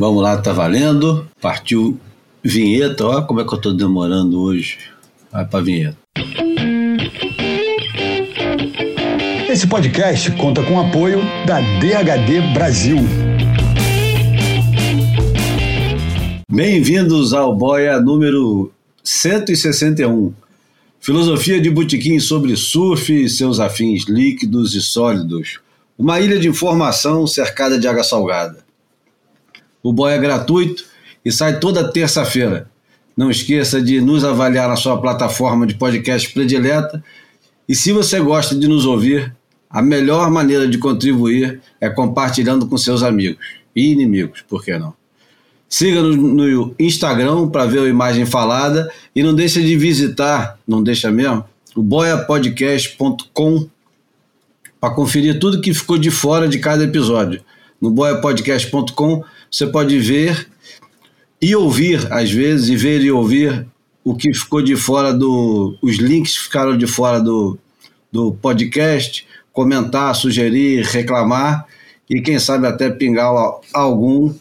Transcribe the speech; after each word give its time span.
Vamos 0.00 0.22
lá, 0.22 0.38
tá 0.38 0.50
valendo. 0.50 1.28
Partiu 1.42 2.00
vinheta. 2.42 3.04
Olha 3.04 3.20
como 3.20 3.42
é 3.42 3.44
que 3.44 3.52
eu 3.52 3.60
tô 3.60 3.70
demorando 3.70 4.40
hoje. 4.40 4.78
Vai 5.30 5.44
pra 5.44 5.60
vinheta. 5.60 5.98
Esse 9.46 9.66
podcast 9.66 10.30
conta 10.38 10.62
com 10.62 10.76
o 10.76 10.80
apoio 10.80 11.20
da 11.46 11.60
DHD 11.60 12.54
Brasil. 12.54 12.96
Bem-vindos 16.50 17.34
ao 17.34 17.54
Boia 17.54 18.00
número 18.00 18.72
161. 19.04 20.32
Filosofia 20.98 21.60
de 21.60 21.68
botequim 21.68 22.18
sobre 22.18 22.56
surf 22.56 23.12
e 23.12 23.28
seus 23.28 23.60
afins 23.60 24.04
líquidos 24.08 24.74
e 24.74 24.80
sólidos. 24.80 25.60
Uma 25.98 26.20
ilha 26.20 26.38
de 26.38 26.48
informação 26.48 27.26
cercada 27.26 27.78
de 27.78 27.86
água 27.86 28.02
salgada. 28.02 28.69
O 29.82 29.92
Boia 29.92 30.14
é 30.14 30.18
gratuito 30.18 30.84
e 31.24 31.32
sai 31.32 31.58
toda 31.58 31.90
terça-feira. 31.90 32.68
Não 33.16 33.30
esqueça 33.30 33.80
de 33.80 34.00
nos 34.00 34.24
avaliar 34.24 34.68
na 34.68 34.76
sua 34.76 35.00
plataforma 35.00 35.66
de 35.66 35.74
podcast 35.74 36.32
predileta. 36.32 37.02
E 37.68 37.74
se 37.74 37.92
você 37.92 38.20
gosta 38.20 38.54
de 38.54 38.66
nos 38.66 38.86
ouvir, 38.86 39.34
a 39.68 39.80
melhor 39.80 40.30
maneira 40.30 40.66
de 40.66 40.78
contribuir 40.78 41.60
é 41.80 41.88
compartilhando 41.88 42.66
com 42.66 42.76
seus 42.76 43.02
amigos 43.02 43.44
e 43.74 43.92
inimigos, 43.92 44.42
por 44.48 44.64
que 44.64 44.76
não? 44.78 44.94
Siga-nos 45.68 46.16
no 46.16 46.74
Instagram 46.80 47.48
para 47.48 47.64
ver 47.64 47.78
a 47.78 47.88
imagem 47.88 48.26
falada 48.26 48.90
e 49.14 49.22
não 49.22 49.32
deixe 49.32 49.62
de 49.62 49.76
visitar, 49.76 50.58
não 50.66 50.82
deixa 50.82 51.12
mesmo, 51.12 51.44
o 51.76 51.82
boiapodcast.com 51.82 53.68
para 54.80 54.94
conferir 54.94 55.38
tudo 55.38 55.60
que 55.60 55.72
ficou 55.72 55.96
de 55.96 56.10
fora 56.10 56.48
de 56.48 56.58
cada 56.58 56.82
episódio. 56.82 57.40
No 57.80 57.90
boiapodcast.com 57.90 59.22
você 59.50 59.66
pode 59.66 59.98
ver 59.98 60.48
e 61.40 61.56
ouvir, 61.56 62.06
às 62.12 62.30
vezes, 62.30 62.68
e 62.68 62.76
ver 62.76 63.00
e 63.00 63.10
ouvir 63.10 63.66
o 64.04 64.14
que 64.14 64.32
ficou 64.32 64.62
de 64.62 64.76
fora 64.76 65.12
do. 65.12 65.76
os 65.82 65.96
links 65.96 66.36
ficaram 66.36 66.76
de 66.76 66.86
fora 66.86 67.20
do, 67.20 67.58
do 68.12 68.32
podcast, 68.34 69.26
comentar, 69.52 70.14
sugerir, 70.14 70.84
reclamar 70.84 71.66
e 72.08 72.20
quem 72.20 72.38
sabe 72.38 72.66
até 72.66 72.90
pingar 72.90 73.32
algum 73.72 74.34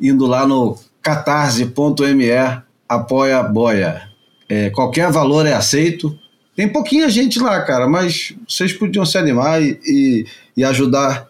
indo 0.00 0.26
lá 0.26 0.46
no 0.46 0.78
catarse.me 1.02 2.30
apoia 2.88 3.42
boia. 3.42 4.08
É, 4.48 4.70
qualquer 4.70 5.10
valor 5.10 5.46
é 5.46 5.52
aceito. 5.52 6.18
Tem 6.56 6.68
pouquinha 6.68 7.08
gente 7.08 7.38
lá, 7.38 7.60
cara, 7.62 7.88
mas 7.88 8.34
vocês 8.48 8.72
podiam 8.72 9.06
se 9.06 9.16
animar 9.16 9.62
e, 9.62 9.78
e, 9.84 10.26
e 10.56 10.64
ajudar 10.64 11.28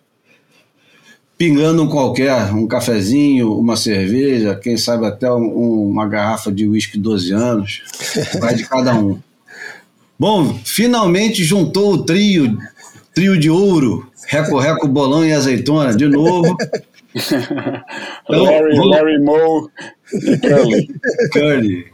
pingando 1.39 1.85
um 1.85 1.89
qualquer, 1.89 2.53
um 2.53 2.67
cafezinho, 2.67 3.57
uma 3.57 3.77
cerveja, 3.77 4.57
quem 4.57 4.77
sabe 4.77 5.07
até 5.07 5.33
um, 5.33 5.89
uma 5.89 6.07
garrafa 6.09 6.51
de 6.51 6.67
uísque 6.67 6.99
12 6.99 7.33
anos. 7.33 7.83
Vai 8.41 8.57
de 8.57 8.67
cada 8.67 8.93
um. 8.97 9.21
Bom, 10.19 10.59
finalmente 10.65 11.45
juntou 11.45 11.93
o 11.93 12.05
trio, 12.05 12.59
trio 13.15 13.39
de 13.39 13.49
ouro, 13.49 14.11
Reco 14.27 14.59
Reco 14.59 14.89
Bolão 14.89 15.25
e 15.25 15.33
Azeitona, 15.33 15.97
de 15.97 16.09
novo. 16.09 16.57
Então, 18.29 18.45
Larry, 18.45 18.77
vou... 18.77 18.87
Larry 18.87 19.19
Moe 19.19 19.69
e 20.13 20.37
Curly. 20.37 20.89
Curly. 21.33 21.87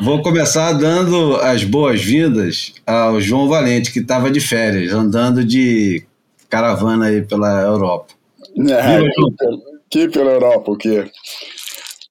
Vou 0.00 0.20
começar 0.20 0.72
dando 0.72 1.36
as 1.36 1.62
boas-vindas 1.62 2.74
ao 2.84 3.20
João 3.20 3.48
Valente, 3.48 3.92
que 3.92 4.00
estava 4.00 4.30
de 4.30 4.40
férias, 4.40 4.92
andando 4.92 5.44
de 5.44 6.04
caravana 6.50 7.06
aí 7.06 7.22
pela 7.22 7.62
Europa. 7.62 8.12
É, 8.56 9.86
aqui 9.86 10.08
pela 10.08 10.32
Europa, 10.32 10.72
o 10.72 10.76
quê? 10.76 11.10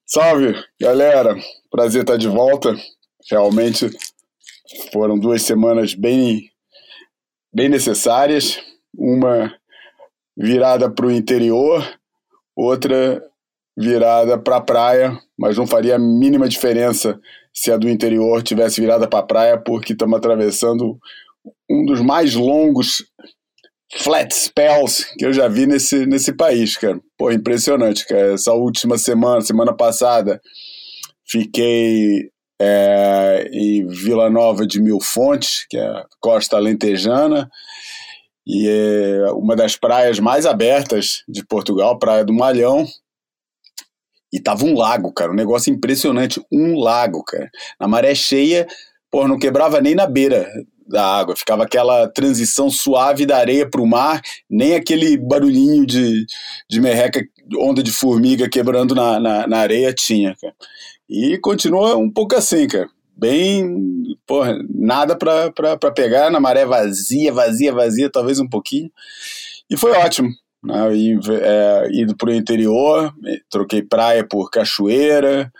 Salve, 0.06 0.54
galera. 0.80 1.36
Prazer 1.70 2.02
estar 2.02 2.16
de 2.16 2.28
volta. 2.28 2.76
Realmente 3.30 3.90
foram 4.92 5.18
duas 5.18 5.42
semanas 5.42 5.94
bem, 5.94 6.50
bem 7.52 7.68
necessárias. 7.68 8.60
Uma 8.94 9.54
virada 10.36 10.90
para 10.90 11.06
o 11.06 11.10
interior 11.10 11.82
outra 12.56 13.22
virada 13.76 14.38
para 14.38 14.56
a 14.56 14.60
praia, 14.60 15.18
mas 15.38 15.56
não 15.56 15.66
faria 15.66 15.96
a 15.96 15.98
mínima 15.98 16.48
diferença 16.48 17.18
se 17.52 17.72
a 17.72 17.76
do 17.76 17.88
interior 17.88 18.42
tivesse 18.42 18.80
virada 18.80 19.08
para 19.08 19.20
a 19.20 19.26
praia, 19.26 19.58
porque 19.58 19.92
estamos 19.92 20.16
atravessando 20.16 20.98
um 21.68 21.84
dos 21.84 22.00
mais 22.00 22.34
longos 22.34 23.04
flat 23.98 24.34
spells 24.34 25.04
que 25.18 25.24
eu 25.24 25.32
já 25.32 25.48
vi 25.48 25.66
nesse, 25.66 26.06
nesse 26.06 26.32
país, 26.32 26.76
cara. 26.76 26.98
Pô, 27.16 27.30
impressionante, 27.30 28.06
cara. 28.06 28.34
Essa 28.34 28.52
última 28.52 28.96
semana, 28.96 29.40
semana 29.40 29.74
passada, 29.74 30.40
fiquei 31.26 32.30
é, 32.60 33.48
em 33.52 33.86
Vila 33.86 34.30
Nova 34.30 34.66
de 34.66 34.80
Mil 34.80 35.00
Fontes, 35.00 35.66
que 35.68 35.76
é 35.76 35.84
a 35.84 36.06
costa 36.20 36.56
alentejana, 36.56 37.50
e 38.46 38.68
é 38.68 39.30
uma 39.32 39.54
das 39.54 39.76
praias 39.76 40.18
mais 40.18 40.46
abertas 40.46 41.22
de 41.28 41.44
Portugal, 41.44 41.98
Praia 41.98 42.24
do 42.24 42.32
Malhão. 42.32 42.86
E 44.32 44.40
tava 44.40 44.64
um 44.64 44.74
lago, 44.74 45.12
cara, 45.12 45.30
um 45.30 45.36
negócio 45.36 45.70
impressionante, 45.72 46.42
um 46.50 46.78
lago, 46.78 47.22
cara. 47.22 47.50
Na 47.78 47.86
maré 47.86 48.14
cheia, 48.14 48.66
pô, 49.10 49.28
não 49.28 49.38
quebrava 49.38 49.78
nem 49.80 49.94
na 49.94 50.06
beira 50.06 50.50
da 50.92 51.04
água, 51.04 51.34
ficava 51.34 51.64
aquela 51.64 52.06
transição 52.06 52.70
suave 52.70 53.26
da 53.26 53.38
areia 53.38 53.68
para 53.68 53.80
o 53.80 53.86
mar, 53.86 54.20
nem 54.48 54.74
aquele 54.74 55.16
barulhinho 55.16 55.84
de, 55.86 56.24
de 56.70 56.80
merreca, 56.80 57.20
onda 57.58 57.82
de 57.82 57.90
formiga 57.90 58.48
quebrando 58.48 58.94
na, 58.94 59.18
na, 59.18 59.46
na 59.46 59.58
areia 59.58 59.92
tinha, 59.92 60.36
cara. 60.40 60.54
E 61.08 61.38
continua 61.38 61.96
um 61.96 62.10
pouco 62.10 62.36
assim, 62.36 62.68
cara 62.68 62.88
bem, 63.16 64.16
porra, 64.26 64.58
nada 64.68 65.16
para 65.16 65.92
pegar 65.94 66.28
na 66.30 66.40
maré 66.40 66.64
vazia, 66.64 67.32
vazia, 67.32 67.72
vazia, 67.72 68.10
talvez 68.10 68.40
um 68.40 68.48
pouquinho. 68.48 68.90
E 69.70 69.76
foi 69.76 69.92
ótimo. 69.92 70.28
Né? 70.62 70.96
E, 70.96 71.18
é, 71.40 71.88
ido 71.92 72.16
para 72.16 72.30
o 72.30 72.34
interior, 72.34 73.12
troquei 73.48 73.82
praia 73.82 74.26
por 74.26 74.50
cachoeira, 74.50 75.52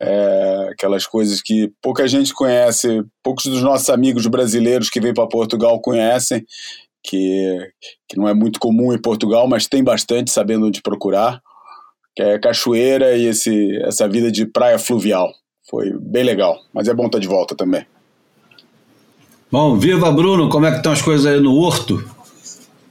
é, 0.00 0.68
aquelas 0.72 1.06
coisas 1.06 1.40
que 1.42 1.72
pouca 1.82 2.06
gente 2.06 2.32
conhece, 2.34 3.02
poucos 3.22 3.44
dos 3.46 3.62
nossos 3.62 3.88
amigos 3.90 4.26
brasileiros 4.26 4.90
que 4.90 5.00
vêm 5.00 5.14
para 5.14 5.26
Portugal 5.26 5.80
conhecem, 5.80 6.44
que, 7.02 7.58
que 8.08 8.16
não 8.16 8.28
é 8.28 8.34
muito 8.34 8.58
comum 8.58 8.92
em 8.92 9.00
Portugal, 9.00 9.46
mas 9.46 9.66
tem 9.66 9.84
bastante 9.84 10.30
sabendo 10.30 10.66
onde 10.66 10.82
procurar, 10.82 11.40
que 12.16 12.22
é 12.22 12.38
cachoeira 12.38 13.16
e 13.16 13.26
esse, 13.26 13.76
essa 13.82 14.08
vida 14.08 14.30
de 14.30 14.46
praia 14.46 14.78
fluvial. 14.78 15.32
Foi 15.68 15.92
bem 15.98 16.24
legal, 16.24 16.58
mas 16.72 16.88
é 16.88 16.94
bom 16.94 17.06
estar 17.06 17.18
de 17.18 17.28
volta 17.28 17.54
também. 17.54 17.86
Bom, 19.50 19.76
viva 19.78 20.10
Bruno, 20.10 20.48
como 20.48 20.66
é 20.66 20.70
que 20.70 20.78
estão 20.78 20.92
as 20.92 21.02
coisas 21.02 21.26
aí 21.26 21.40
no 21.40 21.54
Horto? 21.54 22.02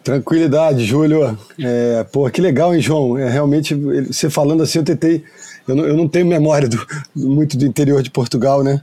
Tranquilidade, 0.03 0.83
Júlio. 0.83 1.37
É, 1.57 2.03
pô, 2.03 2.29
que 2.29 2.41
legal, 2.41 2.75
hein, 2.75 2.81
João? 2.81 3.17
É, 3.17 3.29
realmente, 3.29 3.73
você 3.73 4.29
falando 4.29 4.61
assim, 4.61 4.79
eu 4.79 4.83
tentei. 4.83 5.23
Eu 5.67 5.75
não, 5.75 5.85
eu 5.85 5.97
não 5.97 6.07
tenho 6.07 6.25
memória 6.25 6.67
do, 6.67 6.85
muito 7.15 7.57
do 7.57 7.65
interior 7.65 8.01
de 8.01 8.09
Portugal, 8.09 8.63
né? 8.63 8.81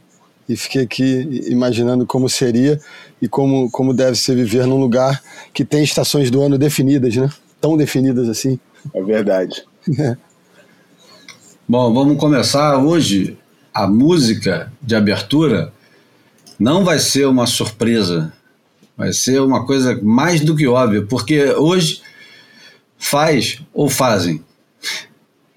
E 0.49 0.57
fiquei 0.57 0.83
aqui 0.83 1.45
imaginando 1.49 2.07
como 2.07 2.29
seria 2.29 2.81
e 3.23 3.29
como, 3.29 3.71
como 3.71 3.95
deve 3.95 4.17
ser 4.17 4.35
viver 4.35 4.67
num 4.67 4.81
lugar 4.81 5.23
que 5.53 5.65
tem 5.65 5.85
estações 5.85 6.31
do 6.31 6.43
ano 6.43 6.59
definidas, 6.59 7.15
né? 7.15 7.31
Tão 7.61 7.77
definidas 7.77 8.29
assim. 8.29 8.59
É 8.95 9.03
verdade. 9.03 9.65
É. 9.99 10.17
Bom, 11.69 11.95
vamos 11.95 12.19
começar 12.19 12.79
hoje 12.79 13.39
a 13.73 13.87
música 13.87 14.73
de 14.83 14.97
abertura 14.97 15.73
não 16.59 16.85
vai 16.85 16.99
ser 16.99 17.27
uma 17.27 17.47
surpresa, 17.47 18.33
vai 18.97 19.13
ser 19.13 19.41
uma 19.41 19.65
coisa 19.65 19.99
mais 20.03 20.41
do 20.41 20.55
que 20.55 20.67
óbvia, 20.67 21.03
porque 21.03 21.53
hoje 21.53 22.03
faz 22.99 23.63
ou 23.73 23.89
fazem 23.89 24.45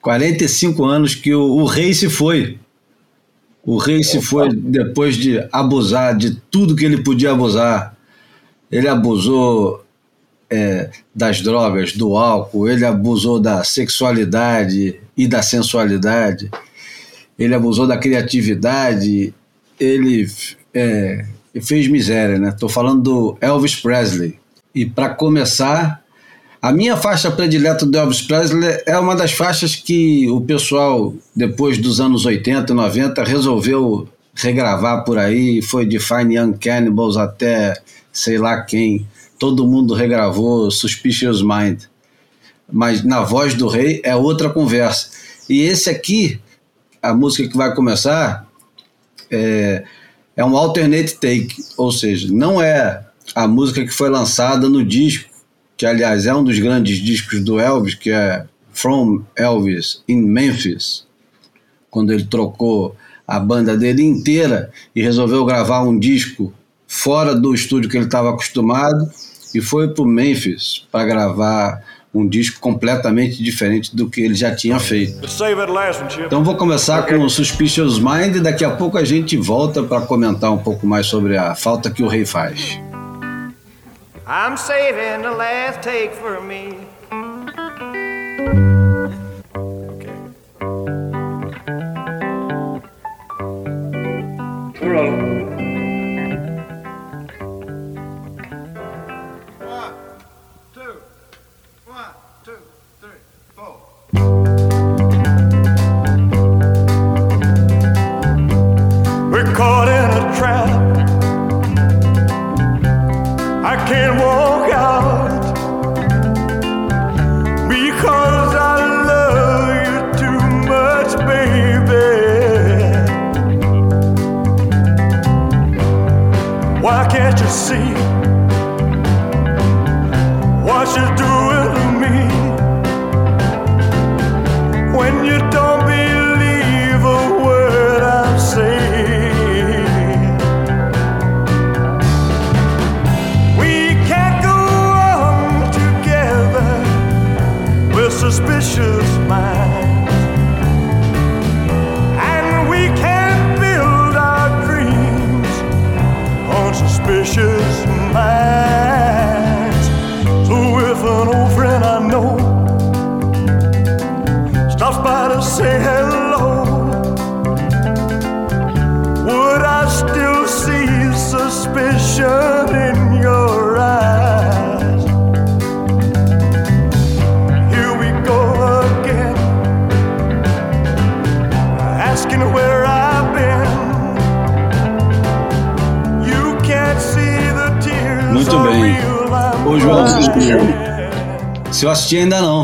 45 0.03 0.83
anos 0.85 1.15
que 1.15 1.33
o, 1.33 1.41
o 1.41 1.65
rei 1.65 1.91
se 1.95 2.07
foi. 2.07 2.59
O 3.65 3.77
rei 3.77 4.03
se 4.03 4.21
foi 4.21 4.49
depois 4.53 5.15
de 5.15 5.39
abusar 5.51 6.15
de 6.15 6.35
tudo 6.51 6.75
que 6.75 6.85
ele 6.85 7.01
podia 7.01 7.31
abusar. 7.31 7.95
Ele 8.71 8.87
abusou 8.87 9.83
é, 10.47 10.91
das 11.15 11.41
drogas, 11.41 11.93
do 11.93 12.15
álcool, 12.15 12.69
ele 12.69 12.85
abusou 12.85 13.39
da 13.39 13.63
sexualidade 13.63 14.99
e 15.17 15.27
da 15.27 15.41
sensualidade 15.41 16.51
ele 17.37 17.55
abusou 17.55 17.87
da 17.87 17.97
criatividade, 17.97 19.33
ele 19.79 20.27
é, 20.73 21.25
fez 21.61 21.87
miséria, 21.87 22.37
né? 22.37 22.49
Estou 22.49 22.69
falando 22.69 23.01
do 23.01 23.37
Elvis 23.41 23.75
Presley. 23.75 24.39
E 24.73 24.85
para 24.85 25.09
começar, 25.09 26.02
a 26.63 26.71
minha 26.71 26.95
faixa 26.95 27.29
predileta 27.29 27.85
do 27.85 27.97
Elvis 27.97 28.21
Presley 28.21 28.81
é 28.85 28.97
uma 28.97 29.17
das 29.17 29.33
faixas 29.33 29.75
que 29.75 30.31
o 30.31 30.39
pessoal, 30.39 31.13
depois 31.35 31.77
dos 31.77 31.99
anos 31.99 32.25
80 32.25 32.71
e 32.71 32.73
90, 32.73 33.21
resolveu 33.25 34.07
regravar 34.33 35.03
por 35.03 35.17
aí. 35.17 35.61
Foi 35.61 35.85
de 35.85 35.99
Fine 35.99 36.37
Young 36.37 36.53
Cannibals 36.53 37.17
até 37.17 37.73
sei 38.13 38.37
lá 38.37 38.61
quem. 38.61 39.05
Todo 39.37 39.67
mundo 39.67 39.93
regravou 39.93 40.71
Suspicious 40.71 41.41
Mind. 41.41 41.81
mas 42.71 43.03
na 43.03 43.19
voz 43.23 43.55
do 43.55 43.67
rei 43.67 43.99
é 44.01 44.15
outra 44.15 44.49
conversa. 44.49 45.09
E 45.49 45.63
esse 45.63 45.89
aqui, 45.89 46.39
a 47.01 47.13
música 47.13 47.49
que 47.49 47.57
vai 47.57 47.75
começar, 47.75 48.47
é, 49.29 49.83
é 50.33 50.45
um 50.45 50.55
alternate 50.55 51.15
take, 51.15 51.57
ou 51.75 51.91
seja, 51.91 52.31
não 52.31 52.61
é 52.61 53.03
a 53.35 53.49
música 53.49 53.83
que 53.83 53.91
foi 53.91 54.09
lançada 54.09 54.69
no 54.69 54.81
disco, 54.81 55.32
que 55.83 55.87
aliás 55.87 56.25
é 56.25 56.33
um 56.33 56.45
dos 56.45 56.57
grandes 56.59 56.99
discos 56.99 57.43
do 57.43 57.59
Elvis, 57.59 57.93
que 57.93 58.09
é 58.09 58.45
From 58.71 59.21
Elvis 59.35 60.01
in 60.07 60.21
Memphis, 60.21 61.05
quando 61.91 62.13
ele 62.13 62.23
trocou 62.23 62.95
a 63.27 63.37
banda 63.37 63.75
dele 63.75 64.01
inteira 64.01 64.71
e 64.95 65.01
resolveu 65.01 65.43
gravar 65.43 65.81
um 65.81 65.99
disco 65.99 66.53
fora 66.87 67.35
do 67.35 67.53
estúdio 67.53 67.89
que 67.89 67.97
ele 67.97 68.05
estava 68.05 68.29
acostumado 68.29 69.11
e 69.53 69.59
foi 69.59 69.89
para 69.89 70.05
Memphis 70.05 70.87
para 70.89 71.03
gravar 71.03 71.83
um 72.13 72.25
disco 72.25 72.61
completamente 72.61 73.43
diferente 73.43 73.93
do 73.93 74.09
que 74.09 74.21
ele 74.21 74.35
já 74.35 74.55
tinha 74.55 74.79
feito. 74.79 75.19
Então 76.27 76.45
vou 76.45 76.55
começar 76.55 77.01
com 77.05 77.17
o 77.25 77.29
Suspicious 77.29 77.99
Mind 77.99 78.37
e 78.37 78.39
daqui 78.39 78.63
a 78.63 78.71
pouco 78.71 78.97
a 78.97 79.03
gente 79.03 79.35
volta 79.35 79.83
para 79.83 79.99
comentar 79.99 80.49
um 80.49 80.59
pouco 80.59 80.87
mais 80.87 81.07
sobre 81.07 81.35
a 81.35 81.53
falta 81.55 81.91
que 81.91 82.01
o 82.01 82.07
rei 82.07 82.25
faz. 82.25 82.79
I'm 84.25 84.55
saving 84.55 85.23
the 85.23 85.31
last 85.31 85.83
take 85.83 86.13
for 86.13 86.39
me. 86.39 86.77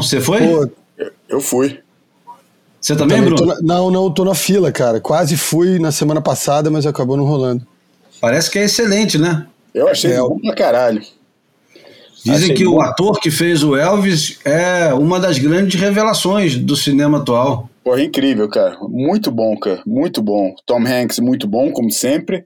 Você 0.09 0.21
foi? 0.21 0.39
Pô, 0.39 0.69
eu 1.27 1.39
fui. 1.39 1.79
Você 2.81 2.95
também, 2.95 3.17
também 3.17 3.35
Bruno? 3.35 3.56
Na, 3.56 3.61
não, 3.61 3.91
não, 3.91 4.11
tô 4.11 4.25
na 4.25 4.33
fila, 4.33 4.71
cara. 4.71 5.00
Quase 5.00 5.38
fui 5.38 5.77
na 5.77 5.91
semana 5.91 6.21
passada, 6.21 6.71
mas 6.71 6.85
acabou 6.85 7.15
não 7.15 7.25
rolando. 7.25 7.65
Parece 8.19 8.50
que 8.50 8.57
é 8.57 8.63
excelente, 8.63 9.17
né? 9.17 9.45
Eu 9.73 9.88
achei 9.88 10.13
é. 10.13 10.19
bom 10.19 10.39
pra 10.39 10.56
caralho. 10.56 11.01
Dizem 12.23 12.33
achei 12.33 12.56
que 12.56 12.65
bom. 12.65 12.77
o 12.77 12.81
ator 12.81 13.19
que 13.19 13.29
fez 13.29 13.63
o 13.63 13.75
Elvis 13.75 14.39
é 14.44 14.94
uma 14.94 15.19
das 15.19 15.38
grandes 15.38 15.79
revelações 15.79 16.57
do 16.57 16.75
cinema 16.75 17.19
atual. 17.19 17.69
Porra, 17.83 18.01
incrível, 18.01 18.50
cara. 18.50 18.77
Muito 18.81 19.31
bom, 19.31 19.57
cara. 19.57 19.81
Muito 19.85 20.21
bom. 20.21 20.53
Tom 20.65 20.85
Hanks, 20.85 21.19
muito 21.19 21.47
bom, 21.47 21.71
como 21.71 21.91
sempre. 21.91 22.45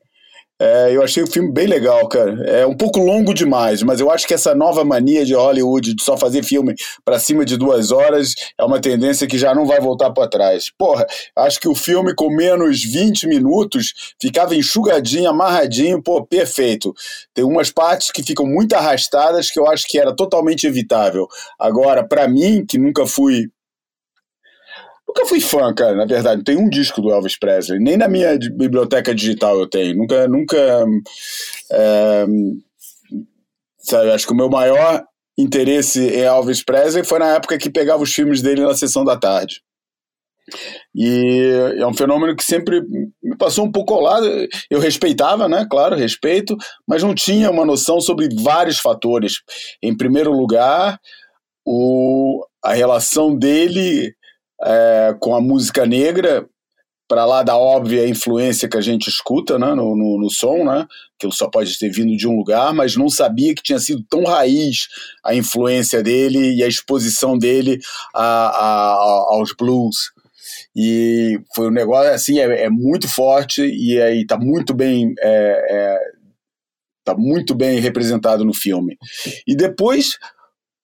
É, 0.66 0.96
eu 0.96 1.04
achei 1.04 1.22
o 1.22 1.28
filme 1.28 1.52
bem 1.52 1.68
legal, 1.68 2.08
cara. 2.08 2.42
É 2.46 2.66
um 2.66 2.74
pouco 2.74 2.98
longo 2.98 3.34
demais, 3.34 3.84
mas 3.84 4.00
eu 4.00 4.10
acho 4.10 4.26
que 4.26 4.34
essa 4.34 4.56
nova 4.56 4.86
mania 4.86 5.26
de 5.26 5.34
Hollywood 5.34 5.94
de 5.94 6.02
só 6.02 6.16
fazer 6.16 6.42
filme 6.42 6.74
para 7.04 7.20
cima 7.20 7.44
de 7.44 7.58
duas 7.58 7.92
horas 7.92 8.34
é 8.58 8.64
uma 8.64 8.80
tendência 8.80 9.28
que 9.28 9.38
já 9.38 9.54
não 9.54 9.66
vai 9.66 9.82
voltar 9.82 10.12
para 10.12 10.30
trás. 10.30 10.72
Porra, 10.78 11.06
acho 11.36 11.60
que 11.60 11.68
o 11.68 11.76
filme 11.76 12.16
com 12.16 12.30
menos 12.30 12.82
20 12.82 13.28
minutos 13.28 13.94
ficava 14.22 14.56
enxugadinho, 14.56 15.30
amarradinho, 15.30 16.02
pô, 16.02 16.26
perfeito. 16.26 16.94
Tem 17.34 17.44
umas 17.44 17.70
partes 17.70 18.10
que 18.10 18.24
ficam 18.24 18.46
muito 18.46 18.74
arrastadas 18.74 19.52
que 19.52 19.60
eu 19.60 19.68
acho 19.68 19.86
que 19.86 20.00
era 20.00 20.16
totalmente 20.16 20.66
evitável. 20.66 21.28
Agora, 21.60 22.08
para 22.08 22.26
mim, 22.26 22.66
que 22.66 22.78
nunca 22.78 23.06
fui 23.06 23.50
Nunca 25.16 25.30
fui 25.30 25.40
fã, 25.40 25.72
cara, 25.76 25.96
na 25.96 26.06
verdade. 26.06 26.38
Não 26.38 26.44
tem 26.44 26.58
um 26.58 26.68
disco 26.68 27.00
do 27.00 27.12
Elvis 27.12 27.38
Presley. 27.38 27.80
Nem 27.80 27.98
na 27.98 28.08
minha 28.08 28.36
biblioteca 28.58 29.14
digital 29.14 29.60
eu 29.60 29.70
tenho. 29.70 29.96
Nunca. 29.96 30.28
nunca 30.28 30.86
é, 31.72 32.26
sabe, 33.78 34.10
acho 34.12 34.26
que 34.26 34.34
o 34.34 34.36
meu 34.36 34.50
maior 34.50 35.04
interesse 35.38 36.00
em 36.00 36.22
Elvis 36.22 36.64
Presley 36.64 37.04
foi 37.04 37.20
na 37.20 37.36
época 37.36 37.60
que 37.60 37.70
pegava 37.70 38.02
os 38.02 38.12
filmes 38.12 38.42
dele 38.42 38.62
na 38.62 38.76
sessão 38.76 39.06
da 39.06 39.16
tarde. 39.16 39.62
E 40.96 41.76
é 41.78 41.86
um 41.86 41.94
fenômeno 41.94 42.36
que 42.36 42.44
sempre 42.44 42.82
me 43.22 43.38
passou 43.38 43.66
um 43.66 43.72
pouco 43.72 43.94
ao 43.94 44.02
lado. 44.02 44.28
Eu 44.70 44.80
respeitava, 44.80 45.48
né? 45.48 45.66
Claro, 45.70 45.96
respeito, 45.96 46.58
mas 46.88 47.04
não 47.04 47.14
tinha 47.14 47.52
uma 47.52 47.66
noção 47.66 48.02
sobre 48.02 48.30
vários 48.42 48.80
fatores. 48.80 49.36
Em 49.82 49.96
primeiro 49.96 50.32
lugar, 50.32 51.00
o, 51.66 52.46
a 52.64 52.74
relação 52.74 53.38
dele 53.38 54.14
é, 54.66 55.16
com 55.20 55.36
a 55.36 55.42
música 55.42 55.86
negra, 55.86 56.48
para 57.08 57.26
lá 57.26 57.44
da 57.44 57.58
óbvia 57.58 58.08
influência 58.08 58.68
que 58.68 58.78
a 58.78 58.82
gente 58.82 59.08
escuta 59.08 59.60
né, 59.60 59.68
no, 59.76 59.96
no, 59.96 60.20
no, 60.20 60.30
som, 60.32 60.64
né, 60.64 60.88
que 61.20 61.30
só 61.32 61.50
pode 61.50 61.78
ter 61.78 61.90
vindo 61.90 62.16
de 62.16 62.28
um 62.28 62.36
lugar, 62.36 62.74
mas 62.74 62.96
não 62.96 63.10
sabia 63.10 63.54
que 63.54 63.62
tinha 63.62 63.80
sido 63.80 64.04
tão 64.10 64.24
raiz 64.24 64.88
a 65.24 65.36
influência 65.36 66.02
dele 66.02 66.56
e 66.56 66.64
a 66.64 66.68
exposição 66.68 67.38
dele 67.38 67.80
a, 68.16 68.48
a, 68.48 68.94
aos 69.36 69.54
blues. 69.56 70.12
E 70.76 71.40
foi 71.56 71.68
um 71.68 71.72
negócio 71.72 72.12
assim, 72.12 72.40
é, 72.40 72.64
é 72.64 72.70
muito 72.70 73.08
forte 73.08 73.62
e 73.62 74.02
aí 74.02 74.26
tá 74.26 74.38
muito 74.38 74.74
bem. 74.74 75.14
É, 75.20 75.68
é, 75.70 76.00
tá 77.06 77.14
muito 77.16 77.54
bem 77.54 77.80
representado 77.80 78.46
no 78.46 78.54
filme. 78.54 78.98
E 79.46 79.56
depois, 79.56 80.18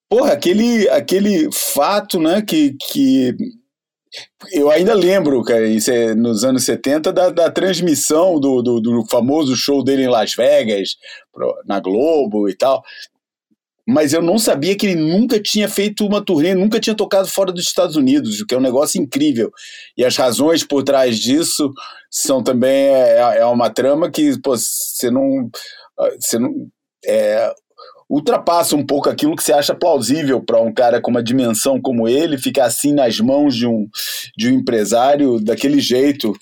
porra, 0.08 0.32
aquele, 0.32 0.88
aquele 0.90 1.50
fato, 1.50 2.20
né, 2.20 2.42
que, 2.42 2.76
que 2.78 3.34
eu 4.52 4.70
ainda 4.70 4.94
lembro, 4.94 5.42
cara, 5.42 5.66
isso 5.66 5.90
é 5.90 6.14
nos 6.14 6.44
anos 6.44 6.64
70, 6.64 7.12
da, 7.12 7.30
da 7.30 7.50
transmissão 7.50 8.40
do, 8.40 8.62
do, 8.62 8.80
do, 8.80 9.06
famoso 9.08 9.54
show 9.54 9.84
dele 9.84 10.04
em 10.04 10.08
Las 10.08 10.34
Vegas, 10.34 10.96
na 11.64 11.78
Globo 11.78 12.48
e 12.48 12.56
tal. 12.56 12.82
Mas 13.86 14.12
eu 14.12 14.22
não 14.22 14.38
sabia 14.38 14.76
que 14.76 14.86
ele 14.86 15.00
nunca 15.00 15.40
tinha 15.40 15.68
feito 15.68 16.06
uma 16.06 16.24
turnê, 16.24 16.54
nunca 16.54 16.78
tinha 16.78 16.94
tocado 16.94 17.28
fora 17.28 17.50
dos 17.52 17.64
Estados 17.64 17.96
Unidos, 17.96 18.40
o 18.40 18.46
que 18.46 18.54
é 18.54 18.58
um 18.58 18.62
negócio 18.62 19.00
incrível. 19.00 19.50
E 19.96 20.04
as 20.04 20.16
razões 20.16 20.64
por 20.64 20.82
trás 20.82 21.18
disso 21.18 21.72
são 22.10 22.42
também 22.42 22.70
é, 22.70 23.38
é 23.38 23.46
uma 23.46 23.70
trama 23.70 24.10
que 24.10 24.38
pô, 24.40 24.56
você 24.56 25.10
não. 25.10 25.50
Você 26.18 26.38
não 26.38 26.68
é, 27.04 27.52
ultrapassa 28.10 28.74
um 28.74 28.84
pouco 28.84 29.08
aquilo 29.08 29.36
que 29.36 29.42
você 29.42 29.52
acha 29.52 29.72
plausível 29.72 30.42
para 30.42 30.60
um 30.60 30.74
cara 30.74 31.00
com 31.00 31.12
uma 31.12 31.22
dimensão 31.22 31.80
como 31.80 32.08
ele 32.08 32.36
ficar 32.36 32.64
assim 32.64 32.92
nas 32.92 33.20
mãos 33.20 33.54
de 33.54 33.68
um, 33.68 33.86
de 34.36 34.48
um 34.48 34.56
empresário 34.56 35.38
daquele 35.38 35.78
jeito. 35.78 36.32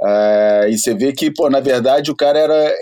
Uh, 0.00 0.68
e 0.70 0.78
você 0.78 0.94
vê 0.94 1.12
que, 1.12 1.32
pô, 1.32 1.50
na 1.50 1.58
verdade, 1.58 2.12
o 2.12 2.16
cara 2.16 2.38
era, 2.38 2.72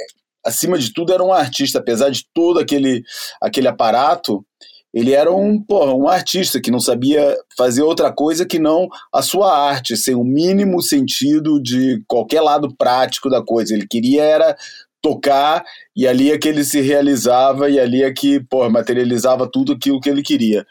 acima 0.45 0.79
de 0.79 0.93
tudo, 0.93 1.15
era 1.15 1.25
um 1.25 1.33
artista, 1.33 1.79
apesar 1.79 2.11
de 2.11 2.27
todo 2.35 2.61
aquele, 2.61 3.03
aquele 3.41 3.69
aparato. 3.69 4.45
ele 4.93 5.15
era 5.15 5.33
um, 5.33 5.59
porra, 5.59 5.95
um 5.95 6.07
artista 6.07 6.61
que 6.61 6.71
não 6.71 6.79
sabia 6.79 7.35
fazer 7.57 7.81
outra 7.81 8.13
coisa 8.13 8.45
que 8.45 8.59
não 8.59 8.87
a 9.11 9.23
sua 9.23 9.59
arte, 9.59 9.97
sem 9.97 10.15
o 10.15 10.23
mínimo 10.23 10.83
sentido 10.83 11.59
de 11.59 12.03
qualquer 12.07 12.43
lado 12.43 12.69
prático 12.77 13.31
da 13.31 13.43
coisa. 13.43 13.73
Ele 13.73 13.87
queria 13.89 14.23
era 14.23 14.55
tocar 15.03 15.65
e 15.95 16.07
ali 16.07 16.31
é 16.33 16.39
que 16.39 16.49
ele 16.49 16.65
se 16.65 16.81
realizava 16.81 17.71
e 17.71 17.79
ali 17.79 18.03
é 18.03 18.13
que, 18.13 18.41
porra, 18.41 18.69
materializava 18.69 19.47
tudo 19.47 19.73
aquilo 19.73 20.01
que 20.01 20.09
ele 20.09 20.23
queria. 20.23 20.67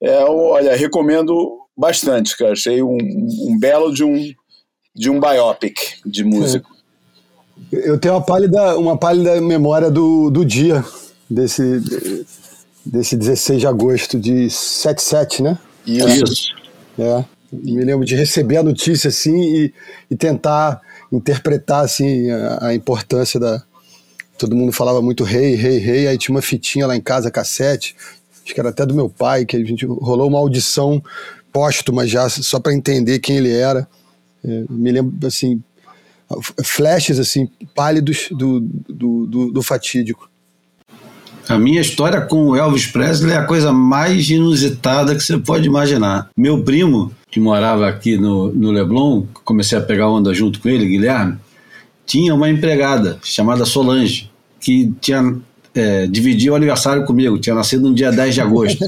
É, 0.00 0.24
olha, 0.24 0.76
recomendo 0.76 1.60
bastante, 1.76 2.36
cara. 2.36 2.52
Achei 2.52 2.82
um, 2.82 2.96
um 2.96 3.58
belo 3.58 3.92
de 3.92 4.04
um, 4.04 4.32
de 4.94 5.10
um 5.10 5.20
biopic 5.20 5.76
de 6.04 6.24
músico. 6.24 6.70
É. 7.72 7.90
Eu 7.90 7.98
tenho 7.98 8.14
uma 8.14 8.24
pálida, 8.24 8.78
uma 8.78 8.96
pálida 8.96 9.40
memória 9.40 9.90
do, 9.90 10.30
do 10.30 10.44
dia 10.44 10.84
desse 11.28 11.82
desse 12.86 13.16
16 13.16 13.60
de 13.60 13.66
agosto 13.66 14.18
de 14.18 14.48
77, 14.48 15.42
né? 15.42 15.58
Isso. 15.84 16.54
É. 16.96 17.24
Me 17.52 17.84
lembro 17.84 18.04
de 18.04 18.14
receber 18.14 18.58
a 18.58 18.62
notícia 18.62 19.08
assim 19.08 19.36
e, 19.42 19.74
e 20.10 20.16
tentar 20.16 20.80
interpretar 21.12 21.84
assim 21.84 22.30
a, 22.30 22.68
a, 22.68 22.74
importância 22.74 23.38
da. 23.38 23.62
Todo 24.38 24.56
mundo 24.56 24.72
falava 24.72 25.00
muito 25.00 25.24
rei, 25.24 25.54
rei, 25.54 25.78
rei. 25.78 26.06
Aí 26.06 26.18
tinha 26.18 26.34
uma 26.34 26.42
fitinha 26.42 26.86
lá 26.86 26.96
em 26.96 27.00
casa, 27.00 27.30
cassete. 27.30 27.96
Acho 28.44 28.54
que 28.54 28.60
era 28.60 28.68
até 28.68 28.84
do 28.84 28.94
meu 28.94 29.08
pai, 29.08 29.44
que 29.44 29.56
a 29.56 29.64
gente 29.64 29.86
rolou 29.86 30.28
uma 30.28 30.38
audição 30.38 31.02
póstuma 31.52 32.06
já, 32.06 32.28
só 32.28 32.60
para 32.60 32.74
entender 32.74 33.18
quem 33.18 33.38
ele 33.38 33.50
era. 33.50 33.88
É, 34.44 34.64
me 34.68 34.92
lembro 34.92 35.26
assim, 35.26 35.62
flashes 36.64 37.18
assim 37.18 37.48
pálidos 37.74 38.28
do, 38.30 38.60
do, 38.60 39.26
do, 39.26 39.52
do 39.52 39.62
fatídico. 39.62 40.30
A 41.48 41.58
minha 41.58 41.80
história 41.80 42.20
com 42.20 42.48
o 42.48 42.56
Elvis 42.56 42.86
Presley 42.86 43.32
é 43.32 43.36
a 43.36 43.44
coisa 43.44 43.72
mais 43.72 44.28
inusitada 44.28 45.14
que 45.14 45.22
você 45.22 45.38
pode 45.38 45.66
imaginar. 45.66 46.28
Meu 46.36 46.64
primo, 46.64 47.12
que 47.30 47.38
morava 47.38 47.88
aqui 47.88 48.16
no, 48.16 48.52
no 48.52 48.72
Leblon, 48.72 49.24
comecei 49.44 49.78
a 49.78 49.80
pegar 49.80 50.08
onda 50.08 50.34
junto 50.34 50.58
com 50.58 50.68
ele, 50.68 50.86
Guilherme, 50.86 51.38
tinha 52.04 52.34
uma 52.34 52.50
empregada 52.50 53.18
chamada 53.22 53.64
Solange, 53.64 54.28
que 54.60 54.92
tinha 55.00 55.36
é, 55.72 56.08
o 56.50 56.54
aniversário 56.54 57.04
comigo, 57.04 57.38
tinha 57.38 57.54
nascido 57.54 57.88
no 57.88 57.94
dia 57.94 58.10
10 58.10 58.34
de 58.34 58.40
agosto. 58.40 58.84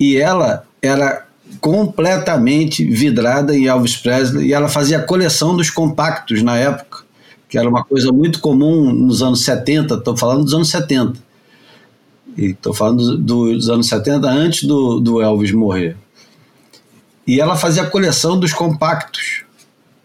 e 0.00 0.16
ela 0.16 0.64
era 0.80 1.26
completamente 1.60 2.82
vidrada 2.84 3.54
em 3.54 3.66
Elvis 3.66 3.96
Presley 3.96 4.48
e 4.48 4.52
ela 4.54 4.68
fazia 4.68 5.02
coleção 5.02 5.54
dos 5.54 5.68
compactos 5.68 6.42
na 6.42 6.56
época 6.56 7.09
que 7.50 7.58
era 7.58 7.68
uma 7.68 7.82
coisa 7.82 8.12
muito 8.12 8.40
comum 8.40 8.92
nos 8.92 9.22
anos 9.22 9.44
70, 9.44 9.94
estou 9.94 10.16
falando 10.16 10.44
dos 10.44 10.54
anos 10.54 10.70
70. 10.70 11.20
Estou 12.38 12.72
falando 12.72 13.18
dos 13.18 13.68
anos 13.68 13.88
70, 13.88 14.30
antes 14.30 14.62
do, 14.62 15.00
do 15.00 15.20
Elvis 15.20 15.50
morrer. 15.50 15.96
E 17.26 17.40
ela 17.40 17.56
fazia 17.56 17.84
coleção 17.84 18.38
dos 18.38 18.52
compactos. 18.52 19.42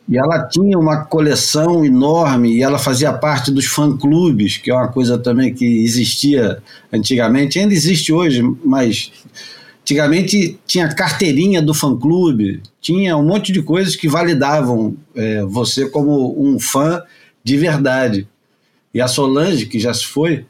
E 0.09 0.17
ela 0.17 0.47
tinha 0.47 0.77
uma 0.77 1.05
coleção 1.05 1.85
enorme 1.85 2.55
e 2.55 2.63
ela 2.63 2.79
fazia 2.79 3.13
parte 3.13 3.51
dos 3.51 3.65
fã-clubes, 3.65 4.57
que 4.57 4.71
é 4.71 4.73
uma 4.73 4.87
coisa 4.87 5.17
também 5.17 5.53
que 5.53 5.83
existia 5.83 6.61
antigamente, 6.91 7.59
ainda 7.59 7.73
existe 7.73 8.11
hoje, 8.11 8.43
mas 8.63 9.11
antigamente 9.81 10.59
tinha 10.65 10.93
carteirinha 10.93 11.61
do 11.61 11.73
fã-clube, 11.73 12.61
tinha 12.81 13.17
um 13.17 13.25
monte 13.25 13.51
de 13.51 13.63
coisas 13.63 13.95
que 13.95 14.07
validavam 14.07 14.95
é, 15.15 15.43
você 15.43 15.89
como 15.89 16.39
um 16.39 16.59
fã 16.59 17.01
de 17.45 17.57
verdade. 17.57 18.27
E 18.91 18.99
a 18.99 19.07
Solange, 19.07 19.67
que 19.67 19.79
já 19.79 19.93
se 19.93 20.05
foi, 20.05 20.45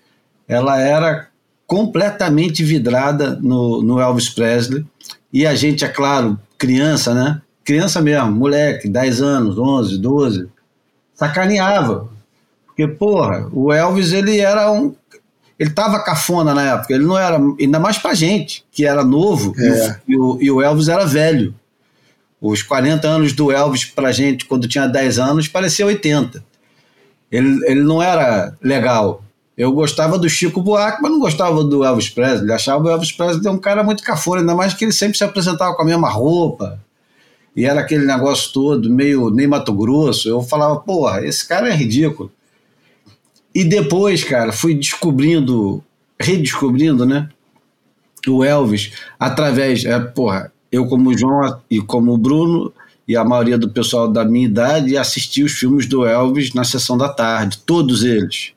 ela 0.47 0.79
era 0.79 1.27
completamente 1.67 2.63
vidrada 2.63 3.37
no, 3.41 3.81
no 3.81 3.99
Elvis 3.99 4.29
Presley. 4.29 4.85
E 5.31 5.45
a 5.45 5.53
gente, 5.53 5.83
é 5.83 5.89
claro, 5.89 6.39
criança, 6.57 7.13
né? 7.13 7.41
Criança 7.65 8.01
mesmo, 8.01 8.31
moleque, 8.31 8.87
10 8.87 9.21
anos, 9.21 9.57
11, 9.57 9.97
12, 9.97 10.47
sacaneava. 11.13 12.07
Porque, 12.65 12.87
porra, 12.87 13.49
o 13.51 13.73
Elvis, 13.73 14.13
ele 14.13 14.39
era 14.39 14.71
um. 14.71 14.95
Ele 15.57 15.69
tava 15.71 16.03
cafona 16.03 16.53
na 16.53 16.75
época, 16.75 16.93
ele 16.93 17.05
não 17.05 17.17
era. 17.17 17.37
Ainda 17.59 17.79
mais 17.79 17.97
pra 17.97 18.13
gente, 18.13 18.63
que 18.71 18.85
era 18.85 19.03
novo, 19.03 19.53
é. 19.57 19.99
e, 20.07 20.17
o, 20.17 20.37
e 20.41 20.51
o 20.51 20.61
Elvis 20.61 20.87
era 20.87 21.05
velho. 21.05 21.53
Os 22.39 22.61
40 22.61 23.07
anos 23.07 23.33
do 23.33 23.51
Elvis 23.51 23.85
pra 23.85 24.11
gente, 24.11 24.45
quando 24.45 24.67
tinha 24.67 24.87
10 24.87 25.19
anos, 25.19 25.47
parecia 25.47 25.85
80 25.85 26.43
ele, 27.31 27.59
ele 27.65 27.81
não 27.81 28.01
era 28.01 28.53
legal. 28.61 29.23
Eu 29.57 29.71
gostava 29.71 30.19
do 30.19 30.29
Chico 30.29 30.61
Buarque, 30.61 31.01
mas 31.01 31.11
não 31.11 31.19
gostava 31.19 31.63
do 31.63 31.83
Elvis 31.83 32.09
Presley. 32.09 32.51
Achava 32.51 32.83
o 32.83 32.89
Elvis 32.89 33.11
Presley 33.11 33.47
um 33.47 33.57
cara 33.57 33.83
muito 33.83 34.03
cafona, 34.03 34.41
ainda 34.41 34.53
mais 34.53 34.73
que 34.73 34.83
ele 34.83 34.91
sempre 34.91 35.17
se 35.17 35.23
apresentava 35.23 35.73
com 35.75 35.81
a 35.81 35.85
mesma 35.85 36.09
roupa. 36.09 36.79
E 37.55 37.65
era 37.65 37.79
aquele 37.79 38.05
negócio 38.05 38.51
todo, 38.51 38.89
meio 38.89 39.29
nem 39.29 39.47
Mato 39.47 39.73
Grosso. 39.73 40.27
Eu 40.27 40.41
falava, 40.41 40.77
porra, 40.81 41.25
esse 41.25 41.47
cara 41.47 41.69
é 41.69 41.73
ridículo. 41.73 42.29
E 43.53 43.63
depois, 43.63 44.25
cara, 44.25 44.51
fui 44.51 44.75
descobrindo, 44.75 45.81
redescobrindo, 46.19 47.05
né? 47.05 47.29
O 48.27 48.43
Elvis, 48.43 48.91
através, 49.17 49.85
é, 49.85 49.97
porra, 49.99 50.51
eu 50.69 50.85
como 50.87 51.17
João 51.17 51.61
e 51.71 51.79
como 51.79 52.17
Bruno, 52.17 52.73
e 53.07 53.15
a 53.15 53.23
maioria 53.23 53.57
do 53.57 53.69
pessoal 53.69 54.07
da 54.07 54.25
minha 54.25 54.45
idade 54.45 54.97
assistia 54.97 55.45
os 55.45 55.53
filmes 55.53 55.85
do 55.85 56.05
Elvis 56.05 56.53
na 56.53 56.63
sessão 56.63 56.97
da 56.97 57.09
tarde, 57.09 57.59
todos 57.65 58.03
eles. 58.03 58.53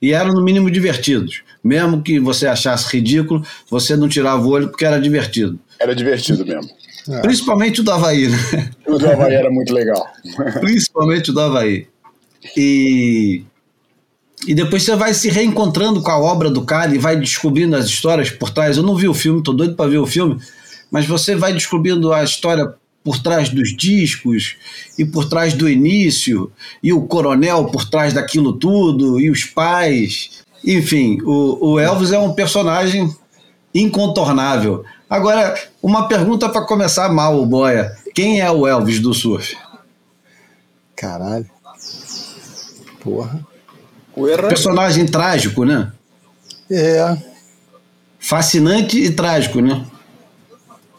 E 0.00 0.12
eram 0.12 0.32
no 0.32 0.42
mínimo 0.42 0.70
divertidos. 0.70 1.42
Mesmo 1.62 2.02
que 2.02 2.18
você 2.18 2.46
achasse 2.46 2.96
ridículo, 2.96 3.44
você 3.68 3.94
não 3.94 4.08
tirava 4.08 4.42
o 4.42 4.48
olho 4.48 4.68
porque 4.68 4.86
era 4.86 4.98
divertido. 4.98 5.58
Era 5.78 5.94
divertido 5.94 6.44
mesmo. 6.46 6.70
É. 7.08 7.20
Principalmente 7.20 7.80
o 7.80 7.84
do 7.84 7.90
Havaí, 7.90 8.28
né? 8.28 8.70
O 8.86 8.98
do 8.98 9.10
Havaí 9.10 9.34
era 9.34 9.50
muito 9.50 9.74
legal. 9.74 10.06
Principalmente 10.60 11.30
o 11.30 11.32
do 11.34 11.40
Havaí. 11.40 11.86
E, 12.56 13.44
e 14.46 14.54
depois 14.54 14.82
você 14.82 14.96
vai 14.96 15.12
se 15.12 15.28
reencontrando 15.28 16.02
com 16.02 16.10
a 16.10 16.18
obra 16.18 16.50
do 16.50 16.62
cara 16.62 16.94
e 16.94 16.98
vai 16.98 17.16
descobrindo 17.16 17.76
as 17.76 17.86
histórias 17.86 18.30
por 18.30 18.50
trás. 18.50 18.78
Eu 18.78 18.82
não 18.82 18.96
vi 18.96 19.08
o 19.08 19.14
filme, 19.14 19.42
tô 19.42 19.52
doido 19.52 19.74
para 19.74 19.90
ver 19.90 19.98
o 19.98 20.06
filme, 20.06 20.40
mas 20.90 21.06
você 21.06 21.34
vai 21.34 21.52
descobrindo 21.52 22.12
a 22.12 22.24
história 22.24 22.74
por 23.02 23.18
trás 23.18 23.48
dos 23.48 23.74
discos 23.76 24.56
e 24.98 25.04
por 25.04 25.28
trás 25.28 25.54
do 25.54 25.68
início, 25.68 26.52
e 26.82 26.92
o 26.92 27.02
coronel 27.02 27.66
por 27.66 27.88
trás 27.88 28.12
daquilo 28.12 28.52
tudo, 28.52 29.18
e 29.18 29.30
os 29.30 29.44
pais. 29.44 30.42
Enfim, 30.64 31.18
o, 31.22 31.72
o 31.72 31.80
Elvis 31.80 32.12
é 32.12 32.18
um 32.18 32.34
personagem 32.34 33.14
incontornável. 33.74 34.84
Agora, 35.08 35.54
uma 35.82 36.06
pergunta 36.06 36.48
para 36.48 36.66
começar 36.66 37.08
mal, 37.08 37.44
Boia. 37.46 37.96
Quem 38.14 38.40
é 38.40 38.50
o 38.50 38.66
Elvis 38.66 39.00
do 39.00 39.14
surf? 39.14 39.56
Caralho. 40.94 41.48
Porra. 43.00 43.46
Personagem 44.48 45.06
trágico, 45.06 45.64
né? 45.64 45.90
É. 46.70 47.16
Fascinante 48.18 48.98
e 48.98 49.10
trágico, 49.10 49.60
né? 49.60 49.84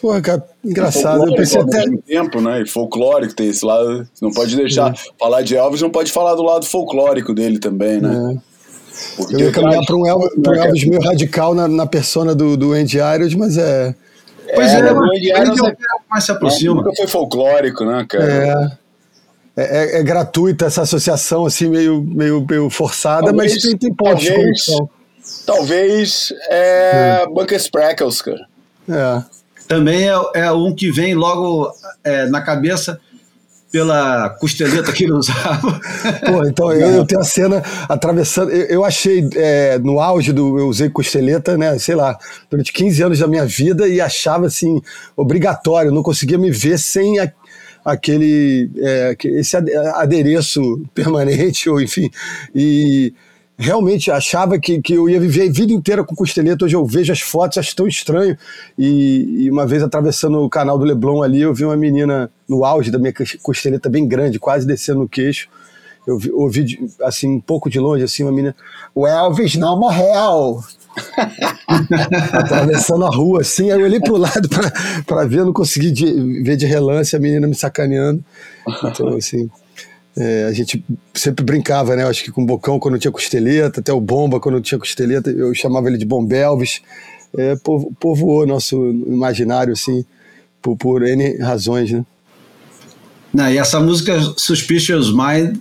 Porra, 0.01 0.19
cara, 0.19 0.43
engraçado. 0.65 1.29
Eu 1.29 1.35
pensei 1.35 1.61
até. 1.61 1.83
tempo, 2.07 2.41
né? 2.41 2.63
E 2.63 2.67
folclórico 2.67 3.35
tem 3.35 3.49
esse 3.49 3.63
lado. 3.63 4.07
Não 4.19 4.31
pode 4.31 4.55
deixar. 4.55 4.95
Falar 5.19 5.43
de 5.43 5.55
Elvis, 5.55 5.79
não 5.79 5.91
pode 5.91 6.11
falar 6.11 6.33
do 6.33 6.41
lado 6.41 6.65
folclórico 6.65 7.35
dele 7.35 7.59
também, 7.59 8.01
né? 8.01 8.39
É. 8.39 9.35
Eu 9.35 9.39
ia 9.39 9.51
caminhar 9.51 9.85
para 9.85 9.95
um 9.95 10.07
Elvis, 10.07 10.29
pra 10.41 10.53
um 10.53 10.55
Elvis 10.55 10.85
meio 10.85 11.01
radical 11.01 11.53
na, 11.53 11.67
na 11.67 11.85
persona 11.85 12.33
do, 12.33 12.57
do 12.57 12.73
Andy 12.73 12.97
Irons, 12.97 13.35
mas 13.35 13.57
é. 13.57 13.93
Pois 14.55 14.73
é, 14.73 14.79
é 14.79 14.91
o 14.91 15.03
Andy 15.03 15.29
Irons 15.29 15.63
é, 15.63 15.75
mais 16.09 16.23
se 16.23 16.31
aproxima. 16.31 16.73
Nunca 16.73 16.91
foi 16.97 17.07
folclórico, 17.07 17.85
né, 17.85 18.03
cara? 18.09 18.25
É. 18.25 18.81
É, 19.55 19.97
é, 19.97 19.99
é, 19.99 20.03
gratuita 20.03 20.65
essa 20.65 20.81
associação, 20.81 21.45
assim, 21.45 21.69
meio, 21.69 22.01
meio, 22.01 22.43
meio 22.49 22.69
forçada, 22.69 23.25
talvez, 23.25 23.53
mas 23.53 23.61
tem, 23.61 23.77
tem 23.77 23.93
pontos 23.93 24.25
talvez, 24.25 24.33
de 24.33 24.41
conexão. 24.41 24.89
Talvez 25.45 26.33
é, 26.49 27.25
hum. 27.27 27.33
Bunker 27.33 27.57
Sprackles, 27.57 28.21
cara. 28.21 28.47
É 28.89 29.40
também 29.71 30.09
é, 30.09 30.13
é 30.35 30.51
um 30.51 30.75
que 30.75 30.91
vem 30.91 31.15
logo 31.15 31.71
é, 32.03 32.25
na 32.25 32.41
cabeça 32.41 32.99
pela 33.71 34.29
costeleta 34.31 34.91
que 34.91 35.05
ele 35.05 35.13
usava. 35.13 35.79
Pô, 36.27 36.45
então 36.45 36.73
eu, 36.73 36.89
eu, 36.89 37.05
tenho 37.05 37.21
a 37.21 37.23
cena 37.23 37.63
atravessando. 37.87 38.51
Eu, 38.51 38.65
eu 38.65 38.83
achei 38.83 39.25
é, 39.33 39.79
no 39.79 40.01
auge 40.01 40.33
do. 40.33 40.59
Eu 40.59 40.67
usei 40.67 40.89
costeleta, 40.89 41.57
né? 41.57 41.79
Sei 41.79 41.95
lá, 41.95 42.17
durante 42.49 42.73
15 42.73 43.01
anos 43.01 43.19
da 43.19 43.27
minha 43.27 43.45
vida 43.45 43.87
e 43.87 44.01
achava 44.01 44.47
assim, 44.47 44.81
obrigatório, 45.15 45.89
não 45.89 46.03
conseguia 46.03 46.37
me 46.37 46.51
ver 46.51 46.77
sem 46.77 47.17
a, 47.19 47.31
aquele. 47.85 48.69
É, 48.77 49.15
esse 49.23 49.55
adereço 49.55 50.83
permanente, 50.93 51.69
ou 51.71 51.79
enfim. 51.79 52.11
E 52.53 53.13
realmente 53.61 54.09
achava 54.09 54.59
que, 54.59 54.81
que 54.81 54.93
eu 54.93 55.07
ia 55.07 55.19
viver 55.19 55.47
a 55.47 55.51
vida 55.51 55.71
inteira 55.71 56.03
com 56.03 56.15
costeleta. 56.15 56.65
Hoje 56.65 56.75
eu 56.75 56.83
vejo 56.83 57.13
as 57.13 57.21
fotos, 57.21 57.59
acho 57.59 57.75
tão 57.75 57.87
estranho. 57.87 58.35
E, 58.77 59.43
e, 59.43 59.51
uma 59.51 59.67
vez 59.67 59.83
atravessando 59.83 60.39
o 60.39 60.49
canal 60.49 60.79
do 60.79 60.83
Leblon 60.83 61.21
ali, 61.21 61.41
eu 61.41 61.53
vi 61.53 61.63
uma 61.63 61.77
menina 61.77 62.31
no 62.49 62.65
auge 62.65 62.89
da 62.89 62.97
minha 62.97 63.13
costeleta 63.41 63.87
bem 63.87 64.07
grande, 64.07 64.39
quase 64.39 64.65
descendo 64.65 65.01
no 65.01 65.07
queixo. 65.07 65.47
eu 66.07 66.17
vi, 66.17 66.31
ouvi 66.31 66.89
assim 67.03 67.35
um 67.35 67.39
pouco 67.39 67.69
de 67.69 67.79
longe 67.79 68.03
assim 68.03 68.23
uma 68.23 68.31
menina, 68.31 68.55
o 68.95 69.05
Elvis 69.05 69.55
não 69.55 69.79
morreu. 69.79 70.63
Atravessando 72.33 73.05
a 73.05 73.09
rua, 73.09 73.41
assim, 73.41 73.71
aí 73.71 73.79
eu 73.79 73.85
olhei 73.85 73.99
pro 73.99 74.17
lado 74.17 74.49
para 75.05 75.25
ver, 75.25 75.45
não 75.45 75.53
consegui 75.53 75.91
de, 75.91 76.41
ver 76.41 76.57
de 76.57 76.65
relance 76.65 77.15
a 77.15 77.19
menina 77.19 77.47
me 77.47 77.55
sacaneando. 77.55 78.23
Então, 78.83 79.15
assim, 79.15 79.49
é, 80.15 80.45
a 80.45 80.51
gente 80.51 80.83
sempre 81.13 81.43
brincava, 81.43 81.95
né? 81.95 82.05
Acho 82.05 82.23
que 82.23 82.31
com 82.31 82.43
o 82.43 82.45
Bocão 82.45 82.79
quando 82.79 82.99
tinha 82.99 83.11
costeleta, 83.11 83.79
até 83.79 83.93
o 83.93 84.01
Bomba 84.01 84.39
quando 84.39 84.61
tinha 84.61 84.79
costeleta, 84.79 85.29
eu 85.29 85.53
chamava 85.53 85.87
ele 85.87 85.97
de 85.97 86.05
Bombelvis. 86.05 86.81
É, 87.37 87.55
povoou 87.99 88.45
nosso 88.45 88.75
imaginário, 89.07 89.71
assim, 89.71 90.05
por, 90.61 90.75
por 90.75 91.01
N 91.03 91.37
razões, 91.37 91.91
né? 91.91 92.05
Não, 93.33 93.49
e 93.49 93.57
essa 93.57 93.79
música 93.79 94.19
Suspicious 94.35 95.13
Mind 95.13 95.57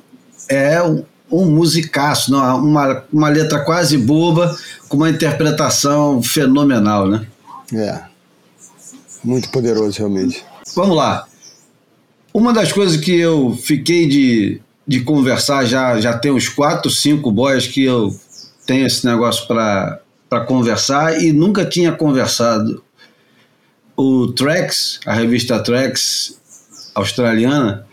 é 0.48 0.82
um, 0.82 1.04
um 1.30 1.48
musicaço, 1.48 2.32
não, 2.32 2.58
uma, 2.58 3.04
uma 3.12 3.28
letra 3.28 3.60
quase 3.60 3.96
boba, 3.96 4.56
com 4.88 4.96
uma 4.96 5.10
interpretação 5.10 6.20
fenomenal, 6.20 7.06
né? 7.06 7.24
É. 7.72 8.00
Muito 9.22 9.48
poderoso, 9.50 9.98
realmente. 9.98 10.44
Vamos 10.74 10.96
lá. 10.96 11.26
Uma 12.32 12.52
das 12.52 12.72
coisas 12.72 12.96
que 12.96 13.18
eu 13.18 13.58
fiquei 13.60 14.06
de, 14.06 14.60
de 14.86 15.00
conversar 15.00 15.64
já, 15.64 16.00
já 16.00 16.16
tem 16.16 16.30
uns 16.30 16.48
quatro, 16.48 16.90
cinco 16.90 17.30
boys 17.32 17.66
que 17.66 17.84
eu 17.84 18.14
tenho 18.64 18.86
esse 18.86 19.04
negócio 19.04 19.48
para 19.48 20.00
conversar 20.46 21.20
e 21.20 21.32
nunca 21.32 21.64
tinha 21.64 21.90
conversado. 21.90 22.84
O 23.96 24.28
Trax, 24.28 25.00
a 25.04 25.12
revista 25.12 25.58
Trax 25.60 26.40
australiana, 26.94 27.84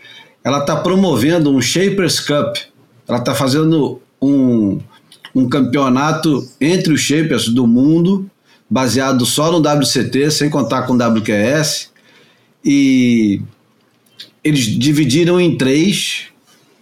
ela 0.44 0.60
está 0.60 0.76
promovendo 0.76 1.54
um 1.54 1.60
Shapers 1.60 2.20
Cup. 2.20 2.56
Ela 3.08 3.18
está 3.18 3.34
fazendo 3.34 4.00
um, 4.22 4.78
um 5.34 5.48
campeonato 5.48 6.48
entre 6.60 6.92
os 6.92 7.00
Shapers 7.00 7.48
do 7.48 7.66
mundo, 7.66 8.30
baseado 8.70 9.26
só 9.26 9.50
no 9.50 9.58
WCT, 9.58 10.30
sem 10.30 10.48
contar 10.48 10.82
com 10.82 10.94
o 10.94 10.96
WQS. 10.96 11.90
E 12.64 13.42
eles 14.48 14.66
dividiram 14.66 15.40
em 15.40 15.56
três. 15.56 16.26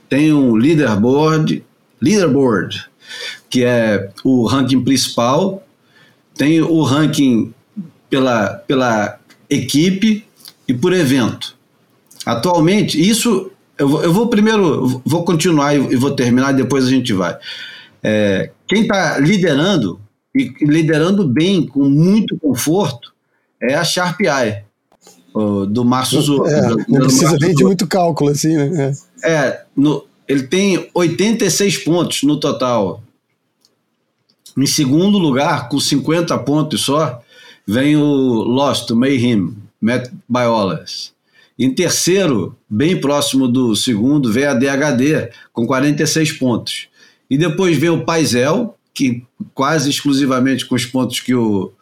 Tem 0.09 0.33
um 0.33 0.55
leaderboard, 0.55 1.65
leaderboard, 2.01 2.87
que 3.51 3.65
é 3.65 4.11
o 4.25 4.47
ranking 4.47 4.83
principal. 4.83 5.67
Tem 6.35 6.61
o 6.63 6.83
ranking 6.83 7.53
pela, 8.09 8.49
pela 8.49 9.19
equipe 9.51 10.25
e 10.69 10.75
por 10.75 10.93
evento. 10.93 11.57
Atualmente, 12.25 13.01
isso 13.01 13.51
eu 13.79 13.89
vou, 13.89 14.03
eu 14.03 14.13
vou 14.13 14.29
primeiro 14.29 15.03
vou 15.05 15.25
continuar 15.25 15.75
e, 15.75 15.97
vou 15.97 16.13
terminar 16.13 16.53
depois 16.53 16.87
a 16.87 16.91
gente 16.91 17.13
vai. 17.13 17.37
É, 18.03 18.51
quem 18.69 18.83
está 18.83 19.19
liderando 19.19 20.01
e 20.35 20.53
liderando 20.61 21.27
bem, 21.27 21.67
com 21.67 21.89
muito 21.89 22.39
conforto, 22.39 23.13
é 23.61 23.75
a 23.75 23.85
Sharp 23.85 24.21
Do 25.71 25.85
Márcio 25.85 26.21
Zorro. 26.23 26.47
É, 26.47 26.69
não 26.89 27.01
precisa 27.01 27.37
nem 27.39 27.55
de 27.55 27.63
muito 27.63 27.87
cálculo, 27.87 28.31
assim, 28.31 28.57
né? 28.57 28.93
É, 29.23 29.31
é 29.31 29.65
no, 29.77 30.05
ele 30.27 30.45
tem 30.45 30.89
86 30.95 31.79
pontos 31.79 32.23
no 32.23 32.41
total. 32.41 33.03
Em 34.57 34.67
segundo 34.67 35.19
lugar, 35.19 35.69
com 35.69 35.79
50 35.79 36.37
pontos 36.39 36.83
só, 36.83 37.21
vem 37.67 37.97
o 37.97 38.03
Lost, 38.03 38.91
o 38.91 38.97
Mayhem, 38.97 39.55
Matt 39.81 40.11
Biolas. 40.29 41.13
Em 41.59 41.73
terceiro, 41.75 42.57
bem 42.69 43.01
próximo 43.01 43.49
do 43.49 43.75
segundo, 43.77 44.33
vem 44.33 44.45
a 44.45 44.55
DHD, 44.55 45.31
com 45.53 45.67
46 45.67 46.33
pontos. 46.33 46.89
E 47.29 47.37
depois 47.37 47.77
vem 47.77 47.91
o 47.91 48.05
Paisel, 48.05 48.77
que 48.95 49.25
quase 49.55 49.91
exclusivamente 49.91 50.65
com 50.67 50.75
os 50.75 50.87
pontos 50.87 51.21
que 51.21 51.35
o, 51.35 51.73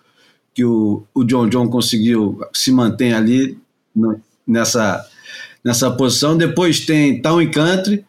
que 0.54 0.64
o, 0.64 1.02
o 1.12 1.24
John 1.24 1.48
John 1.48 1.68
conseguiu 1.68 2.40
se 2.52 2.70
manter 2.70 3.12
ali 3.12 3.58
no, 3.94 4.20
nessa, 4.46 5.04
nessa 5.62 5.90
posição. 5.90 6.36
Depois 6.36 6.80
tem 6.80 7.20
Town 7.20 7.50
Country 7.50 8.04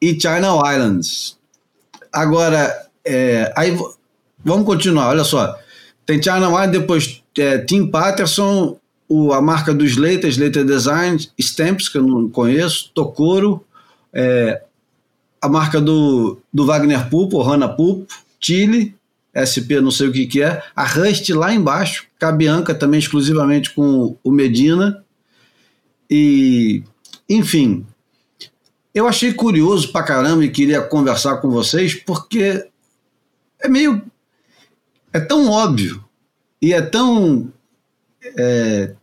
e 0.00 0.18
China 0.18 0.56
Islands. 0.72 1.36
Agora, 2.12 2.88
é, 3.04 3.52
aí 3.54 3.76
vamos 4.42 4.66
continuar, 4.66 5.08
olha 5.08 5.24
só. 5.24 5.56
Tem 6.06 6.22
China 6.22 6.46
Islands, 6.46 6.72
depois 6.72 7.22
é, 7.38 7.58
Tim 7.58 7.86
Patterson, 7.86 8.78
o, 9.08 9.32
a 9.32 9.42
marca 9.42 9.74
dos 9.74 9.90
Slater, 9.90 10.30
Slater 10.30 10.64
Design, 10.64 11.18
Stamps, 11.38 11.88
que 11.88 11.98
eu 11.98 12.02
não 12.02 12.28
conheço, 12.30 12.90
Tokoro, 12.94 13.64
é, 14.12 14.62
a 15.40 15.48
marca 15.48 15.80
do, 15.80 16.38
do 16.52 16.64
Wagner 16.64 17.08
Pupo, 17.08 17.42
Rana 17.42 17.68
Pupo, 17.68 18.06
Chile, 18.40 18.94
SP 19.34 19.80
não 19.80 19.90
sei 19.90 20.08
o 20.08 20.12
que, 20.12 20.26
que 20.26 20.42
é, 20.42 20.62
a 20.74 20.84
Rust 20.84 21.28
lá 21.30 21.52
embaixo, 21.52 22.06
Cabianca 22.18 22.74
também 22.74 22.98
exclusivamente 22.98 23.70
com 23.70 24.16
o 24.22 24.30
Medina, 24.30 25.04
e 26.10 26.82
enfim, 27.28 27.86
eu 28.94 29.06
achei 29.06 29.32
curioso 29.32 29.92
pra 29.92 30.02
caramba 30.02 30.44
e 30.44 30.50
queria 30.50 30.80
conversar 30.80 31.36
com 31.36 31.50
vocês, 31.50 31.94
porque 31.94 32.66
é 33.60 33.68
meio. 33.68 34.02
é 35.12 35.20
tão 35.20 35.50
óbvio 35.50 36.02
e 36.60 36.72
é 36.72 36.80
tão 36.80 37.52
é, 38.36 38.94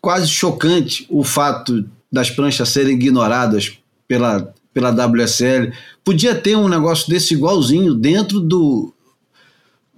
quase 0.00 0.28
chocante 0.28 1.06
o 1.08 1.24
fato 1.24 1.88
das 2.10 2.30
pranchas 2.30 2.68
serem 2.68 2.94
ignoradas 2.94 3.78
pela, 4.06 4.52
pela 4.72 4.90
WSL. 4.90 5.72
Podia 6.04 6.34
ter 6.34 6.56
um 6.56 6.68
negócio 6.68 7.08
desse 7.08 7.34
igualzinho 7.34 7.94
dentro 7.94 8.40
do, 8.40 8.92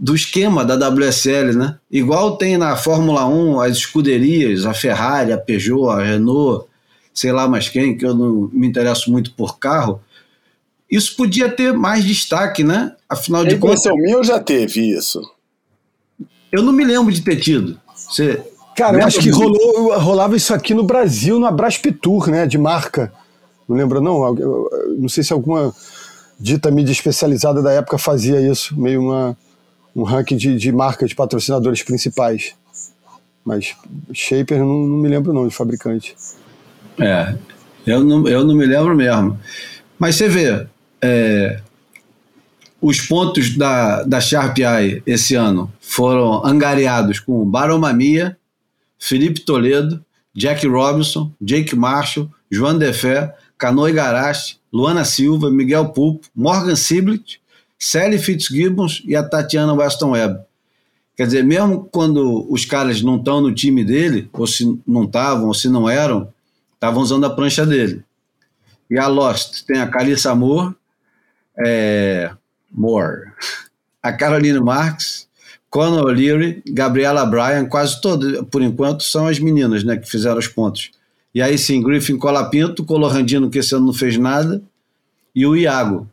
do 0.00 0.14
esquema 0.14 0.64
da 0.64 0.88
WSL, 0.88 1.52
né? 1.52 1.76
Igual 1.90 2.38
tem 2.38 2.56
na 2.56 2.74
Fórmula 2.74 3.26
1 3.26 3.60
as 3.60 3.76
escuderias, 3.76 4.64
a 4.64 4.72
Ferrari, 4.72 5.30
a 5.30 5.36
Peugeot, 5.36 5.90
a 5.90 6.02
Renault, 6.02 6.66
sei 7.12 7.30
lá 7.30 7.46
mais 7.46 7.68
quem, 7.68 7.98
que 7.98 8.06
eu 8.06 8.14
não 8.14 8.48
me 8.50 8.66
interesso 8.66 9.12
muito 9.12 9.34
por 9.34 9.58
carro. 9.58 10.00
Isso 10.90 11.14
podia 11.14 11.50
ter 11.50 11.74
mais 11.74 12.02
destaque, 12.02 12.64
né? 12.64 12.96
Afinal 13.06 13.44
de 13.44 13.58
contas. 13.58 13.84
Em 13.84 14.02
meu 14.02 14.24
já 14.24 14.40
teve 14.40 14.96
isso. 14.96 15.20
Eu 16.50 16.62
não 16.62 16.72
me 16.72 16.82
lembro 16.82 17.12
de 17.12 17.20
ter 17.20 17.36
tido. 17.36 17.78
Você, 17.94 18.42
Cara, 18.74 18.98
eu 18.98 19.06
acho 19.06 19.20
que 19.20 19.28
rolou, 19.28 19.98
rolava 19.98 20.34
isso 20.34 20.54
aqui 20.54 20.72
no 20.72 20.82
Brasil, 20.82 21.38
no 21.38 21.46
Abraspitur, 21.46 22.30
né? 22.30 22.46
De 22.46 22.56
marca. 22.56 23.12
Não 23.68 23.76
lembro, 23.76 24.00
não? 24.00 24.34
Não 24.98 25.08
sei 25.10 25.22
se 25.22 25.32
alguma 25.32 25.72
dita 26.40 26.70
mídia 26.70 26.90
especializada 26.90 27.60
da 27.62 27.70
época 27.70 27.98
fazia 27.98 28.40
isso, 28.40 28.80
meio 28.80 29.02
uma, 29.02 29.36
um 29.94 30.02
ranking 30.02 30.36
de, 30.36 30.56
de 30.56 30.72
marcas 30.72 31.10
de 31.10 31.14
patrocinadores 31.14 31.82
principais. 31.82 32.54
Mas 33.44 33.74
Shaper 34.12 34.58
não, 34.58 34.66
não 34.66 34.98
me 34.98 35.08
lembro 35.08 35.32
não 35.32 35.48
de 35.48 35.54
fabricante. 35.54 36.14
É, 36.98 37.34
eu 37.86 38.04
não, 38.04 38.28
eu 38.28 38.44
não 38.44 38.54
me 38.54 38.66
lembro 38.66 38.94
mesmo. 38.94 39.38
Mas 39.98 40.16
você 40.16 40.28
vê, 40.28 40.66
é, 41.02 41.60
os 42.80 43.00
pontos 43.00 43.56
da, 43.56 44.02
da 44.02 44.20
Sharp 44.20 44.58
esse 45.06 45.34
ano 45.34 45.72
foram 45.80 46.44
angariados 46.44 47.20
com 47.20 47.44
Baromamia, 47.44 48.36
Felipe 48.98 49.40
Toledo, 49.40 50.04
Jack 50.34 50.66
Robinson, 50.66 51.32
Jake 51.40 51.74
Marshall, 51.74 52.30
João 52.50 52.78
Defé, 52.78 53.34
Cano 53.58 53.88
Igarashi, 53.88 54.58
Luana 54.72 55.04
Silva, 55.04 55.50
Miguel 55.50 55.88
Pulpo, 55.90 56.28
Morgan 56.34 56.76
Siblet, 56.76 57.40
Sally 57.80 58.18
Fitzgibbons 58.18 59.02
e 59.06 59.16
a 59.16 59.22
Tatiana 59.22 59.72
Weston 59.72 60.10
Webb. 60.10 60.40
Quer 61.16 61.24
dizer, 61.24 61.44
mesmo 61.44 61.88
quando 61.90 62.46
os 62.52 62.66
caras 62.66 63.02
não 63.02 63.16
estão 63.16 63.40
no 63.40 63.54
time 63.54 63.82
dele, 63.82 64.28
ou 64.32 64.46
se 64.46 64.78
não 64.86 65.04
estavam, 65.04 65.46
ou 65.46 65.54
se 65.54 65.68
não 65.68 65.88
eram, 65.88 66.32
estavam 66.74 67.02
usando 67.02 67.24
a 67.24 67.30
prancha 67.30 67.64
dele. 67.64 68.04
E 68.90 68.98
a 68.98 69.06
Lost 69.06 69.64
tem 69.66 69.80
a 69.80 69.86
Calissa 69.86 70.34
Moore, 70.34 70.74
é, 71.58 72.30
Moore, 72.70 73.32
a 74.02 74.12
Caroline 74.12 74.60
Marx, 74.60 75.26
Conor 75.70 76.06
O'Leary, 76.06 76.62
Gabriela 76.66 77.24
Bryan, 77.24 77.64
quase 77.66 78.00
todas, 78.00 78.44
por 78.50 78.60
enquanto, 78.60 79.04
são 79.04 79.26
as 79.26 79.38
meninas 79.38 79.84
né, 79.84 79.96
que 79.96 80.08
fizeram 80.08 80.38
os 80.38 80.48
pontos. 80.48 80.90
E 81.34 81.40
aí 81.40 81.56
sim, 81.56 81.82
Griffin 81.82 82.18
Colapinto, 82.18 82.84
Colorandino, 82.84 83.48
que 83.48 83.58
esse 83.58 83.74
ano 83.74 83.86
não 83.86 83.92
fez 83.94 84.16
nada, 84.18 84.60
e 85.34 85.46
o 85.46 85.56
Iago, 85.56 86.08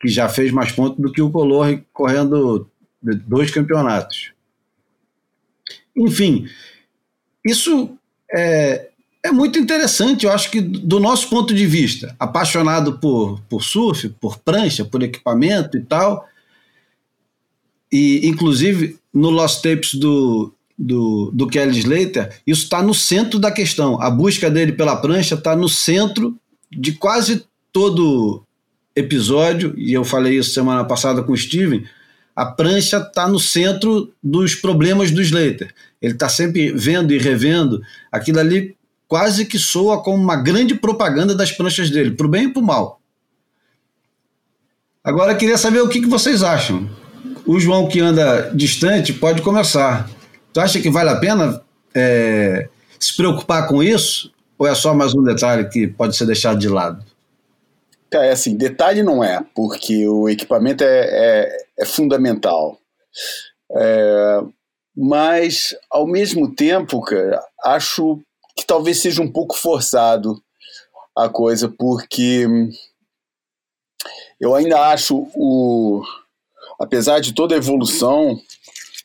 que 0.00 0.08
já 0.08 0.28
fez 0.28 0.52
mais 0.52 0.72
pontos 0.72 1.00
do 1.00 1.10
que 1.10 1.22
o 1.22 1.30
Color, 1.30 1.80
correndo 1.92 2.68
dois 3.02 3.50
campeonatos. 3.50 4.32
Enfim, 5.96 6.48
isso 7.44 7.96
é, 8.30 8.88
é 9.22 9.32
muito 9.32 9.58
interessante, 9.58 10.26
eu 10.26 10.32
acho 10.32 10.50
que 10.50 10.60
do 10.60 11.00
nosso 11.00 11.28
ponto 11.30 11.54
de 11.54 11.66
vista, 11.66 12.14
apaixonado 12.18 12.98
por, 12.98 13.40
por 13.48 13.62
surf, 13.62 14.08
por 14.20 14.38
prancha, 14.38 14.84
por 14.84 15.02
equipamento 15.02 15.76
e 15.76 15.80
tal, 15.80 16.28
e, 17.90 18.26
inclusive, 18.26 18.98
no 19.12 19.30
Lost 19.30 19.62
Tapes 19.62 19.94
do, 19.94 20.52
do, 20.78 21.30
do 21.32 21.46
Kelly 21.46 21.78
Slater, 21.78 22.40
isso 22.46 22.64
está 22.64 22.82
no 22.82 22.92
centro 22.92 23.38
da 23.38 23.50
questão. 23.50 24.00
A 24.02 24.10
busca 24.10 24.50
dele 24.50 24.72
pela 24.72 24.96
prancha 24.96 25.34
está 25.34 25.56
no 25.56 25.68
centro 25.68 26.36
de 26.70 26.92
quase 26.92 27.46
todo 27.72 28.42
episódio, 28.96 29.74
e 29.76 29.92
eu 29.92 30.04
falei 30.04 30.38
isso 30.38 30.50
semana 30.50 30.84
passada 30.84 31.22
com 31.22 31.32
o 31.32 31.36
Steven, 31.36 31.84
a 32.34 32.46
prancha 32.46 32.96
está 32.96 33.28
no 33.28 33.38
centro 33.38 34.12
dos 34.22 34.54
problemas 34.54 35.10
do 35.10 35.20
Slater. 35.22 35.72
Ele 36.02 36.14
está 36.14 36.28
sempre 36.28 36.72
vendo 36.72 37.12
e 37.12 37.18
revendo. 37.18 37.80
Aquilo 38.10 38.40
ali 38.40 38.76
quase 39.06 39.46
que 39.46 39.58
soa 39.58 40.02
como 40.02 40.22
uma 40.22 40.36
grande 40.36 40.74
propaganda 40.74 41.34
das 41.34 41.52
pranchas 41.52 41.90
dele, 41.90 42.10
para 42.10 42.26
o 42.26 42.30
bem 42.30 42.44
e 42.44 42.52
para 42.52 42.60
o 42.60 42.66
mal. 42.66 43.00
Agora 45.02 45.34
queria 45.34 45.56
saber 45.56 45.80
o 45.80 45.88
que, 45.88 46.00
que 46.00 46.08
vocês 46.08 46.42
acham. 46.42 46.90
O 47.46 47.60
João 47.60 47.86
que 47.86 48.00
anda 48.00 48.50
distante 48.52 49.12
pode 49.12 49.40
começar. 49.40 50.10
Tu 50.52 50.60
acha 50.60 50.80
que 50.80 50.90
vale 50.90 51.10
a 51.10 51.16
pena 51.16 51.62
é, 51.94 52.68
se 52.98 53.16
preocupar 53.16 53.68
com 53.68 53.82
isso? 53.82 54.32
Ou 54.58 54.66
é 54.66 54.74
só 54.74 54.94
mais 54.94 55.14
um 55.14 55.22
detalhe 55.22 55.68
que 55.68 55.86
pode 55.86 56.16
ser 56.16 56.26
deixado 56.26 56.58
de 56.58 56.68
lado? 56.68 57.04
É 58.24 58.32
assim, 58.32 58.56
detalhe 58.56 59.02
não 59.02 59.22
é, 59.22 59.44
porque 59.54 60.06
o 60.08 60.28
equipamento 60.28 60.84
é, 60.84 60.88
é, 60.88 61.66
é 61.80 61.84
fundamental. 61.84 62.78
É, 63.72 64.40
mas, 64.96 65.76
ao 65.90 66.06
mesmo 66.06 66.54
tempo, 66.54 67.00
cara, 67.02 67.42
acho 67.62 68.18
que 68.56 68.66
talvez 68.66 69.00
seja 69.00 69.20
um 69.20 69.30
pouco 69.30 69.54
forçado 69.54 70.42
a 71.16 71.28
coisa, 71.28 71.68
porque 71.68 72.46
eu 74.40 74.54
ainda 74.54 74.88
acho 74.88 75.28
o. 75.34 76.02
Apesar 76.78 77.20
de 77.20 77.32
toda 77.32 77.54
a 77.54 77.58
evolução 77.58 78.38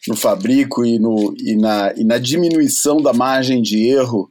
no 0.08 0.16
fabrico 0.16 0.86
e, 0.86 1.00
no, 1.00 1.34
e, 1.38 1.56
na, 1.56 1.94
e 1.96 2.04
na 2.04 2.18
diminuição 2.18 3.02
da 3.02 3.14
margem 3.14 3.62
de 3.62 3.88
erro 3.88 4.30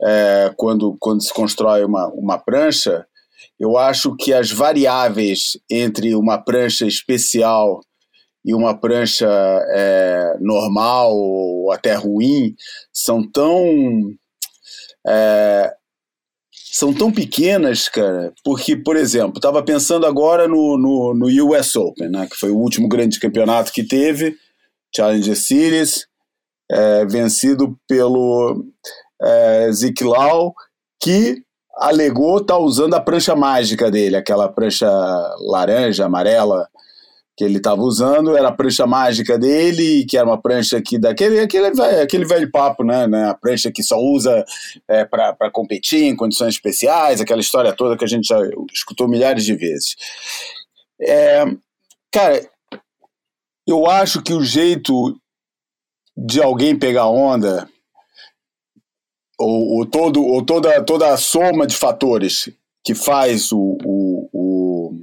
é, 0.00 0.52
quando, 0.56 0.96
quando 1.00 1.22
se 1.22 1.32
constrói 1.32 1.84
uma, 1.84 2.06
uma 2.08 2.38
prancha, 2.38 3.06
eu 3.58 3.76
acho 3.76 4.14
que 4.16 4.32
as 4.32 4.50
variáveis 4.50 5.58
entre 5.70 6.14
uma 6.14 6.38
prancha 6.38 6.86
especial 6.86 7.80
e 8.44 8.54
uma 8.54 8.78
prancha 8.78 9.28
é, 9.70 10.36
normal 10.40 11.12
ou 11.14 11.72
até 11.72 11.94
ruim 11.94 12.54
são 12.92 13.28
tão 13.30 14.12
é, 15.06 15.72
são 16.70 16.94
tão 16.94 17.10
pequenas, 17.10 17.88
cara, 17.88 18.32
porque, 18.44 18.76
por 18.76 18.96
exemplo, 18.96 19.38
estava 19.38 19.62
pensando 19.64 20.06
agora 20.06 20.46
no, 20.46 20.78
no, 20.78 21.14
no, 21.14 21.46
US 21.46 21.74
Open, 21.74 22.08
né, 22.08 22.26
que 22.30 22.36
foi 22.36 22.50
o 22.50 22.58
último 22.58 22.88
grande 22.88 23.18
campeonato 23.18 23.72
que 23.72 23.82
teve, 23.82 24.36
Challenger 24.94 25.36
Series, 25.36 26.06
é, 26.70 27.06
vencido 27.06 27.76
pelo 27.88 28.64
é, 29.20 29.72
Zeke 29.72 30.04
Lau, 30.04 30.54
que 31.02 31.42
alegou 31.78 32.38
estar 32.38 32.54
tá 32.54 32.60
usando 32.60 32.94
a 32.94 33.00
prancha 33.00 33.34
mágica 33.36 33.90
dele, 33.90 34.16
aquela 34.16 34.48
prancha 34.48 34.88
laranja, 35.40 36.04
amarela 36.04 36.68
que 37.36 37.44
ele 37.44 37.58
estava 37.58 37.80
usando, 37.80 38.36
era 38.36 38.48
a 38.48 38.52
prancha 38.52 38.84
mágica 38.84 39.38
dele, 39.38 40.04
que 40.06 40.16
era 40.18 40.26
uma 40.26 40.42
prancha 40.42 40.82
que 40.82 40.98
daquele 40.98 41.38
aquele, 41.38 41.66
aquele 42.02 42.24
velho 42.24 42.50
papo, 42.50 42.82
né, 42.82 43.06
né 43.06 43.30
a 43.30 43.34
prancha 43.34 43.70
que 43.70 43.80
só 43.80 43.96
usa 43.96 44.44
é, 44.88 45.04
para 45.04 45.48
competir 45.52 46.02
em 46.02 46.16
condições 46.16 46.54
especiais, 46.54 47.20
aquela 47.20 47.40
história 47.40 47.72
toda 47.72 47.96
que 47.96 48.04
a 48.04 48.08
gente 48.08 48.26
já 48.26 48.40
escutou 48.72 49.06
milhares 49.06 49.44
de 49.44 49.54
vezes. 49.54 49.94
É, 51.00 51.44
cara, 52.10 52.44
eu 53.64 53.88
acho 53.88 54.20
que 54.20 54.32
o 54.32 54.42
jeito 54.42 55.16
de 56.16 56.42
alguém 56.42 56.76
pegar 56.76 57.06
onda 57.06 57.68
ou, 59.38 59.78
ou, 59.78 59.86
todo, 59.86 60.24
ou 60.24 60.44
toda, 60.44 60.82
toda 60.82 61.12
a 61.12 61.16
soma 61.16 61.66
de 61.66 61.76
fatores 61.76 62.50
que 62.84 62.94
faz 62.94 63.52
o, 63.52 63.78
o, 63.84 64.28
o, 64.32 65.00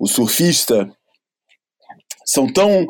o 0.00 0.06
surfista 0.06 0.90
são 2.24 2.52
tão, 2.52 2.86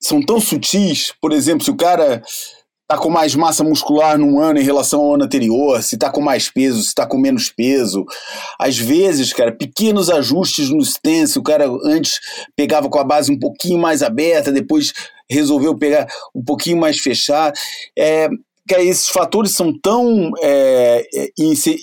são 0.00 0.22
tão 0.22 0.40
sutis. 0.40 1.12
Por 1.20 1.32
exemplo, 1.32 1.64
se 1.64 1.70
o 1.70 1.76
cara 1.76 2.22
tá 2.88 2.96
com 2.96 3.10
mais 3.10 3.34
massa 3.34 3.64
muscular 3.64 4.16
num 4.16 4.38
ano 4.40 4.60
em 4.60 4.64
relação 4.64 5.00
ao 5.00 5.14
ano 5.14 5.24
anterior, 5.24 5.82
se 5.82 5.98
tá 5.98 6.10
com 6.10 6.20
mais 6.20 6.48
peso, 6.48 6.82
se 6.82 6.94
tá 6.94 7.06
com 7.06 7.18
menos 7.18 7.50
peso. 7.50 8.04
Às 8.58 8.78
vezes, 8.78 9.32
cara, 9.32 9.50
pequenos 9.50 10.08
ajustes 10.08 10.70
no 10.70 10.80
stance, 10.82 11.38
o 11.38 11.42
cara 11.42 11.66
antes 11.84 12.20
pegava 12.54 12.88
com 12.88 12.98
a 12.98 13.04
base 13.04 13.32
um 13.32 13.38
pouquinho 13.38 13.78
mais 13.78 14.02
aberta, 14.02 14.52
depois 14.52 14.92
resolveu 15.28 15.76
pegar 15.76 16.06
um 16.34 16.44
pouquinho 16.44 16.76
mais 16.76 17.00
fechado. 17.00 17.58
É, 17.98 18.28
Cara, 18.68 18.82
esses 18.82 19.08
fatores 19.08 19.52
são 19.52 19.72
tão 19.78 20.30
é, 20.42 21.06
é 21.14 21.28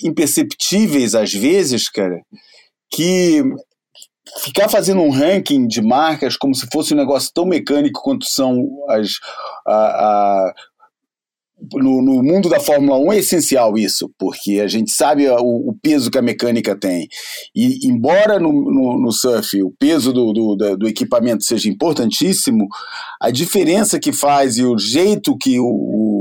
imperceptíveis 0.03 1.15
às 1.15 1.33
vezes, 1.33 1.89
cara, 1.89 2.21
que 2.91 3.41
ficar 4.39 4.69
fazendo 4.69 5.01
um 5.01 5.09
ranking 5.09 5.67
de 5.67 5.81
marcas 5.81 6.37
como 6.37 6.55
se 6.55 6.67
fosse 6.71 6.93
um 6.93 6.97
negócio 6.97 7.31
tão 7.33 7.45
mecânico 7.45 8.01
quanto 8.01 8.25
são 8.25 8.67
as, 8.89 9.11
a, 9.65 9.73
a, 9.73 10.53
no, 11.73 12.01
no, 12.01 12.23
mundo 12.23 12.49
da 12.49 12.59
Fórmula 12.59 12.97
1 12.97 13.13
é 13.13 13.17
essencial 13.19 13.77
isso, 13.77 14.11
porque 14.17 14.59
a 14.59 14.67
gente 14.67 14.91
sabe 14.91 15.27
o, 15.29 15.69
o 15.69 15.77
peso 15.81 16.11
que 16.11 16.17
a 16.17 16.21
mecânica 16.21 16.75
tem. 16.75 17.07
E, 17.55 17.87
embora 17.87 18.39
no, 18.39 18.51
no, 18.51 18.99
no 18.99 19.11
surf 19.11 19.61
o 19.61 19.71
peso 19.79 20.11
do, 20.11 20.33
do, 20.33 20.77
do, 20.77 20.87
equipamento 20.87 21.43
seja 21.43 21.69
importantíssimo, 21.69 22.67
a 23.19 23.31
diferença 23.31 23.99
que 23.99 24.11
faz 24.11 24.57
e 24.57 24.63
o 24.63 24.77
jeito 24.77 25.37
que 25.37 25.59
o, 25.59 25.65
o 25.65 26.13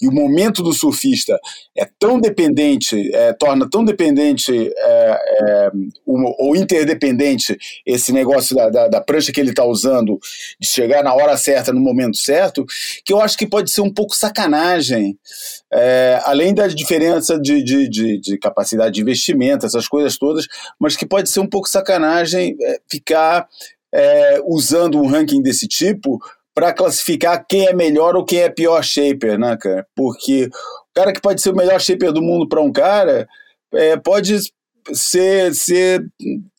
e 0.00 0.08
o 0.08 0.12
momento 0.12 0.62
do 0.62 0.72
surfista 0.72 1.38
é 1.76 1.88
tão 1.98 2.20
dependente, 2.20 3.14
é, 3.14 3.32
torna 3.32 3.68
tão 3.68 3.84
dependente 3.84 4.52
é, 4.52 5.18
é, 5.40 5.70
ou 6.06 6.56
interdependente 6.56 7.56
esse 7.86 8.12
negócio 8.12 8.56
da, 8.56 8.68
da, 8.68 8.88
da 8.88 9.00
prancha 9.00 9.32
que 9.32 9.40
ele 9.40 9.50
está 9.50 9.64
usando, 9.64 10.18
de 10.58 10.68
chegar 10.68 11.02
na 11.02 11.14
hora 11.14 11.36
certa, 11.36 11.72
no 11.72 11.80
momento 11.80 12.16
certo, 12.16 12.64
que 13.04 13.12
eu 13.12 13.20
acho 13.20 13.36
que 13.36 13.46
pode 13.46 13.70
ser 13.70 13.80
um 13.80 13.92
pouco 13.92 14.16
sacanagem. 14.16 15.16
É, 15.72 16.20
além 16.24 16.52
da 16.52 16.66
diferença 16.66 17.38
de, 17.38 17.62
de, 17.62 17.88
de, 17.88 18.20
de, 18.20 18.38
capacidade 18.38 18.94
de 18.94 19.00
investimento, 19.00 19.66
essas 19.66 19.86
coisas 19.86 20.18
todas, 20.18 20.46
mas 20.78 20.96
que 20.96 21.06
pode 21.06 21.30
ser 21.30 21.40
um 21.40 21.48
pouco 21.48 21.68
sacanagem 21.68 22.56
é, 22.60 22.80
ficar 22.90 23.46
é, 23.94 24.40
usando 24.44 25.00
um 25.00 25.06
ranking 25.06 25.42
desse 25.42 25.66
tipo 25.66 26.18
para 26.54 26.72
classificar 26.72 27.44
quem 27.48 27.66
é 27.66 27.72
melhor 27.72 28.16
ou 28.16 28.24
quem 28.24 28.40
é 28.40 28.48
pior 28.48 28.82
shaper, 28.82 29.38
né, 29.38 29.56
cara? 29.56 29.86
Porque 29.94 30.46
o 30.46 30.94
cara 30.94 31.12
que 31.12 31.20
pode 31.20 31.40
ser 31.40 31.50
o 31.50 31.56
melhor 31.56 31.80
shaper 31.80 32.12
do 32.12 32.22
mundo 32.22 32.48
para 32.48 32.60
um 32.60 32.72
cara 32.72 33.26
é, 33.72 33.96
pode 33.96 34.36
ser, 34.92 35.54
ser 35.54 36.04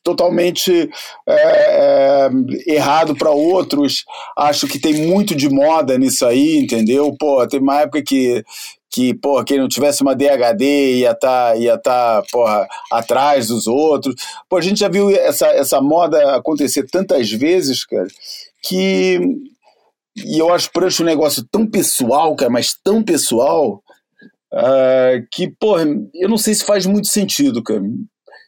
totalmente 0.03 0.89
é, 1.27 1.33
é, 1.33 2.29
errado 2.67 3.15
para 3.15 3.31
outros. 3.31 4.05
Acho 4.37 4.67
que 4.67 4.79
tem 4.79 5.07
muito 5.07 5.35
de 5.35 5.49
moda 5.49 5.97
nisso 5.97 6.25
aí, 6.25 6.57
entendeu? 6.57 7.15
Pô, 7.19 7.45
tem 7.47 7.59
uma 7.59 7.81
época 7.81 8.01
que 8.01 8.43
que, 8.91 9.13
porra, 9.13 9.45
quem 9.45 9.57
não 9.57 9.69
tivesse 9.69 10.01
uma 10.01 10.13
DHD 10.13 10.99
ia 10.99 11.11
estar, 11.11 11.51
tá, 11.51 11.55
ia 11.55 11.77
tá, 11.77 12.21
porra, 12.29 12.67
atrás 12.91 13.47
dos 13.47 13.65
outros. 13.65 14.15
Pô, 14.49 14.57
a 14.57 14.61
gente 14.61 14.81
já 14.81 14.89
viu 14.89 15.09
essa, 15.09 15.47
essa 15.47 15.81
moda 15.81 16.35
acontecer 16.35 16.85
tantas 16.91 17.31
vezes, 17.31 17.85
cara, 17.85 18.07
que... 18.61 19.19
E 20.13 20.37
eu 20.37 20.53
acho 20.53 20.69
prancha 20.73 21.01
um 21.01 21.05
negócio 21.05 21.41
tão 21.49 21.65
pessoal, 21.65 22.35
cara, 22.35 22.51
mas 22.51 22.75
tão 22.83 23.01
pessoal, 23.01 23.81
uh, 24.53 25.25
que, 25.31 25.47
porra, 25.47 25.85
eu 26.13 26.27
não 26.27 26.37
sei 26.37 26.53
se 26.53 26.65
faz 26.65 26.85
muito 26.85 27.07
sentido, 27.07 27.63
cara. 27.63 27.81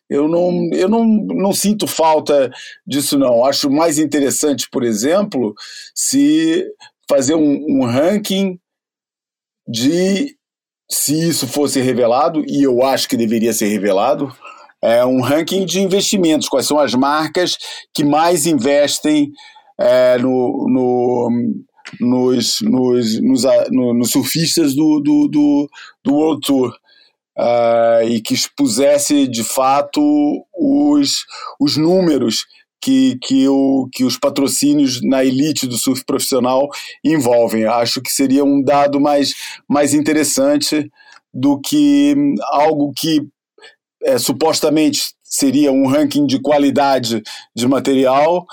Eu 0.10 0.27
não, 0.27 0.69
eu 0.73 0.89
não, 0.89 1.06
não 1.06 1.53
sinto 1.53 1.88
falta 1.88 2.51
disso, 2.86 3.17
não. 3.17 3.45
Acho 3.45 3.69
mais 3.69 3.97
interessante, 3.97 4.67
por 4.69 4.84
exemplo, 4.84 5.56
se 5.95 6.65
fazer 7.10 7.36
um, 7.36 7.65
um 7.69 7.86
ranking 7.86 8.60
de 9.67 10.36
se 10.89 11.30
isso 11.30 11.47
fosse 11.47 11.82
revelado, 11.82 12.43
e 12.47 12.63
eu 12.63 12.84
acho 12.84 13.08
que 13.08 13.17
deveria 13.17 13.54
ser 13.54 13.67
revelado, 13.67 14.34
é 14.82 15.06
um 15.06 15.21
ranking 15.21 15.65
de 15.65 15.80
investimentos. 15.80 16.49
Quais 16.49 16.67
são 16.67 16.78
as 16.78 16.93
marcas 16.93 17.58
que 17.93 18.04
mais 18.04 18.45
investem 18.45 19.32
é, 19.80 20.17
no, 20.17 20.67
no, 20.69 21.30
nos, 21.99 22.58
nos, 22.62 23.21
nos, 23.21 23.43
nos 23.71 24.12
surfistas 24.12 24.76
do, 24.76 24.99
do, 24.99 25.28
do, 25.30 25.69
do 26.04 26.13
World 26.13 26.41
Tour? 26.45 26.73
uh, 27.38 28.08
e 28.08 28.21
que 28.21 28.34
expusesse 28.34 29.28
de 29.28 29.43
fato 29.43 30.02
os, 30.54 31.26
os 31.60 31.78
números 31.78 32.45
que, 32.84 33.17
que, 33.22 33.48
o, 33.48 33.88
que 33.93 34.04
os 34.04 34.17
patrocínios 34.17 35.02
na 35.02 35.24
elite 35.24 35.65
do 35.65 35.78
surf 35.78 36.04
profissional 36.04 36.67
envolvem. 37.02 37.63
Acho 37.63 38.02
que 38.02 38.12
seria 38.12 38.43
um 38.43 38.62
dado 38.62 39.00
mais, 39.00 39.34
mais 39.69 39.93
interessante 39.93 40.91
do 41.34 41.62
que 41.62 42.13
algo 42.52 42.91
que 42.93 43.26
é, 44.04 44.17
supostamente 44.17 45.13
seria 45.24 45.72
um 45.72 45.88
ranking 45.88 46.28
de 46.28 46.41
qualidade 46.41 47.24
de 47.56 47.67
material. 47.69 48.46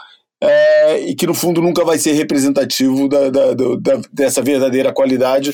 É, 0.43 1.01
e 1.01 1.14
que 1.14 1.27
no 1.27 1.35
fundo 1.35 1.61
nunca 1.61 1.85
vai 1.85 1.99
ser 1.99 2.12
representativo 2.12 3.09
da, 3.09 3.29
da, 3.29 3.53
da, 3.53 4.01
dessa 4.11 4.40
verdadeira 4.40 4.90
qualidade 4.90 5.53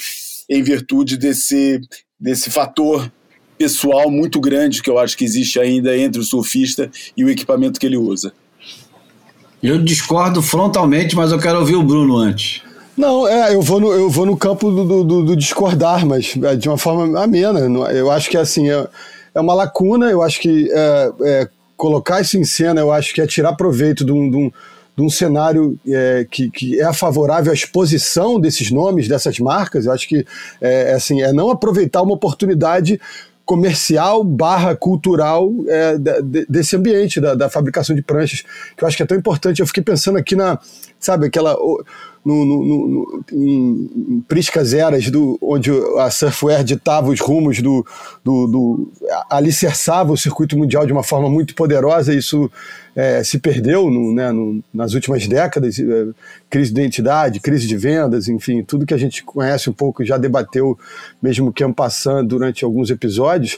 em 0.49 0.63
virtude 0.63 1.17
desse, 1.17 1.81
desse 2.21 2.51
fator 2.51 3.11
pessoal 3.59 4.11
muito 4.11 4.39
grande 4.39 4.83
que 4.83 4.91
eu 4.91 4.99
acho 4.99 5.17
que 5.17 5.25
existe 5.25 5.59
ainda 5.59 5.97
entre 5.97 6.21
o 6.21 6.25
surfista 6.25 6.89
e 7.17 7.25
o 7.25 7.31
equipamento 7.31 7.81
que 7.81 7.87
ele 7.87 7.97
usa. 7.97 8.33
Eu 9.63 9.83
discordo 9.83 10.43
frontalmente, 10.43 11.17
mas 11.17 11.33
eu 11.33 11.39
quero 11.39 11.59
ouvir 11.59 11.77
o 11.77 11.83
Bruno 11.83 12.17
antes. 12.17 12.63
Não, 12.97 13.29
é, 13.29 13.55
eu 13.55 13.61
vou 13.61 13.79
no, 13.79 13.93
eu 13.93 14.09
vou 14.09 14.25
no 14.25 14.37
campo 14.37 14.71
do, 14.71 15.05
do, 15.05 15.23
do 15.23 15.37
discordar, 15.37 16.07
mas 16.07 16.35
é, 16.43 16.57
de 16.57 16.69
uma 16.69 16.79
forma 16.79 17.23
amena. 17.23 17.61
Eu 17.91 18.11
acho 18.11 18.31
que 18.31 18.39
assim, 18.39 18.71
é, 18.71 18.87
é 19.35 19.41
uma 19.41 19.53
lacuna, 19.53 20.11
eu 20.11 20.23
acho 20.23 20.41
que 20.41 20.71
é, 20.73 21.13
é, 21.23 21.49
colocar 21.77 22.23
isso 22.23 22.39
em 22.39 22.45
cena, 22.45 22.81
eu 22.81 22.91
acho 22.91 23.13
que 23.13 23.21
é 23.21 23.27
tirar 23.27 23.53
proveito 23.55 24.05
de 24.05 24.13
um, 24.13 24.31
de 24.31 24.37
um, 24.37 24.53
de 24.97 25.03
um 25.03 25.11
cenário 25.11 25.79
é, 25.87 26.27
que, 26.31 26.51
que 26.51 26.81
é 26.81 26.91
favorável 26.93 27.53
à 27.53 27.55
exposição 27.55 28.41
desses 28.41 28.71
nomes, 28.71 29.09
dessas 29.09 29.39
marcas. 29.39 29.85
Eu 29.85 29.93
acho 29.93 30.09
que 30.09 30.25
é, 30.59 30.95
assim, 30.95 31.21
é 31.21 31.35
não 31.35 31.51
aproveitar 31.51 32.01
uma 32.01 32.15
oportunidade 32.15 32.99
comercial 33.47 34.25
barra 34.25 34.75
cultural 34.75 35.51
é, 35.69 35.97
desse 36.49 36.77
ambiente 36.77 37.21
da, 37.21 37.35
da, 37.35 37.49
fabricação 37.49 37.95
de 37.95 38.03
pranchas, 38.03 38.45
que 38.77 38.83
eu 38.83 38.89
acho 38.89 38.97
que 38.97 39.05
é 39.05 39.07
tão 39.07 39.17
importante. 39.17 39.61
Eu 39.61 39.67
fiquei 39.67 39.85
pensando 39.85 40.19
aqui 40.19 40.35
na, 40.35 40.59
sabe, 40.99 41.27
aquela 41.27 41.57
no, 42.27 42.45
no, 42.45 42.89
no, 42.89 43.25
em, 43.33 44.17
em 44.17 44.21
priscas 44.27 44.75
eras 44.75 45.09
do, 45.09 45.39
onde 45.41 45.71
a 45.99 46.11
Surfwear 46.11 46.65
ditava 46.65 47.09
os 47.09 47.21
rumos 47.21 47.63
do, 47.63 47.87
do, 48.25 48.47
do 48.49 48.93
alicerçava 49.31 50.13
o 50.13 50.17
circuito 50.17 50.59
mundial 50.59 50.85
de 50.85 50.93
uma 50.93 51.05
forma 51.05 51.31
muito 51.31 51.55
poderosa, 51.55 52.13
isso 52.13 52.51
é, 52.97 53.23
se 53.23 53.39
perdeu 53.39 53.89
no, 53.89 54.13
né, 54.13 54.33
no, 54.33 54.61
nas 54.75 54.95
últimas 54.95 55.25
décadas, 55.29 55.79
é, 55.79 56.07
crise 56.51 56.75
de 56.75 56.81
identidade, 56.81 57.39
crise 57.39 57.65
de 57.69 57.77
vendas, 57.77 58.27
enfim, 58.27 58.65
tudo 58.65 58.85
que 58.85 58.95
a 58.95 58.99
gente 58.99 59.23
conhece 59.23 59.71
um 59.71 59.73
pouco 59.73 60.05
já 60.05 60.19
debateu, 60.19 60.77
mesmo 61.23 61.53
que 61.53 61.65
passando 61.69 62.31
durante 62.31 62.65
alguns 62.65 62.91
episódios. 62.91 63.57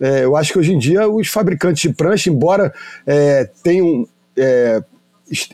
É, 0.00 0.24
eu 0.24 0.34
acho 0.34 0.50
que 0.54 0.58
hoje 0.58 0.72
em 0.72 0.78
dia 0.78 1.06
os 1.06 1.28
fabricantes 1.28 1.82
de 1.82 1.94
prancha, 1.94 2.30
embora 2.30 2.72
é, 3.06 3.50
tenham 3.62 4.08
é, 4.34 4.82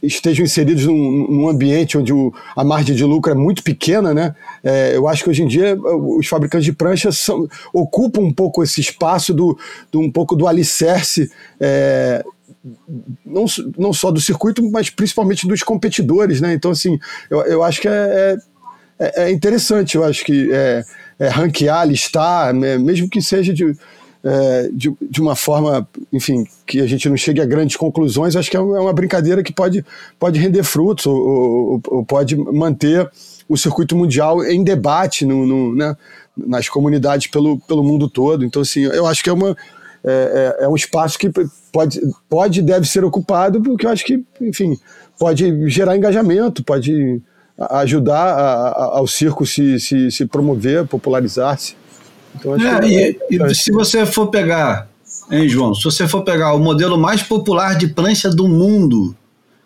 estejam 0.03 0.45
inseridos 0.45 0.87
num, 0.87 1.27
num 1.29 1.49
ambiente 1.49 1.99
onde 1.99 2.13
o, 2.13 2.33
a 2.57 2.63
margem 2.65 2.95
de 2.95 3.05
lucro 3.05 3.33
é 3.33 3.35
muito 3.35 3.63
pequena, 3.63 4.15
né? 4.15 4.35
É, 4.63 4.97
eu 4.97 5.09
acho 5.09 5.25
que 5.25 5.31
hoje 5.31 5.43
em 5.43 5.49
dia 5.49 5.77
os 5.77 6.27
fabricantes 6.27 6.65
de 6.65 6.73
pranchas 6.73 7.19
são, 7.19 7.49
ocupam 7.73 8.21
um 8.21 8.33
pouco 8.33 8.63
esse 8.63 8.81
espaço 8.81 9.35
do, 9.35 9.59
do 9.91 10.01
um 10.01 10.11
pouco 10.11 10.37
do 10.37 10.47
alicerce 10.47 11.31
é, 11.61 12.25
não, 13.25 13.45
não 13.77 13.93
só 13.93 14.11
do 14.11 14.21
circuito, 14.21 14.63
mas 14.71 14.89
principalmente 14.89 15.47
dos 15.47 15.63
competidores, 15.63 16.41
né? 16.41 16.55
Então, 16.55 16.71
assim, 16.71 16.99
eu, 17.31 17.41
eu 17.43 17.63
acho 17.63 17.81
que 17.81 17.89
é, 17.89 18.37
é, 18.99 19.25
é 19.25 19.31
interessante, 19.31 19.97
eu 19.97 20.05
acho 20.05 20.25
que 20.25 20.51
é, 20.53 20.83
é 21.19 21.29
ranquear, 21.29 21.87
listar, 21.87 22.55
né? 22.55 22.79
mesmo 22.79 23.09
que 23.09 23.21
seja 23.21 23.53
de 23.53 23.77
é, 24.25 24.71
de, 24.73 24.91
de 25.03 25.21
uma 25.21 25.37
forma, 25.37 25.87
enfim, 26.11 26.47
que 26.67 26.81
a 26.81 26.87
gente 26.87 27.09
não 27.11 27.17
chegue 27.17 27.43
a 27.43 27.45
grandes 27.45 27.77
conclusões, 27.77 28.35
acho 28.35 28.51
que 28.51 28.57
é, 28.57 28.61
é 28.61 28.63
uma 28.63 28.93
brincadeira 28.93 29.43
que 29.43 29.53
pode, 29.53 29.85
pode 30.19 30.41
render 30.41 30.63
frutos 30.63 31.05
ou, 31.07 31.15
ou, 31.15 31.83
ou 31.89 32.05
pode 32.05 32.35
manter 32.35 33.09
o 33.47 33.57
circuito 33.57 33.95
mundial 33.95 34.43
em 34.43 34.65
debate 34.65 35.27
no, 35.27 35.47
no, 35.47 35.77
né, 35.77 35.95
nas 36.35 36.71
comunidades 36.71 37.27
pelo, 37.27 37.59
pelo 37.61 37.85
mundo 37.85 38.09
todo. 38.09 38.47
Então, 38.47 38.63
assim, 38.63 38.85
eu 38.85 39.07
acho 39.07 39.23
que 39.23 39.29
é, 39.29 39.33
uma, 39.33 39.55
é, 40.03 40.57
é, 40.61 40.65
é 40.65 40.69
um 40.69 40.75
espaço 40.75 41.19
que 41.19 41.31
pode, 41.71 42.01
pode 42.27 42.61
e 42.61 42.63
deve 42.63 42.89
ser 42.89 43.05
ocupado, 43.05 43.61
porque 43.61 43.85
eu 43.85 43.91
acho 43.91 44.07
que, 44.07 44.25
enfim, 44.41 44.79
pode 45.19 45.69
gerar 45.69 45.97
engajamento, 45.97 46.65
pode 46.65 47.21
ajudar 47.59 48.33
a, 48.33 48.69
a, 48.69 48.85
ao 48.99 49.07
circo 49.07 49.45
se, 49.45 49.79
se, 49.79 50.11
se 50.11 50.25
promover, 50.25 50.87
popularizar-se. 50.87 51.77
Então, 52.35 52.57
é, 52.57 52.87
e, 52.87 53.19
e 53.31 53.55
se 53.55 53.71
você 53.71 54.05
for 54.05 54.29
pegar, 54.29 54.89
hein, 55.31 55.49
João? 55.49 55.75
Se 55.75 55.85
você 55.85 56.09
for 56.09 56.23
pegar 56.23 56.55
o 56.55 56.59
modelo 56.59 56.99
mais 56.99 57.23
popular 57.23 57.77
de 57.77 57.89
prancha 57.89 58.29
do 58.31 58.49
mundo, 58.49 59.17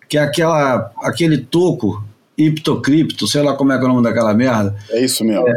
que 0.08 0.18
é 0.18 0.22
aquela, 0.22 0.92
aquele 1.02 1.38
toco 1.38 2.04
Iptocripto, 2.36 3.26
sei 3.26 3.42
lá 3.42 3.54
como 3.54 3.72
é 3.72 3.78
que 3.78 3.82
é 3.82 3.86
o 3.86 3.88
nome 3.88 4.02
daquela 4.02 4.32
merda. 4.32 4.76
É 4.90 5.04
isso 5.04 5.24
mesmo. 5.24 5.48
É, 5.48 5.54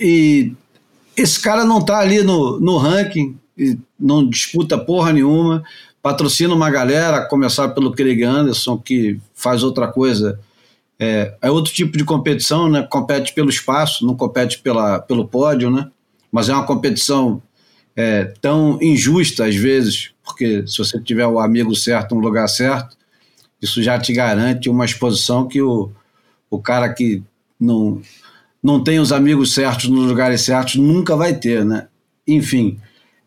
e 0.00 0.52
esse 1.16 1.40
cara 1.40 1.64
não 1.64 1.80
tá 1.80 1.98
ali 1.98 2.22
no, 2.22 2.58
no 2.58 2.76
ranking, 2.76 3.36
não 3.98 4.28
disputa 4.28 4.78
porra 4.78 5.12
nenhuma, 5.12 5.62
patrocina 6.02 6.54
uma 6.54 6.70
galera, 6.70 7.18
a 7.18 7.26
começar 7.26 7.68
pelo 7.68 7.92
Craig 7.92 8.22
Anderson, 8.22 8.78
que 8.78 9.18
faz 9.34 9.62
outra 9.62 9.88
coisa. 9.88 10.40
É, 10.98 11.34
é 11.40 11.50
outro 11.50 11.72
tipo 11.72 11.96
de 11.96 12.04
competição, 12.04 12.68
né? 12.68 12.82
Compete 12.82 13.32
pelo 13.32 13.48
espaço, 13.48 14.04
não 14.04 14.16
compete 14.16 14.58
pela, 14.58 14.98
pelo 14.98 15.26
pódio, 15.26 15.70
né? 15.70 15.88
Mas 16.30 16.48
é 16.48 16.54
uma 16.54 16.66
competição 16.66 17.42
é, 17.96 18.24
tão 18.40 18.78
injusta 18.80 19.46
às 19.46 19.56
vezes, 19.56 20.10
porque 20.24 20.64
se 20.66 20.78
você 20.78 21.00
tiver 21.00 21.26
o 21.26 21.40
amigo 21.40 21.74
certo 21.74 22.14
no 22.14 22.20
lugar 22.20 22.48
certo, 22.48 22.96
isso 23.60 23.82
já 23.82 23.98
te 23.98 24.12
garante 24.12 24.70
uma 24.70 24.84
exposição 24.84 25.48
que 25.48 25.60
o, 25.60 25.90
o 26.48 26.60
cara 26.60 26.92
que 26.92 27.22
não, 27.58 28.00
não 28.62 28.82
tem 28.82 29.00
os 29.00 29.10
amigos 29.10 29.52
certos 29.52 29.88
nos 29.88 30.06
lugares 30.06 30.42
certos 30.42 30.76
nunca 30.76 31.16
vai 31.16 31.34
ter, 31.34 31.64
né? 31.64 31.88
Enfim, 32.26 32.78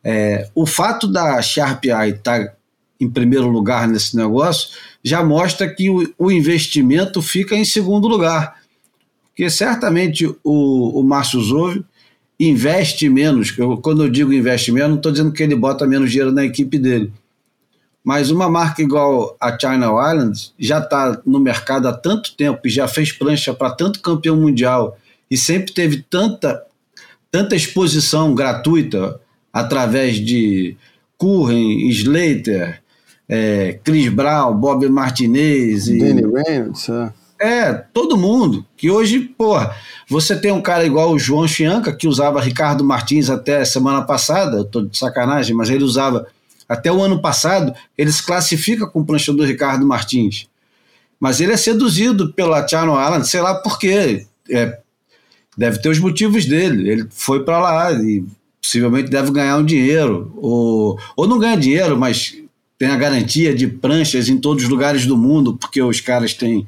é, 0.03 0.49
o 0.55 0.65
fato 0.65 1.07
da 1.07 1.41
Sharp 1.41 1.85
Eye 1.85 2.11
estar 2.11 2.55
em 2.99 3.09
primeiro 3.09 3.47
lugar 3.47 3.87
nesse 3.87 4.15
negócio 4.15 4.69
já 5.03 5.23
mostra 5.23 5.67
que 5.67 5.89
o, 5.89 6.13
o 6.17 6.31
investimento 6.31 7.21
fica 7.21 7.55
em 7.55 7.65
segundo 7.65 8.07
lugar. 8.07 8.61
Porque 9.29 9.49
certamente 9.49 10.25
o, 10.43 10.99
o 10.99 11.03
Márcio 11.03 11.41
Zove 11.41 11.83
investe 12.41 13.07
menos. 13.07 13.53
Eu, 13.55 13.77
quando 13.77 14.03
eu 14.03 14.09
digo 14.09 14.33
investe 14.33 14.71
menos, 14.71 14.89
não 14.89 14.97
estou 14.97 15.11
dizendo 15.11 15.31
que 15.31 15.43
ele 15.43 15.55
bota 15.55 15.85
menos 15.85 16.09
dinheiro 16.09 16.31
na 16.31 16.43
equipe 16.43 16.79
dele. 16.79 17.13
Mas 18.03 18.31
uma 18.31 18.49
marca 18.49 18.81
igual 18.81 19.37
a 19.39 19.57
China 19.57 19.91
Islands 20.11 20.51
já 20.57 20.79
está 20.79 21.21
no 21.23 21.39
mercado 21.39 21.87
há 21.87 21.93
tanto 21.93 22.35
tempo 22.35 22.61
e 22.65 22.69
já 22.69 22.87
fez 22.87 23.11
prancha 23.11 23.53
para 23.53 23.69
tanto 23.71 24.01
campeão 24.01 24.35
mundial 24.35 24.97
e 25.29 25.37
sempre 25.37 25.71
teve 25.71 26.03
tanta, 26.09 26.63
tanta 27.29 27.55
exposição 27.55 28.33
gratuita 28.33 29.19
através 29.53 30.15
de 30.15 30.75
Curren, 31.15 31.87
Slater, 31.89 32.81
é, 33.29 33.79
Chris 33.83 34.09
Brown, 34.09 34.55
Bob 34.55 34.89
Martinez 34.89 35.87
e. 35.87 35.99
Danny 35.99 36.23
Reynolds, 36.23 36.89
é. 36.89 37.13
É, 37.41 37.73
todo 37.73 38.15
mundo. 38.15 38.63
Que 38.77 38.91
hoje, 38.91 39.19
porra, 39.19 39.75
você 40.07 40.39
tem 40.39 40.51
um 40.51 40.61
cara 40.61 40.85
igual 40.85 41.11
o 41.11 41.17
João 41.17 41.47
Chianca, 41.47 41.91
que 41.91 42.07
usava 42.07 42.39
Ricardo 42.39 42.83
Martins 42.83 43.31
até 43.31 43.65
semana 43.65 44.03
passada, 44.03 44.57
eu 44.57 44.65
tô 44.65 44.83
de 44.83 44.95
sacanagem, 44.95 45.55
mas 45.55 45.71
ele 45.71 45.83
usava 45.83 46.27
até 46.69 46.91
o 46.91 47.01
ano 47.01 47.19
passado, 47.19 47.73
ele 47.97 48.11
se 48.11 48.23
classifica 48.23 48.85
com 48.85 49.01
o 49.01 49.05
pranchador 49.05 49.47
Ricardo 49.47 49.85
Martins. 49.85 50.47
Mas 51.19 51.41
ele 51.41 51.51
é 51.51 51.57
seduzido 51.57 52.31
pela 52.31 52.65
Channel 52.67 53.01
Island, 53.01 53.27
sei 53.27 53.41
lá 53.41 53.55
por 53.55 53.79
quê. 53.79 54.27
É, 54.47 54.77
deve 55.57 55.79
ter 55.79 55.89
os 55.89 55.99
motivos 55.99 56.45
dele. 56.45 56.89
Ele 56.89 57.07
foi 57.09 57.43
para 57.43 57.59
lá 57.59 57.91
e 57.91 58.23
possivelmente 58.61 59.09
deve 59.09 59.31
ganhar 59.31 59.57
um 59.57 59.65
dinheiro. 59.65 60.31
Ou, 60.37 60.99
ou 61.15 61.27
não 61.27 61.39
ganha 61.39 61.57
dinheiro, 61.57 61.97
mas 61.97 62.37
tem 62.77 62.87
a 62.87 62.97
garantia 62.97 63.53
de 63.53 63.67
pranchas 63.67 64.29
em 64.29 64.37
todos 64.37 64.63
os 64.63 64.69
lugares 64.69 65.05
do 65.05 65.17
mundo, 65.17 65.57
porque 65.57 65.81
os 65.81 65.99
caras 65.99 66.33
têm 66.33 66.65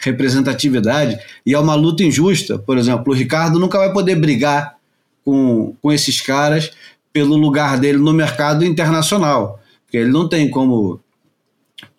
representatividade 0.00 1.18
e 1.44 1.54
é 1.54 1.58
uma 1.58 1.74
luta 1.74 2.02
injusta. 2.02 2.58
Por 2.58 2.78
exemplo, 2.78 3.12
o 3.12 3.16
Ricardo 3.16 3.58
nunca 3.58 3.78
vai 3.78 3.92
poder 3.92 4.16
brigar 4.16 4.76
com, 5.24 5.74
com 5.80 5.92
esses 5.92 6.20
caras 6.20 6.72
pelo 7.12 7.36
lugar 7.36 7.78
dele 7.78 7.98
no 7.98 8.12
mercado 8.12 8.64
internacional, 8.64 9.60
porque 9.84 9.98
ele 9.98 10.10
não 10.10 10.28
tem 10.28 10.48
como 10.50 11.00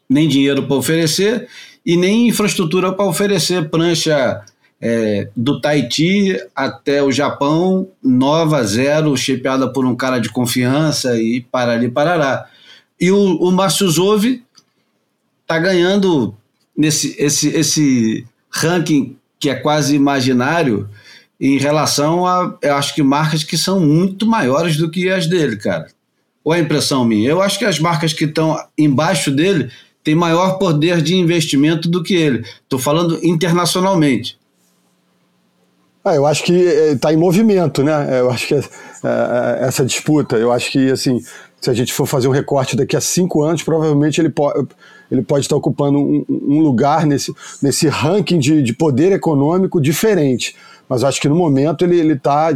nem 0.09 0.27
dinheiro 0.27 0.63
para 0.63 0.75
oferecer 0.75 1.47
e 1.85 1.95
nem 1.95 2.27
infraestrutura 2.27 2.91
para 2.91 3.05
oferecer 3.05 3.69
prancha 3.69 4.41
é, 4.81 5.29
do 5.35 5.61
Tahiti 5.61 6.35
até 6.55 7.03
o 7.03 7.11
Japão, 7.11 7.87
nova, 8.03 8.63
zero, 8.63 9.15
chepeada 9.15 9.71
por 9.71 9.85
um 9.85 9.95
cara 9.95 10.19
de 10.19 10.29
confiança 10.29 11.21
e 11.21 11.41
para 11.41 11.73
ali, 11.73 11.89
parará. 11.89 12.47
E 12.99 13.11
o, 13.11 13.35
o 13.37 13.51
Márcio 13.51 13.87
Zove 13.89 14.43
está 15.43 15.59
ganhando 15.59 16.35
nesse 16.77 17.15
esse, 17.19 17.49
esse 17.49 18.25
ranking 18.49 19.15
que 19.39 19.49
é 19.49 19.55
quase 19.55 19.95
imaginário 19.95 20.87
em 21.39 21.57
relação 21.57 22.25
a, 22.27 22.55
eu 22.61 22.75
acho 22.75 22.93
que 22.93 23.01
marcas 23.01 23.43
que 23.43 23.57
são 23.57 23.79
muito 23.79 24.27
maiores 24.27 24.77
do 24.77 24.91
que 24.91 25.09
as 25.09 25.25
dele, 25.25 25.57
cara. 25.57 25.87
Ou 26.43 26.53
é 26.53 26.59
impressão 26.59 27.03
minha? 27.03 27.29
Eu 27.29 27.41
acho 27.41 27.57
que 27.57 27.65
as 27.65 27.79
marcas 27.79 28.13
que 28.13 28.25
estão 28.25 28.55
embaixo 28.77 29.31
dele 29.31 29.71
têm 30.03 30.13
maior 30.13 30.59
poder 30.59 31.01
de 31.01 31.15
investimento 31.15 31.89
do 31.89 32.03
que 32.03 32.13
ele. 32.13 32.45
Estou 32.63 32.77
falando 32.77 33.19
internacionalmente. 33.23 34.39
Ah, 36.03 36.15
eu 36.15 36.25
acho 36.25 36.43
que 36.43 36.53
está 36.53 37.11
eh, 37.11 37.13
em 37.13 37.17
movimento, 37.17 37.83
né? 37.83 38.19
Eu 38.19 38.29
acho 38.29 38.47
que 38.47 38.55
é, 38.55 38.59
é, 38.59 39.67
essa 39.67 39.85
disputa, 39.85 40.35
eu 40.35 40.51
acho 40.51 40.71
que 40.71 40.91
assim, 40.91 41.23
se 41.59 41.69
a 41.69 41.73
gente 41.73 41.93
for 41.93 42.07
fazer 42.07 42.27
um 42.27 42.31
recorte 42.31 42.75
daqui 42.75 42.95
a 42.95 43.01
cinco 43.01 43.43
anos, 43.43 43.61
provavelmente 43.61 44.19
ele 44.19 44.29
pode 44.29 44.67
ele 45.11 45.21
pode 45.21 45.45
estar 45.45 45.57
ocupando 45.57 45.99
um, 45.99 46.25
um 46.29 46.59
lugar 46.61 47.05
nesse, 47.05 47.33
nesse 47.61 47.87
ranking 47.87 48.39
de, 48.39 48.63
de, 48.63 48.73
poder 48.73 49.11
econômico 49.11 49.81
diferente. 49.81 50.55
Mas 50.87 51.03
acho 51.03 51.19
que 51.19 51.27
no 51.27 51.35
momento 51.35 51.83
ele 51.83 52.13
está 52.13 52.55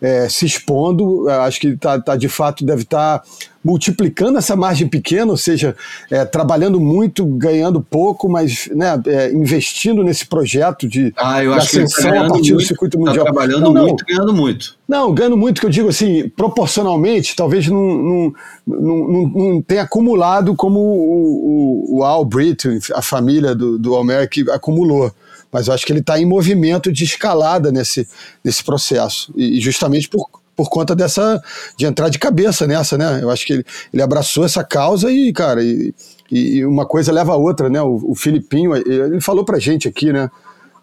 é, 0.00 0.28
se 0.28 0.46
expondo, 0.46 1.28
acho 1.28 1.60
que 1.60 1.76
tá, 1.76 2.00
tá, 2.00 2.16
de 2.16 2.28
fato 2.28 2.64
deve 2.64 2.82
estar 2.82 3.18
tá 3.18 3.24
multiplicando 3.64 4.38
essa 4.38 4.54
margem 4.54 4.88
pequena, 4.88 5.30
ou 5.30 5.36
seja, 5.36 5.76
é, 6.10 6.24
trabalhando 6.24 6.80
muito, 6.80 7.26
ganhando 7.26 7.82
pouco, 7.82 8.28
mas 8.28 8.68
né, 8.74 9.00
é, 9.06 9.32
investindo 9.32 10.02
nesse 10.02 10.24
projeto 10.26 10.88
de, 10.88 11.12
ah, 11.16 11.42
eu 11.42 11.52
acho 11.52 11.66
ascensão 11.66 12.10
que 12.10 12.16
tá 12.16 12.26
a 12.26 12.28
partir 12.28 12.52
muito, 12.52 12.54
do 12.54 12.60
circuito 12.62 12.96
tá 12.96 13.04
mundial. 13.04 13.24
trabalhando 13.24 13.72
não, 13.72 13.82
muito, 13.82 14.04
não. 14.08 14.16
ganhando 14.16 14.32
muito. 14.32 14.78
Não, 14.88 15.12
ganhando 15.12 15.36
muito, 15.36 15.60
que 15.60 15.66
eu 15.66 15.70
digo 15.70 15.88
assim, 15.88 16.28
proporcionalmente, 16.30 17.36
talvez 17.36 17.66
não, 17.66 17.82
não, 17.82 18.32
não, 18.66 19.28
não 19.28 19.62
tenha 19.62 19.82
acumulado 19.82 20.54
como 20.54 20.78
o, 20.80 21.94
o, 21.94 21.98
o 21.98 22.04
Al 22.04 22.24
Britton, 22.24 22.78
a 22.94 23.02
família 23.02 23.54
do, 23.54 23.78
do 23.78 23.94
Almer, 23.94 24.30
que 24.30 24.48
acumulou 24.50 25.12
mas 25.52 25.68
eu 25.68 25.74
acho 25.74 25.86
que 25.86 25.92
ele 25.92 26.00
está 26.00 26.18
em 26.18 26.26
movimento 26.26 26.92
de 26.92 27.04
escalada 27.04 27.72
nesse, 27.72 28.06
nesse 28.44 28.62
processo. 28.62 29.32
E 29.36 29.60
justamente 29.60 30.08
por, 30.08 30.28
por 30.54 30.68
conta 30.68 30.94
dessa. 30.94 31.42
de 31.76 31.86
entrar 31.86 32.08
de 32.08 32.18
cabeça 32.18 32.66
nessa, 32.66 32.98
né? 32.98 33.20
Eu 33.22 33.30
acho 33.30 33.46
que 33.46 33.52
ele, 33.54 33.64
ele 33.92 34.02
abraçou 34.02 34.44
essa 34.44 34.62
causa 34.64 35.10
e, 35.10 35.32
cara, 35.32 35.62
e, 35.62 35.94
e 36.30 36.64
uma 36.64 36.84
coisa 36.84 37.12
leva 37.12 37.32
a 37.32 37.36
outra, 37.36 37.70
né? 37.70 37.80
O, 37.80 38.10
o 38.10 38.14
Filipinho, 38.14 38.74
ele 38.76 39.20
falou 39.20 39.44
pra 39.44 39.58
gente 39.58 39.88
aqui, 39.88 40.12
né? 40.12 40.30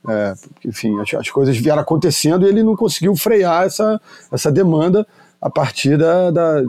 É, 0.07 0.33
enfim, 0.63 0.99
as, 0.99 1.13
as, 1.15 1.29
coisas 1.29 1.57
vieram 1.57 1.81
acontecendo 1.81 2.45
e 2.45 2.49
ele 2.49 2.61
não 2.61 2.75
conseguiu 2.75 3.15
frear 3.15 3.65
essa, 3.65 3.99
essa 4.31 4.51
demanda 4.51 5.05
a 5.41 5.49
partir 5.49 5.97
da, 5.97 6.29
da 6.29 6.63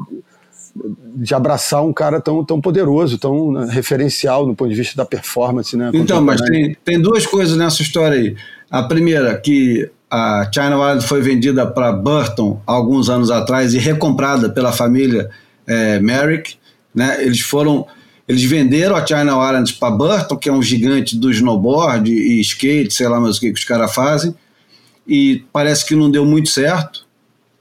de 1.16 1.34
abraçar 1.34 1.84
um 1.84 1.92
cara 1.92 2.20
tão, 2.20 2.44
tão 2.44 2.60
poderoso, 2.60 3.18
tão 3.18 3.52
né, 3.52 3.68
referencial 3.70 4.46
no 4.46 4.54
ponto 4.54 4.70
de 4.70 4.76
vista 4.76 4.96
da 4.96 5.04
performance, 5.04 5.76
né? 5.76 5.90
Então, 5.94 6.20
mas 6.20 6.40
tem, 6.40 6.76
tem 6.84 7.00
duas 7.00 7.26
coisas 7.26 7.56
nessa 7.56 7.82
história 7.82 8.18
aí. 8.18 8.36
A 8.70 8.82
primeira, 8.82 9.36
que 9.38 9.90
a 10.10 10.48
China 10.52 10.78
Wild 10.78 11.06
foi 11.06 11.20
vendida 11.20 11.66
para 11.66 11.92
Burton 11.92 12.60
alguns 12.66 13.08
anos 13.08 13.30
atrás 13.30 13.74
e 13.74 13.78
recomprada 13.78 14.50
pela 14.50 14.72
família 14.72 15.30
é, 15.66 15.98
Merrick, 15.98 16.54
né? 16.94 17.24
Eles 17.24 17.40
foram 17.40 17.86
eles 18.28 18.42
venderam 18.42 18.96
a 18.96 19.06
China 19.06 19.32
Islands 19.46 19.72
para 19.72 19.94
Burton, 19.94 20.36
que 20.36 20.48
é 20.48 20.52
um 20.52 20.62
gigante 20.62 21.16
do 21.16 21.30
snowboard 21.30 22.10
e 22.10 22.40
skate, 22.40 22.92
sei 22.92 23.08
lá 23.08 23.20
mais 23.20 23.36
o 23.36 23.40
que, 23.40 23.52
que 23.52 23.58
os 23.58 23.64
caras 23.64 23.94
fazem, 23.94 24.34
e 25.06 25.44
parece 25.52 25.86
que 25.86 25.94
não 25.94 26.10
deu 26.10 26.24
muito 26.24 26.48
certo. 26.48 27.06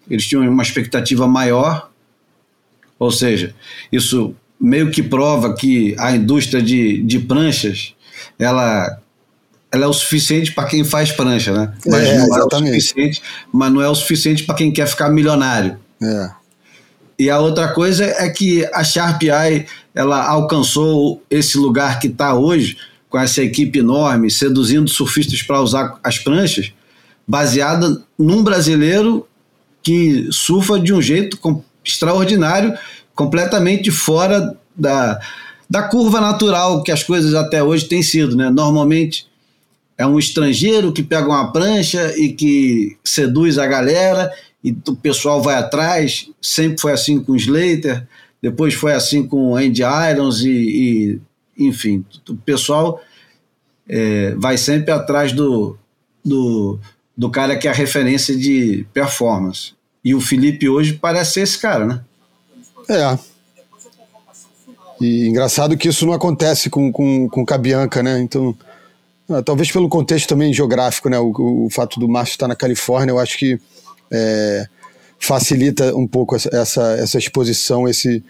Eles 0.09 0.25
tinham 0.25 0.47
uma 0.49 0.63
expectativa 0.63 1.27
maior, 1.27 1.91
ou 2.99 3.11
seja, 3.11 3.53
isso 3.91 4.35
meio 4.59 4.89
que 4.89 5.03
prova 5.03 5.53
que 5.53 5.95
a 5.97 6.15
indústria 6.15 6.61
de, 6.61 7.01
de 7.03 7.19
pranchas 7.19 7.93
ela, 8.39 8.99
ela 9.71 9.85
é 9.85 9.87
o 9.87 9.93
suficiente 9.93 10.53
para 10.53 10.65
quem 10.65 10.83
faz 10.83 11.11
prancha, 11.11 11.51
né? 11.51 11.73
Mas 11.85 12.07
é, 12.07 12.17
não 12.17 12.37
é 12.37 12.43
o 12.43 12.49
suficiente, 12.49 13.21
mas 13.51 13.73
não 13.73 13.81
é 13.81 13.89
o 13.89 13.95
suficiente 13.95 14.43
para 14.43 14.55
quem 14.55 14.71
quer 14.71 14.87
ficar 14.87 15.09
milionário. 15.09 15.77
É. 16.01 16.29
E 17.17 17.29
a 17.29 17.39
outra 17.39 17.69
coisa 17.69 18.03
é 18.05 18.29
que 18.29 18.65
a 18.73 18.83
Sharp 18.83 19.23
Eye 19.23 19.65
ela 19.93 20.25
alcançou 20.27 21.23
esse 21.29 21.57
lugar 21.57 21.99
que 21.99 22.07
está 22.07 22.33
hoje, 22.33 22.77
com 23.09 23.17
essa 23.17 23.41
equipe 23.41 23.79
enorme, 23.79 24.29
seduzindo 24.29 24.89
surfistas 24.89 25.41
para 25.41 25.61
usar 25.61 25.97
as 26.03 26.19
pranchas, 26.19 26.73
baseada 27.25 28.03
num 28.19 28.43
brasileiro 28.43 29.25
que 29.81 30.27
surfa 30.31 30.77
de 30.77 30.91
um 30.91 31.01
jeito 31.01 31.37
extraordinário, 31.85 32.77
completamente 33.13 33.91
fora 33.91 34.55
da, 34.75 35.19
da 35.69 35.83
curva 35.83 36.19
natural 36.19 36.83
que 36.83 36.91
as 36.91 37.03
coisas 37.03 37.33
até 37.33 37.63
hoje 37.63 37.85
têm 37.85 38.03
sido. 38.03 38.35
Né? 38.35 38.49
Normalmente 38.49 39.27
é 39.97 40.05
um 40.05 40.19
estrangeiro 40.19 40.91
que 40.91 41.03
pega 41.03 41.27
uma 41.27 41.51
prancha 41.51 42.13
e 42.17 42.33
que 42.33 42.97
seduz 43.03 43.57
a 43.57 43.65
galera 43.65 44.31
e 44.63 44.75
o 44.87 44.95
pessoal 44.95 45.41
vai 45.41 45.55
atrás. 45.55 46.29
Sempre 46.41 46.81
foi 46.81 46.91
assim 46.91 47.19
com 47.19 47.35
Slater, 47.35 48.05
depois 48.41 48.73
foi 48.73 48.93
assim 48.93 49.25
com 49.25 49.55
Andy 49.55 49.83
Irons 49.83 50.41
e, 50.41 51.19
e 51.57 51.65
enfim, 51.67 52.03
o 52.29 52.35
pessoal 52.35 53.01
é, 53.87 54.35
vai 54.35 54.57
sempre 54.57 54.91
atrás 54.91 55.31
do, 55.31 55.77
do, 56.23 56.79
do 57.15 57.29
cara 57.29 57.55
que 57.55 57.67
é 57.67 57.71
a 57.71 57.73
referência 57.73 58.35
de 58.35 58.85
performance. 58.93 59.73
E 60.05 60.13
o 60.13 60.21
Felipe 60.21 60.69
hoje 60.69 60.93
parece 60.93 61.33
ser 61.33 61.41
esse 61.41 61.57
cara, 61.57 61.83
né? 61.83 62.01
É. 62.87 63.17
E 65.01 65.27
engraçado 65.27 65.75
que 65.75 65.89
isso 65.89 66.05
não 66.05 66.13
acontece 66.13 66.69
com, 66.69 66.91
com, 66.91 67.27
com 67.27 67.43
Cabianca, 67.43 68.03
né? 68.03 68.19
Então, 68.21 68.55
ah, 69.27 69.41
talvez 69.41 69.71
pelo 69.71 69.89
contexto 69.89 70.29
também 70.29 70.53
geográfico, 70.53 71.09
né? 71.09 71.17
O, 71.17 71.65
o 71.65 71.69
fato 71.71 71.99
do 71.99 72.07
Márcio 72.07 72.33
estar 72.33 72.47
na 72.47 72.55
Califórnia, 72.55 73.11
eu 73.11 73.19
acho 73.19 73.35
que 73.35 73.59
é, 74.11 74.67
facilita 75.17 75.95
um 75.95 76.07
pouco 76.07 76.35
essa, 76.35 76.93
essa 76.99 77.17
exposição, 77.17 77.87
esse, 77.87 78.23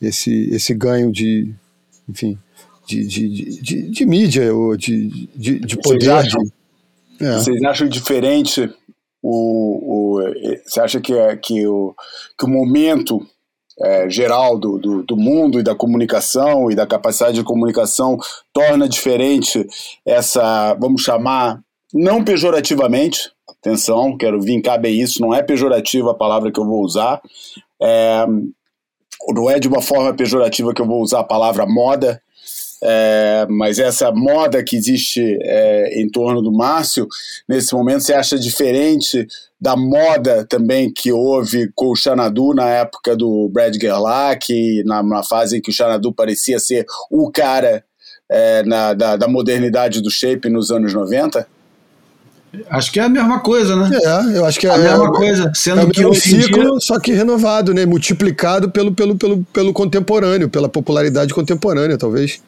esse, 0.00 0.50
esse 0.50 0.74
ganho 0.74 1.12
de, 1.12 1.54
enfim, 2.08 2.36
de, 2.84 3.06
de, 3.06 3.60
de, 3.60 3.90
de 3.90 4.06
mídia 4.06 4.52
ou 4.52 4.76
de, 4.76 5.28
de, 5.36 5.60
de 5.60 5.76
poder. 5.76 6.06
Vocês 6.06 6.26
acham, 6.26 6.42
é. 7.20 7.32
vocês 7.34 7.62
acham 7.62 7.88
diferente 7.88 8.68
o, 9.22 10.16
o, 10.16 10.22
você 10.66 10.80
acha 10.80 11.00
que, 11.00 11.14
é, 11.14 11.36
que, 11.36 11.66
o, 11.66 11.94
que 12.36 12.44
o 12.44 12.48
momento 12.48 13.24
é, 13.80 14.08
geral 14.10 14.58
do, 14.58 14.78
do, 14.78 15.02
do, 15.02 15.16
mundo 15.16 15.58
e 15.58 15.62
da 15.62 15.74
comunicação 15.74 16.70
e 16.70 16.74
da 16.74 16.86
capacidade 16.86 17.36
de 17.36 17.44
comunicação 17.44 18.18
torna 18.52 18.88
diferente 18.88 19.66
essa, 20.04 20.74
vamos 20.74 21.02
chamar, 21.02 21.60
não 21.94 22.24
pejorativamente, 22.24 23.30
atenção, 23.48 24.16
quero 24.16 24.40
vincar 24.40 24.78
bem 24.78 25.00
isso, 25.00 25.22
não 25.22 25.34
é 25.34 25.42
pejorativa 25.42 26.10
a 26.10 26.14
palavra 26.14 26.50
que 26.50 26.58
eu 26.58 26.66
vou 26.66 26.82
usar, 26.82 27.20
é, 27.80 28.26
não 29.28 29.48
é 29.48 29.58
de 29.58 29.68
uma 29.68 29.80
forma 29.80 30.12
pejorativa 30.12 30.74
que 30.74 30.82
eu 30.82 30.86
vou 30.86 31.00
usar 31.00 31.20
a 31.20 31.24
palavra 31.24 31.64
moda, 31.64 32.20
é, 32.82 33.46
mas 33.48 33.78
essa 33.78 34.10
moda 34.10 34.62
que 34.62 34.76
existe 34.76 35.20
é, 35.42 36.00
em 36.00 36.08
torno 36.08 36.42
do 36.42 36.50
Márcio, 36.50 37.06
nesse 37.48 37.72
momento, 37.74 38.02
você 38.02 38.12
acha 38.12 38.38
diferente 38.38 39.26
da 39.60 39.76
moda 39.76 40.44
também 40.48 40.92
que 40.92 41.12
houve 41.12 41.70
com 41.76 41.92
o 41.92 41.96
Xanadu 41.96 42.52
na 42.52 42.68
época 42.68 43.16
do 43.16 43.48
Brad 43.48 43.76
Gerlach, 43.80 44.82
na, 44.84 45.02
na 45.02 45.22
fase 45.22 45.58
em 45.58 45.60
que 45.60 45.70
o 45.70 45.72
Xanadu 45.72 46.12
parecia 46.12 46.58
ser 46.58 46.84
o 47.08 47.30
cara 47.30 47.84
é, 48.28 48.64
na, 48.64 48.92
da, 48.94 49.16
da 49.16 49.28
modernidade 49.28 50.00
do 50.00 50.10
shape 50.10 50.50
nos 50.50 50.72
anos 50.72 50.92
90? 50.92 51.46
Acho 52.68 52.92
que 52.92 52.98
é 52.98 53.04
a 53.04 53.08
mesma 53.08 53.40
coisa, 53.40 53.76
né? 53.76 53.96
É, 54.02 54.38
eu 54.38 54.44
acho 54.44 54.58
que 54.58 54.66
é 54.66 54.70
a 54.70 54.76
mesma 54.76 55.06
é, 55.06 55.12
coisa, 55.12 55.52
sendo 55.54 55.82
é 55.82 55.86
que 55.86 56.04
o 56.04 56.12
ciclo, 56.12 56.72
dia... 56.72 56.80
só 56.80 56.98
que 56.98 57.12
renovado, 57.12 57.72
né? 57.72 57.86
Multiplicado 57.86 58.70
pelo, 58.70 58.92
pelo, 58.92 59.16
pelo, 59.16 59.42
pelo 59.44 59.72
contemporâneo, 59.72 60.50
pela 60.50 60.68
popularidade 60.68 61.32
contemporânea, 61.32 61.96
talvez. 61.96 62.42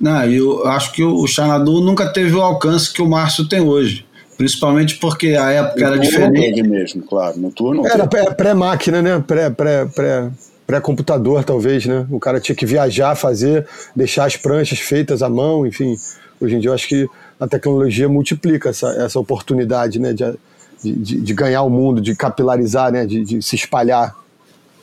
Não, 0.00 0.24
eu 0.24 0.66
acho 0.66 0.92
que 0.92 1.02
o 1.02 1.26
Xanadu 1.26 1.80
nunca 1.80 2.06
teve 2.12 2.34
o 2.34 2.42
alcance 2.42 2.92
que 2.92 3.00
o 3.00 3.08
Márcio 3.08 3.48
tem 3.48 3.60
hoje. 3.60 4.04
Principalmente 4.36 4.96
porque 4.96 5.28
a 5.28 5.50
época 5.50 5.80
no 5.80 5.86
era 5.86 5.98
diferente. 5.98 6.62
mesmo, 6.62 7.02
claro. 7.02 7.38
No 7.38 7.50
turno 7.50 7.86
era 7.86 8.06
pré-máquina, 8.06 9.00
né? 9.00 9.22
Pré, 9.26 9.48
pré, 9.48 9.86
pré, 9.86 10.30
pré-computador, 10.66 11.42
talvez, 11.42 11.86
né? 11.86 12.06
O 12.10 12.20
cara 12.20 12.38
tinha 12.38 12.54
que 12.54 12.66
viajar, 12.66 13.14
fazer, 13.14 13.66
deixar 13.94 14.26
as 14.26 14.36
pranchas 14.36 14.78
feitas 14.78 15.22
à 15.22 15.30
mão, 15.30 15.66
enfim. 15.66 15.96
Hoje 16.38 16.54
em 16.54 16.60
dia 16.60 16.68
eu 16.68 16.74
acho 16.74 16.86
que 16.86 17.08
a 17.40 17.46
tecnologia 17.46 18.08
multiplica 18.10 18.68
essa, 18.68 18.88
essa 19.02 19.18
oportunidade, 19.18 19.98
né? 19.98 20.12
De, 20.12 20.36
de, 20.82 21.20
de 21.20 21.34
ganhar 21.34 21.62
o 21.62 21.70
mundo, 21.70 22.02
de 22.02 22.14
capilarizar, 22.14 22.92
né? 22.92 23.06
De, 23.06 23.24
de 23.24 23.40
se 23.40 23.56
espalhar. 23.56 24.14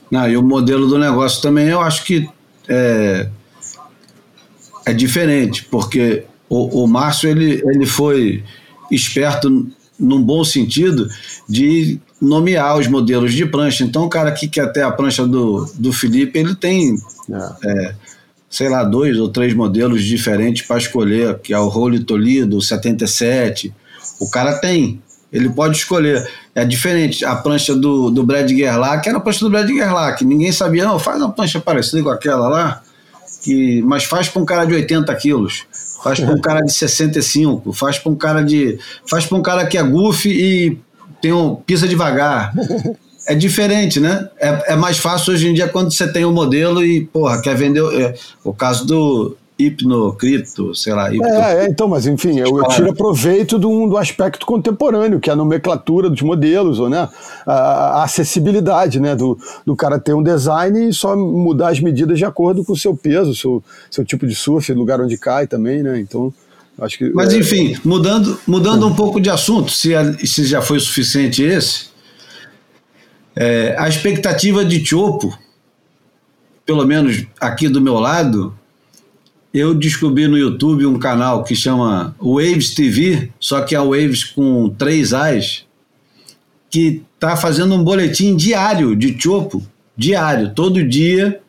Não, 0.09 0.27
e 0.27 0.35
o 0.35 0.41
modelo 0.41 0.87
do 0.87 0.97
negócio 0.97 1.43
também, 1.43 1.67
eu 1.67 1.79
acho 1.79 2.03
que 2.05 2.27
é, 2.67 3.27
é 4.85 4.93
diferente, 4.93 5.65
porque 5.65 6.23
o, 6.49 6.83
o 6.83 6.87
Márcio 6.87 7.29
ele, 7.29 7.61
ele 7.65 7.85
foi 7.85 8.43
esperto 8.91 9.67
num 9.99 10.21
bom 10.21 10.43
sentido 10.43 11.07
de 11.47 11.99
nomear 12.21 12.77
os 12.77 12.87
modelos 12.87 13.33
de 13.33 13.45
prancha. 13.45 13.83
Então, 13.83 14.05
o 14.05 14.09
cara 14.09 14.31
que 14.31 14.47
quer 14.47 14.71
ter 14.71 14.81
a 14.81 14.91
prancha 14.91 15.25
do, 15.25 15.65
do 15.75 15.93
Felipe, 15.93 16.37
ele 16.37 16.55
tem, 16.55 16.95
é. 17.31 17.69
É, 17.69 17.95
sei 18.49 18.69
lá, 18.69 18.83
dois 18.83 19.17
ou 19.17 19.29
três 19.29 19.53
modelos 19.53 20.03
diferentes 20.03 20.65
para 20.65 20.77
escolher, 20.77 21.39
que 21.39 21.53
é 21.53 21.59
o 21.59 21.67
Role 21.67 22.03
Toledo, 22.03 22.57
o 22.57 22.61
77. 22.61 23.73
O 24.19 24.29
cara 24.29 24.59
tem, 24.59 25.01
ele 25.31 25.49
pode 25.49 25.77
escolher. 25.77 26.27
É 26.55 26.63
diferente. 26.63 27.25
A 27.25 27.35
prancha 27.35 27.75
do, 27.75 28.09
do 28.09 28.23
Brad 28.23 28.49
Gerlach 28.49 29.07
era 29.07 29.17
a 29.17 29.21
prancha 29.21 29.39
do 29.39 29.49
Brad 29.49 29.67
Gerlach. 29.67 30.23
Ninguém 30.23 30.51
sabia, 30.51 30.85
não, 30.85 30.99
faz 30.99 31.17
uma 31.19 31.31
prancha 31.31 31.59
parecida 31.59 32.03
com 32.03 32.09
aquela 32.09 32.47
lá 32.47 32.83
que, 33.43 33.81
mas 33.81 34.05
faz 34.05 34.29
para 34.29 34.41
um 34.41 34.45
cara 34.45 34.65
de 34.65 34.73
80 34.73 35.13
quilos, 35.15 35.65
faz 36.01 36.19
para 36.19 36.33
um 36.33 36.39
cara 36.39 36.61
de 36.61 36.71
65, 36.71 37.73
faz 37.73 37.99
para 37.99 38.11
um 38.11 38.15
cara 38.15 38.41
de. 38.41 38.79
faz 39.05 39.25
para 39.25 39.37
um 39.37 39.41
cara 39.41 39.67
que 39.67 39.77
é 39.77 39.83
goofy 39.83 40.29
e 40.29 40.77
tem 41.21 41.33
um, 41.33 41.55
pisa 41.55 41.87
devagar. 41.87 42.53
É 43.25 43.33
diferente, 43.33 44.01
né? 44.01 44.27
É, 44.37 44.73
é 44.73 44.75
mais 44.75 44.97
fácil 44.97 45.31
hoje 45.31 45.47
em 45.47 45.53
dia 45.53 45.69
quando 45.69 45.93
você 45.93 46.05
tem 46.11 46.25
um 46.25 46.33
modelo 46.33 46.83
e, 46.83 47.05
porra, 47.05 47.41
quer 47.41 47.55
vender. 47.55 47.81
É, 47.97 48.15
o 48.43 48.53
caso 48.53 48.85
do, 48.85 49.37
hipnocripto, 49.57 50.73
sei 50.75 50.93
lá. 50.93 51.13
Hipno... 51.13 51.27
É, 51.27 51.65
é, 51.65 51.67
então, 51.67 51.87
mas 51.87 52.05
enfim, 52.05 52.39
eu, 52.39 52.57
eu 52.57 52.67
tiro 52.69 52.93
proveito 52.93 53.57
do, 53.59 53.87
do 53.87 53.97
aspecto 53.97 54.45
contemporâneo, 54.45 55.19
que 55.19 55.29
é 55.29 55.33
a 55.33 55.35
nomenclatura 55.35 56.09
dos 56.09 56.21
modelos, 56.21 56.79
ou, 56.79 56.89
né, 56.89 57.07
a, 57.45 57.53
a, 57.53 58.03
acessibilidade, 58.03 58.99
né, 58.99 59.15
do, 59.15 59.37
do 59.65 59.75
cara 59.75 59.99
ter 59.99 60.13
um 60.13 60.23
design 60.23 60.89
e 60.89 60.93
só 60.93 61.15
mudar 61.15 61.69
as 61.69 61.79
medidas 61.79 62.17
de 62.17 62.25
acordo 62.25 62.63
com 62.63 62.73
o 62.73 62.77
seu 62.77 62.95
peso, 62.95 63.35
seu, 63.35 63.63
seu 63.89 64.03
tipo 64.03 64.25
de 64.25 64.35
surf, 64.35 64.71
lugar 64.73 64.99
onde 64.99 65.17
cai 65.17 65.47
também, 65.47 65.83
né, 65.83 65.99
então... 65.99 66.33
Acho 66.79 66.97
que, 66.97 67.11
mas 67.11 67.31
é... 67.31 67.37
enfim, 67.37 67.77
mudando, 67.85 68.39
mudando 68.47 68.87
um 68.87 68.95
pouco 68.95 69.21
de 69.21 69.29
assunto, 69.29 69.71
se, 69.71 69.91
se 70.25 70.43
já 70.43 70.59
foi 70.59 70.79
suficiente 70.79 71.43
esse, 71.43 71.93
é, 73.35 73.75
a 73.77 73.87
expectativa 73.87 74.63
de 74.63 74.83
Chopo, 74.83 75.37
pelo 76.65 76.85
menos 76.85 77.25
aqui 77.39 77.67
do 77.67 77.81
meu 77.81 77.95
lado, 77.95 78.57
eu 79.53 79.75
descobri 79.75 80.27
no 80.27 80.37
YouTube 80.37 80.85
um 80.87 80.97
canal 80.97 81.43
que 81.43 81.55
chama 81.55 82.15
Waves 82.19 82.73
TV, 82.73 83.29
só 83.39 83.61
que 83.61 83.75
é 83.75 83.79
Waves 83.79 84.23
com 84.23 84.69
três 84.69 85.13
As, 85.13 85.63
que 86.71 87.03
está 87.13 87.37
fazendo 87.37 87.75
um 87.75 87.83
boletim 87.83 88.35
diário 88.35 88.95
de 88.95 89.15
Chopo, 89.21 89.63
diário, 89.95 90.53
todo 90.55 90.83
dia 90.83 91.39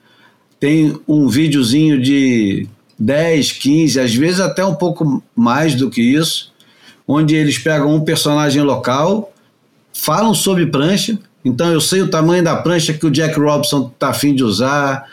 tem 0.60 0.98
um 1.08 1.28
videozinho 1.28 2.00
de 2.00 2.68
10, 2.98 3.52
15, 3.52 4.00
às 4.00 4.14
vezes 4.14 4.40
até 4.40 4.64
um 4.64 4.74
pouco 4.74 5.22
mais 5.34 5.74
do 5.74 5.88
que 5.88 6.02
isso, 6.02 6.52
onde 7.08 7.34
eles 7.34 7.58
pegam 7.58 7.94
um 7.94 8.04
personagem 8.04 8.62
local, 8.62 9.32
falam 9.94 10.34
sobre 10.34 10.66
prancha, 10.66 11.18
então 11.42 11.72
eu 11.72 11.80
sei 11.80 12.02
o 12.02 12.10
tamanho 12.10 12.44
da 12.44 12.56
prancha 12.56 12.92
que 12.92 13.06
o 13.06 13.10
Jack 13.10 13.38
Robson 13.38 13.90
está 13.92 14.10
afim 14.10 14.34
de 14.34 14.44
usar, 14.44 15.06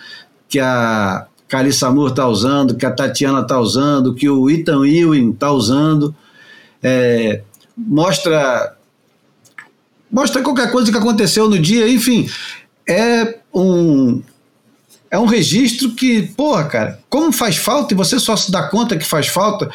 que 0.49 0.59
a 0.59 1.25
Carissa 1.51 1.91
Moore 1.91 2.11
está 2.11 2.25
usando, 2.25 2.77
que 2.77 2.85
a 2.85 2.91
Tatiana 2.91 3.41
está 3.41 3.59
usando, 3.59 4.15
que 4.15 4.29
o 4.29 4.49
Ethan 4.49 4.87
Ewing 4.87 5.31
está 5.31 5.51
usando. 5.51 6.15
É, 6.81 7.41
mostra 7.75 8.73
mostra 10.09 10.41
qualquer 10.41 10.71
coisa 10.71 10.89
que 10.89 10.97
aconteceu 10.97 11.49
no 11.49 11.59
dia, 11.59 11.89
enfim, 11.89 12.29
é 12.87 13.39
um 13.53 14.21
é 15.09 15.19
um 15.19 15.25
registro 15.25 15.91
que, 15.91 16.21
porra, 16.21 16.63
cara, 16.63 16.99
como 17.09 17.33
faz 17.33 17.57
falta 17.57 17.93
e 17.93 17.97
você 17.97 18.17
só 18.17 18.37
se 18.37 18.49
dá 18.49 18.69
conta 18.69 18.97
que 18.97 19.05
faz 19.05 19.27
falta. 19.27 19.69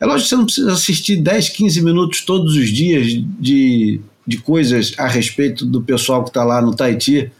É 0.00 0.06
lógico 0.06 0.24
que 0.24 0.28
você 0.30 0.36
não 0.36 0.44
precisa 0.46 0.72
assistir 0.72 1.16
10, 1.16 1.50
15 1.50 1.80
minutos 1.82 2.22
todos 2.22 2.56
os 2.56 2.68
dias 2.70 3.06
de, 3.38 4.00
de 4.26 4.38
coisas 4.38 4.94
a 4.98 5.06
respeito 5.06 5.64
do 5.64 5.80
pessoal 5.80 6.24
que 6.24 6.30
está 6.30 6.42
lá 6.42 6.60
no 6.60 6.74
Tahiti. 6.74 7.30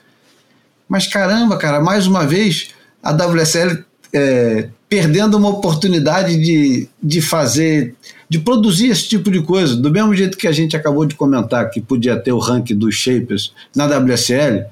Mas 0.89 1.09
caramba, 1.09 1.57
cara, 1.57 1.81
mais 1.81 2.07
uma 2.07 2.25
vez 2.25 2.69
a 3.03 3.13
WSL 3.13 3.85
é, 4.13 4.69
perdendo 4.89 5.37
uma 5.37 5.49
oportunidade 5.49 6.37
de, 6.37 6.89
de 7.03 7.21
fazer, 7.21 7.95
de 8.29 8.39
produzir 8.39 8.89
esse 8.89 9.09
tipo 9.09 9.31
de 9.31 9.41
coisa. 9.41 9.77
Do 9.77 9.91
mesmo 9.91 10.15
jeito 10.15 10.37
que 10.37 10.49
a 10.49 10.53
gente 10.53 10.77
acabou 10.77 11.07
de 11.07 11.15
comentar 11.15 11.71
que 11.71 11.81
podia 11.81 12.17
ter 12.17 12.33
o 12.33 12.39
ranking 12.39 12.77
dos 12.77 12.95
shapers 12.95 13.53
na 13.75 13.87
WSL, 13.87 14.65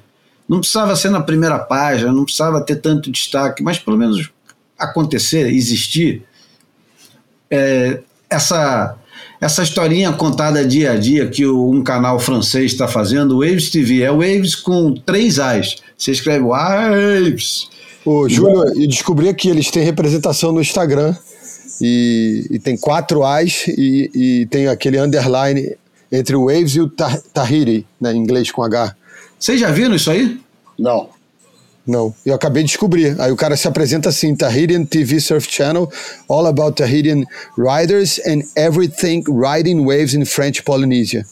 não 0.48 0.60
precisava 0.60 0.96
ser 0.96 1.10
na 1.10 1.20
primeira 1.20 1.58
página, 1.58 2.12
não 2.12 2.24
precisava 2.24 2.60
ter 2.60 2.76
tanto 2.76 3.10
destaque, 3.10 3.62
mas 3.62 3.78
pelo 3.78 3.96
menos 3.96 4.30
acontecer, 4.78 5.52
existir. 5.52 6.22
É, 7.50 8.00
essa 8.28 8.96
essa 9.40 9.62
historinha 9.62 10.12
contada 10.12 10.66
dia 10.66 10.92
a 10.92 10.96
dia 10.96 11.28
que 11.28 11.46
um 11.46 11.82
canal 11.82 12.18
francês 12.18 12.72
está 12.72 12.88
fazendo, 12.88 13.38
Waves 13.38 13.70
TV, 13.70 14.02
é 14.02 14.10
Waves 14.10 14.56
com 14.56 14.92
três 14.94 15.38
As. 15.38 15.76
Você 15.96 16.10
escreve 16.10 16.44
Waves 16.44 17.68
Ô, 18.08 18.26
Júlio, 18.26 18.72
e 18.74 18.86
descobri 18.86 19.34
que 19.34 19.50
eles 19.50 19.70
têm 19.70 19.82
representação 19.82 20.50
no 20.50 20.62
Instagram 20.62 21.14
e, 21.78 22.46
e 22.52 22.58
tem 22.58 22.74
quatro 22.74 23.22
As 23.22 23.68
e, 23.68 24.10
e, 24.14 24.46
tem 24.46 24.66
aquele 24.66 24.98
underline 24.98 25.76
entre 26.10 26.34
o 26.34 26.46
Waves 26.46 26.74
e 26.76 26.80
o 26.80 26.88
Tahiri, 26.88 27.86
né, 28.00 28.14
em 28.14 28.16
inglês 28.16 28.50
com 28.50 28.62
H. 28.62 28.96
Vocês 29.38 29.60
já 29.60 29.70
viram 29.70 29.94
isso 29.94 30.10
aí? 30.10 30.40
Não. 30.78 31.10
Não, 31.86 32.14
eu 32.24 32.34
acabei 32.34 32.62
de 32.62 32.68
descobrir. 32.68 33.14
Aí 33.20 33.30
o 33.30 33.36
cara 33.36 33.58
se 33.58 33.68
apresenta 33.68 34.08
assim: 34.08 34.34
Tahitian 34.34 34.86
TV 34.86 35.20
Surf 35.20 35.46
Channel, 35.50 35.90
all 36.30 36.46
about 36.46 36.76
Tahitian 36.76 37.24
riders 37.58 38.18
and 38.26 38.40
everything 38.56 39.22
riding 39.28 39.84
waves 39.84 40.14
in 40.14 40.24
French 40.24 40.62
Polynesia. 40.62 41.26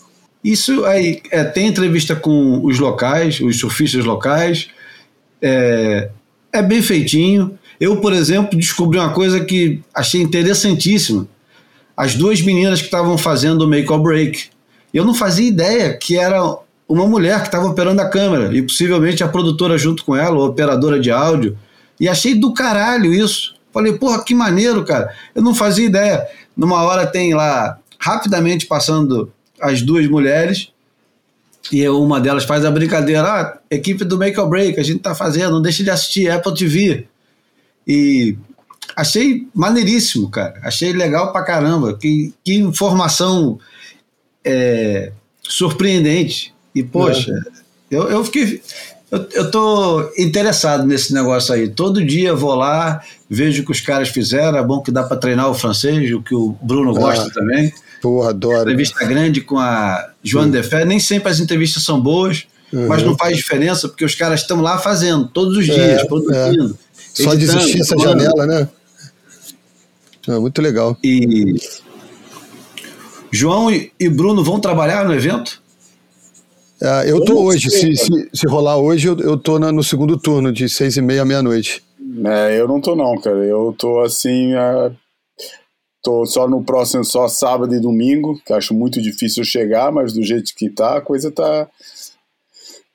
Isso 0.44 0.84
aí, 0.84 1.22
é, 1.30 1.42
tem 1.42 1.68
entrevista 1.68 2.14
com 2.14 2.60
os 2.62 2.78
locais, 2.78 3.40
os 3.40 3.58
surfistas 3.58 4.04
locais, 4.04 4.68
é, 5.40 6.10
é 6.52 6.62
bem 6.62 6.82
feitinho. 6.82 7.58
Eu, 7.78 8.00
por 8.00 8.12
exemplo, 8.12 8.58
descobri 8.58 8.98
uma 8.98 9.12
coisa 9.12 9.44
que 9.44 9.82
achei 9.94 10.20
interessantíssima. 10.22 11.26
As 11.96 12.14
duas 12.14 12.40
meninas 12.40 12.80
que 12.80 12.86
estavam 12.86 13.16
fazendo 13.16 13.62
o 13.62 13.68
make 13.68 13.90
or 13.90 14.00
break. 14.00 14.48
Eu 14.92 15.04
não 15.04 15.14
fazia 15.14 15.46
ideia 15.46 15.96
que 15.96 16.16
era 16.16 16.42
uma 16.88 17.06
mulher 17.06 17.40
que 17.40 17.48
estava 17.48 17.66
operando 17.66 18.00
a 18.00 18.08
câmera 18.08 18.54
e 18.54 18.62
possivelmente 18.62 19.24
a 19.24 19.28
produtora 19.28 19.76
junto 19.76 20.04
com 20.04 20.14
ela, 20.14 20.36
a 20.36 20.44
operadora 20.44 21.00
de 21.00 21.10
áudio. 21.10 21.58
E 21.98 22.08
achei 22.08 22.34
do 22.34 22.52
caralho 22.52 23.12
isso. 23.12 23.54
Falei, 23.72 23.94
porra, 23.94 24.24
que 24.24 24.34
maneiro, 24.34 24.84
cara. 24.84 25.12
Eu 25.34 25.42
não 25.42 25.54
fazia 25.54 25.84
ideia. 25.84 26.26
Numa 26.56 26.82
hora 26.82 27.06
tem 27.06 27.34
lá, 27.34 27.78
rapidamente 27.98 28.66
passando 28.66 29.32
as 29.60 29.82
duas 29.82 30.06
mulheres, 30.08 30.70
e 31.72 31.88
uma 31.88 32.20
delas 32.20 32.44
faz 32.44 32.64
a 32.64 32.70
brincadeira, 32.70 33.22
ah, 33.22 33.58
equipe 33.70 34.04
do 34.04 34.18
Make 34.18 34.38
or 34.38 34.48
Break, 34.48 34.78
a 34.78 34.82
gente 34.82 35.00
tá 35.00 35.14
fazendo, 35.14 35.52
não 35.52 35.62
deixa 35.62 35.82
de 35.82 35.90
assistir 35.90 36.30
Apple 36.30 36.54
TV. 36.54 37.06
E 37.86 38.36
achei 38.94 39.46
maneiríssimo, 39.54 40.30
cara. 40.30 40.60
Achei 40.62 40.92
legal 40.92 41.32
pra 41.32 41.44
caramba. 41.44 41.96
Que, 41.96 42.32
que 42.44 42.54
informação 42.54 43.58
é, 44.44 45.12
surpreendente. 45.42 46.54
E, 46.74 46.82
poxa, 46.82 47.32
é. 47.32 47.96
eu, 47.96 48.10
eu 48.10 48.24
fiquei. 48.24 48.62
Eu, 49.10 49.28
eu 49.32 49.50
tô 49.50 50.12
interessado 50.18 50.84
nesse 50.84 51.14
negócio 51.14 51.54
aí. 51.54 51.68
Todo 51.68 52.04
dia 52.04 52.34
vou 52.34 52.54
lá, 52.54 53.00
vejo 53.30 53.62
o 53.62 53.64
que 53.64 53.72
os 53.72 53.80
caras 53.80 54.08
fizeram. 54.08 54.58
É 54.58 54.64
bom 54.64 54.82
que 54.82 54.90
dá 54.90 55.04
para 55.04 55.16
treinar 55.16 55.48
o 55.48 55.54
francês, 55.54 56.12
o 56.12 56.20
que 56.20 56.34
o 56.34 56.56
Bruno 56.60 56.92
gosta 56.92 57.30
também. 57.30 57.72
Porra, 58.02 58.30
adoro. 58.30 58.62
Entrevista 58.62 59.04
grande 59.04 59.40
com 59.40 59.58
a 59.58 60.10
Joana 60.26 60.52
Defé. 60.52 60.84
Nem 60.84 60.98
sempre 60.98 61.30
as 61.30 61.40
entrevistas 61.40 61.82
são 61.84 62.00
boas, 62.00 62.46
uhum. 62.72 62.88
mas 62.88 63.02
não 63.02 63.16
faz 63.16 63.36
diferença, 63.36 63.88
porque 63.88 64.04
os 64.04 64.14
caras 64.14 64.40
estão 64.40 64.60
lá 64.60 64.78
fazendo, 64.78 65.28
todos 65.28 65.56
os 65.56 65.68
é, 65.68 65.74
dias, 65.74 66.02
é, 66.02 66.04
produzindo. 66.04 66.78
É. 66.92 67.22
Só 67.22 67.34
desistir 67.34 67.80
essa 67.80 67.96
janela, 67.96 68.46
né? 68.46 68.68
É, 70.28 70.38
muito 70.38 70.60
legal. 70.60 70.96
E 71.02 71.54
João 73.30 73.70
e 73.70 74.08
Bruno 74.08 74.42
vão 74.42 74.60
trabalhar 74.60 75.04
no 75.04 75.14
evento? 75.14 75.62
É, 76.80 77.10
eu 77.10 77.24
tô 77.24 77.42
hoje, 77.42 77.70
se, 77.70 77.96
se, 77.96 78.30
se, 78.32 78.46
rolar 78.46 78.76
hoje, 78.76 79.08
eu, 79.08 79.18
eu 79.20 79.36
tô 79.38 79.58
no 79.58 79.82
segundo 79.82 80.18
turno, 80.18 80.52
de 80.52 80.68
seis 80.68 80.96
e 80.96 81.02
meia 81.02 81.22
à 81.22 81.24
meia-noite. 81.24 81.82
É, 82.24 82.60
eu 82.60 82.68
não 82.68 82.80
tô 82.80 82.94
não, 82.94 83.18
cara. 83.18 83.38
Eu 83.38 83.74
tô 83.76 84.00
assim, 84.00 84.52
Tô 86.06 86.24
só 86.24 86.46
no 86.46 86.62
próximo, 86.62 87.04
só 87.04 87.26
sábado 87.26 87.74
e 87.74 87.80
domingo, 87.80 88.40
que 88.46 88.52
acho 88.52 88.72
muito 88.72 89.02
difícil 89.02 89.42
chegar, 89.42 89.90
mas 89.90 90.12
do 90.12 90.22
jeito 90.22 90.54
que 90.54 90.70
tá, 90.70 90.98
a 90.98 91.00
coisa 91.00 91.32
tá. 91.32 91.66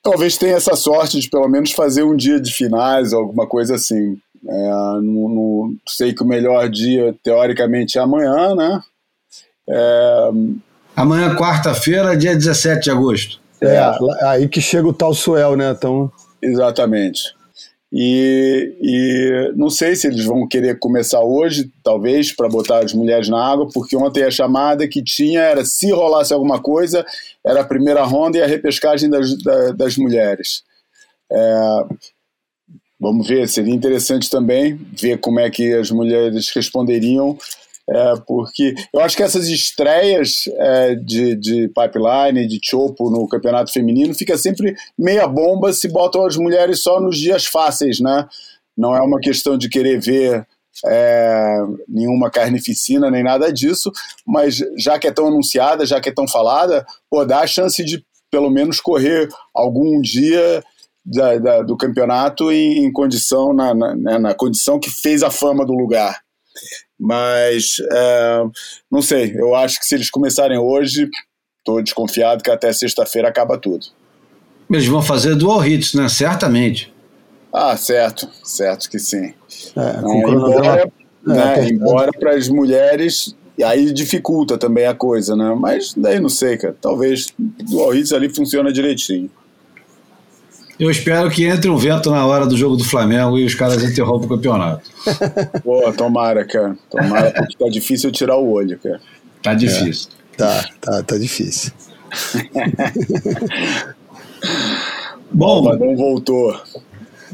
Talvez 0.01 0.38
tenha 0.38 0.55
essa 0.55 0.78
sorte 0.78 1.20
de 1.20 1.30
pelo 1.30 1.49
menos 1.49 1.74
fazer 1.74 2.03
um 2.03 2.16
dia 2.16 2.39
de 2.39 2.53
finais, 2.53 3.12
alguma 3.12 3.45
coisa 3.45 3.76
assim. 3.76 4.18
É, 4.47 4.70
no, 5.01 5.28
no, 5.28 5.76
sei 5.89 6.14
que 6.14 6.24
o 6.24 6.26
melhor 6.26 6.70
dia, 6.70 7.14
teoricamente, 7.22 7.97
é 7.97 8.01
amanhã, 8.01 8.55
né? 8.55 8.82
É... 9.70 10.30
Amanhã, 10.95 11.36
quarta-feira, 11.36 12.16
dia 12.16 12.34
17 12.34 12.82
de 12.82 12.91
agosto. 12.91 13.41
É, 13.62 14.26
aí 14.26 14.47
que 14.47 14.62
chega 14.62 14.88
o 14.88 14.93
tal 14.93 15.14
Suel, 15.14 15.57
né? 15.57 15.72
Então... 15.72 16.09
Exatamente. 16.41 17.36
E, 17.94 18.74
e, 18.82 19.54
não 19.58 19.70
sei 19.70 19.96
se 19.96 20.08
eles 20.08 20.24
vão 20.24 20.48
querer 20.48 20.80
começar 20.80 21.22
hoje, 21.22 21.70
talvez, 21.84 22.32
para 22.32 22.48
botar 22.48 22.80
as 22.80 22.94
mulheres 22.94 23.28
na 23.28 23.44
água, 23.44 23.68
porque 23.74 23.98
ontem 23.98 24.24
a 24.24 24.32
chamada 24.32 24.88
que 24.88 25.04
tinha 25.04 25.42
era 25.42 25.66
se 25.66 25.92
rolasse 25.92 26.34
alguma 26.34 26.62
coisa, 26.62 27.06
era 27.46 27.62
a 27.62 27.66
primeira 27.66 28.04
ronda 28.04 28.38
e 28.38 28.42
a 28.42 28.48
repescagem 28.48 29.10
das, 29.10 29.36
das 29.76 29.98
mulheres. 29.98 30.64
É, 31.30 31.84
vamos 32.98 33.28
ver, 33.28 33.50
seria 33.50 33.74
interessante 33.74 34.30
também 34.30 34.80
ver 34.98 35.18
como 35.20 35.42
é 35.42 35.50
que 35.50 35.74
as 35.74 35.92
mulheres 35.92 36.50
responderiam 36.56 37.38
é, 37.92 38.14
porque 38.26 38.74
eu 38.94 39.02
acho 39.02 39.18
que 39.18 39.24
essas 39.24 39.50
estreias 39.50 40.46
é, 40.48 40.96
de, 40.96 41.36
de 41.36 41.68
pipeline, 41.70 42.48
de 42.48 42.60
chopo 42.64 43.10
no 43.10 43.28
campeonato 43.28 43.72
feminino, 43.72 44.16
fica 44.16 44.38
sempre 44.38 44.76
meia 44.98 45.28
bomba 45.28 45.74
se 45.74 45.89
botam 45.89 46.26
as 46.26 46.38
mulheres 46.38 46.82
só 46.82 47.02
nos 47.02 47.18
dias 47.18 47.46
fáceis, 47.46 48.00
né? 48.00 48.28
Não 48.78 48.96
é 48.96 49.02
uma 49.02 49.20
questão 49.20 49.58
de 49.58 49.68
querer 49.68 50.00
ver 50.00 50.48
é, 50.86 51.58
nenhuma 51.88 52.32
carnificina 52.32 53.12
nem 53.12 53.24
nada 53.24 53.52
disso, 53.52 53.92
mas 54.26 54.60
já 54.78 54.98
que 54.98 55.08
é 55.08 55.12
tão 55.12 55.28
anunciada, 55.28 55.86
já 55.86 56.00
que 56.00 56.08
é 56.08 56.14
tão 56.14 56.28
falada, 56.28 56.86
pô, 57.10 57.26
dá 57.26 57.42
a 57.42 57.48
chance 57.48 57.84
de 57.84 58.04
pelo 58.32 58.50
menos 58.50 58.80
correr 58.80 59.28
algum 59.54 60.00
dia 60.00 60.64
da, 61.06 61.38
da, 61.38 61.62
do 61.62 61.76
campeonato 61.76 62.52
em, 62.52 62.86
em 62.86 62.92
condição 62.94 63.54
na, 63.54 63.74
na, 63.74 63.96
né, 63.96 64.18
na, 64.18 64.34
condição 64.34 64.80
que 64.80 64.89
fez 64.89 65.24
a 65.24 65.30
fama 65.30 65.66
do 65.66 65.74
lugar. 65.74 66.22
Mas 67.04 67.78
é, 67.91 68.43
não 68.91 69.02
sei, 69.02 69.34
eu 69.36 69.56
acho 69.56 69.80
que 69.80 69.88
se 69.88 69.95
eles 69.95 70.12
começarem 70.12 70.60
hoje, 70.60 71.10
estou 71.58 71.82
desconfiado 71.82 72.43
que 72.43 72.52
até 72.52 72.72
sexta-feira 72.72 73.28
acaba 73.28 73.58
tudo. 73.58 73.88
Eles 74.70 74.86
vão 74.86 75.02
fazer 75.02 75.36
dual 75.36 75.66
hits, 75.66 75.95
né? 75.95 76.08
Certamente. 76.08 76.93
Ah, 77.52 77.76
certo, 77.76 78.30
certo 78.43 78.88
que 78.88 78.99
sim. 78.99 79.34
É, 79.76 79.99
embora 79.99 80.91
né, 81.26 81.60
é, 81.60 81.70
embora 81.70 82.12
para 82.12 82.36
as 82.36 82.47
mulheres 82.47 83.36
e 83.58 83.64
aí 83.64 83.91
dificulta 83.91 84.56
também 84.58 84.86
a 84.86 84.93
coisa, 84.93 85.36
né? 85.36 85.56
Mas 85.60 85.95
daí 85.97 86.20
não 86.20 86.30
sei, 86.30 86.56
cara. 86.56 86.76
Talvez 86.80 87.28
dual 87.38 87.95
hits 87.95 88.14
ali 88.14 88.30
funciona 88.30 88.72
direitinho. 88.72 89.30
Eu 90.82 90.90
espero 90.90 91.30
que 91.30 91.46
entre 91.46 91.70
um 91.70 91.78
vento 91.78 92.10
na 92.10 92.26
hora 92.26 92.48
do 92.48 92.58
jogo 92.58 92.76
do 92.76 92.84
Flamengo 92.84 93.38
e 93.38 93.46
os 93.46 93.54
caras 93.54 93.84
interrompam 93.84 94.26
o 94.26 94.30
campeonato. 94.30 94.90
Pô, 95.64 95.94
tomara, 95.94 96.44
cara. 96.44 96.76
Tomara, 96.90 97.30
porque 97.30 97.56
tá 97.56 97.70
difícil 97.70 98.12
tirar 98.12 98.38
o 98.38 98.52
olho, 98.52 98.80
cara. 98.80 99.00
Tá 99.44 99.54
difícil. 99.54 100.10
É, 100.34 100.38
tá, 100.38 100.66
tá, 100.82 101.04
tá 101.04 101.18
difícil. 101.20 101.72
Bom, 105.32 105.60
o 105.60 105.62
Badão 105.62 105.96
voltou. 105.96 106.60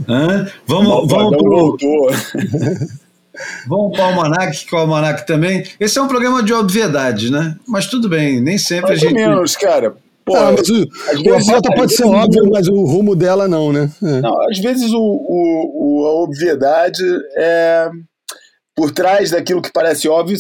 Hã? 0.10 0.52
Vamos, 0.66 1.10
vamos 1.10 1.38
pro... 1.38 1.50
voltou. 1.50 2.10
Vamos 3.68 3.96
para 3.96 4.04
o 4.04 4.10
Almanac, 4.10 4.66
que 4.66 4.74
o 4.74 4.80
Almanac 4.80 5.28
também. 5.28 5.64
Esse 5.80 6.00
é 6.00 6.02
um 6.02 6.08
programa 6.08 6.42
de 6.42 6.52
obviedade, 6.52 7.32
né? 7.32 7.56
Mas 7.68 7.86
tudo 7.86 8.10
bem, 8.10 8.42
nem 8.42 8.58
sempre 8.58 8.88
Mais 8.88 9.00
a 9.00 9.06
gente. 9.06 9.14
menos, 9.14 9.56
cara. 9.56 9.96
Pô, 10.28 10.36
ah, 10.36 10.52
mas 10.52 10.70
o, 10.70 11.24
vezes, 11.24 11.50
a 11.50 11.62
pode 11.74 11.96
ser 11.96 12.04
óbvio, 12.04 12.44
o... 12.44 12.50
mas 12.52 12.68
o 12.68 12.84
rumo 12.84 13.16
dela 13.16 13.48
não, 13.48 13.72
né? 13.72 13.90
É. 14.04 14.20
Não, 14.20 14.38
às 14.50 14.60
vezes 14.60 14.92
o, 14.92 15.00
o, 15.00 16.06
a 16.06 16.22
obviedade 16.22 17.02
é. 17.38 17.90
Por 18.76 18.92
trás 18.92 19.32
daquilo 19.32 19.62
que 19.62 19.72
parece 19.72 20.08
óbvio 20.08 20.38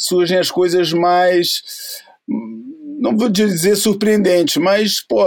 surgem 0.00 0.38
as 0.38 0.50
coisas 0.50 0.92
mais. 0.92 1.62
Não 2.98 3.16
vou 3.16 3.28
dizer 3.28 3.76
surpreendentes, 3.76 4.56
mas, 4.56 5.00
pô, 5.00 5.24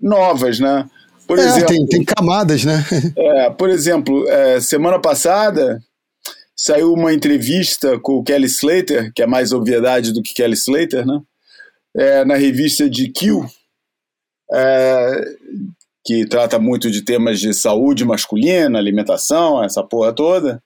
novas, 0.00 0.58
né? 0.58 0.88
Por 1.28 1.38
é, 1.38 1.42
exemplo, 1.42 1.66
tem, 1.66 1.86
tem 1.86 2.04
camadas, 2.04 2.64
né? 2.64 2.82
É, 3.16 3.50
por 3.50 3.68
exemplo, 3.68 4.26
é, 4.28 4.58
semana 4.58 4.98
passada 4.98 5.80
saiu 6.56 6.94
uma 6.94 7.12
entrevista 7.12 7.98
com 8.00 8.14
o 8.14 8.24
Kelly 8.24 8.46
Slater, 8.46 9.12
que 9.14 9.22
é 9.22 9.26
mais 9.26 9.52
obviedade 9.52 10.12
do 10.12 10.22
que 10.22 10.34
Kelly 10.34 10.54
Slater, 10.54 11.06
né? 11.06 11.20
É, 11.96 12.24
na 12.24 12.36
revista 12.36 12.88
de 12.90 13.10
Q, 13.10 13.44
é, 14.52 15.24
que 16.04 16.26
trata 16.26 16.58
muito 16.58 16.90
de 16.90 17.02
temas 17.02 17.40
de 17.40 17.52
saúde 17.54 18.04
masculina, 18.04 18.78
alimentação, 18.78 19.64
essa 19.64 19.82
porra 19.82 20.12
toda. 20.12 20.62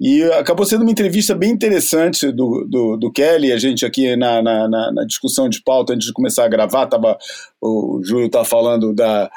E 0.00 0.22
acabou 0.32 0.66
sendo 0.66 0.82
uma 0.82 0.90
entrevista 0.90 1.34
bem 1.34 1.50
interessante 1.50 2.30
do, 2.30 2.66
do, 2.68 2.96
do 2.98 3.12
Kelly. 3.12 3.52
A 3.52 3.56
gente 3.56 3.86
aqui 3.86 4.14
na, 4.14 4.42
na, 4.42 4.68
na, 4.68 5.04
discussão 5.06 5.48
de 5.48 5.62
pauta, 5.62 5.94
antes 5.94 6.06
de 6.06 6.12
começar 6.12 6.44
a 6.44 6.48
gravar, 6.48 6.86
tava, 6.86 7.16
o 7.60 8.00
Júlio 8.04 8.28
tá 8.28 8.44
falando 8.44 8.92
da, 8.92 9.30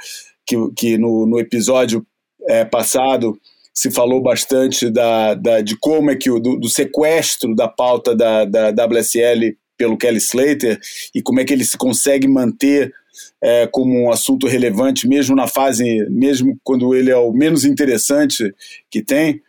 que, 0.45 0.55
que 0.75 0.97
no, 0.97 1.25
no 1.25 1.39
episódio 1.39 2.05
é, 2.49 2.65
passado 2.65 3.39
se 3.73 3.89
falou 3.89 4.21
bastante 4.21 4.89
da, 4.89 5.33
da, 5.35 5.61
de 5.61 5.77
como 5.77 6.11
é 6.11 6.15
que 6.15 6.29
o 6.29 6.39
do, 6.39 6.57
do, 6.57 6.67
sequestro 6.67 7.55
da 7.55 7.67
pauta 7.69 8.13
da, 8.13 8.43
da 8.43 8.85
WSL 8.85 9.55
pelo 9.79 9.97
Kelly 9.97 10.17
Slater 10.17 10.77
e 11.15 11.21
como 11.21 11.39
é 11.39 11.45
que 11.45 11.53
ele 11.53 11.63
se 11.63 11.77
consegue 11.77 12.27
manter 12.27 12.93
é, 13.41 13.65
como 13.67 13.97
um 13.97 14.11
assunto 14.11 14.45
relevante 14.45 15.07
mesmo 15.07 15.35
na 15.35 15.47
fase, 15.47 16.05
mesmo 16.09 16.59
quando 16.63 16.93
ele 16.93 17.09
é 17.09 17.17
o 17.17 17.31
menos 17.31 17.63
interessante 17.63 18.53
que 18.91 19.01
tem. 19.01 19.41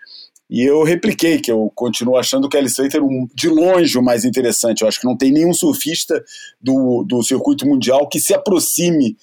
E 0.49 0.63
eu 0.63 0.83
repliquei 0.83 1.39
que 1.41 1.51
eu 1.51 1.71
continuo 1.75 2.17
achando 2.17 2.47
o 2.47 2.49
Kelly 2.49 2.67
Slater 2.67 3.03
um, 3.03 3.29
de 3.35 3.49
longe 3.49 3.99
o 3.99 4.03
mais 4.03 4.25
interessante. 4.25 4.83
Eu 4.83 4.89
acho 4.89 5.01
que 5.01 5.07
não 5.07 5.17
tem 5.17 5.33
nenhum 5.33 5.53
surfista 5.53 6.25
do, 6.61 7.05
do 7.05 7.23
circuito 7.23 7.67
mundial 7.67 8.09
que 8.09 8.21
se 8.21 8.33
aproxime 8.33 9.17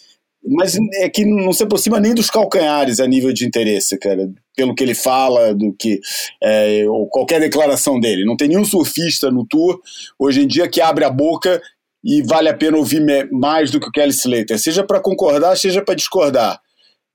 mas 0.47 0.75
é 0.95 1.09
que 1.09 1.25
não 1.25 1.51
se 1.51 1.63
aproxima 1.63 1.99
nem 1.99 2.13
dos 2.13 2.29
calcanhares 2.29 2.99
a 2.99 3.07
nível 3.07 3.33
de 3.33 3.45
interesse, 3.45 3.97
cara, 3.97 4.29
pelo 4.55 4.73
que 4.73 4.83
ele 4.83 4.95
fala, 4.95 5.53
do 5.53 5.73
que 5.73 5.99
é, 6.41 6.85
ou 6.87 7.07
qualquer 7.07 7.39
declaração 7.39 7.99
dele. 7.99 8.25
Não 8.25 8.37
tem 8.37 8.47
nenhum 8.47 8.65
surfista 8.65 9.29
no 9.29 9.45
tour 9.45 9.79
hoje 10.17 10.41
em 10.41 10.47
dia 10.47 10.67
que 10.67 10.81
abre 10.81 11.03
a 11.03 11.09
boca 11.09 11.61
e 12.03 12.21
vale 12.21 12.47
a 12.47 12.53
pena 12.53 12.77
ouvir 12.77 13.03
mais 13.31 13.71
do 13.71 13.79
que 13.79 13.87
o 13.87 13.91
Kelly 13.91 14.11
Slater, 14.11 14.57
seja 14.57 14.83
para 14.83 14.99
concordar, 14.99 15.57
seja 15.57 15.81
para 15.81 15.95
discordar. 15.95 16.59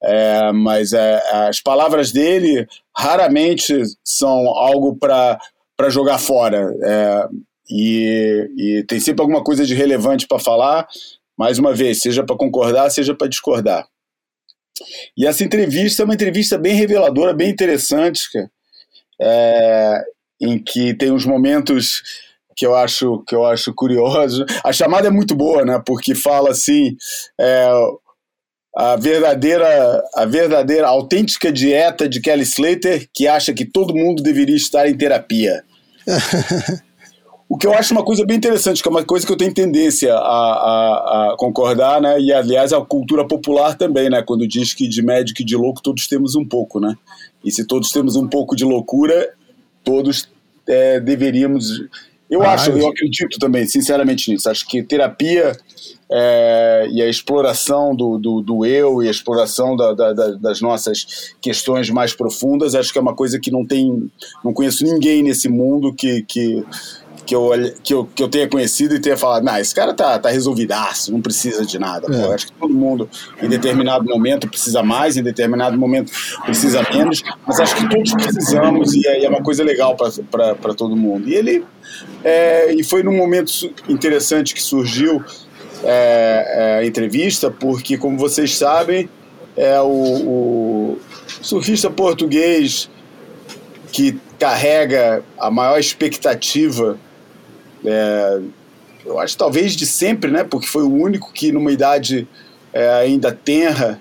É, 0.04 0.52
mas 0.52 0.92
é, 0.92 1.22
as 1.48 1.60
palavras 1.60 2.10
dele 2.10 2.66
raramente 2.96 3.72
são 4.04 4.48
algo 4.48 4.96
para 4.96 5.38
jogar 5.88 6.18
fora. 6.18 6.74
É, 6.82 7.28
e, 7.70 8.50
e, 8.58 8.84
tem 8.84 8.98
sempre 8.98 9.22
alguma 9.22 9.42
coisa 9.42 9.64
de 9.64 9.74
relevante 9.74 10.26
para 10.26 10.38
falar, 10.38 10.86
mais 11.36 11.58
uma 11.58 11.74
vez, 11.74 12.00
seja 12.00 12.24
para 12.24 12.36
concordar, 12.36 12.90
seja 12.90 13.14
para 13.14 13.28
discordar. 13.28 13.86
E 15.16 15.26
essa 15.26 15.44
entrevista 15.44 16.02
é 16.02 16.04
uma 16.04 16.14
entrevista 16.14 16.58
bem 16.58 16.74
reveladora, 16.74 17.34
bem 17.34 17.50
interessante, 17.50 18.20
é, 19.20 20.02
em 20.40 20.58
que 20.58 20.94
tem 20.94 21.12
uns 21.12 21.24
momentos 21.24 22.02
que 22.56 22.66
eu 22.66 22.74
acho 22.74 23.22
que 23.26 23.34
eu 23.34 23.44
acho 23.44 23.72
curioso. 23.74 24.44
A 24.64 24.72
chamada 24.72 25.08
é 25.08 25.10
muito 25.10 25.34
boa, 25.34 25.64
né? 25.64 25.82
Porque 25.86 26.14
fala 26.14 26.50
assim 26.50 26.96
é, 27.40 27.68
a 28.76 28.96
verdadeira 28.96 30.02
a 30.14 30.24
verdadeira 30.24 30.86
autêntica 30.86 31.52
dieta 31.52 32.08
de 32.08 32.20
Kelly 32.20 32.42
Slater 32.42 33.08
que 33.12 33.26
acha 33.26 33.52
que 33.52 33.64
todo 33.64 33.94
mundo 33.94 34.22
deveria 34.22 34.56
estar 34.56 34.88
em 34.88 34.96
terapia. 34.96 35.64
O 37.52 37.58
que 37.58 37.66
eu 37.66 37.74
acho 37.74 37.92
uma 37.92 38.02
coisa 38.02 38.24
bem 38.24 38.38
interessante, 38.38 38.82
que 38.82 38.88
é 38.88 38.90
uma 38.90 39.04
coisa 39.04 39.26
que 39.26 39.30
eu 39.30 39.36
tenho 39.36 39.52
tendência 39.52 40.14
a, 40.14 40.16
a, 40.16 41.32
a, 41.32 41.36
concordar, 41.36 42.00
né? 42.00 42.18
E 42.18 42.32
aliás 42.32 42.72
a 42.72 42.80
cultura 42.80 43.26
popular 43.28 43.76
também, 43.76 44.08
né? 44.08 44.22
Quando 44.22 44.48
diz 44.48 44.72
que 44.72 44.88
de 44.88 45.02
médico 45.02 45.42
e 45.42 45.44
de 45.44 45.54
louco 45.54 45.82
todos 45.82 46.08
temos 46.08 46.34
um 46.34 46.46
pouco, 46.46 46.80
né? 46.80 46.96
E 47.44 47.52
se 47.52 47.66
todos 47.66 47.92
temos 47.92 48.16
um 48.16 48.26
pouco 48.26 48.56
de 48.56 48.64
loucura, 48.64 49.34
todos 49.84 50.30
é, 50.66 50.98
deveríamos. 50.98 51.84
Eu 52.30 52.42
ah, 52.42 52.54
acho, 52.54 52.70
eu 52.70 52.88
acredito 52.88 53.38
também, 53.38 53.66
sinceramente 53.66 54.30
nisso. 54.30 54.48
Acho 54.48 54.66
que 54.66 54.82
terapia 54.82 55.54
é, 56.10 56.88
e 56.90 57.02
a 57.02 57.06
exploração 57.06 57.94
do, 57.94 58.16
do, 58.16 58.40
do, 58.40 58.64
eu 58.64 59.02
e 59.02 59.08
a 59.08 59.10
exploração 59.10 59.76
da, 59.76 59.92
da, 59.92 60.12
das 60.12 60.62
nossas 60.62 61.34
questões 61.38 61.90
mais 61.90 62.14
profundas, 62.14 62.74
acho 62.74 62.90
que 62.90 62.98
é 62.98 63.02
uma 63.02 63.14
coisa 63.14 63.38
que 63.38 63.50
não 63.50 63.66
tem. 63.66 64.10
Não 64.42 64.54
conheço 64.54 64.82
ninguém 64.84 65.22
nesse 65.22 65.50
mundo 65.50 65.92
que, 65.92 66.22
que 66.22 66.64
que 67.24 67.34
eu, 67.34 67.50
que 67.82 67.94
eu, 67.94 68.08
que 68.14 68.22
eu 68.22 68.28
tenha 68.28 68.48
conhecido 68.48 68.94
e 68.94 69.00
tenha 69.00 69.16
falado, 69.16 69.44
não, 69.44 69.56
esse 69.58 69.74
cara 69.74 69.94
tá, 69.94 70.18
tá 70.18 70.28
resolvidaço, 70.28 71.12
não 71.12 71.20
precisa 71.20 71.64
de 71.64 71.78
nada. 71.78 72.06
É. 72.14 72.26
Pô. 72.26 72.32
Acho 72.32 72.46
que 72.46 72.52
todo 72.52 72.74
mundo, 72.74 73.08
em 73.40 73.48
determinado 73.48 74.04
momento, 74.04 74.48
precisa 74.48 74.82
mais, 74.82 75.16
em 75.16 75.22
determinado 75.22 75.78
momento, 75.78 76.12
precisa 76.44 76.82
menos, 76.92 77.22
mas 77.46 77.60
acho 77.60 77.76
que 77.76 77.88
todos 77.88 78.12
precisamos 78.12 78.94
e 78.94 79.06
é, 79.06 79.24
é 79.24 79.28
uma 79.28 79.42
coisa 79.42 79.62
legal 79.62 79.96
para 79.96 80.74
todo 80.74 80.96
mundo. 80.96 81.28
E 81.28 81.34
ele, 81.34 81.64
é, 82.24 82.72
e 82.74 82.82
foi 82.82 83.02
num 83.02 83.16
momento 83.16 83.72
interessante 83.88 84.54
que 84.54 84.62
surgiu 84.62 85.22
é, 85.84 86.78
é, 86.78 86.78
a 86.78 86.86
entrevista, 86.86 87.50
porque, 87.50 87.96
como 87.96 88.18
vocês 88.18 88.56
sabem, 88.56 89.08
é 89.56 89.80
o, 89.80 89.86
o 89.86 90.98
surfista 91.42 91.90
português 91.90 92.88
que 93.92 94.18
carrega 94.38 95.22
a 95.38 95.50
maior 95.50 95.78
expectativa 95.78 96.98
é, 97.84 98.40
eu 99.04 99.18
acho 99.18 99.36
talvez 99.36 99.74
de 99.74 99.86
sempre, 99.86 100.30
né? 100.30 100.44
Porque 100.44 100.66
foi 100.66 100.82
o 100.82 100.92
único 100.92 101.32
que 101.32 101.50
numa 101.52 101.72
idade 101.72 102.26
é, 102.72 102.88
ainda 102.94 103.32
tenra 103.32 104.00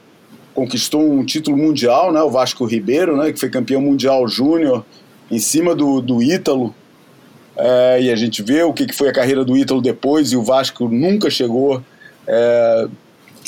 conquistou 0.53 1.01
um 1.01 1.25
título 1.25 1.57
mundial, 1.57 2.11
né? 2.11 2.21
O 2.21 2.29
Vasco 2.29 2.65
Ribeiro, 2.65 3.17
né? 3.17 3.32
Que 3.32 3.39
foi 3.39 3.49
campeão 3.49 3.82
mundial 3.82 4.27
júnior 4.27 4.86
em 5.29 5.39
cima 5.39 5.73
do, 5.73 6.01
do 6.01 6.21
Ítalo. 6.21 6.75
É, 7.55 8.01
e 8.01 8.11
a 8.11 8.15
gente 8.15 8.41
vê 8.41 8.63
o 8.63 8.73
que, 8.73 8.86
que 8.86 8.95
foi 8.95 9.09
a 9.09 9.13
carreira 9.13 9.43
do 9.43 9.57
Ítalo 9.57 9.82
depois 9.82 10.32
e 10.32 10.38
o 10.38 10.43
Vasco 10.43 10.88
nunca 10.88 11.29
chegou. 11.29 11.82
É, 12.27 12.88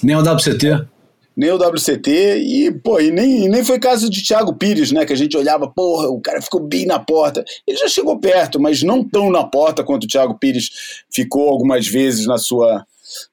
Nem 0.01 0.15
ao 0.15 0.23
WCT 0.23 0.92
nem 1.35 1.51
o 1.51 1.55
WCT, 1.55 2.37
e, 2.37 2.71
pô, 2.71 2.99
e 2.99 3.11
nem, 3.11 3.49
nem 3.49 3.63
foi 3.63 3.79
caso 3.79 4.09
de 4.09 4.23
Thiago 4.23 4.55
Pires, 4.55 4.91
né? 4.91 5.05
Que 5.05 5.13
a 5.13 5.15
gente 5.15 5.35
olhava, 5.35 5.67
porra, 5.67 6.09
o 6.09 6.21
cara 6.21 6.41
ficou 6.41 6.61
bem 6.61 6.85
na 6.85 6.99
porta. 6.99 7.43
Ele 7.65 7.77
já 7.77 7.87
chegou 7.87 8.19
perto, 8.19 8.59
mas 8.59 8.83
não 8.83 9.03
tão 9.03 9.31
na 9.31 9.43
porta 9.43 9.83
quanto 9.83 10.03
o 10.03 10.07
Thiago 10.07 10.37
Pires 10.37 10.69
ficou 11.11 11.49
algumas 11.49 11.87
vezes 11.87 12.27
na 12.27 12.37
sua, 12.37 12.85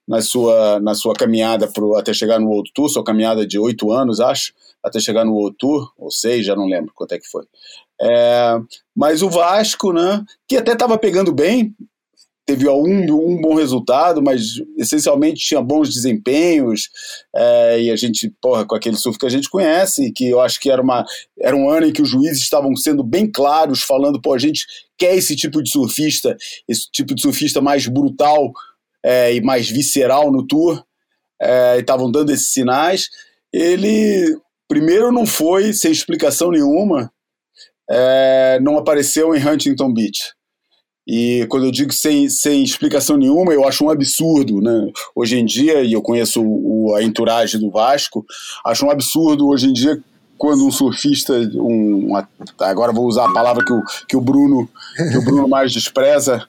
na 0.07 0.23
sua, 0.23 0.81
na 0.81 0.95
sua 0.95 1.15
caminhada 1.15 1.67
pro, 1.69 1.97
até 1.97 2.13
chegar 2.13 2.39
no 2.39 2.49
World 2.49 2.71
Tour, 2.75 2.89
sua 2.89 3.05
caminhada 3.05 3.47
de 3.47 3.59
oito 3.59 3.93
anos, 3.93 4.21
acho, 4.21 4.53
até 4.83 4.99
chegar 4.99 5.25
no 5.25 5.35
World 5.35 5.57
Tour, 5.59 5.93
ou 5.99 6.11
seis, 6.11 6.45
já 6.47 6.57
não 6.57 6.67
lembro 6.67 6.93
quanto 6.95 7.13
é 7.13 7.19
que 7.19 7.29
foi. 7.29 7.45
É, 8.01 8.59
mas 8.97 9.23
o 9.23 9.29
Vasco, 9.29 9.93
né, 9.93 10.25
que 10.49 10.57
até 10.57 10.73
estava 10.73 10.97
pegando 10.97 11.33
bem, 11.33 11.75
teve 12.51 12.69
um, 12.69 13.15
um 13.15 13.41
bom 13.41 13.55
resultado, 13.55 14.21
mas 14.21 14.43
essencialmente 14.77 15.41
tinha 15.41 15.63
bons 15.63 15.95
desempenhos, 15.95 16.89
é, 17.35 17.81
e 17.83 17.91
a 17.93 17.97
gente, 17.97 18.29
porra, 18.43 18.67
com 18.67 18.75
aquele 18.75 18.97
surf 18.97 19.17
que 19.17 19.27
a 19.27 19.31
gente 19.31 19.49
conhece, 19.49 20.11
que 20.13 20.29
eu 20.29 20.41
acho 20.41 20.59
que 20.59 20.69
era, 20.69 20.83
uma, 20.83 21.05
era 21.39 21.55
um 21.55 21.71
ano 21.71 21.87
em 21.87 21.93
que 21.93 22.03
os 22.03 22.09
juízes 22.09 22.43
estavam 22.43 22.75
sendo 22.75 23.05
bem 23.05 23.31
claros, 23.31 23.83
falando, 23.83 24.21
pô, 24.21 24.35
a 24.35 24.39
gente 24.39 24.67
quer 24.99 25.15
esse 25.15 25.37
tipo 25.37 25.63
de 25.63 25.71
surfista, 25.71 26.37
esse 26.67 26.91
tipo 26.91 27.15
de 27.15 27.23
surfista 27.23 27.61
mais 27.61 27.87
brutal 27.87 28.51
é, 29.05 29.33
e 29.33 29.41
mais 29.41 29.71
visceral 29.71 30.33
no 30.33 30.45
tour, 30.45 30.83
é, 31.41 31.77
e 31.77 31.81
estavam 31.81 32.11
dando 32.11 32.33
esses 32.33 32.53
sinais. 32.53 33.07
Ele, 33.53 34.37
primeiro, 34.67 35.13
não 35.13 35.25
foi 35.25 35.73
sem 35.73 35.93
explicação 35.93 36.51
nenhuma, 36.51 37.13
não 38.63 38.77
apareceu 38.77 39.35
em 39.35 39.45
Huntington 39.45 39.93
Beach. 39.93 40.40
E 41.07 41.47
quando 41.49 41.67
eu 41.67 41.73
digo 41.73 41.93
sem, 41.93 42.29
sem 42.29 42.63
explicação 42.63 43.17
nenhuma, 43.17 43.53
eu 43.53 43.67
acho 43.67 43.85
um 43.85 43.91
absurdo, 43.91 44.61
né? 44.61 44.91
Hoje 45.15 45.39
em 45.39 45.45
dia, 45.45 45.83
e 45.83 45.93
eu 45.93 46.03
conheço 46.03 46.43
o, 46.43 46.95
a 46.95 47.03
entourage 47.03 47.59
do 47.59 47.71
Vasco, 47.71 48.25
acho 48.65 48.87
um 48.87 48.91
absurdo 48.91 49.49
hoje 49.49 49.67
em 49.67 49.73
dia 49.73 50.01
quando 50.41 50.67
um 50.67 50.71
surfista, 50.71 51.35
um, 51.57 52.17
agora 52.59 52.93
vou 52.93 53.07
usar 53.07 53.29
a 53.29 53.33
palavra 53.33 53.63
que 53.63 53.73
o, 53.75 53.83
que 54.09 54.17
o 54.17 54.23
Bruno 54.23 54.67
que 54.97 55.19
o 55.19 55.23
Bruno 55.23 55.47
mais 55.47 55.71
despreza, 55.71 56.49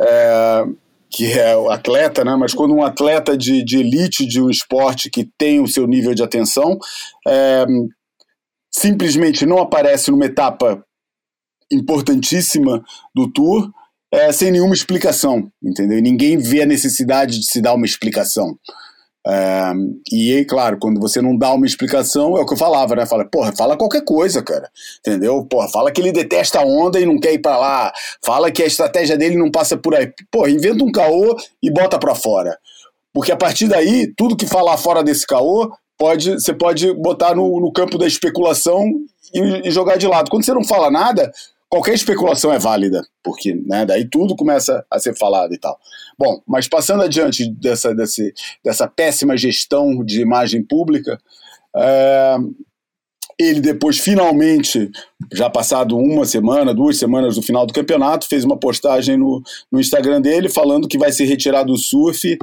é, 0.00 0.64
que 1.10 1.32
é 1.32 1.56
o 1.56 1.68
atleta, 1.68 2.24
né? 2.24 2.36
Mas 2.36 2.54
quando 2.54 2.74
um 2.74 2.84
atleta 2.84 3.36
de, 3.36 3.64
de 3.64 3.78
elite 3.78 4.24
de 4.24 4.40
um 4.40 4.48
esporte 4.48 5.10
que 5.10 5.28
tem 5.36 5.60
o 5.60 5.66
seu 5.66 5.84
nível 5.84 6.14
de 6.14 6.22
atenção 6.22 6.78
é, 7.26 7.66
simplesmente 8.70 9.44
não 9.44 9.58
aparece 9.58 10.12
numa 10.12 10.26
etapa 10.26 10.84
importantíssima 11.72 12.84
do 13.12 13.28
tour 13.32 13.68
é, 14.14 14.30
sem 14.30 14.52
nenhuma 14.52 14.74
explicação, 14.74 15.50
entendeu? 15.62 15.98
E 15.98 16.02
ninguém 16.02 16.38
vê 16.38 16.62
a 16.62 16.66
necessidade 16.66 17.40
de 17.40 17.46
se 17.46 17.60
dar 17.60 17.74
uma 17.74 17.84
explicação. 17.84 18.56
É, 19.26 19.72
e 20.12 20.44
claro, 20.44 20.78
quando 20.78 21.00
você 21.00 21.20
não 21.20 21.36
dá 21.36 21.52
uma 21.52 21.66
explicação, 21.66 22.36
é 22.36 22.40
o 22.40 22.46
que 22.46 22.52
eu 22.52 22.58
falava, 22.58 22.94
né? 22.94 23.06
Fala, 23.06 23.24
porra, 23.24 23.52
fala 23.56 23.76
qualquer 23.76 24.04
coisa, 24.04 24.42
cara. 24.42 24.70
Entendeu? 25.00 25.44
Porra, 25.46 25.68
fala 25.68 25.90
que 25.90 26.00
ele 26.00 26.12
detesta 26.12 26.60
a 26.60 26.64
onda 26.64 27.00
e 27.00 27.06
não 27.06 27.18
quer 27.18 27.32
ir 27.32 27.40
para 27.40 27.56
lá. 27.56 27.92
Fala 28.24 28.52
que 28.52 28.62
a 28.62 28.66
estratégia 28.66 29.16
dele 29.16 29.36
não 29.36 29.50
passa 29.50 29.76
por 29.76 29.94
aí. 29.94 30.12
Porra, 30.30 30.50
inventa 30.50 30.84
um 30.84 30.92
caô 30.92 31.36
e 31.62 31.70
bota 31.70 31.98
para 31.98 32.14
fora. 32.14 32.56
Porque 33.12 33.32
a 33.32 33.36
partir 33.36 33.66
daí, 33.66 34.12
tudo 34.16 34.36
que 34.36 34.46
falar 34.46 34.76
fora 34.76 35.02
desse 35.02 35.26
caô, 35.26 35.72
pode, 35.98 36.34
você 36.34 36.52
pode 36.52 36.92
botar 36.94 37.34
no, 37.34 37.60
no 37.60 37.72
campo 37.72 37.96
da 37.98 38.06
especulação 38.06 38.84
e, 39.32 39.68
e 39.68 39.70
jogar 39.70 39.96
de 39.96 40.06
lado. 40.06 40.30
Quando 40.30 40.44
você 40.44 40.52
não 40.52 40.64
fala 40.64 40.90
nada, 40.90 41.32
qualquer 41.68 41.94
especulação 41.94 42.52
é 42.52 42.58
válida, 42.58 43.04
porque 43.22 43.54
né, 43.54 43.84
daí 43.84 44.08
tudo 44.08 44.36
começa 44.36 44.84
a 44.90 44.98
ser 44.98 45.16
falado 45.16 45.52
e 45.52 45.58
tal. 45.58 45.78
Bom, 46.18 46.42
mas 46.46 46.68
passando 46.68 47.02
adiante 47.02 47.50
dessa, 47.50 47.94
desse, 47.94 48.32
dessa 48.64 48.86
péssima 48.86 49.36
gestão 49.36 50.04
de 50.04 50.20
imagem 50.20 50.62
pública, 50.62 51.20
é, 51.76 52.36
ele 53.38 53.60
depois 53.60 53.98
finalmente, 53.98 54.90
já 55.32 55.50
passado 55.50 55.96
uma 55.96 56.24
semana, 56.24 56.74
duas 56.74 56.98
semanas 56.98 57.36
do 57.36 57.42
final 57.42 57.66
do 57.66 57.72
campeonato, 57.72 58.28
fez 58.28 58.44
uma 58.44 58.56
postagem 58.56 59.16
no, 59.16 59.42
no 59.70 59.80
Instagram 59.80 60.20
dele 60.20 60.48
falando 60.48 60.88
que 60.88 60.98
vai 60.98 61.12
se 61.12 61.24
retirar 61.24 61.64
do 61.64 61.76
surf 61.76 62.38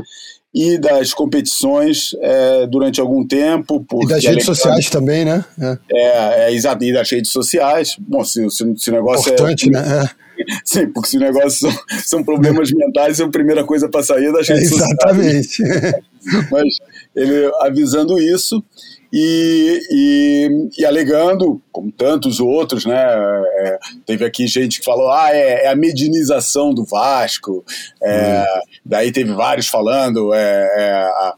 e 0.54 0.78
das 0.78 1.14
competições 1.14 2.14
é, 2.20 2.68
durante 2.68 3.00
algum 3.00 3.26
tempo. 3.26 3.86
E 4.04 4.08
das 4.08 4.24
redes 4.24 4.46
sociais 4.46 4.90
também, 4.90 5.24
né? 5.24 5.46
É, 5.60 5.78
é, 5.92 6.44
é 6.50 6.54
exato, 6.54 6.84
e 6.84 6.92
das 6.92 7.10
redes 7.10 7.32
sociais. 7.32 7.96
Bom, 8.00 8.24
se, 8.24 8.50
se, 8.50 8.78
se 8.78 8.90
o 8.90 8.94
negócio 8.94 9.30
é 9.30 9.34
Importante, 9.34 9.68
é. 9.68 9.72
né? 9.72 10.10
Sim, 10.66 10.88
porque 10.88 11.10
se 11.10 11.18
o 11.18 11.20
negócio 11.20 11.72
são, 11.72 11.84
são 12.04 12.24
problemas 12.24 12.72
mentais, 12.72 13.20
é 13.20 13.24
a 13.24 13.30
primeira 13.30 13.64
coisa 13.64 13.88
para 13.88 14.04
sair 14.04 14.32
das 14.34 14.48
redes 14.48 14.70
sociais. 14.70 14.92
Exatamente. 14.92 15.64
Mas 16.52 16.76
ele 17.16 17.52
avisando 17.62 18.20
isso 18.20 18.64
e, 19.12 19.80
e, 19.92 20.70
e, 20.80 20.86
alegando, 20.86 21.62
como 21.72 21.92
tantos 21.92 22.40
outros, 22.40 22.86
né? 22.86 22.96
É, 22.98 23.80
teve 24.06 24.24
aqui 24.24 24.48
gente 24.48 24.80
que 24.80 24.86
falou: 24.86 25.12
ah, 25.12 25.30
é, 25.32 25.66
é 25.66 25.68
a 25.68 25.76
medinização 25.76 26.74
do 26.74 26.86
Vasco. 26.86 27.64
É, 28.02 28.42
hum. 28.42 28.62
Daí 28.86 29.12
teve 29.12 29.34
vários 29.34 29.68
falando: 29.68 30.34
é, 30.34 30.74
é 30.78 30.92
a 30.94 31.36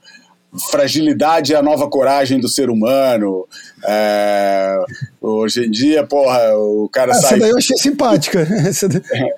fragilidade 0.71 1.53
é 1.53 1.57
a 1.57 1.63
nova 1.63 1.89
coragem 1.89 2.39
do 2.39 2.47
ser 2.47 2.69
humano. 2.69 3.47
É, 3.86 4.84
hoje 5.22 5.66
em 5.66 5.72
dia, 5.72 6.06
porra, 6.06 6.40
o 6.56 6.90
cara 6.90 7.12
Essa 7.12 7.22
sai. 7.22 7.30
Essa 7.32 7.40
daí 7.40 7.50
eu 7.52 7.58
achei 7.58 7.78
simpática. 7.78 8.48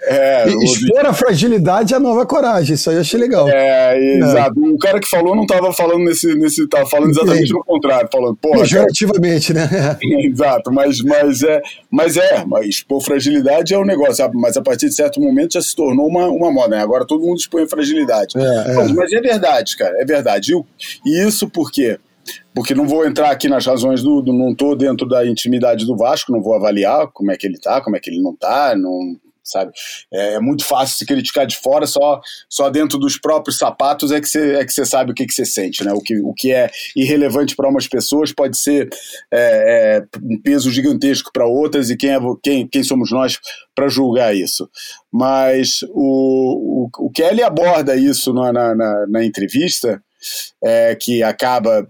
É, 0.08 0.48
Expor 0.48 1.04
o... 1.04 1.08
a 1.08 1.14
fragilidade 1.14 1.94
é 1.94 1.98
a 1.98 2.00
nova 2.00 2.26
coragem, 2.26 2.76
isso 2.76 2.90
aí 2.90 2.98
eu 2.98 3.02
achei 3.02 3.20
legal. 3.20 3.48
É, 3.50 4.18
exato. 4.18 4.60
O 4.60 4.78
cara 4.78 5.00
que 5.00 5.08
falou 5.08 5.36
não 5.36 5.44
estava 5.44 5.72
falando 5.74 6.04
nesse. 6.06 6.36
nesse 6.36 6.68
tava 6.68 6.86
falando 6.86 7.12
exatamente 7.12 7.54
o 7.54 7.64
contrário, 7.64 8.08
falando, 8.12 8.36
porra. 8.36 8.60
Pejorativamente, 8.60 9.54
né? 9.54 9.68
exato, 10.02 10.72
mas, 10.72 11.02
mas 11.02 11.44
é. 11.44 11.62
Mas 11.90 12.18
é, 12.18 12.44
mas 12.46 12.68
expor 12.68 13.02
fragilidade 13.02 13.74
é 13.74 13.80
um 13.80 13.86
negócio, 13.86 14.16
sabe? 14.16 14.38
mas 14.38 14.58
a 14.58 14.62
partir 14.62 14.88
de 14.88 14.96
certo 14.96 15.20
momento 15.20 15.54
já 15.54 15.62
se 15.62 15.76
tornou 15.76 16.08
uma, 16.08 16.28
uma 16.28 16.52
moda, 16.52 16.76
né? 16.76 16.84
Agora 16.84 17.06
todo 17.06 17.26
mundo 17.26 17.38
expõe 17.38 17.68
fragilidade. 17.68 18.38
É, 18.38 18.74
mas, 18.74 18.92
mas, 18.92 19.14
é 19.14 19.22
verdade, 19.22 19.78
cara, 19.78 19.96
é 20.02 20.06
verdade. 20.06 20.54
E, 20.54 21.10
e 21.10 21.28
isso 21.28 21.50
por 21.50 21.72
quê? 21.72 21.98
Porque 22.54 22.74
não 22.74 22.88
vou 22.88 23.06
entrar 23.06 23.32
aqui 23.32 23.48
nas 23.48 23.66
razões 23.66 24.02
do, 24.02 24.22
do 24.22 24.34
não 24.34 24.52
estou 24.52 24.76
dentro 24.76 25.08
da 25.08 25.26
intimidade 25.26 25.86
do 25.86 25.96
Vasco, 25.98 26.32
não 26.32 26.42
vou 26.42 26.56
avaliar 26.56 27.08
como 27.14 27.32
é 27.32 27.38
que 27.38 27.46
ele 27.46 27.56
está, 27.56 27.82
como 27.82 27.96
é 27.96 28.00
que 28.00 28.10
ele 28.10 28.22
não 28.22 28.32
está, 28.34 28.76
não 28.76 29.18
sabe? 29.46 29.72
É, 30.12 30.34
é, 30.34 30.40
muito 30.40 30.66
fácil 30.66 30.98
se 30.98 31.06
criticar 31.06 31.46
de 31.46 31.56
fora, 31.56 31.86
só, 31.86 32.20
só 32.50 32.70
dentro 32.70 32.98
dos 32.98 33.18
próprios 33.18 33.58
sapatos 33.58 34.12
é 34.12 34.20
que 34.20 34.28
você 34.28 34.56
é 34.56 34.66
que 34.66 34.72
você 34.72 34.86
sabe 34.86 35.12
o 35.12 35.14
que, 35.14 35.26
que 35.26 35.34
você 35.34 35.46
sente, 35.46 35.84
né? 35.84 35.94
O 35.94 36.02
que, 36.02 36.20
o 36.20 36.34
que 36.34 36.52
é 36.52 36.70
irrelevante 36.96 37.56
para 37.56 37.70
umas 37.70 37.88
pessoas 37.88 38.34
pode 38.34 38.58
ser 38.58 38.90
é, 39.32 40.00
é, 40.02 40.18
um 40.22 40.42
peso 40.42 40.72
gigantesco 40.72 41.32
para 41.32 41.46
outras 41.46 41.90
e 41.90 41.96
quem, 41.96 42.10
é, 42.10 42.20
quem, 42.42 42.68
quem 42.68 42.84
somos 42.84 43.12
nós 43.12 43.40
para 43.76 43.88
julgar 43.88 44.36
isso? 44.36 44.68
Mas 45.12 45.84
o, 45.90 46.90
o, 47.00 47.06
o 47.06 47.12
Kelly 47.12 47.44
aborda 47.44 47.96
isso 47.96 48.34
na, 48.34 48.52
na, 48.52 49.08
na 49.08 49.24
entrevista, 49.24 50.02
é, 50.64 50.96
que 50.96 51.22
acaba 51.22 51.88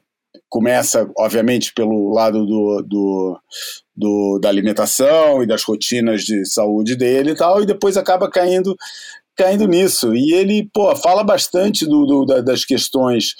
começa, 0.49 1.09
obviamente, 1.17 1.73
pelo 1.73 2.13
lado 2.13 2.45
do, 2.45 2.81
do, 2.87 3.39
do, 3.95 4.39
da 4.39 4.49
alimentação 4.49 5.43
e 5.43 5.47
das 5.47 5.63
rotinas 5.63 6.23
de 6.23 6.45
saúde 6.45 6.95
dele 6.95 7.31
e 7.31 7.35
tal, 7.35 7.61
e 7.61 7.65
depois 7.65 7.97
acaba 7.97 8.29
caindo, 8.29 8.75
caindo 9.35 9.67
nisso. 9.67 10.15
E 10.15 10.33
ele, 10.33 10.69
pô, 10.73 10.95
fala 10.95 11.23
bastante 11.23 11.85
do, 11.85 12.05
do 12.05 12.41
das 12.41 12.65
questões 12.65 13.35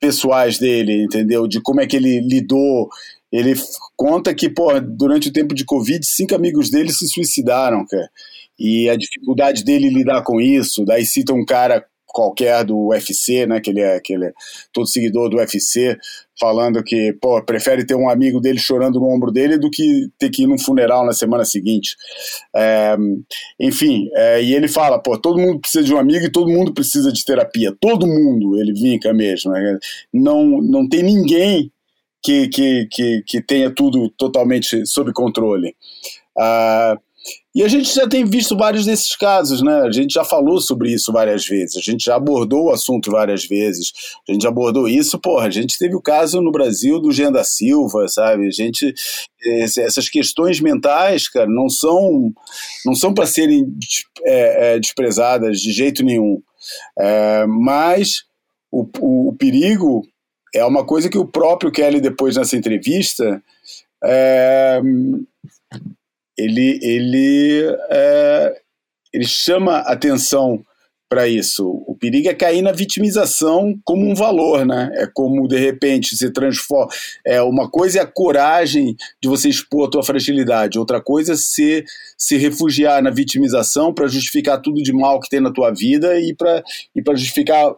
pessoais 0.00 0.58
dele, 0.58 1.04
entendeu? 1.04 1.46
De 1.46 1.60
como 1.60 1.80
é 1.80 1.86
que 1.86 1.96
ele 1.96 2.20
lidou. 2.20 2.88
Ele 3.30 3.54
conta 3.96 4.34
que, 4.34 4.48
pô, 4.48 4.80
durante 4.80 5.28
o 5.28 5.32
tempo 5.32 5.54
de 5.54 5.64
Covid, 5.64 6.04
cinco 6.04 6.34
amigos 6.34 6.70
dele 6.70 6.90
se 6.90 7.06
suicidaram, 7.06 7.84
cara. 7.86 8.10
E 8.58 8.88
a 8.88 8.96
dificuldade 8.96 9.64
dele 9.64 9.88
lidar 9.88 10.22
com 10.22 10.40
isso. 10.40 10.84
Daí 10.84 11.04
cita 11.04 11.32
um 11.32 11.44
cara 11.44 11.84
qualquer 12.12 12.64
do 12.64 12.88
UFC, 12.88 13.46
né, 13.46 13.60
que 13.60 13.70
ele 13.70 13.80
é, 13.80 14.00
que 14.00 14.12
ele 14.12 14.26
é 14.26 14.32
todo 14.72 14.86
seguidor 14.86 15.28
do 15.28 15.36
UFC, 15.36 15.96
falando 16.38 16.82
que, 16.82 17.12
pô, 17.20 17.42
prefere 17.44 17.84
ter 17.84 17.94
um 17.94 18.08
amigo 18.08 18.40
dele 18.40 18.58
chorando 18.58 18.98
no 18.98 19.08
ombro 19.08 19.30
dele 19.30 19.58
do 19.58 19.70
que 19.70 20.08
ter 20.18 20.30
que 20.30 20.44
ir 20.44 20.46
num 20.46 20.58
funeral 20.58 21.04
na 21.04 21.12
semana 21.12 21.44
seguinte. 21.44 21.96
É, 22.56 22.96
enfim, 23.60 24.08
é, 24.14 24.42
e 24.42 24.54
ele 24.54 24.66
fala, 24.66 24.98
pô, 24.98 25.18
todo 25.18 25.38
mundo 25.38 25.60
precisa 25.60 25.84
de 25.84 25.92
um 25.92 25.98
amigo 25.98 26.24
e 26.24 26.32
todo 26.32 26.50
mundo 26.50 26.72
precisa 26.72 27.12
de 27.12 27.24
terapia. 27.24 27.74
Todo 27.78 28.06
mundo, 28.06 28.58
ele 28.58 28.72
vinca 28.72 29.12
mesmo. 29.12 29.52
Né? 29.52 29.78
Não, 30.12 30.60
não 30.62 30.88
tem 30.88 31.02
ninguém 31.02 31.70
que, 32.22 32.48
que, 32.48 32.88
que, 32.90 33.22
que 33.26 33.42
tenha 33.42 33.70
tudo 33.70 34.08
totalmente 34.10 34.86
sob 34.86 35.12
controle. 35.12 35.74
Uh, 36.36 36.98
e 37.52 37.64
a 37.64 37.68
gente 37.68 37.92
já 37.92 38.08
tem 38.08 38.24
visto 38.24 38.56
vários 38.56 38.86
desses 38.86 39.16
casos, 39.16 39.60
né? 39.60 39.80
A 39.80 39.90
gente 39.90 40.14
já 40.14 40.24
falou 40.24 40.60
sobre 40.60 40.92
isso 40.92 41.12
várias 41.12 41.44
vezes, 41.46 41.76
a 41.76 41.80
gente 41.80 42.04
já 42.04 42.14
abordou 42.14 42.66
o 42.66 42.70
assunto 42.70 43.10
várias 43.10 43.44
vezes, 43.44 43.92
a 44.28 44.32
gente 44.32 44.46
abordou 44.46 44.88
isso, 44.88 45.18
porra, 45.18 45.46
a 45.46 45.50
gente 45.50 45.76
teve 45.76 45.96
o 45.96 46.00
caso 46.00 46.40
no 46.40 46.52
Brasil 46.52 47.00
do 47.00 47.10
Jean 47.10 47.32
da 47.32 47.42
Silva, 47.42 48.06
sabe? 48.08 48.46
A 48.46 48.50
gente. 48.50 48.94
Essas 49.42 50.08
questões 50.08 50.60
mentais, 50.60 51.26
cara, 51.26 51.48
não 51.48 51.68
são, 51.68 52.30
não 52.84 52.94
são 52.94 53.14
para 53.14 53.26
serem 53.26 53.74
é, 54.22 54.74
é, 54.74 54.78
desprezadas 54.78 55.60
de 55.60 55.72
jeito 55.72 56.04
nenhum. 56.04 56.42
É, 56.98 57.46
mas 57.46 58.24
o, 58.70 58.86
o, 59.00 59.28
o 59.30 59.32
perigo 59.32 60.06
é 60.54 60.64
uma 60.64 60.84
coisa 60.84 61.08
que 61.08 61.18
o 61.18 61.26
próprio 61.26 61.72
Kelly, 61.72 62.00
depois 62.00 62.36
nessa 62.36 62.56
entrevista, 62.56 63.42
é, 64.04 64.80
ele, 66.44 66.78
ele, 66.82 67.76
é, 67.90 68.54
ele 69.12 69.26
chama 69.26 69.78
atenção 69.78 70.62
para 71.10 71.26
isso. 71.26 71.66
O 71.88 71.96
perigo 71.98 72.28
é 72.28 72.34
cair 72.34 72.62
na 72.62 72.70
vitimização 72.70 73.74
como 73.84 74.08
um 74.08 74.14
valor, 74.14 74.64
né? 74.64 74.92
É 74.94 75.08
como 75.12 75.48
de 75.48 75.58
repente 75.58 76.16
se 76.16 76.30
transforma. 76.30 76.88
É 77.26 77.42
uma 77.42 77.68
coisa 77.68 77.98
é 77.98 78.02
a 78.02 78.06
coragem 78.06 78.94
de 79.20 79.28
você 79.28 79.48
expor 79.48 79.88
a 79.88 79.90
tua 79.90 80.04
fragilidade, 80.04 80.78
outra 80.78 81.00
coisa 81.00 81.32
é 81.32 81.36
se 81.36 81.84
se 82.16 82.36
refugiar 82.36 83.02
na 83.02 83.10
vitimização 83.10 83.92
para 83.92 84.06
justificar 84.06 84.62
tudo 84.62 84.80
de 84.82 84.92
mal 84.92 85.18
que 85.18 85.28
tem 85.28 85.40
na 85.40 85.52
tua 85.52 85.72
vida 85.72 86.18
e 86.20 86.32
para 86.32 86.62
e 86.94 87.02
para 87.02 87.16
justificar 87.16 87.74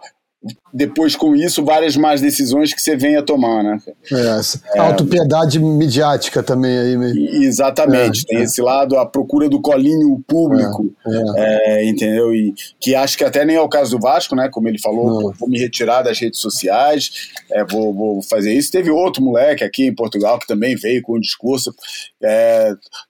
depois 0.72 1.14
com 1.14 1.36
isso 1.36 1.64
várias 1.64 1.97
más 1.97 2.20
decisões 2.20 2.74
que 2.74 2.82
você 2.82 2.97
venha 2.97 3.20
a 3.20 3.22
tomar, 3.22 3.62
né? 3.62 3.78
É, 4.11 4.76
é, 4.76 4.80
autopiedade 4.80 5.59
midiática 5.61 6.43
também 6.43 6.76
aí. 6.76 7.45
Exatamente, 7.45 8.22
é, 8.24 8.26
tem 8.26 8.38
é. 8.38 8.43
esse 8.43 8.61
lado, 8.61 8.97
a 8.99 9.07
procura 9.07 9.49
do 9.49 9.61
colinho 9.61 10.20
público, 10.26 10.93
é, 11.36 11.84
é. 11.84 11.88
entendeu? 11.88 12.34
E 12.34 12.55
que 12.80 12.95
acho 12.95 13.16
que 13.16 13.24
até 13.24 13.45
nem 13.45 13.57
é 13.57 13.61
o 13.61 13.68
caso 13.68 13.97
do 13.97 14.03
Vasco, 14.03 14.34
né? 14.34 14.49
Como 14.51 14.68
ele 14.68 14.80
falou, 14.80 15.32
vou 15.38 15.49
me 15.49 15.59
retirar 15.59 16.03
das 16.03 16.18
redes 16.18 16.40
sociais, 16.40 17.30
vou, 17.70 17.95
vou, 17.95 18.22
fazer 18.22 18.53
isso. 18.53 18.72
Teve 18.72 18.90
outro 18.90 19.22
moleque 19.22 19.62
aqui 19.62 19.86
em 19.86 19.95
Portugal 19.95 20.38
que 20.38 20.47
também 20.47 20.74
veio 20.74 21.03
com 21.03 21.16
um 21.16 21.20
discurso 21.20 21.72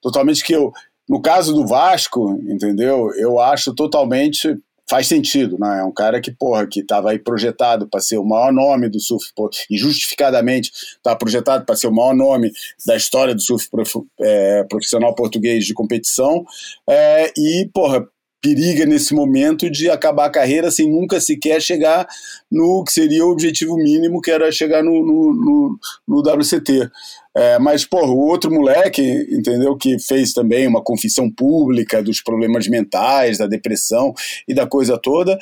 totalmente 0.02 0.44
que 0.44 0.52
eu, 0.52 0.72
no 1.08 1.20
caso 1.20 1.54
do 1.54 1.66
Vasco, 1.66 2.38
entendeu? 2.46 3.10
Eu 3.16 3.40
acho 3.40 3.74
totalmente 3.74 4.58
faz 4.88 5.06
sentido, 5.06 5.58
né? 5.58 5.80
É 5.80 5.84
um 5.84 5.92
cara 5.92 6.20
que, 6.20 6.30
porra, 6.30 6.66
que 6.66 6.80
estava 6.80 7.10
aí 7.10 7.18
projetado 7.18 7.88
para 7.88 8.00
ser 8.00 8.18
o 8.18 8.24
maior 8.24 8.52
nome 8.52 8.88
do 8.88 9.00
surf, 9.00 9.26
e 9.70 9.76
justificadamente 9.76 10.70
estava 10.96 11.16
projetado 11.16 11.64
para 11.64 11.76
ser 11.76 11.86
o 11.86 11.92
maior 11.92 12.14
nome 12.14 12.52
da 12.86 12.96
história 12.96 13.34
do 13.34 13.42
surf 13.42 13.68
prof, 13.70 14.00
é, 14.20 14.64
profissional 14.64 15.14
português 15.14 15.64
de 15.64 15.74
competição, 15.74 16.44
é, 16.88 17.32
e, 17.36 17.68
porra, 17.72 18.06
periga 18.42 18.84
nesse 18.84 19.14
momento 19.14 19.70
de 19.70 19.88
acabar 19.88 20.26
a 20.26 20.30
carreira 20.30 20.68
sem 20.70 20.90
nunca 20.90 21.20
sequer 21.20 21.62
chegar 21.62 22.06
no 22.50 22.82
que 22.84 22.92
seria 22.92 23.24
o 23.24 23.30
objetivo 23.30 23.76
mínimo, 23.76 24.20
que 24.20 24.32
era 24.32 24.50
chegar 24.50 24.82
no, 24.82 24.90
no, 24.90 25.32
no, 25.32 25.78
no 26.08 26.18
WCT. 26.18 26.90
É, 27.34 27.58
mas, 27.58 27.84
pô, 27.84 28.04
o 28.04 28.28
outro 28.28 28.50
moleque, 28.50 29.02
entendeu, 29.30 29.74
que 29.76 29.98
fez 29.98 30.32
também 30.32 30.66
uma 30.66 30.82
confissão 30.82 31.30
pública 31.30 32.02
dos 32.02 32.22
problemas 32.22 32.68
mentais, 32.68 33.38
da 33.38 33.46
depressão 33.46 34.12
e 34.46 34.52
da 34.52 34.66
coisa 34.66 34.98
toda, 34.98 35.38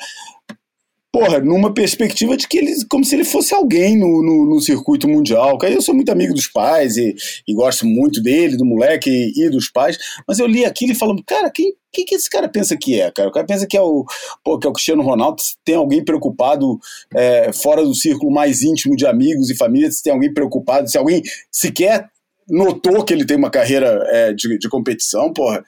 porra, 1.11 1.39
numa 1.39 1.73
perspectiva 1.73 2.37
de 2.37 2.47
que 2.47 2.57
ele, 2.57 2.73
como 2.89 3.03
se 3.03 3.15
ele 3.15 3.25
fosse 3.25 3.53
alguém 3.53 3.97
no, 3.97 4.23
no, 4.23 4.45
no 4.45 4.61
circuito 4.61 5.09
mundial. 5.09 5.57
Eu 5.63 5.81
sou 5.81 5.93
muito 5.93 6.11
amigo 6.11 6.33
dos 6.33 6.47
pais 6.47 6.95
e, 6.95 7.13
e, 7.45 7.53
gosto 7.53 7.85
muito 7.85 8.21
dele, 8.21 8.55
do 8.55 8.65
moleque 8.65 9.09
e, 9.09 9.45
e, 9.45 9.49
dos 9.49 9.69
pais, 9.69 9.97
mas 10.25 10.39
eu 10.39 10.47
li 10.47 10.63
aquilo 10.63 10.93
e 10.93 10.95
falando, 10.95 11.21
cara, 11.25 11.51
quem, 11.51 11.73
quem 11.91 12.05
que 12.05 12.15
esse 12.15 12.29
cara 12.29 12.47
pensa 12.47 12.77
que 12.77 12.99
é, 12.99 13.11
cara? 13.11 13.27
O 13.27 13.31
cara 13.31 13.45
pensa 13.45 13.67
que 13.67 13.75
é 13.75 13.81
o, 13.81 14.05
pô, 14.43 14.57
que 14.57 14.65
é 14.65 14.69
o 14.69 14.73
Cristiano 14.73 15.03
Ronaldo, 15.03 15.41
se 15.41 15.55
tem 15.65 15.75
alguém 15.75 16.03
preocupado 16.03 16.79
é, 17.13 17.51
fora 17.51 17.83
do 17.83 17.93
círculo 17.93 18.31
mais 18.31 18.61
íntimo 18.61 18.95
de 18.95 19.05
amigos 19.05 19.49
e 19.49 19.57
família, 19.57 19.91
se 19.91 20.01
tem 20.01 20.13
alguém 20.13 20.33
preocupado, 20.33 20.89
se 20.89 20.97
alguém 20.97 21.21
sequer 21.51 22.09
notou 22.49 23.03
que 23.03 23.13
ele 23.13 23.25
tem 23.25 23.37
uma 23.37 23.51
carreira 23.51 24.01
é, 24.11 24.33
de, 24.33 24.57
de 24.57 24.69
competição, 24.69 25.33
porra, 25.33 25.63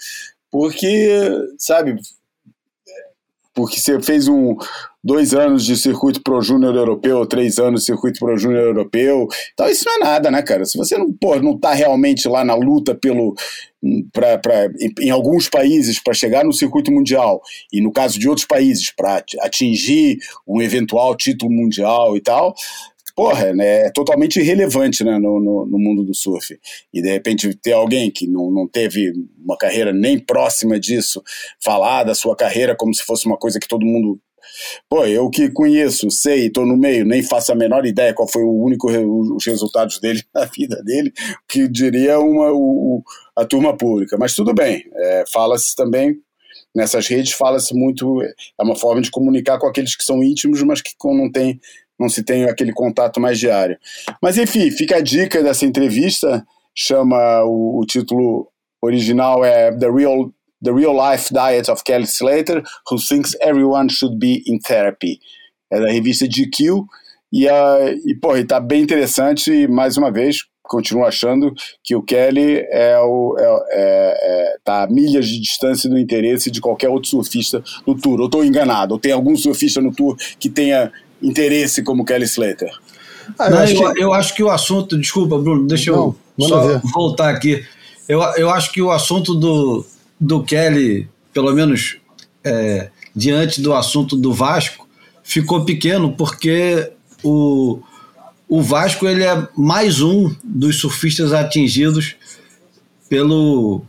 porque, 0.49 1.29
sabe, 1.57 1.95
porque 3.53 3.79
você 3.79 4.01
fez 4.01 4.27
um, 4.27 4.55
dois 5.03 5.33
anos 5.33 5.65
de 5.65 5.75
circuito 5.75 6.21
pro 6.23 6.41
júnior 6.41 6.75
europeu, 6.75 7.25
três 7.25 7.59
anos 7.59 7.81
de 7.81 7.87
circuito 7.87 8.19
pro 8.19 8.37
júnior 8.37 8.63
europeu. 8.63 9.27
Então 9.53 9.67
isso 9.69 9.83
não 9.85 9.95
é 9.95 9.99
nada, 9.99 10.31
né, 10.31 10.41
cara? 10.41 10.63
Se 10.65 10.77
você 10.77 10.97
não, 10.97 11.11
pô, 11.11 11.35
não 11.41 11.57
tá 11.57 11.73
realmente 11.73 12.27
lá 12.27 12.45
na 12.45 12.55
luta 12.55 12.95
pelo 12.95 13.35
pra, 14.13 14.37
pra, 14.37 14.67
em, 14.79 15.07
em 15.07 15.09
alguns 15.09 15.49
países 15.49 16.01
para 16.01 16.13
chegar 16.13 16.45
no 16.45 16.53
circuito 16.53 16.91
mundial 16.91 17.41
e 17.71 17.81
no 17.81 17.91
caso 17.91 18.17
de 18.17 18.29
outros 18.29 18.47
países 18.47 18.89
para 18.95 19.21
atingir 19.41 20.17
um 20.47 20.61
eventual 20.61 21.15
título 21.17 21.51
mundial 21.51 22.15
e 22.15 22.21
tal, 22.21 22.55
porra, 23.15 23.53
né, 23.53 23.87
é 23.87 23.91
totalmente 23.91 24.39
irrelevante 24.39 25.03
né, 25.03 25.19
no, 25.19 25.39
no, 25.39 25.65
no, 25.65 25.77
mundo 25.77 26.03
do 26.03 26.15
surf. 26.15 26.57
E 26.93 27.01
de 27.01 27.09
repente 27.09 27.53
ter 27.55 27.73
alguém 27.73 28.09
que 28.09 28.25
não, 28.27 28.49
não 28.49 28.67
teve 28.67 29.13
uma 29.43 29.57
carreira 29.57 29.91
nem 29.91 30.17
próxima 30.17 30.79
disso, 30.79 31.21
falar 31.63 32.03
da 32.03 32.15
sua 32.15 32.35
carreira 32.35 32.75
como 32.75 32.93
se 32.93 33.03
fosse 33.03 33.25
uma 33.25 33.37
coisa 33.37 33.59
que 33.59 33.67
todo 33.67 33.85
mundo 33.85 34.19
Pô, 34.89 35.05
eu 35.05 35.29
que 35.29 35.49
conheço, 35.49 36.09
sei, 36.11 36.47
estou 36.47 36.65
no 36.65 36.77
meio, 36.77 37.05
nem 37.05 37.23
faço 37.23 37.51
a 37.51 37.55
menor 37.55 37.85
ideia 37.85 38.13
qual 38.13 38.27
foi 38.27 38.43
o 38.43 38.63
único 38.63 38.87
os 39.35 39.45
resultados 39.45 39.99
dele 39.99 40.21
na 40.33 40.45
vida 40.45 40.81
dele, 40.83 41.11
que 41.47 41.67
diria 41.67 42.19
uma, 42.19 42.51
o, 42.51 43.03
a 43.35 43.45
turma 43.45 43.75
pública. 43.75 44.17
Mas 44.17 44.35
tudo 44.35 44.53
bem, 44.53 44.83
é, 44.95 45.23
fala-se 45.31 45.75
também 45.75 46.19
nessas 46.75 47.07
redes, 47.07 47.33
fala-se 47.33 47.73
muito, 47.73 48.21
é 48.21 48.63
uma 48.63 48.75
forma 48.75 49.01
de 49.01 49.11
comunicar 49.11 49.59
com 49.59 49.67
aqueles 49.67 49.95
que 49.95 50.03
são 50.03 50.23
íntimos, 50.23 50.61
mas 50.63 50.81
que 50.81 50.91
não 51.03 51.31
tem, 51.31 51.59
não 51.99 52.09
se 52.09 52.23
tem 52.23 52.45
aquele 52.45 52.73
contato 52.73 53.19
mais 53.19 53.39
diário. 53.39 53.77
Mas 54.21 54.37
enfim, 54.37 54.71
fica 54.71 54.97
a 54.97 55.01
dica 55.01 55.43
dessa 55.43 55.65
entrevista, 55.65 56.45
chama 56.73 57.43
o, 57.43 57.79
o 57.79 57.85
título 57.85 58.47
original 58.81 59.45
é 59.45 59.71
The 59.71 59.89
Real 59.89 60.31
The 60.63 60.71
Real 60.71 60.95
Life 60.95 61.33
Diet 61.33 61.69
of 61.69 61.83
Kelly 61.83 62.05
Slater, 62.05 62.63
Who 62.89 62.97
Thinks 62.97 63.35
Everyone 63.41 63.89
Should 63.89 64.17
Be 64.17 64.43
in 64.47 64.59
Therapy. 64.59 65.19
É 65.71 65.79
da 65.79 65.89
revista 65.89 66.25
GQ. 66.27 66.85
E, 67.31 67.47
uh, 67.47 67.99
e 68.05 68.15
pô, 68.15 68.37
e 68.37 68.45
tá 68.45 68.59
bem 68.59 68.81
interessante. 68.81 69.51
E, 69.51 69.67
mais 69.67 69.97
uma 69.97 70.11
vez, 70.11 70.45
continuo 70.63 71.05
achando 71.05 71.53
que 71.83 71.95
o 71.95 72.01
Kelly 72.01 72.65
é 72.69 72.97
o, 72.99 73.35
é, 73.37 73.43
é, 73.43 74.53
é, 74.53 74.57
tá 74.63 74.83
a 74.83 74.87
milhas 74.87 75.27
de 75.27 75.39
distância 75.39 75.89
do 75.89 75.97
interesse 75.97 76.49
de 76.49 76.61
qualquer 76.61 76.89
outro 76.89 77.09
surfista 77.09 77.63
no 77.85 77.95
Tour. 77.95 78.19
Eu 78.19 78.25
estou 78.25 78.45
enganado? 78.45 78.93
Ou 78.93 78.99
tem 78.99 79.11
algum 79.11 79.35
surfista 79.35 79.81
no 79.81 79.93
Tour 79.93 80.15
que 80.39 80.49
tenha 80.49 80.91
interesse 81.21 81.83
como 81.83 82.05
Kelly 82.05 82.25
Slater? 82.25 82.71
Ah, 83.37 83.45
eu, 83.47 83.51
Não, 83.51 83.57
acho 83.59 83.73
eu, 83.73 83.93
que... 83.93 84.03
eu, 84.03 84.13
acho 84.13 84.35
que... 84.35 84.43
o 84.43 84.49
assunto. 84.49 84.97
Desculpa, 84.97 85.37
Bruno, 85.37 85.67
deixa 85.67 85.91
Não, 85.91 86.15
eu 86.37 86.47
só 86.47 86.67
ver. 86.67 86.81
voltar 86.93 87.29
aqui. 87.29 87.65
Eu, 88.07 88.21
eu 88.37 88.49
acho 88.49 88.71
que 88.71 88.81
o 88.81 88.91
assunto 88.91 89.33
do, 89.33 89.85
do 90.19 90.43
Kelly, 90.43 91.09
pelo 91.33 91.53
menos 91.53 91.97
é, 92.43 92.89
diante 93.15 93.61
do 93.61 93.73
assunto 93.73 94.15
do 94.15 94.33
Vasco, 94.33 94.87
ficou 95.23 95.63
pequeno 95.63 96.13
porque 96.13 96.91
o, 97.23 97.79
o 98.47 98.61
Vasco 98.61 99.07
ele 99.07 99.23
é 99.23 99.47
mais 99.55 100.01
um 100.01 100.33
dos 100.43 100.79
surfistas 100.79 101.31
atingidos 101.33 102.15
pelo, 103.09 103.81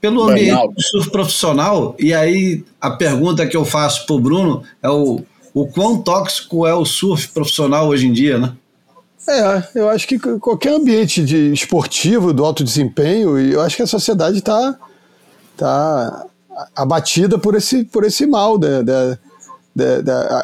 pelo 0.00 0.22
ambiente 0.22 0.74
do 0.74 0.82
surf 0.82 1.10
profissional. 1.10 1.94
E 1.98 2.14
aí 2.14 2.64
a 2.80 2.90
pergunta 2.90 3.46
que 3.46 3.56
eu 3.56 3.64
faço 3.64 4.06
para 4.06 4.16
o 4.16 4.20
Bruno 4.20 4.62
é 4.82 4.88
o, 4.88 5.22
o 5.52 5.66
quão 5.66 6.00
tóxico 6.00 6.66
é 6.66 6.74
o 6.74 6.84
surf 6.84 7.28
profissional 7.28 7.88
hoje 7.88 8.06
em 8.06 8.12
dia, 8.12 8.38
né? 8.38 8.54
É, 9.28 9.80
eu 9.80 9.90
acho 9.90 10.08
que 10.08 10.18
qualquer 10.38 10.72
ambiente 10.72 11.22
de 11.22 11.52
esportivo, 11.52 12.32
do 12.32 12.42
alto 12.42 12.64
desempenho, 12.64 13.38
eu 13.38 13.60
acho 13.60 13.76
que 13.76 13.82
a 13.82 13.86
sociedade 13.86 14.38
está 14.38 14.78
tá 15.58 16.26
abatida 16.74 17.38
por 17.38 17.54
esse, 17.54 17.84
por 17.84 18.04
esse 18.04 18.26
mal. 18.26 18.56
De, 18.56 18.82
de, 18.84 19.18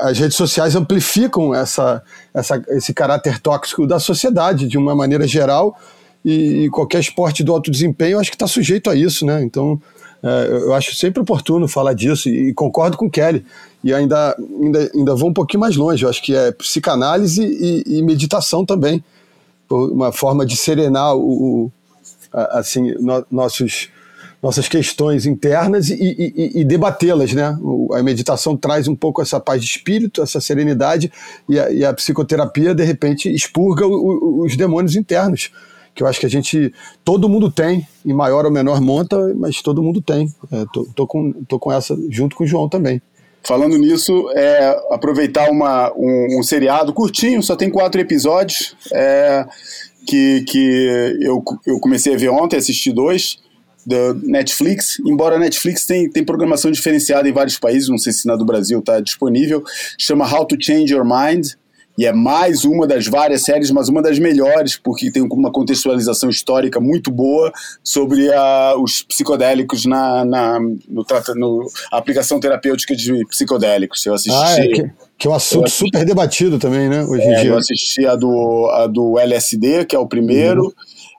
as 0.00 0.18
redes 0.18 0.36
sociais 0.36 0.76
amplificam 0.76 1.54
essa, 1.54 2.02
essa, 2.32 2.62
esse 2.68 2.92
caráter 2.92 3.40
tóxico 3.40 3.86
da 3.86 3.98
sociedade 3.98 4.68
de 4.68 4.76
uma 4.76 4.94
maneira 4.94 5.26
geral 5.26 5.78
e, 6.24 6.64
e 6.64 6.70
qualquer 6.70 7.00
esporte 7.00 7.42
do 7.42 7.52
alto 7.52 7.70
desempenho 7.70 8.18
acho 8.18 8.30
que 8.30 8.36
está 8.36 8.46
sujeito 8.46 8.90
a 8.90 8.94
isso, 8.94 9.26
né? 9.26 9.42
Então 9.42 9.80
é, 10.22 10.48
eu 10.50 10.72
acho 10.72 10.94
sempre 10.94 11.20
oportuno 11.20 11.68
falar 11.68 11.92
disso 11.94 12.28
e, 12.28 12.48
e, 12.48 12.54
concordo 12.54 12.96
com 12.96 13.10
Kelly. 13.10 13.44
E 13.82 13.92
ainda, 13.92 14.34
ainda, 14.60 14.90
ainda 14.94 15.14
vou 15.14 15.28
um 15.28 15.34
pouquinho 15.34 15.60
mais 15.60 15.76
longe, 15.76 16.02
eu 16.02 16.08
acho 16.08 16.22
que 16.22 16.34
é 16.34 16.50
psicanálise 16.52 17.42
e, 17.42 17.98
e 17.98 18.02
meditação 18.02 18.64
também. 18.64 19.04
Uma 19.68 20.12
forma 20.12 20.46
de 20.46 20.56
serenar 20.56 21.14
o, 21.16 21.66
o 21.66 21.72
assim, 22.32 22.94
no, 23.00 23.26
nossos 23.30 23.88
nossas 24.44 24.68
questões 24.68 25.24
internas 25.24 25.88
e, 25.88 25.94
e, 25.94 26.60
e 26.60 26.64
debatê-las, 26.64 27.32
né? 27.32 27.56
A 27.94 28.02
meditação 28.02 28.54
traz 28.54 28.86
um 28.86 28.94
pouco 28.94 29.22
essa 29.22 29.40
paz 29.40 29.64
de 29.64 29.70
espírito, 29.70 30.20
essa 30.20 30.38
serenidade, 30.38 31.10
e 31.48 31.58
a, 31.58 31.70
e 31.70 31.82
a 31.82 31.94
psicoterapia, 31.94 32.74
de 32.74 32.84
repente, 32.84 33.34
expurga 33.34 33.86
o, 33.86 33.94
o, 33.94 34.44
os 34.44 34.54
demônios 34.54 34.96
internos, 34.96 35.50
que 35.94 36.02
eu 36.02 36.06
acho 36.06 36.20
que 36.20 36.26
a 36.26 36.28
gente, 36.28 36.74
todo 37.02 37.26
mundo 37.26 37.50
tem, 37.50 37.88
em 38.04 38.12
maior 38.12 38.44
ou 38.44 38.50
menor 38.50 38.82
monta, 38.82 39.34
mas 39.34 39.62
todo 39.62 39.82
mundo 39.82 40.02
tem. 40.02 40.28
É, 40.52 40.66
tô, 40.74 40.86
tô, 40.94 41.06
com, 41.06 41.32
tô 41.48 41.58
com 41.58 41.72
essa 41.72 41.96
junto 42.10 42.36
com 42.36 42.44
o 42.44 42.46
João 42.46 42.68
também. 42.68 43.00
Falando 43.42 43.78
nisso, 43.78 44.30
é, 44.34 44.78
aproveitar 44.90 45.50
uma, 45.50 45.90
um, 45.96 46.38
um, 46.38 46.42
seriado 46.42 46.92
curtinho, 46.92 47.42
só 47.42 47.56
tem 47.56 47.70
quatro 47.70 47.98
episódios, 47.98 48.76
é, 48.92 49.46
que, 50.06 50.44
que 50.46 51.16
eu, 51.22 51.42
eu 51.66 51.80
comecei 51.80 52.14
a 52.14 52.18
ver 52.18 52.28
ontem, 52.28 52.58
assisti 52.58 52.92
dois, 52.92 53.42
da 53.86 54.14
Netflix, 54.14 54.98
embora 55.04 55.36
a 55.36 55.38
Netflix 55.38 55.86
tem, 55.86 56.08
tem 56.08 56.24
programação 56.24 56.70
diferenciada 56.70 57.28
em 57.28 57.32
vários 57.32 57.58
países, 57.58 57.88
não 57.88 57.98
sei 57.98 58.12
se 58.12 58.26
na 58.26 58.36
do 58.36 58.44
Brasil 58.44 58.78
está 58.78 59.00
disponível, 59.00 59.62
chama 59.98 60.30
How 60.30 60.46
to 60.46 60.56
Change 60.58 60.92
Your 60.92 61.04
Mind, 61.04 61.48
e 61.96 62.06
é 62.06 62.12
mais 62.12 62.64
uma 62.64 62.86
das 62.86 63.06
várias 63.06 63.42
séries, 63.42 63.70
mas 63.70 63.88
uma 63.88 64.02
das 64.02 64.18
melhores, 64.18 64.76
porque 64.76 65.12
tem 65.12 65.22
uma 65.22 65.52
contextualização 65.52 66.28
histórica 66.28 66.80
muito 66.80 67.10
boa 67.10 67.52
sobre 67.84 68.32
a, 68.32 68.74
os 68.76 69.02
psicodélicos 69.02 69.84
na, 69.84 70.24
na 70.24 70.58
no, 70.58 71.06
no, 71.36 71.66
aplicação 71.92 72.40
terapêutica 72.40 72.96
de 72.96 73.24
psicodélicos. 73.26 74.04
Eu 74.04 74.14
assisti. 74.14 74.36
Ah, 74.36 74.56
é, 74.58 74.68
que, 74.68 74.90
que, 75.18 75.26
é 75.28 75.30
um 75.30 75.34
assunto 75.34 75.66
assisti, 75.66 75.84
super 75.84 76.04
debatido 76.04 76.58
também, 76.58 76.88
né? 76.88 77.04
Hoje 77.04 77.22
em 77.22 77.32
é, 77.32 77.40
dia. 77.42 77.50
Eu 77.50 77.58
assisti 77.58 78.04
a 78.04 78.16
do, 78.16 78.68
a 78.70 78.88
do 78.88 79.16
LSD, 79.16 79.84
que 79.84 79.94
é 79.94 79.98
o 79.98 80.06
primeiro. 80.06 80.64
Uhum. 80.64 80.72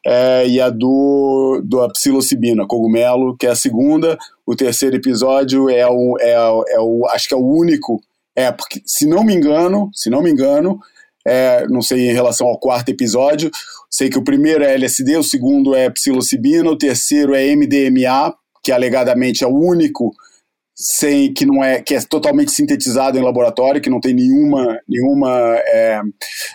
É, 0.08 0.48
e 0.48 0.62
a 0.62 0.70
do, 0.70 1.62
do 1.64 1.82
a 1.82 1.90
psilocibina, 1.90 2.68
cogumelo, 2.68 3.36
que 3.38 3.48
é 3.48 3.50
a 3.50 3.56
segunda. 3.56 4.18
O 4.46 4.56
terceiro 4.56 4.96
episódio 4.96 5.70
é 5.70 5.88
o, 5.88 6.18
é, 6.20 6.34
é 6.76 6.80
o 6.80 7.08
acho 7.08 7.28
que 7.28 7.34
é 7.34 7.38
o 7.38 7.46
único 7.46 8.00
é, 8.36 8.52
porque, 8.52 8.82
se 8.86 9.08
não 9.08 9.24
me 9.24 9.34
engano, 9.34 9.90
se 9.94 10.10
não 10.10 10.22
me 10.22 10.30
engano, 10.30 10.78
é, 11.26 11.66
não 11.70 11.82
sei 11.82 12.10
em 12.10 12.14
relação 12.14 12.48
ao 12.48 12.60
quarto 12.60 12.90
episódio, 12.90 13.50
sei 13.90 14.10
que 14.10 14.18
o 14.18 14.24
primeiro 14.24 14.64
é 14.64 14.74
LSD, 14.74 15.16
o 15.16 15.24
segundo 15.24 15.74
é 15.74 15.90
psilocibina, 15.90 16.70
o 16.70 16.78
terceiro 16.78 17.34
é 17.34 17.56
MDMA, 17.56 18.36
que 18.62 18.74
alegadamente 18.74 19.44
é 19.44 19.48
o 19.48 19.58
único 19.58 20.12
sem 20.76 21.34
que 21.34 21.46
não 21.46 21.64
é 21.64 21.82
que 21.82 21.96
é 21.96 22.02
totalmente 22.02 22.52
sintetizado 22.52 23.18
em 23.18 23.22
laboratório, 23.22 23.82
que 23.82 23.90
não 23.90 24.02
tem 24.02 24.14
nenhuma 24.14 24.80
nenhuma 24.88 25.30
é, 25.68 26.02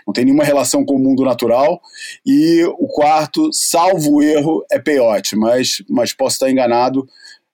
não 0.07 0.13
tem 0.13 0.27
nenhuma 0.27 0.45
relação 0.45 0.85
com 0.85 0.97
o 0.97 0.99
mundo 0.99 1.25
natural. 1.25 1.81
E 2.27 2.63
o 2.79 2.87
quarto, 2.87 3.49
salvo 3.53 4.23
erro, 4.23 4.63
é 4.71 4.79
peyote, 4.79 5.35
mas 5.37 5.83
mas 5.89 6.13
posso 6.13 6.35
estar 6.35 6.51
enganado 6.51 7.09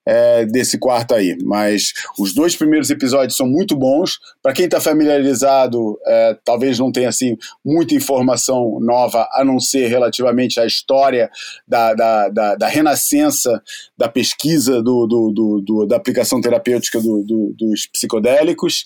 é, 0.06 0.46
desse 0.46 0.78
quarto 0.78 1.14
aí. 1.14 1.36
Mas 1.42 1.92
os 2.18 2.32
dois 2.32 2.54
primeiros 2.54 2.88
episódios 2.90 3.36
são 3.36 3.46
muito 3.46 3.76
bons. 3.76 4.18
Para 4.42 4.52
quem 4.52 4.66
está 4.66 4.80
familiarizado, 4.80 5.98
é, 6.06 6.38
talvez 6.44 6.78
não 6.78 6.92
tenha 6.92 7.08
assim 7.08 7.36
muita 7.64 7.94
informação 7.94 8.78
nova, 8.80 9.28
a 9.32 9.44
não 9.44 9.58
ser 9.58 9.88
relativamente 9.88 10.60
à 10.60 10.66
história 10.66 11.28
da, 11.66 11.92
da, 11.94 12.28
da, 12.28 12.54
da 12.54 12.68
renascença 12.68 13.60
da 13.98 14.08
pesquisa 14.08 14.82
do, 14.82 15.06
do, 15.06 15.30
do, 15.32 15.60
do 15.60 15.86
da 15.86 15.96
aplicação 15.96 16.40
terapêutica 16.40 17.00
dos 17.00 17.86
psicodélicos. 17.86 18.84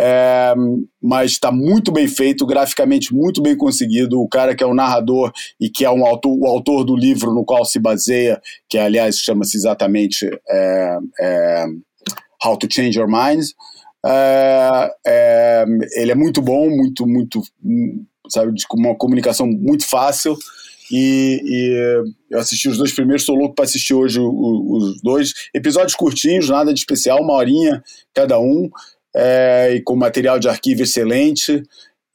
É, 0.00 0.54
mas 1.02 1.32
está 1.32 1.50
muito 1.50 1.90
bem 1.90 2.06
feito, 2.06 2.46
graficamente 2.46 3.12
muito 3.12 3.42
bem 3.42 3.56
conseguido. 3.56 4.20
O 4.20 4.28
cara 4.28 4.54
que 4.54 4.62
é 4.62 4.66
o 4.66 4.74
narrador 4.74 5.32
e 5.60 5.68
que 5.68 5.84
é 5.84 5.90
um 5.90 6.06
autor, 6.06 6.38
o 6.38 6.46
autor 6.46 6.84
do 6.84 6.94
livro 6.94 7.34
no 7.34 7.44
qual 7.44 7.64
se 7.64 7.80
baseia, 7.80 8.40
que 8.68 8.78
aliás 8.78 9.16
chama-se 9.16 9.56
exatamente 9.56 10.24
é, 10.48 10.98
é, 11.20 11.66
How 12.44 12.56
to 12.56 12.68
Change 12.70 12.96
Your 12.96 13.08
Mind. 13.08 13.44
É, 14.06 14.90
é, 15.04 15.64
ele 15.96 16.12
é 16.12 16.14
muito 16.14 16.40
bom, 16.40 16.70
muito, 16.70 17.04
muito, 17.04 17.42
sabe, 18.28 18.52
com 18.68 18.78
uma 18.78 18.94
comunicação 18.94 19.48
muito 19.48 19.84
fácil. 19.84 20.36
E, 20.92 21.42
e, 21.44 22.04
eu 22.30 22.38
assisti 22.38 22.68
os 22.68 22.78
dois 22.78 22.94
primeiros, 22.94 23.22
estou 23.22 23.34
louco 23.34 23.56
para 23.56 23.64
assistir 23.64 23.94
hoje 23.94 24.20
os 24.20 25.02
dois. 25.02 25.32
Episódios 25.52 25.96
curtinhos, 25.96 26.48
nada 26.48 26.72
de 26.72 26.78
especial, 26.78 27.20
uma 27.20 27.34
horinha 27.34 27.82
cada 28.14 28.38
um, 28.38 28.70
é, 29.20 29.74
e 29.74 29.82
com 29.82 29.96
material 29.96 30.38
de 30.38 30.48
arquivo 30.48 30.82
excelente. 30.82 31.64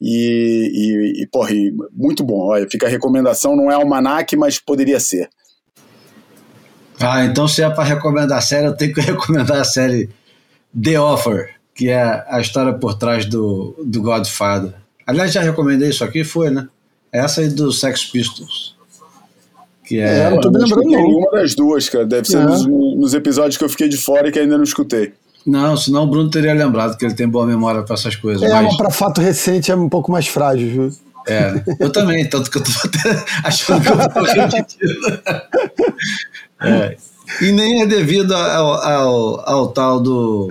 E, 0.00 1.18
e, 1.20 1.22
e 1.22 1.26
porra, 1.26 1.50
muito 1.92 2.24
bom. 2.24 2.48
Olha, 2.48 2.68
fica 2.68 2.86
a 2.86 2.90
recomendação, 2.90 3.54
não 3.54 3.70
é 3.70 3.74
almanac, 3.74 4.34
mas 4.36 4.58
poderia 4.58 4.98
ser. 4.98 5.28
Ah, 6.98 7.24
então 7.24 7.46
se 7.46 7.62
é 7.62 7.68
para 7.68 7.84
recomendar 7.84 8.38
a 8.38 8.40
série, 8.40 8.66
eu 8.66 8.76
tenho 8.76 8.94
que 8.94 9.00
recomendar 9.02 9.60
a 9.60 9.64
série 9.64 10.08
The 10.82 10.98
Offer, 10.98 11.54
que 11.74 11.90
é 11.90 12.24
a 12.26 12.40
história 12.40 12.72
por 12.72 12.94
trás 12.94 13.26
do, 13.26 13.74
do 13.84 14.00
Godfather. 14.00 14.72
Aliás, 15.06 15.32
já 15.32 15.42
recomendei 15.42 15.90
isso 15.90 16.02
aqui, 16.02 16.24
foi, 16.24 16.50
né? 16.50 16.66
Essa 17.12 17.42
aí 17.42 17.48
do 17.48 17.70
Sex 17.70 18.06
Pistols. 18.06 18.74
Que 19.84 20.00
é. 20.00 20.20
é 20.20 20.30
não 20.30 20.40
tô 20.40 20.50
me 20.50 20.58
lembrando 20.58 20.88
nenhuma 20.88 21.30
das 21.32 21.54
duas, 21.54 21.88
cara. 21.88 22.06
Deve 22.06 22.26
ser 22.26 22.38
é. 22.38 22.44
nos, 22.44 22.66
nos, 22.66 23.12
episódios 23.12 23.58
que 23.58 23.64
eu 23.64 23.68
fiquei 23.68 23.88
de 23.88 23.98
fora 23.98 24.28
e 24.28 24.32
que 24.32 24.38
ainda 24.38 24.56
não 24.56 24.64
escutei. 24.64 25.12
Não, 25.46 25.76
senão 25.76 26.04
o 26.04 26.06
Bruno 26.06 26.30
teria 26.30 26.54
lembrado 26.54 26.96
que 26.96 27.04
ele 27.04 27.14
tem 27.14 27.28
boa 27.28 27.46
memória 27.46 27.82
para 27.82 27.94
essas 27.94 28.16
coisas. 28.16 28.42
É, 28.42 28.62
mas 28.62 28.76
para 28.76 28.90
fato 28.90 29.20
recente 29.20 29.70
é 29.70 29.76
um 29.76 29.88
pouco 29.88 30.10
mais 30.10 30.26
frágil, 30.26 30.70
viu? 30.70 30.90
É, 31.26 31.62
eu 31.80 31.90
também, 31.90 32.28
tanto 32.28 32.50
que 32.50 32.58
eu 32.58 32.62
tô 32.62 32.70
achando 33.44 33.82
que 33.82 33.88
eu 33.88 34.08
tô 34.10 34.22
repetindo. 34.40 35.22
É. 36.60 36.96
E 37.40 37.52
nem 37.52 37.82
é 37.82 37.86
devido 37.86 38.34
ao, 38.34 38.74
ao, 38.74 39.48
ao 39.48 39.68
tal 39.68 40.00
do. 40.00 40.48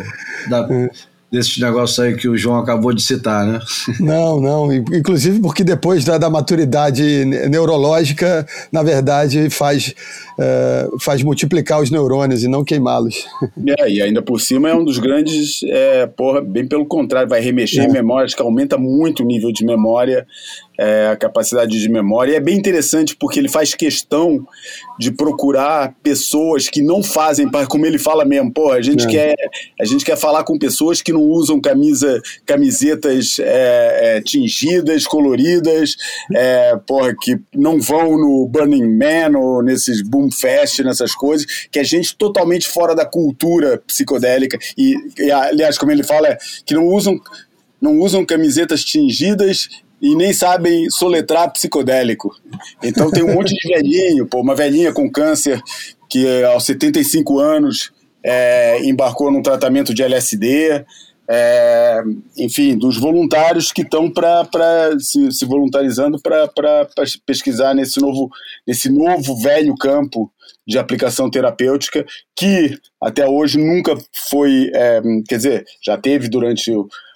Da, 0.49 0.67
desses 1.33 1.57
negócios 1.57 1.99
aí 1.99 2.15
que 2.15 2.29
o 2.29 2.37
João 2.37 2.59
acabou 2.59 2.93
de 2.93 3.01
citar, 3.01 3.43
né? 3.43 3.59
Não, 3.99 4.39
não. 4.39 4.71
Inclusive 4.71 5.39
porque 5.39 5.63
depois 5.63 6.05
da, 6.05 6.17
da 6.17 6.29
maturidade 6.29 7.25
neurológica, 7.49 8.45
na 8.71 8.83
verdade, 8.83 9.49
faz, 9.49 9.95
é, 10.39 10.87
faz 10.99 11.23
multiplicar 11.23 11.81
os 11.81 11.89
neurônios 11.89 12.43
e 12.43 12.47
não 12.47 12.63
queimá-los. 12.63 13.25
É, 13.79 13.89
e 13.89 14.01
ainda 14.01 14.21
por 14.21 14.39
cima 14.41 14.69
é 14.69 14.75
um 14.75 14.83
dos 14.83 14.99
grandes, 14.99 15.63
é, 15.63 16.05
porra, 16.05 16.41
bem 16.41 16.67
pelo 16.67 16.85
contrário, 16.85 17.29
vai 17.29 17.39
remexer 17.39 17.83
é. 17.83 17.87
em 17.87 17.91
memórias, 17.91 18.35
que 18.35 18.41
aumenta 18.41 18.77
muito 18.77 19.23
o 19.23 19.25
nível 19.25 19.51
de 19.51 19.65
memória 19.65 20.27
é, 20.77 21.07
a 21.07 21.15
capacidade 21.15 21.79
de 21.79 21.89
memória. 21.89 22.31
E 22.31 22.35
é 22.35 22.39
bem 22.39 22.57
interessante 22.57 23.15
porque 23.15 23.39
ele 23.39 23.49
faz 23.49 23.73
questão 23.73 24.45
de 24.97 25.11
procurar 25.11 25.95
pessoas 26.01 26.67
que 26.69 26.81
não 26.81 27.03
fazem, 27.03 27.49
como 27.67 27.85
ele 27.85 27.97
fala 27.97 28.25
mesmo, 28.25 28.51
pô, 28.51 28.71
a 28.71 28.81
gente, 28.81 29.05
é. 29.05 29.09
quer, 29.09 29.35
a 29.79 29.85
gente 29.85 30.05
quer 30.05 30.17
falar 30.17 30.43
com 30.43 30.57
pessoas 30.57 31.01
que 31.01 31.11
não 31.11 31.21
usam 31.21 31.59
camisa, 31.59 32.21
camisetas 32.45 33.37
é, 33.39 34.17
é, 34.17 34.21
tingidas, 34.21 35.05
coloridas, 35.05 35.95
é, 36.33 36.75
porra, 36.87 37.15
que 37.19 37.39
não 37.53 37.79
vão 37.79 38.17
no 38.17 38.47
Burning 38.47 38.97
Man 38.97 39.37
ou 39.37 39.63
nesses 39.63 40.01
Boom 40.01 40.31
Fest, 40.31 40.79
nessas 40.79 41.13
coisas, 41.13 41.45
que 41.71 41.79
é 41.79 41.83
gente 41.83 42.15
totalmente 42.15 42.67
fora 42.67 42.95
da 42.95 43.05
cultura 43.05 43.81
psicodélica. 43.85 44.57
E, 44.77 44.95
e 45.17 45.31
aliás, 45.31 45.77
como 45.77 45.91
ele 45.91 46.03
fala, 46.03 46.29
é 46.29 46.37
que 46.65 46.73
não 46.73 46.87
usam 46.87 47.19
não 47.81 47.99
usam 47.99 48.25
camisetas 48.25 48.81
tingidas 48.81 49.67
e 50.03 50.17
nem 50.17 50.33
sabem 50.33 50.89
soletrar 50.89 51.49
psicodélico. 51.53 52.35
Então 52.83 53.09
tem 53.09 53.23
um 53.23 53.33
monte 53.33 53.55
de 53.55 53.69
velhinho, 53.69 54.27
pô, 54.27 54.41
uma 54.41 54.53
velhinha 54.53 54.91
com 54.91 55.09
câncer 55.09 55.61
que 56.09 56.43
aos 56.43 56.65
75 56.65 57.39
anos 57.39 57.93
é, 58.21 58.83
embarcou 58.83 59.31
num 59.31 59.41
tratamento 59.41 59.93
de 59.93 60.03
LSD. 60.03 60.83
É, 61.25 62.03
enfim, 62.37 62.77
dos 62.77 62.97
voluntários 62.97 63.71
que 63.71 63.81
estão 63.81 64.11
para 64.11 64.45
se, 64.99 65.31
se, 65.31 65.45
voluntarizando 65.45 66.19
para 66.21 66.49
pesquisar 67.25 67.73
nesse 67.73 68.01
novo, 68.01 68.29
nesse 68.67 68.89
novo 68.89 69.37
velho 69.37 69.73
campo 69.75 70.29
de 70.67 70.77
aplicação 70.77 71.31
terapêutica 71.31 72.05
que 72.35 72.77
até 73.01 73.25
hoje 73.25 73.57
nunca 73.57 73.95
foi, 74.29 74.69
é, 74.73 75.01
quer 75.25 75.37
dizer, 75.37 75.65
já 75.81 75.97
teve 75.97 76.27
durante 76.27 76.73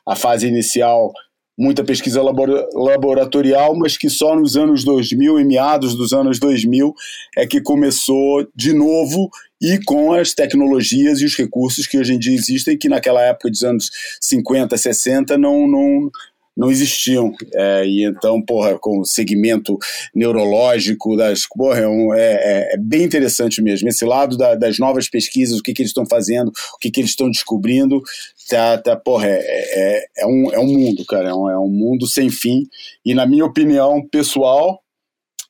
a 0.07 0.15
fase 0.15 0.47
inicial 0.47 1.11
muita 1.58 1.84
pesquisa 1.84 2.22
laboratorial, 2.22 3.76
mas 3.76 3.97
que 3.97 4.10
só 4.10 4.36
nos 4.36 4.55
anos 4.55 4.84
2000 4.84 5.39
e 5.39 5.45
meados 5.45 5.95
dos 5.95 6.14
anos 6.14 6.39
2000 6.39 6.93
é 7.36 7.47
que 7.47 7.60
começou 7.60 8.47
de 8.55 8.74
novo 8.74 9.30
e 9.60 9.80
com 9.84 10.14
as 10.14 10.34
tecnologias 10.34 11.20
e 11.20 11.26
os 11.26 11.36
recursos 11.36 11.88
que 11.88 11.97
hoje 11.97 12.14
em 12.14 12.20
dia 12.20 12.36
existem, 12.36 12.78
que 12.78 12.88
naquela 12.88 13.22
época 13.24 13.49
dos 13.49 13.64
anos 13.64 13.89
50, 14.22 14.78
60 14.78 15.36
não, 15.38 15.68
não, 15.68 16.12
não 16.58 16.72
existiam. 16.72 17.32
É, 17.53 17.86
e 17.86 18.03
então, 18.03 18.41
porra, 18.41 18.78
com 18.80 18.99
o 18.99 19.05
segmento 19.05 19.78
neurológico 20.14 21.16
das. 21.16 21.43
Porra, 21.47 21.82
é, 21.82 21.88
um, 21.88 22.14
é, 22.14 22.34
é, 22.34 22.74
é 22.74 22.78
bem 22.78 23.03
interessante 23.03 23.62
mesmo. 23.62 23.88
Esse 23.88 24.03
lado 24.03 24.36
da, 24.36 24.55
das 24.55 24.80
novas 24.80 25.08
pesquisas, 25.08 25.60
o 25.60 25.64
que, 25.64 25.74
que 25.74 25.84
eles 25.84 25.91
estão 25.91 26.05
fazendo, 26.05 26.49
o 26.49 26.78
que, 26.80 26.89
que 26.89 26.99
eles 26.99 27.12
estão 27.12 27.30
descobrindo, 27.30 28.01
tá, 28.49 28.78
tá, 28.80 28.95
porra, 28.95 29.28
é, 29.28 29.39
é, 29.39 30.05
é, 30.18 30.26
um, 30.26 30.51
é 30.51 30.60
um 30.60 30.68
mundo, 30.68 31.05
cara. 31.05 31.30
É 31.30 31.34
um, 31.34 31.49
é 31.49 31.60
um 31.60 31.70
mundo 31.70 32.08
sem 32.08 32.30
fim. 32.30 32.64
E, 33.05 33.14
na 33.14 33.28
minha 33.28 33.45
opinião 33.45 34.01
pessoal, 34.10 34.82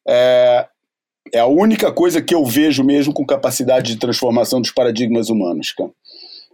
é, 0.08 0.68
é 1.34 1.40
a 1.40 1.48
única 1.48 1.92
coisa 1.92 2.22
que 2.22 2.36
eu 2.36 2.46
vejo 2.46 2.84
mesmo 2.84 3.14
com 3.14 3.26
capacidade 3.26 3.94
de 3.94 4.00
transformação 4.00 4.60
dos 4.60 4.72
paradigmas 4.72 5.30
humanos, 5.30 5.72
cara. 5.72 5.92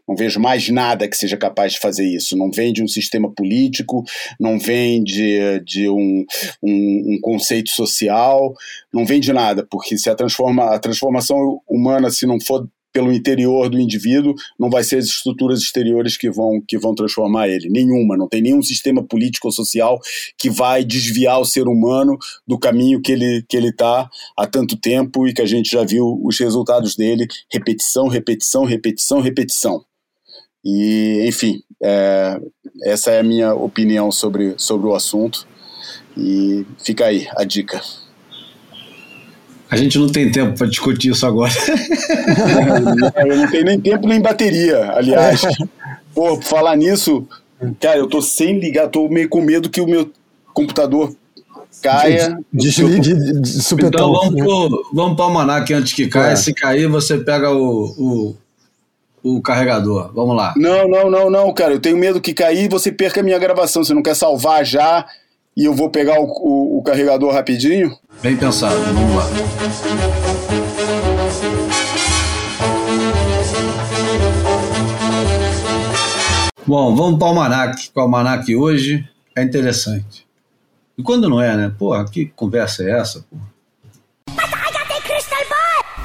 Não 0.07 0.15
vejo 0.15 0.39
mais 0.39 0.67
nada 0.69 1.07
que 1.07 1.15
seja 1.15 1.37
capaz 1.37 1.73
de 1.73 1.79
fazer 1.79 2.05
isso. 2.05 2.37
Não 2.37 2.51
vem 2.51 2.73
de 2.73 2.83
um 2.83 2.87
sistema 2.87 3.31
político, 3.33 4.03
não 4.39 4.59
vem 4.59 5.03
de, 5.03 5.59
de 5.65 5.89
um, 5.89 6.25
um, 6.61 7.13
um 7.13 7.19
conceito 7.21 7.69
social, 7.71 8.53
não 8.93 9.05
vem 9.05 9.19
de 9.19 9.31
nada, 9.31 9.65
porque 9.69 9.97
se 9.97 10.09
a, 10.09 10.15
transforma, 10.15 10.73
a 10.73 10.79
transformação 10.79 11.61
humana, 11.67 12.09
se 12.09 12.25
não 12.25 12.39
for 12.39 12.67
pelo 12.93 13.11
interior 13.11 13.69
do 13.69 13.79
indivíduo, 13.79 14.35
não 14.57 14.69
vai 14.69 14.83
ser 14.83 14.97
as 14.97 15.05
estruturas 15.05 15.59
exteriores 15.59 16.15
que 16.15 16.29
vão, 16.29 16.61
que 16.65 16.77
vão 16.77 16.93
transformar 16.93 17.49
ele. 17.49 17.67
Nenhuma. 17.67 18.15
Não 18.15 18.29
tem 18.29 18.41
nenhum 18.41 18.61
sistema 18.61 19.03
político 19.03 19.47
ou 19.47 19.51
social 19.51 19.99
que 20.37 20.49
vai 20.49 20.85
desviar 20.85 21.39
o 21.39 21.45
ser 21.45 21.67
humano 21.67 22.15
do 22.47 22.59
caminho 22.59 23.01
que 23.01 23.11
ele 23.11 23.43
que 23.49 23.57
ele 23.57 23.69
está 23.69 24.07
há 24.37 24.45
tanto 24.45 24.77
tempo 24.77 25.27
e 25.27 25.33
que 25.33 25.41
a 25.41 25.45
gente 25.45 25.71
já 25.71 25.83
viu 25.83 26.21
os 26.23 26.39
resultados 26.39 26.95
dele: 26.95 27.25
repetição, 27.51 28.07
repetição, 28.07 28.63
repetição, 28.63 29.19
repetição. 29.19 29.83
E, 30.63 31.25
enfim, 31.27 31.61
é, 31.81 32.39
essa 32.83 33.11
é 33.11 33.19
a 33.19 33.23
minha 33.23 33.53
opinião 33.53 34.11
sobre, 34.11 34.53
sobre 34.57 34.87
o 34.87 34.95
assunto. 34.95 35.45
E 36.17 36.65
fica 36.83 37.05
aí 37.05 37.27
a 37.35 37.43
dica. 37.43 37.81
A 39.69 39.75
gente 39.75 39.97
não 39.97 40.07
tem 40.07 40.31
tempo 40.31 40.55
para 40.55 40.67
discutir 40.67 41.11
isso 41.11 41.25
agora. 41.25 41.51
eu 43.25 43.37
não 43.37 43.49
tenho 43.49 43.65
nem 43.65 43.79
tempo 43.81 44.07
nem 44.07 44.21
bateria, 44.21 44.91
aliás. 44.91 45.41
Pô, 46.13 46.39
falar 46.39 46.75
nisso, 46.75 47.27
cara, 47.79 47.97
eu 47.97 48.07
tô 48.07 48.21
sem 48.21 48.59
ligar, 48.59 48.87
tô 48.89 49.09
meio 49.09 49.27
com 49.27 49.41
medo 49.41 49.71
que 49.71 49.81
o 49.81 49.87
meu 49.87 50.11
computador 50.53 51.15
caia. 51.81 52.37
Desligue 52.53 52.99
de, 52.99 53.41
de 53.41 53.63
supetão. 53.63 53.89
Então 53.89 54.13
vamos 54.13 54.41
pro, 54.41 54.89
vamos 54.93 55.15
pro 55.15 55.25
Almanac 55.25 55.73
antes 55.73 55.93
que 55.93 56.07
caia. 56.07 56.33
É. 56.33 56.35
Se 56.35 56.53
cair, 56.53 56.87
você 56.87 57.17
pega 57.17 57.51
o, 57.51 57.95
o, 57.97 58.35
o, 59.23 59.41
carregador. 59.41 60.11
Vamos 60.13 60.35
lá. 60.35 60.53
Não, 60.57 60.87
não, 60.87 61.09
não, 61.09 61.29
não, 61.29 61.53
cara. 61.53 61.73
Eu 61.73 61.79
tenho 61.79 61.97
medo 61.97 62.21
que 62.21 62.33
cair 62.33 62.65
e 62.65 62.69
você 62.69 62.91
perca 62.91 63.21
a 63.21 63.23
minha 63.23 63.39
gravação. 63.39 63.83
Você 63.83 63.93
não 63.93 64.03
quer 64.03 64.15
salvar 64.15 64.65
já 64.65 65.05
e 65.55 65.65
eu 65.65 65.73
vou 65.73 65.89
pegar 65.89 66.19
o, 66.19 66.25
o, 66.25 66.79
o 66.79 66.83
carregador 66.83 67.31
rapidinho? 67.31 67.97
Bem 68.21 68.35
pensado, 68.35 68.75
vamos 68.93 69.15
lá. 69.15 69.25
Bom, 76.65 76.95
vamos 76.95 77.19
para 77.19 77.25
o 77.25 77.29
Almanac. 77.29 77.89
O 77.93 77.99
Almanac 77.99 78.55
hoje 78.55 79.07
é 79.35 79.43
interessante. 79.43 80.25
E 80.97 81.03
quando 81.03 81.29
não 81.29 81.41
é, 81.41 81.57
né? 81.57 81.73
Porra, 81.77 82.05
que 82.05 82.27
conversa 82.27 82.83
é 82.83 82.91
essa, 82.91 83.25
porra? 83.29 83.53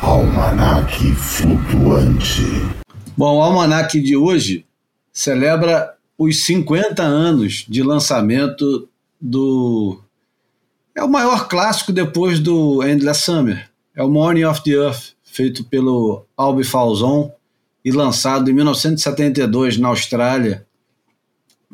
Almanac 0.03 1.13
flutuante. 1.15 2.43
Bom, 3.19 3.39
o 3.39 3.43
Almanac 3.43 4.01
de 4.01 4.17
hoje 4.17 4.65
celebra 5.13 5.97
os 6.17 6.45
50 6.45 7.03
anos 7.03 7.67
de 7.69 7.83
lançamento 7.83 8.89
do 9.21 10.01
é 10.95 11.03
o 11.03 11.09
maior 11.09 11.49
clássico 11.49 11.93
depois 11.93 12.39
do 12.39 12.81
Endless 12.81 13.23
Summer. 13.23 13.69
É 13.93 14.05
o 14.05 14.09
Morning 14.09 14.45
of 14.45 14.63
the 14.63 14.71
Earth, 14.71 15.15
feito 15.25 15.65
pelo 15.65 16.27
Albi 16.37 16.63
Falzon 16.63 17.33
e 17.85 17.91
lançado 17.91 18.53
em 18.53 18.55
1972 18.55 19.79
na 19.79 19.89
Austrália. 19.89 20.65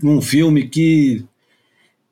Um 0.02 0.22
filme 0.22 0.66
que 0.66 1.26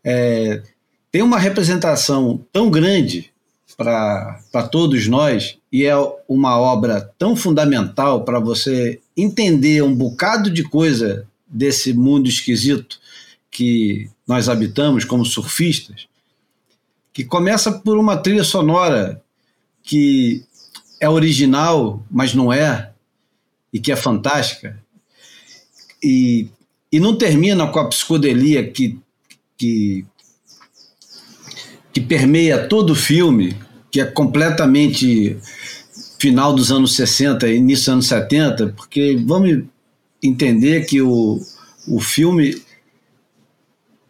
é, 0.04 0.62
tem 1.10 1.22
uma 1.22 1.38
representação 1.38 2.44
tão 2.52 2.70
grande 2.70 3.32
para 3.78 4.68
todos 4.70 5.08
nós 5.08 5.58
e 5.72 5.86
é 5.86 5.94
uma 6.28 6.60
obra 6.60 7.00
tão 7.18 7.34
fundamental 7.34 8.24
para 8.24 8.38
você 8.38 9.00
entender 9.16 9.82
um 9.82 9.94
bocado 9.94 10.50
de 10.50 10.62
coisa 10.62 11.26
desse 11.48 11.94
mundo 11.94 12.28
esquisito 12.28 13.00
que 13.50 14.10
nós 14.26 14.50
habitamos 14.50 15.04
como 15.04 15.24
surfistas, 15.24 16.06
que 17.12 17.24
começa 17.24 17.72
por 17.72 17.96
uma 17.96 18.18
trilha 18.18 18.44
sonora 18.44 19.22
que 19.82 20.44
é 21.00 21.08
original, 21.08 22.04
mas 22.10 22.34
não 22.34 22.52
é, 22.52 22.92
e 23.72 23.80
que 23.80 23.90
é 23.90 23.96
fantástica, 23.96 24.78
e, 26.02 26.48
e 26.90 27.00
não 27.00 27.16
termina 27.16 27.66
com 27.66 27.78
a 27.78 27.88
psicodelia 27.88 28.70
que, 28.70 28.98
que, 29.56 30.04
que 31.92 32.00
permeia 32.00 32.68
todo 32.68 32.90
o 32.90 32.96
filme, 32.96 33.56
que 33.92 34.00
é 34.00 34.06
completamente 34.06 35.36
final 36.18 36.54
dos 36.54 36.72
anos 36.72 36.96
60, 36.96 37.46
início 37.48 37.84
dos 37.84 37.88
anos 37.90 38.06
70, 38.06 38.68
porque 38.68 39.22
vamos 39.24 39.64
entender 40.22 40.86
que 40.86 41.02
o, 41.02 41.38
o 41.86 42.00
filme 42.00 42.62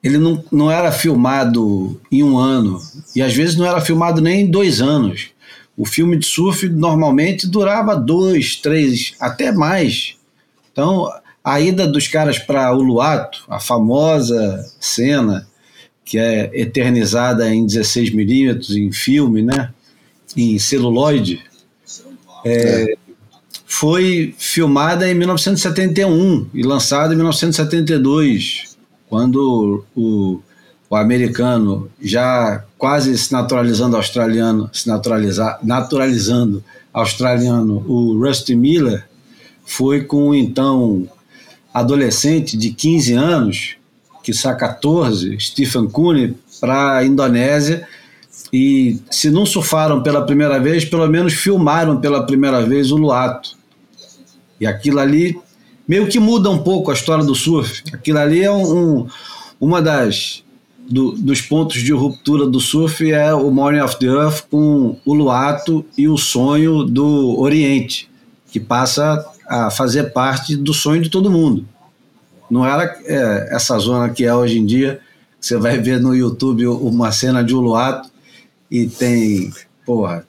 ele 0.02 0.18
não, 0.18 0.44
não 0.50 0.70
era 0.70 0.92
filmado 0.92 2.00
em 2.10 2.22
um 2.22 2.38
ano, 2.38 2.78
e 3.14 3.20
às 3.20 3.34
vezes 3.34 3.56
não 3.56 3.66
era 3.66 3.80
filmado 3.80 4.20
nem 4.20 4.42
em 4.42 4.50
dois 4.50 4.80
anos. 4.80 5.30
O 5.76 5.84
filme 5.84 6.16
de 6.16 6.26
surf 6.26 6.68
normalmente 6.68 7.46
durava 7.46 7.96
dois, 7.96 8.56
três, 8.56 9.14
até 9.18 9.50
mais. 9.50 10.16
Então, 10.70 11.08
a 11.42 11.60
ida 11.60 11.88
dos 11.88 12.06
caras 12.06 12.38
para 12.38 12.74
Uluato, 12.74 13.44
a 13.48 13.58
famosa 13.58 14.64
cena 14.78 15.48
que 16.04 16.18
é 16.18 16.50
eternizada 16.52 17.52
em 17.52 17.64
16 17.64 18.10
milímetros 18.10 18.76
em 18.76 18.90
filme, 18.92 19.42
né, 19.42 19.70
em 20.36 20.58
celuloide, 20.58 21.42
é, 22.44 22.96
foi 23.66 24.34
filmada 24.36 25.10
em 25.10 25.14
1971 25.14 26.48
e 26.52 26.62
lançada 26.62 27.12
em 27.12 27.16
1972 27.16 28.76
quando 29.08 29.84
o, 29.94 30.40
o 30.88 30.96
americano 30.96 31.90
já 32.00 32.64
quase 32.78 33.16
se 33.16 33.30
naturalizando 33.30 33.96
australiano, 33.96 34.70
se 34.72 34.88
naturalizar, 34.88 35.58
naturalizando 35.62 36.64
australiano, 36.92 37.84
o 37.86 38.18
Rusty 38.18 38.56
Miller, 38.56 39.06
foi 39.64 40.04
com 40.04 40.34
então 40.34 41.08
adolescente 41.72 42.56
de 42.56 42.70
15 42.70 43.12
anos, 43.12 43.76
que 44.22 44.30
está 44.30 44.54
14, 44.54 45.38
Stephen 45.40 45.86
Cooney, 45.88 46.36
para 46.60 46.98
a 46.98 47.04
Indonésia 47.04 47.86
e 48.52 49.00
se 49.10 49.30
não 49.30 49.44
surfaram 49.46 50.02
pela 50.02 50.24
primeira 50.24 50.60
vez, 50.60 50.84
pelo 50.84 51.06
menos 51.08 51.34
filmaram 51.34 52.00
pela 52.00 52.24
primeira 52.24 52.64
vez 52.64 52.90
o 52.90 52.96
Luato. 52.96 53.56
E 54.60 54.66
aquilo 54.66 55.00
ali 55.00 55.38
meio 55.88 56.06
que 56.06 56.20
muda 56.20 56.50
um 56.50 56.58
pouco 56.58 56.90
a 56.90 56.94
história 56.94 57.24
do 57.24 57.34
surf. 57.34 57.82
Aquilo 57.92 58.18
ali 58.18 58.42
é 58.42 58.50
um, 58.50 59.00
um 59.00 59.06
uma 59.60 59.80
das 59.80 60.42
do, 60.90 61.12
dos 61.12 61.40
pontos 61.40 61.80
de 61.80 61.92
ruptura 61.92 62.46
do 62.46 62.60
surf 62.60 63.10
é 63.10 63.32
o 63.32 63.50
Morning 63.50 63.80
of 63.80 63.98
the 63.98 64.06
Earth 64.06 64.42
com 64.50 64.96
o 65.04 65.14
Luato 65.14 65.84
e 65.96 66.08
o 66.08 66.18
sonho 66.18 66.84
do 66.84 67.38
Oriente, 67.38 68.10
que 68.50 68.58
passa 68.58 69.24
a 69.48 69.70
fazer 69.70 70.12
parte 70.12 70.56
do 70.56 70.74
sonho 70.74 71.00
de 71.00 71.08
todo 71.08 71.30
mundo. 71.30 71.66
Não 72.52 72.66
era 72.66 72.84
é, 73.06 73.48
essa 73.56 73.78
zona 73.78 74.10
que 74.10 74.26
é 74.26 74.34
hoje 74.34 74.58
em 74.58 74.66
dia. 74.66 75.00
Você 75.40 75.56
vai 75.56 75.78
ver 75.78 75.98
no 75.98 76.14
YouTube 76.14 76.66
uma 76.66 77.10
cena 77.10 77.42
de 77.42 77.54
Uluato 77.54 78.10
e 78.70 78.86
tem, 78.86 79.50
porra, 79.86 80.26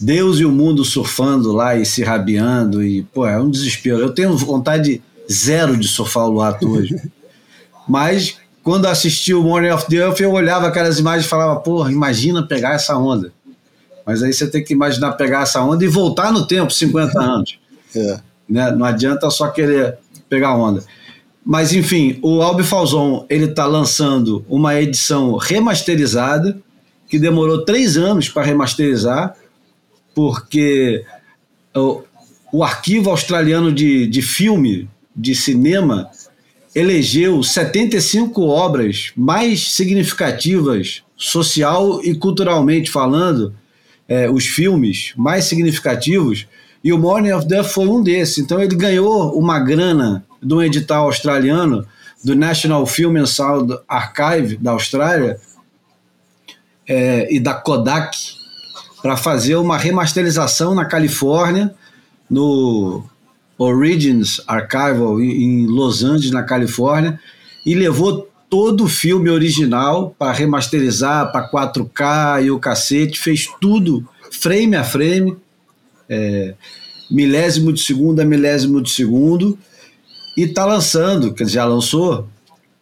Deus 0.00 0.38
e 0.38 0.44
o 0.44 0.52
mundo 0.52 0.84
surfando 0.84 1.50
lá 1.50 1.74
e 1.74 1.84
se 1.84 2.04
rabiando 2.04 2.80
e, 2.80 3.02
pô, 3.02 3.26
é 3.26 3.36
um 3.40 3.50
desespero. 3.50 3.98
Eu 3.98 4.12
tenho 4.12 4.36
vontade 4.36 5.02
zero 5.30 5.76
de 5.76 5.88
surfar 5.88 6.26
o 6.26 6.30
Luato 6.30 6.70
hoje. 6.70 6.96
Mas 7.88 8.36
quando 8.62 8.86
assisti 8.86 9.34
o 9.34 9.42
Morning 9.42 9.70
of 9.70 9.88
the 9.88 9.96
Earth, 9.96 10.20
eu 10.20 10.30
olhava 10.30 10.68
aquelas 10.68 11.00
imagens 11.00 11.26
e 11.26 11.28
falava, 11.28 11.58
porra, 11.58 11.90
imagina 11.90 12.46
pegar 12.46 12.74
essa 12.74 12.96
onda. 12.96 13.32
Mas 14.06 14.22
aí 14.22 14.32
você 14.32 14.46
tem 14.46 14.62
que 14.62 14.72
imaginar 14.72 15.14
pegar 15.14 15.42
essa 15.42 15.60
onda 15.60 15.84
e 15.84 15.88
voltar 15.88 16.30
no 16.30 16.46
tempo, 16.46 16.72
50 16.72 17.20
anos. 17.20 17.58
É. 17.96 18.20
Né? 18.48 18.70
Não 18.70 18.86
adianta 18.86 19.28
só 19.28 19.48
querer 19.48 19.98
pegar 20.28 20.54
onda. 20.54 20.84
Mas 21.44 21.72
enfim, 21.72 22.18
o 22.22 22.40
Albi 22.40 22.62
Falzon 22.62 23.26
ele 23.28 23.44
está 23.44 23.66
lançando 23.66 24.44
uma 24.48 24.80
edição 24.80 25.36
remasterizada 25.36 26.58
que 27.08 27.18
demorou 27.18 27.64
três 27.64 27.96
anos 27.96 28.28
para 28.28 28.44
remasterizar 28.44 29.36
porque 30.14 31.04
o, 31.76 32.02
o 32.52 32.64
arquivo 32.64 33.10
australiano 33.10 33.72
de, 33.72 34.06
de 34.06 34.22
filme, 34.22 34.88
de 35.14 35.34
cinema, 35.34 36.08
elegeu 36.74 37.42
75 37.42 38.42
obras 38.42 39.12
mais 39.16 39.72
significativas, 39.72 41.02
social 41.16 42.00
e 42.02 42.14
culturalmente 42.14 42.90
falando, 42.90 43.54
é, 44.08 44.30
os 44.30 44.46
filmes 44.46 45.12
mais 45.16 45.44
significativos, 45.44 46.46
e 46.82 46.92
o 46.92 46.98
Morning 46.98 47.32
of 47.32 47.46
Death 47.46 47.68
foi 47.68 47.86
um 47.86 48.02
desses. 48.02 48.38
Então 48.38 48.60
ele 48.60 48.76
ganhou 48.76 49.38
uma 49.38 49.58
grana 49.58 50.24
de 50.44 50.54
um 50.54 50.62
edital 50.62 51.06
australiano, 51.06 51.86
do 52.22 52.34
National 52.34 52.86
Film 52.86 53.16
and 53.16 53.26
Sound 53.26 53.76
Archive 53.88 54.56
da 54.56 54.72
Austrália, 54.72 55.38
é, 56.86 57.32
e 57.34 57.40
da 57.40 57.54
Kodak, 57.54 58.16
para 59.02 59.16
fazer 59.16 59.56
uma 59.56 59.76
remasterização 59.76 60.74
na 60.74 60.84
Califórnia, 60.84 61.74
no 62.30 63.04
Origins 63.58 64.40
Archival 64.46 65.20
em 65.20 65.66
Los 65.66 66.02
Angeles, 66.02 66.30
na 66.30 66.42
Califórnia, 66.42 67.20
e 67.66 67.74
levou 67.74 68.28
todo 68.48 68.84
o 68.84 68.88
filme 68.88 69.30
original 69.30 70.14
para 70.18 70.32
remasterizar 70.32 71.32
para 71.32 71.50
4K 71.50 72.44
e 72.44 72.50
o 72.50 72.58
cacete, 72.58 73.18
fez 73.18 73.48
tudo 73.60 74.06
frame 74.30 74.76
a 74.76 74.84
frame, 74.84 75.36
é, 76.08 76.54
milésimo 77.10 77.72
de 77.72 77.80
segundo 77.80 78.20
a 78.20 78.24
milésimo 78.24 78.80
de 78.80 78.90
segundo, 78.90 79.58
e 80.36 80.42
está 80.42 80.64
lançando, 80.64 81.32
que 81.32 81.44
já 81.46 81.64
lançou, 81.64 82.28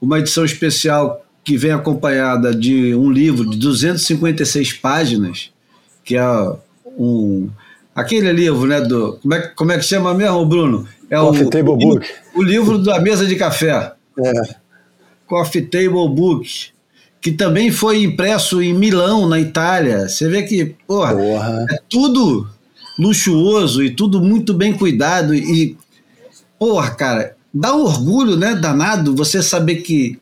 uma 0.01 0.19
edição 0.19 0.45
especial 0.45 1.25
que 1.45 1.57
vem 1.57 1.73
acompanhada 1.73 2.55
de 2.55 2.95
um 2.95 3.11
livro 3.11 3.49
de 3.49 3.57
256 3.57 4.75
páginas, 4.75 5.51
que 6.05 6.17
é 6.17 6.25
um, 6.99 7.49
aquele 7.95 8.33
livro, 8.33 8.67
né? 8.67 8.81
Do, 8.81 9.19
como, 9.21 9.35
é, 9.35 9.41
como 9.49 9.73
é 9.73 9.79
que 9.79 9.85
chama 9.85 10.15
mesmo, 10.15 10.45
Bruno? 10.47 10.87
É 11.11 11.17
Coffee 11.17 11.45
o, 11.45 11.51
Table 11.51 11.77
Book. 11.77 12.09
O 12.35 12.43
livro 12.43 12.79
da 12.79 13.01
mesa 13.01 13.27
de 13.27 13.37
café. 13.37 13.93
É. 14.19 14.33
Coffee 15.27 15.63
Table 15.63 16.09
Book. 16.09 16.71
Que 17.21 17.31
também 17.31 17.71
foi 17.71 18.03
impresso 18.03 18.61
em 18.61 18.75
Milão, 18.75 19.29
na 19.29 19.39
Itália. 19.39 20.09
Você 20.09 20.29
vê 20.29 20.43
que, 20.43 20.75
porra, 20.87 21.15
porra. 21.15 21.67
é 21.71 21.79
tudo 21.89 22.49
luxuoso 22.99 23.83
e 23.83 23.91
tudo 23.91 24.21
muito 24.21 24.53
bem 24.53 24.73
cuidado. 24.73 25.35
E, 25.35 25.77
porra, 26.59 26.91
cara, 26.91 27.37
dá 27.53 27.75
orgulho, 27.75 28.37
né, 28.37 28.55
danado, 28.55 29.15
você 29.15 29.43
saber 29.43 29.77
que, 29.77 30.19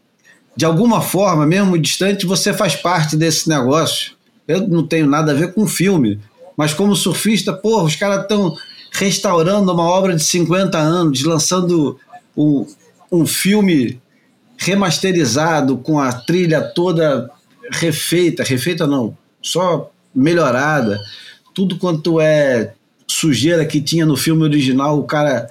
de 0.56 0.64
alguma 0.64 1.00
forma, 1.00 1.46
mesmo 1.46 1.78
distante, 1.78 2.26
você 2.26 2.52
faz 2.52 2.74
parte 2.74 3.16
desse 3.16 3.48
negócio. 3.48 4.12
Eu 4.48 4.66
não 4.66 4.86
tenho 4.86 5.06
nada 5.06 5.32
a 5.32 5.34
ver 5.34 5.52
com 5.54 5.66
filme, 5.66 6.18
mas 6.56 6.74
como 6.74 6.96
surfista, 6.96 7.52
porra, 7.52 7.84
os 7.84 7.96
caras 7.96 8.22
estão 8.22 8.56
restaurando 8.92 9.72
uma 9.72 9.84
obra 9.84 10.16
de 10.16 10.24
50 10.24 10.76
anos, 10.76 11.22
lançando 11.22 11.98
um, 12.36 12.66
um 13.10 13.26
filme 13.26 14.00
remasterizado 14.56 15.78
com 15.78 15.98
a 15.98 16.12
trilha 16.12 16.60
toda 16.60 17.30
refeita, 17.70 18.42
refeita 18.42 18.86
não, 18.86 19.16
só 19.40 19.90
melhorada. 20.14 21.00
Tudo 21.54 21.78
quanto 21.78 22.20
é 22.20 22.74
sujeira 23.06 23.64
que 23.64 23.80
tinha 23.80 24.04
no 24.04 24.16
filme 24.16 24.42
original, 24.42 24.98
o 24.98 25.04
cara 25.04 25.50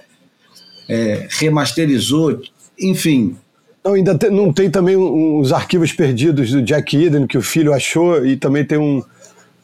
é, 0.89 1.27
remasterizou, 1.29 2.41
enfim. 2.79 3.37
Não, 3.83 3.93
ainda 3.93 4.17
tem, 4.17 4.29
não 4.29 4.51
tem 4.51 4.69
também 4.69 4.97
os 4.97 5.53
arquivos 5.53 5.93
perdidos 5.93 6.51
do 6.51 6.61
Jack 6.61 6.97
Eden 6.97 7.27
que 7.27 7.37
o 7.37 7.41
filho 7.41 7.73
achou 7.73 8.25
e 8.25 8.35
também 8.35 8.65
tem 8.65 8.77
um 8.77 9.01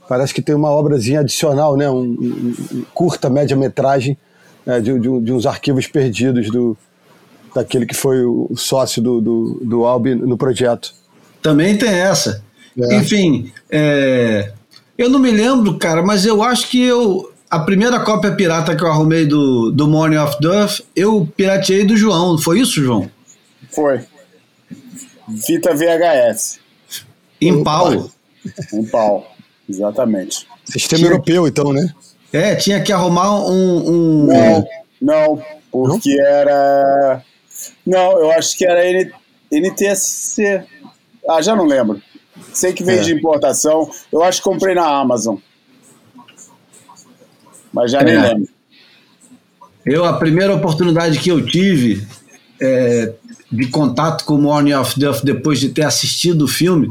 parece 0.07 0.33
que 0.33 0.41
tem 0.41 0.53
uma 0.53 0.71
obrazinha 0.71 1.21
adicional, 1.21 1.75
né? 1.75 1.89
Um, 1.89 2.03
um, 2.03 2.55
um 2.71 2.85
curta 2.93 3.29
média-metragem 3.29 4.15
né? 4.65 4.79
de, 4.79 4.99
de, 4.99 5.21
de, 5.21 5.33
uns 5.33 5.45
arquivos 5.47 5.87
perdidos 5.87 6.49
do, 6.49 6.77
daquele 7.53 7.85
que 7.85 7.95
foi 7.95 8.23
o 8.23 8.55
sócio 8.55 9.01
do, 9.01 9.19
do, 9.19 9.59
do 9.63 9.85
Albi 9.85 10.13
no 10.13 10.37
projeto. 10.37 10.93
Também 11.41 11.77
tem 11.77 11.89
essa. 11.89 12.43
É. 12.77 12.97
Enfim, 12.97 13.51
é, 13.69 14.51
eu 14.97 15.09
não 15.09 15.19
me 15.19 15.31
lembro, 15.31 15.77
cara, 15.77 16.03
mas 16.03 16.25
eu 16.25 16.41
acho 16.43 16.69
que 16.69 16.81
eu. 16.81 17.31
A 17.55 17.59
primeira 17.61 18.01
cópia 18.01 18.33
pirata 18.35 18.75
que 18.75 18.83
eu 18.83 18.87
arrumei 18.89 19.25
do, 19.25 19.71
do 19.71 19.87
Morning 19.87 20.17
of 20.17 20.35
Death, 20.41 20.81
eu 20.93 21.25
pirateei 21.37 21.85
do 21.85 21.95
João. 21.95 22.37
Foi 22.37 22.59
isso, 22.59 22.83
João? 22.83 23.09
Foi. 23.71 24.01
Fita 25.45 25.73
VHS. 25.73 26.59
Em 27.39 27.63
pau. 27.63 28.09
Em 28.73 28.85
pau. 28.87 29.33
Exatamente. 29.69 30.45
Sistema 30.65 30.99
tinha... 30.99 31.11
europeu, 31.11 31.47
então, 31.47 31.71
né? 31.71 31.93
É, 32.33 32.55
tinha 32.55 32.83
que 32.83 32.91
arrumar 32.91 33.33
um. 33.47 33.89
um... 33.89 34.25
Não, 34.25 34.67
não, 35.01 35.43
porque 35.71 36.13
não? 36.13 36.25
era. 36.25 37.23
Não, 37.87 38.19
eu 38.19 38.31
acho 38.31 38.57
que 38.57 38.65
era 38.65 38.81
NTSC. 39.49 40.61
Ah, 41.29 41.41
já 41.41 41.55
não 41.55 41.65
lembro. 41.65 42.01
Sei 42.51 42.73
que 42.73 42.83
veio 42.83 42.99
é. 42.99 43.03
de 43.03 43.13
importação. 43.13 43.89
Eu 44.11 44.21
acho 44.23 44.39
que 44.39 44.49
comprei 44.49 44.75
na 44.75 44.85
Amazon. 44.85 45.37
Mas 47.75 47.91
já 47.91 47.99
é. 47.99 48.03
nem 48.05 48.21
lembro. 48.21 48.49
Eu, 49.85 50.05
a 50.05 50.13
primeira 50.13 50.55
oportunidade 50.55 51.19
que 51.19 51.29
eu 51.29 51.45
tive 51.45 52.07
é, 52.59 53.13
de 53.51 53.67
contato 53.67 54.23
com 54.23 54.35
o 54.35 54.41
Morning 54.41 54.73
of 54.73 54.97
Death 54.97 55.23
depois 55.23 55.59
de 55.59 55.69
ter 55.69 55.83
assistido 55.83 56.43
o 56.43 56.47
filme 56.47 56.89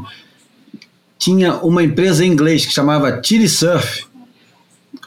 tinha 1.17 1.55
uma 1.55 1.83
empresa 1.83 2.23
em 2.23 2.31
inglês 2.31 2.65
que 2.65 2.71
chamava 2.71 3.19
Chili 3.23 3.49
Surf. 3.49 4.05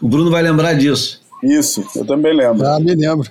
O 0.02 0.08
Bruno 0.08 0.30
vai 0.30 0.42
lembrar 0.42 0.74
disso. 0.74 1.20
Isso, 1.42 1.84
eu 1.94 2.04
também 2.04 2.34
lembro. 2.34 2.66
Ah, 2.66 2.80
me 2.80 2.94
lembro. 2.94 3.30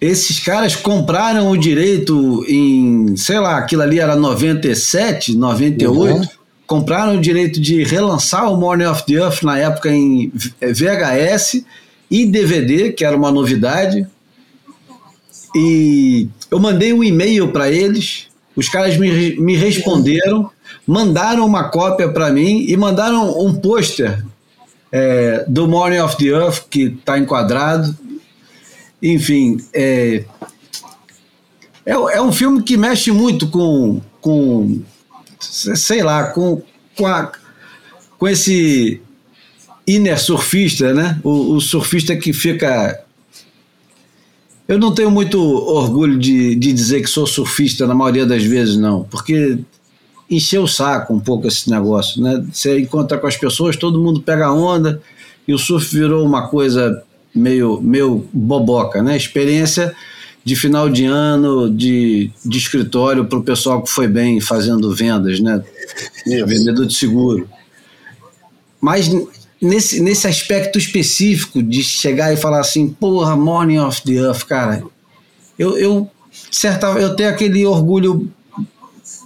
Esses 0.00 0.38
caras 0.40 0.76
compraram 0.76 1.50
o 1.50 1.56
direito 1.56 2.44
em, 2.46 3.16
sei 3.16 3.38
lá, 3.38 3.58
aquilo 3.58 3.82
ali 3.82 3.98
era 4.00 4.16
97, 4.16 5.34
98. 5.34 6.16
Uhum. 6.16 6.28
Compraram 6.70 7.16
o 7.16 7.20
direito 7.20 7.60
de 7.60 7.82
relançar 7.82 8.48
o 8.48 8.56
Morning 8.56 8.84
of 8.84 9.04
the 9.04 9.14
Earth 9.14 9.42
na 9.42 9.58
época 9.58 9.90
em 9.90 10.30
VHS 10.60 11.64
e 12.08 12.24
DVD, 12.24 12.92
que 12.92 13.04
era 13.04 13.16
uma 13.16 13.32
novidade. 13.32 14.06
E 15.52 16.28
eu 16.48 16.60
mandei 16.60 16.92
um 16.92 17.02
e-mail 17.02 17.48
para 17.48 17.68
eles, 17.68 18.28
os 18.54 18.68
caras 18.68 18.96
me, 18.96 19.34
me 19.40 19.56
responderam 19.56 20.48
mandaram 20.86 21.44
uma 21.44 21.64
cópia 21.64 22.08
para 22.08 22.30
mim 22.30 22.64
e 22.68 22.76
mandaram 22.76 23.36
um 23.44 23.52
pôster 23.52 24.24
é, 24.92 25.44
do 25.48 25.66
Morning 25.66 25.98
of 25.98 26.16
the 26.18 26.26
Earth, 26.26 26.68
que 26.70 26.82
está 26.82 27.18
enquadrado. 27.18 27.98
Enfim, 29.02 29.56
é, 29.74 30.22
é, 31.84 31.94
é, 31.94 32.22
um 32.22 32.30
filme 32.30 32.62
que 32.62 32.76
mexe 32.76 33.10
muito 33.10 33.48
com, 33.48 34.00
com 34.20 34.82
sei 35.40 36.02
lá, 36.02 36.24
com, 36.24 36.62
com, 36.96 37.06
a, 37.06 37.32
com 38.18 38.28
esse 38.28 39.00
inner 39.86 40.20
surfista, 40.20 40.92
né? 40.94 41.18
O, 41.24 41.54
o, 41.54 41.60
surfista 41.60 42.14
que 42.16 42.32
fica. 42.32 43.02
Eu 44.68 44.78
não 44.78 44.94
tenho 44.94 45.10
muito 45.10 45.40
orgulho 45.40 46.18
de, 46.18 46.54
de 46.54 46.72
dizer 46.72 47.00
que 47.00 47.08
sou 47.08 47.26
surfista 47.26 47.86
na 47.86 47.94
maioria 47.94 48.24
das 48.24 48.44
vezes, 48.44 48.76
não, 48.76 49.02
porque 49.04 49.58
encher 50.30 50.60
o 50.60 50.68
saco 50.68 51.12
um 51.12 51.18
pouco 51.18 51.48
esse 51.48 51.68
negócio, 51.68 52.22
né? 52.22 52.44
Você 52.52 52.78
encontra 52.78 53.18
com 53.18 53.26
as 53.26 53.36
pessoas, 53.36 53.76
todo 53.76 54.00
mundo 54.00 54.22
pega 54.22 54.52
onda 54.52 55.02
e 55.48 55.52
o 55.52 55.58
surf 55.58 55.92
virou 55.92 56.24
uma 56.24 56.46
coisa 56.46 57.02
meio, 57.34 57.80
meio 57.80 58.28
boboca, 58.32 59.02
né? 59.02 59.16
Experiência 59.16 59.92
de 60.44 60.56
final 60.56 60.88
de 60.88 61.04
ano, 61.04 61.70
de, 61.70 62.30
de 62.44 62.58
escritório 62.58 63.24
para 63.26 63.38
o 63.38 63.42
pessoal 63.42 63.82
que 63.82 63.90
foi 63.90 64.08
bem 64.08 64.40
fazendo 64.40 64.94
vendas, 64.94 65.40
né? 65.40 65.62
Isso. 66.26 66.46
Vendedor 66.46 66.86
de 66.86 66.94
seguro. 66.94 67.48
Mas 68.80 69.10
nesse, 69.60 70.00
nesse 70.00 70.26
aspecto 70.26 70.78
específico 70.78 71.62
de 71.62 71.82
chegar 71.82 72.32
e 72.32 72.36
falar 72.36 72.60
assim, 72.60 72.88
porra, 72.88 73.36
Morning 73.36 73.78
of 73.78 74.02
the 74.02 74.12
Earth, 74.12 74.44
cara, 74.44 74.82
eu, 75.58 75.76
eu, 75.76 76.10
certa, 76.50 76.86
eu 76.92 77.14
tenho 77.14 77.28
aquele 77.28 77.66
orgulho 77.66 78.32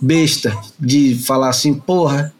besta 0.02 0.56
de 0.78 1.14
falar 1.24 1.50
assim, 1.50 1.74
porra, 1.74 2.34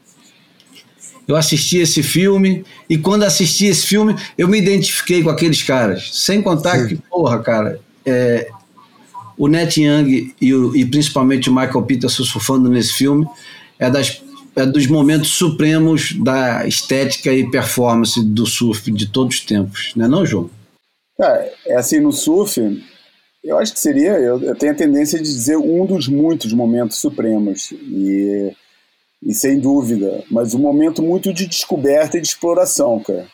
eu 1.26 1.36
assisti 1.36 1.78
esse 1.78 2.02
filme 2.02 2.64
e 2.88 2.98
quando 2.98 3.22
assisti 3.22 3.66
esse 3.66 3.86
filme 3.86 4.14
eu 4.36 4.48
me 4.48 4.58
identifiquei 4.58 5.22
com 5.22 5.30
aqueles 5.30 5.62
caras. 5.62 6.10
Sem 6.12 6.42
contar 6.42 6.80
Sim. 6.80 6.88
que, 6.88 6.96
porra, 6.96 7.38
cara, 7.38 7.80
é, 8.04 8.50
o 9.36 9.48
Net 9.48 9.80
Young 9.80 10.34
e, 10.40 10.54
o, 10.54 10.74
e 10.76 10.84
principalmente 10.84 11.50
o 11.50 11.54
Michael 11.54 11.82
Peterson 11.82 12.24
surfando 12.24 12.68
nesse 12.68 12.92
filme 12.92 13.26
é, 13.78 13.90
das, 13.90 14.22
é 14.56 14.64
dos 14.66 14.86
momentos 14.86 15.30
supremos 15.30 16.12
da 16.12 16.66
estética 16.66 17.32
e 17.32 17.50
performance 17.50 18.22
do 18.22 18.46
surf 18.46 18.90
de 18.90 19.10
todos 19.10 19.36
os 19.36 19.44
tempos, 19.44 19.92
não 19.96 20.06
é 20.06 20.08
não, 20.08 20.26
João? 20.26 20.50
É, 21.20 21.52
é 21.66 21.76
assim, 21.76 22.00
no 22.00 22.12
surf, 22.12 22.60
eu 23.42 23.58
acho 23.58 23.72
que 23.72 23.80
seria, 23.80 24.12
eu, 24.12 24.40
eu, 24.42 24.56
tenho 24.56 24.72
a 24.72 24.76
tendência 24.76 25.18
de 25.18 25.24
dizer 25.24 25.56
um 25.56 25.84
dos 25.84 26.08
muitos 26.08 26.52
momentos 26.52 26.98
supremos, 26.98 27.72
e, 27.72 28.52
e 29.22 29.34
sem 29.34 29.60
dúvida, 29.60 30.24
mas 30.30 30.54
um 30.54 30.58
momento 30.58 31.02
muito 31.02 31.32
de 31.32 31.46
descoberta 31.46 32.16
e 32.16 32.20
de 32.20 32.26
exploração, 32.26 33.00
cara. 33.00 33.26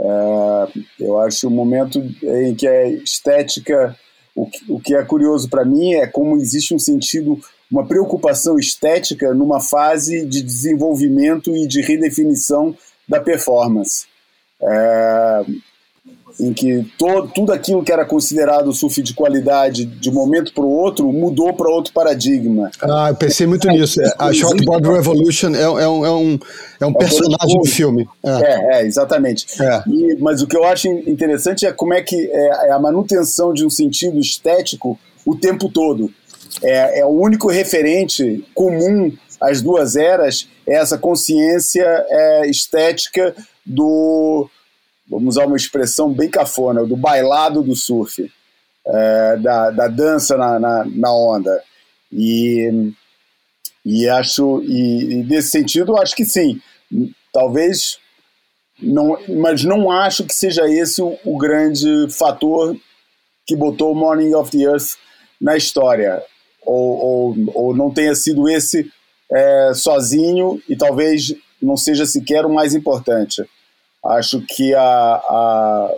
É, 0.00 0.68
eu 1.00 1.18
acho 1.20 1.46
um 1.48 1.50
momento 1.50 1.98
em 2.22 2.54
que 2.54 2.66
a 2.66 2.88
estética, 2.88 3.96
o 4.34 4.46
que, 4.46 4.72
o 4.72 4.80
que 4.80 4.94
é 4.94 5.04
curioso 5.04 5.48
para 5.48 5.64
mim 5.64 5.94
é 5.94 6.06
como 6.06 6.36
existe 6.36 6.74
um 6.74 6.78
sentido, 6.78 7.38
uma 7.70 7.86
preocupação 7.86 8.58
estética 8.58 9.34
numa 9.34 9.60
fase 9.60 10.24
de 10.26 10.42
desenvolvimento 10.42 11.54
e 11.54 11.66
de 11.66 11.80
redefinição 11.82 12.76
da 13.08 13.20
performance. 13.20 14.06
É, 14.60 15.44
em 16.40 16.52
que 16.52 16.84
todo, 16.98 17.28
tudo 17.28 17.52
aquilo 17.52 17.82
que 17.82 17.92
era 17.92 18.04
considerado 18.04 18.72
surf 18.72 19.02
de 19.02 19.14
qualidade 19.14 19.84
de 19.84 20.10
um 20.10 20.12
momento 20.12 20.52
para 20.52 20.64
o 20.64 20.70
outro 20.70 21.12
mudou 21.12 21.52
para 21.54 21.70
outro 21.70 21.92
paradigma. 21.92 22.70
Ah, 22.80 23.08
eu 23.10 23.14
pensei 23.14 23.46
muito 23.46 23.68
é, 23.68 23.72
nisso. 23.72 24.00
A 24.18 24.32
Shortboard 24.32 24.88
Revolution 24.88 25.54
é, 25.54 25.62
é, 25.62 25.88
um, 25.88 26.06
é 26.06 26.10
um, 26.10 26.38
é 26.80 26.86
um 26.86 26.92
personagem 26.94 27.60
do 27.60 27.68
filme. 27.68 28.08
É, 28.24 28.30
é, 28.30 28.80
é 28.80 28.86
exatamente. 28.86 29.46
É. 29.60 29.82
E, 29.86 30.16
mas 30.20 30.42
o 30.42 30.46
que 30.46 30.56
eu 30.56 30.64
acho 30.64 30.88
interessante 30.88 31.66
é 31.66 31.72
como 31.72 31.94
é 31.94 32.02
que 32.02 32.16
é, 32.16 32.68
é 32.68 32.72
a 32.72 32.78
manutenção 32.78 33.52
de 33.52 33.64
um 33.64 33.70
sentido 33.70 34.18
estético 34.18 34.98
o 35.24 35.36
tempo 35.36 35.68
todo. 35.68 36.10
É, 36.62 37.00
é 37.00 37.04
o 37.04 37.10
único 37.10 37.48
referente 37.48 38.44
comum 38.54 39.12
às 39.40 39.60
duas 39.60 39.96
eras, 39.96 40.48
é 40.66 40.74
essa 40.74 40.96
consciência 40.96 41.84
é, 42.08 42.46
estética 42.48 43.34
do 43.64 44.48
vamos 45.08 45.36
usar 45.36 45.46
uma 45.46 45.56
expressão 45.56 46.12
bem 46.12 46.30
cafona, 46.30 46.84
do 46.84 46.96
bailado 46.96 47.62
do 47.62 47.74
surf, 47.74 48.30
é, 48.86 49.36
da, 49.36 49.70
da 49.70 49.88
dança 49.88 50.36
na, 50.36 50.58
na, 50.58 50.84
na, 50.84 51.14
onda. 51.14 51.62
E, 52.12 52.92
e 53.84 54.08
acho, 54.08 54.62
e, 54.62 55.12
e 55.12 55.24
nesse 55.24 55.50
sentido, 55.50 55.96
acho 55.96 56.14
que 56.14 56.24
sim. 56.24 56.60
Talvez 57.32 57.98
não, 58.80 59.18
mas 59.28 59.64
não 59.64 59.90
acho 59.90 60.24
que 60.24 60.34
seja 60.34 60.68
esse 60.68 61.00
o, 61.00 61.16
o 61.24 61.38
grande 61.38 62.08
fator 62.10 62.76
que 63.46 63.56
botou 63.56 63.94
Morning 63.94 64.34
of 64.34 64.50
the 64.50 64.64
Earth 64.64 64.96
na 65.40 65.56
história. 65.56 66.22
Ou, 66.64 66.98
ou, 66.98 67.36
ou 67.54 67.76
não 67.76 67.90
tenha 67.90 68.14
sido 68.14 68.48
esse 68.48 68.90
é, 69.30 69.72
sozinho 69.74 70.62
e 70.68 70.76
talvez 70.76 71.34
não 71.60 71.76
seja 71.76 72.06
sequer 72.06 72.44
o 72.44 72.52
mais 72.52 72.74
importante. 72.74 73.44
Acho 74.04 74.40
que 74.40 74.74
a, 74.74 74.82
a, 74.82 75.94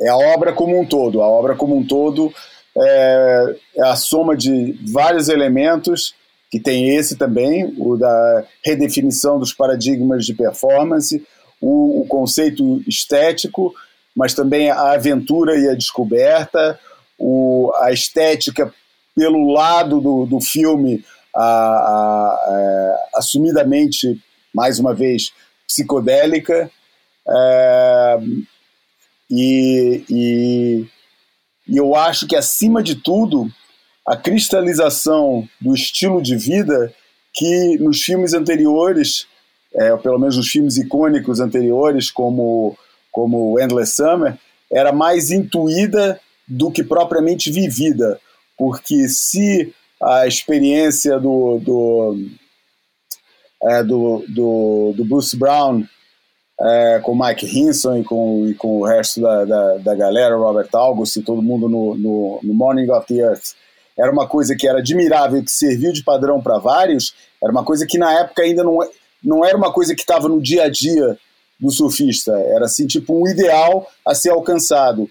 é 0.00 0.08
a 0.08 0.16
obra 0.16 0.52
como 0.52 0.78
um 0.78 0.84
todo. 0.84 1.22
A 1.22 1.28
obra 1.28 1.54
como 1.54 1.76
um 1.76 1.86
todo 1.86 2.32
é, 2.76 3.56
é 3.76 3.82
a 3.82 3.96
soma 3.96 4.36
de 4.36 4.78
vários 4.92 5.28
elementos, 5.28 6.14
que 6.50 6.60
tem 6.60 6.90
esse 6.90 7.16
também, 7.16 7.74
o 7.78 7.96
da 7.96 8.44
redefinição 8.64 9.38
dos 9.38 9.54
paradigmas 9.54 10.26
de 10.26 10.34
performance, 10.34 11.24
o, 11.60 12.02
o 12.02 12.06
conceito 12.06 12.82
estético, 12.86 13.72
mas 14.14 14.34
também 14.34 14.70
a 14.70 14.92
aventura 14.92 15.58
e 15.58 15.68
a 15.68 15.74
descoberta, 15.74 16.78
o, 17.18 17.72
a 17.76 17.92
estética 17.92 18.72
pelo 19.14 19.50
lado 19.52 20.00
do, 20.00 20.26
do 20.26 20.40
filme, 20.40 21.04
a, 21.34 21.42
a, 21.42 21.44
a, 21.44 22.46
é, 22.50 23.18
assumidamente, 23.18 24.20
mais 24.54 24.78
uma 24.78 24.94
vez, 24.94 25.32
psicodélica. 25.72 26.70
É, 27.28 28.18
e, 29.30 30.04
e, 30.10 30.86
e 31.68 31.76
eu 31.76 31.94
acho 31.94 32.26
que, 32.26 32.36
acima 32.36 32.82
de 32.82 32.96
tudo, 32.96 33.50
a 34.06 34.16
cristalização 34.16 35.48
do 35.60 35.74
estilo 35.74 36.20
de 36.20 36.36
vida 36.36 36.92
que 37.34 37.78
nos 37.78 38.02
filmes 38.02 38.34
anteriores, 38.34 39.26
é, 39.74 39.96
pelo 39.96 40.18
menos 40.18 40.36
nos 40.36 40.48
filmes 40.48 40.76
icônicos 40.76 41.40
anteriores, 41.40 42.10
como, 42.10 42.76
como 43.10 43.58
Endless 43.60 43.94
Summer, 43.94 44.36
era 44.70 44.92
mais 44.92 45.30
intuída 45.30 46.20
do 46.46 46.70
que 46.70 46.82
propriamente 46.82 47.50
vivida. 47.50 48.20
Porque 48.58 49.08
se 49.08 49.72
a 50.02 50.26
experiência 50.26 51.18
do, 51.18 51.58
do, 51.58 52.16
é, 53.64 53.82
do, 53.82 54.24
do, 54.28 54.92
do 54.96 55.04
Bruce 55.04 55.36
Brown 55.36 55.84
é, 56.60 57.00
com 57.02 57.12
o 57.12 57.18
Mike 57.18 57.46
Hinson 57.46 57.96
e 57.96 58.04
com, 58.04 58.46
e 58.46 58.54
com 58.54 58.80
o 58.80 58.86
resto 58.86 59.20
da, 59.20 59.44
da, 59.44 59.78
da 59.78 59.94
galera, 59.94 60.36
Robert 60.36 60.68
August 60.72 61.16
e 61.16 61.22
todo 61.22 61.42
mundo 61.42 61.68
no, 61.68 61.96
no, 61.96 62.40
no, 62.42 62.54
Morning 62.54 62.90
of 62.90 63.06
the 63.06 63.20
Earth, 63.20 63.54
era 63.98 64.12
uma 64.12 64.28
coisa 64.28 64.54
que 64.54 64.68
era 64.68 64.78
admirável, 64.78 65.42
que 65.42 65.50
serviu 65.50 65.92
de 65.92 66.04
padrão 66.04 66.40
para 66.40 66.58
vários, 66.58 67.14
era 67.42 67.50
uma 67.50 67.64
coisa 67.64 67.86
que 67.86 67.98
na 67.98 68.12
época 68.20 68.42
ainda 68.42 68.62
não, 68.62 68.78
não 69.22 69.44
era 69.44 69.56
uma 69.56 69.72
coisa 69.72 69.94
que 69.94 70.00
estava 70.00 70.28
no 70.28 70.40
dia 70.40 70.64
a 70.64 70.68
dia 70.68 71.18
do 71.58 71.70
surfista, 71.70 72.32
era 72.32 72.64
assim, 72.66 72.86
tipo 72.86 73.14
um 73.14 73.28
ideal 73.28 73.86
a 74.06 74.14
ser 74.14 74.30
alcançado. 74.30 75.08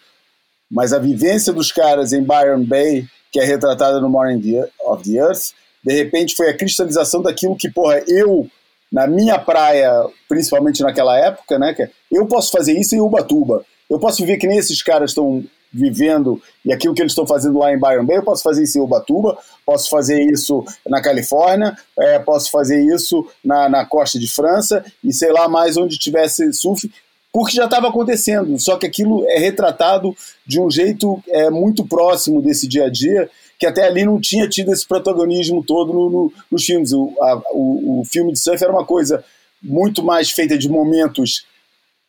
Mas 0.70 0.94
a 0.94 1.00
vivência 1.00 1.52
dos 1.52 1.72
caras 1.72 2.14
em 2.14 2.24
Byron 2.24 2.64
Bay, 2.64 3.06
que 3.32 3.40
é 3.40 3.44
retratada 3.44 4.00
no 4.00 4.10
Morning 4.10 4.42
of 4.86 5.04
the 5.04 5.18
Earth, 5.18 5.52
de 5.84 5.94
repente 5.94 6.36
foi 6.36 6.50
a 6.50 6.58
cristalização 6.58 7.22
daquilo 7.22 7.56
que, 7.56 7.70
porra, 7.70 8.04
eu 8.08 8.48
na 8.92 9.08
minha 9.08 9.40
praia, 9.40 9.90
principalmente 10.28 10.82
naquela 10.82 11.18
época, 11.18 11.58
né, 11.58 11.74
é, 11.80 11.90
eu 12.12 12.28
posso 12.28 12.52
fazer 12.52 12.78
isso 12.78 12.94
em 12.94 13.00
Ubatuba. 13.00 13.64
Eu 13.90 14.00
posso 14.00 14.22
viver 14.22 14.38
que 14.38 14.48
nem 14.48 14.58
esses 14.58 14.84
caras 14.84 15.12
estão 15.12 15.44
vivendo 15.74 16.42
e 16.66 16.74
aquilo 16.74 16.94
que 16.94 17.02
eles 17.02 17.14
estão 17.14 17.26
fazendo 17.26 17.60
lá 17.60 17.74
em 17.74 17.80
Byron 17.80 18.06
Bay, 18.06 18.18
eu 18.18 18.24
posso 18.24 18.44
fazer 18.44 18.64
isso 18.64 18.78
em 18.78 18.82
Ubatuba, 18.82 19.38
posso 19.66 19.90
fazer 19.90 20.22
isso 20.22 20.66
na 20.86 21.02
Califórnia, 21.02 21.78
é, 21.98 22.20
posso 22.20 22.52
fazer 22.52 22.84
isso 22.94 23.26
na, 23.44 23.70
na 23.70 23.86
costa 23.86 24.20
de 24.20 24.28
França 24.28 24.84
e 25.02 25.14
sei 25.14 25.32
lá 25.32 25.48
mais 25.48 25.78
onde 25.78 25.98
tivesse 25.98 26.52
surf, 26.52 26.92
porque 27.32 27.56
já 27.56 27.64
estava 27.64 27.88
acontecendo, 27.88 28.60
só 28.60 28.76
que 28.76 28.86
aquilo 28.86 29.26
é 29.30 29.40
retratado 29.40 30.14
de 30.46 30.60
um 30.60 30.70
jeito 30.70 31.24
é, 31.30 31.50
muito 31.50 31.86
próximo 31.86 32.42
desse 32.42 32.68
dia 32.68 32.86
a 32.86 32.90
dia 32.90 33.30
que 33.62 33.68
até 33.68 33.86
ali 33.86 34.04
não 34.04 34.20
tinha 34.20 34.50
tido 34.50 34.74
esse 34.74 34.88
protagonismo 34.88 35.64
todo 35.64 35.94
no, 35.94 36.10
no, 36.10 36.34
nos 36.52 36.66
filmes. 36.66 36.92
O, 36.94 37.14
a, 37.22 37.44
o, 37.52 38.02
o, 38.02 38.06
filme 38.06 38.34
de 38.34 38.40
surf 38.40 38.64
era 38.64 38.74
uma 38.74 38.84
coisa 38.84 39.24
muito 39.62 40.02
mais 40.02 40.32
feita 40.32 40.58
de 40.58 40.68
momentos, 40.68 41.46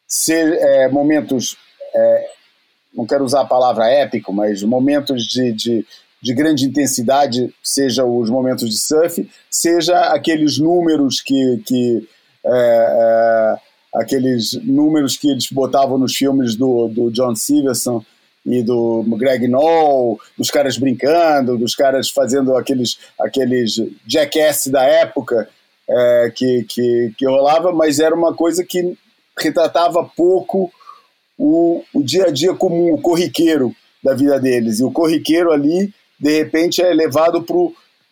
ser, 0.09 0.55
é, 0.55 0.89
momentos, 0.89 1.55
é, 1.95 2.31
não 2.95 3.07
quero 3.07 3.23
usar 3.23 3.43
a 3.43 3.47
palavra 3.47 3.87
épico, 3.87 4.33
mas 4.33 4.63
momentos 4.63 5.25
de, 5.25 5.53
de, 5.53 5.87
de, 6.23 6.35
grande 6.35 6.65
intensidade, 6.65 7.55
seja 7.63 8.03
os 8.03 8.31
momentos 8.31 8.71
de 8.71 8.81
surf, 8.81 9.31
seja 9.51 10.01
aqueles 10.07 10.59
números 10.59 11.21
que, 11.21 11.63
que 11.67 12.09
é, 12.47 12.49
é 12.51 13.57
aqueles 14.01 14.55
números 14.65 15.19
que 15.19 15.31
eles 15.31 15.49
botavam 15.53 15.99
nos 15.99 16.17
filmes 16.17 16.57
do, 16.57 16.89
do 16.89 17.11
John 17.11 17.37
Stevenson, 17.37 18.03
e 18.45 18.63
do 18.63 19.05
Greg 19.17 19.47
Knoll, 19.47 20.19
dos 20.37 20.51
caras 20.51 20.77
brincando, 20.77 21.57
dos 21.57 21.75
caras 21.75 22.11
fazendo 22.11 22.57
aqueles, 22.57 22.99
aqueles 23.21 23.75
jackass 24.07 24.67
da 24.67 24.83
época 24.83 25.49
é, 25.89 26.33
que, 26.35 26.65
que, 26.69 27.15
que 27.17 27.27
rolava, 27.27 27.73
mas 27.73 28.01
era 28.01 28.15
uma 28.15 28.35
coisa 28.35 28.65
que 28.65 28.97
retratava 29.39 30.05
pouco 30.17 30.73
o, 31.39 31.83
o 31.95 32.03
dia 32.03 32.27
a 32.27 32.31
dia 32.31 32.55
comum, 32.55 32.93
o 32.93 33.01
corriqueiro 33.01 33.75
da 34.03 34.15
vida 34.15 34.39
deles. 34.41 34.81
E 34.81 34.85
o 34.85 34.91
corriqueiro 34.91 35.53
ali, 35.53 35.93
de 36.19 36.39
repente, 36.39 36.83
é 36.83 36.93
levado 36.93 37.45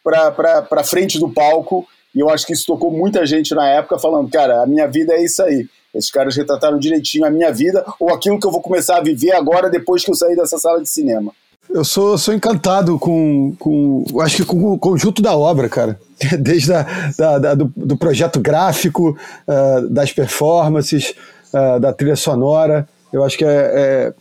para 0.02 0.84
frente 0.84 1.18
do 1.18 1.28
palco, 1.28 1.86
e 2.14 2.20
eu 2.20 2.28
acho 2.28 2.46
que 2.46 2.52
isso 2.52 2.66
tocou 2.66 2.90
muita 2.90 3.24
gente 3.24 3.54
na 3.54 3.68
época, 3.68 3.98
falando, 3.98 4.30
cara, 4.30 4.62
a 4.62 4.66
minha 4.66 4.86
vida 4.86 5.14
é 5.14 5.24
isso 5.24 5.42
aí 5.42 5.68
esses 5.94 6.10
caras 6.10 6.36
retrataram 6.36 6.78
direitinho 6.78 7.24
a 7.24 7.30
minha 7.30 7.52
vida 7.52 7.84
ou 7.98 8.10
aquilo 8.10 8.38
que 8.38 8.46
eu 8.46 8.50
vou 8.50 8.60
começar 8.60 8.98
a 8.98 9.02
viver 9.02 9.32
agora 9.32 9.68
depois 9.68 10.04
que 10.04 10.10
eu 10.10 10.14
sair 10.14 10.36
dessa 10.36 10.58
sala 10.58 10.80
de 10.80 10.88
cinema. 10.88 11.32
Eu 11.68 11.84
sou, 11.84 12.18
sou 12.18 12.34
encantado 12.34 12.98
com, 12.98 13.54
com, 13.58 14.04
acho 14.20 14.38
que 14.38 14.44
com 14.44 14.72
o 14.72 14.78
conjunto 14.78 15.22
da 15.22 15.36
obra, 15.36 15.68
cara. 15.68 16.00
Desde 16.38 16.72
a, 16.72 16.86
da, 17.16 17.38
da, 17.38 17.54
do, 17.54 17.72
do, 17.76 17.96
projeto 17.96 18.40
gráfico, 18.40 19.16
uh, 19.46 19.88
das 19.88 20.12
performances, 20.12 21.14
uh, 21.52 21.78
da 21.78 21.92
trilha 21.92 22.16
sonora. 22.16 22.88
Eu 23.12 23.24
acho 23.24 23.38
que 23.38 23.44
é, 23.44 23.48
é, 23.48 24.14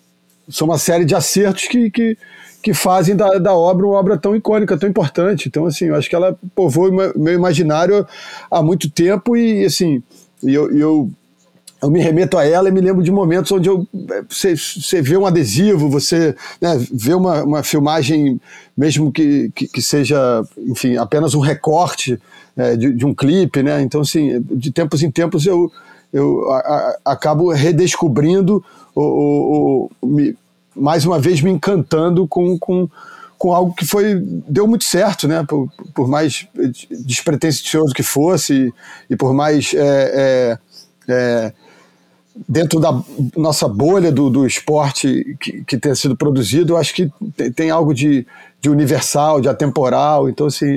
são 0.48 0.68
uma 0.68 0.78
série 0.78 1.06
de 1.06 1.16
acertos 1.16 1.66
que, 1.66 1.90
que, 1.90 2.18
que 2.62 2.74
fazem 2.74 3.16
da, 3.16 3.38
da 3.38 3.56
obra 3.56 3.86
uma 3.86 3.98
obra 3.98 4.18
tão 4.18 4.36
icônica, 4.36 4.78
tão 4.78 4.90
importante. 4.90 5.48
Então, 5.48 5.66
assim, 5.66 5.86
eu 5.86 5.96
acho 5.96 6.10
que 6.10 6.16
ela 6.16 6.38
povoou 6.54 6.92
meu 6.92 7.34
imaginário 7.34 8.06
há 8.52 8.62
muito 8.62 8.90
tempo 8.90 9.36
e, 9.38 9.66
assim, 9.66 10.04
eu, 10.44 10.72
eu 10.76 11.10
eu 11.82 11.90
me 11.90 12.02
remeto 12.02 12.38
a 12.38 12.46
ela 12.46 12.68
e 12.68 12.72
me 12.72 12.82
lembro 12.82 13.02
de 13.02 13.12
momentos 13.12 13.52
onde 13.52 13.70
eu, 13.70 13.88
você, 14.28 14.56
você 14.56 15.02
vê 15.02 15.16
um 15.16 15.26
adesivo, 15.26 15.90
você 15.90 16.36
né, 16.60 16.78
vê 16.92 17.14
uma, 17.14 17.44
uma 17.44 17.64
filmagem, 17.64 18.40
mesmo 18.76 19.12
que, 19.12 19.50
que, 19.56 19.68
que, 19.68 19.82
seja, 19.82 20.44
enfim, 20.58 20.98
apenas 20.98 21.34
um 21.34 21.40
recorte 21.40 22.20
é, 22.58 22.76
de, 22.76 22.92
de, 22.92 23.06
um 23.06 23.14
clipe, 23.14 23.64
né? 23.64 23.82
Então, 23.82 24.02
assim, 24.02 24.44
de 24.52 24.72
tempos 24.72 25.02
em 25.02 25.10
tempos 25.10 25.46
eu, 25.46 25.72
eu 26.12 26.52
a, 26.52 26.58
a, 26.58 27.00
acabo 27.14 27.50
redescobrindo, 27.54 28.64
o, 28.94 29.90
o, 30.02 30.08
me, 30.08 30.36
mais 30.80 31.06
uma 31.06 31.20
vez 31.20 31.42
me 31.42 31.52
encantando 31.52 32.28
com, 32.28 32.58
com, 32.58 32.90
com 33.38 33.54
algo 33.54 33.74
que 33.74 33.86
foi 33.86 34.16
deu 34.48 34.68
muito 34.68 34.84
certo, 34.84 35.28
né? 35.28 35.44
Por, 35.48 35.70
por 35.94 36.08
mais 36.08 36.48
despretensioso 37.06 37.94
que 37.94 38.04
fosse 38.04 38.68
e, 39.10 39.14
e 39.14 39.16
por 39.16 39.34
mais 39.34 39.74
é, 39.74 40.58
é, 41.08 41.14
é, 41.14 41.54
dentro 42.48 42.80
da 42.80 43.02
nossa 43.36 43.68
bolha 43.68 44.12
do, 44.12 44.30
do 44.30 44.46
esporte 44.46 45.38
que, 45.40 45.64
que 45.64 45.78
tem 45.78 45.94
sido 45.96 46.16
produzido, 46.16 46.74
eu 46.74 46.78
acho 46.78 46.94
que 46.94 47.12
tem, 47.36 47.52
tem, 47.52 47.70
algo 47.70 47.94
de, 47.94 48.26
de 48.62 48.70
universal, 48.70 49.42
de 49.42 49.50
atemporal. 49.50 50.30
Então, 50.30 50.48
assim, 50.48 50.68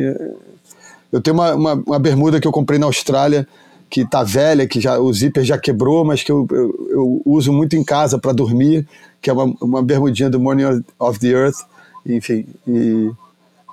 eu 1.11 1.21
tenho 1.21 1.35
uma, 1.35 1.55
uma, 1.55 1.75
uma 1.87 1.99
bermuda 1.99 2.41
que 2.41 2.47
eu 2.49 2.53
comprei 2.53 2.79
na 2.79 2.87
Austrália 2.87 3.47
que 3.93 4.01
está 4.01 4.25
velha, 4.25 4.67
que 4.67 4.81
já 4.81 4.99
o 4.99 5.13
zíper 5.13 5.45
já 5.45 5.59
quebrou, 5.59 6.03
mas 6.03 6.23
que 6.23 6.33
eu, 6.33 6.47
eu, 6.51 6.89
eu 6.89 7.23
uso 7.27 7.53
muito 7.53 7.77
em 7.77 7.85
casa 7.85 8.19
para 8.19 8.33
dormir, 8.33 8.89
que 9.21 9.29
é 9.29 9.33
uma, 9.35 9.55
uma 9.61 9.83
bermudinha 9.83 10.31
do 10.31 10.41
Morning 10.41 10.83
of 10.99 11.21
the 11.21 11.27
Earth, 11.27 11.59
enfim, 12.07 12.47
e 12.67 13.11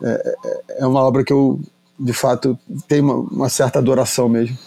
é, 0.03 0.35
é, 0.43 0.63
é 0.79 0.85
uma 0.85 0.99
obra 0.99 1.23
que 1.23 1.31
eu, 1.31 1.57
de 1.97 2.11
fato, 2.11 2.59
tenho 2.85 3.05
uma, 3.05 3.13
uma 3.31 3.49
certa 3.49 3.79
adoração 3.79 4.27
mesmo. 4.27 4.57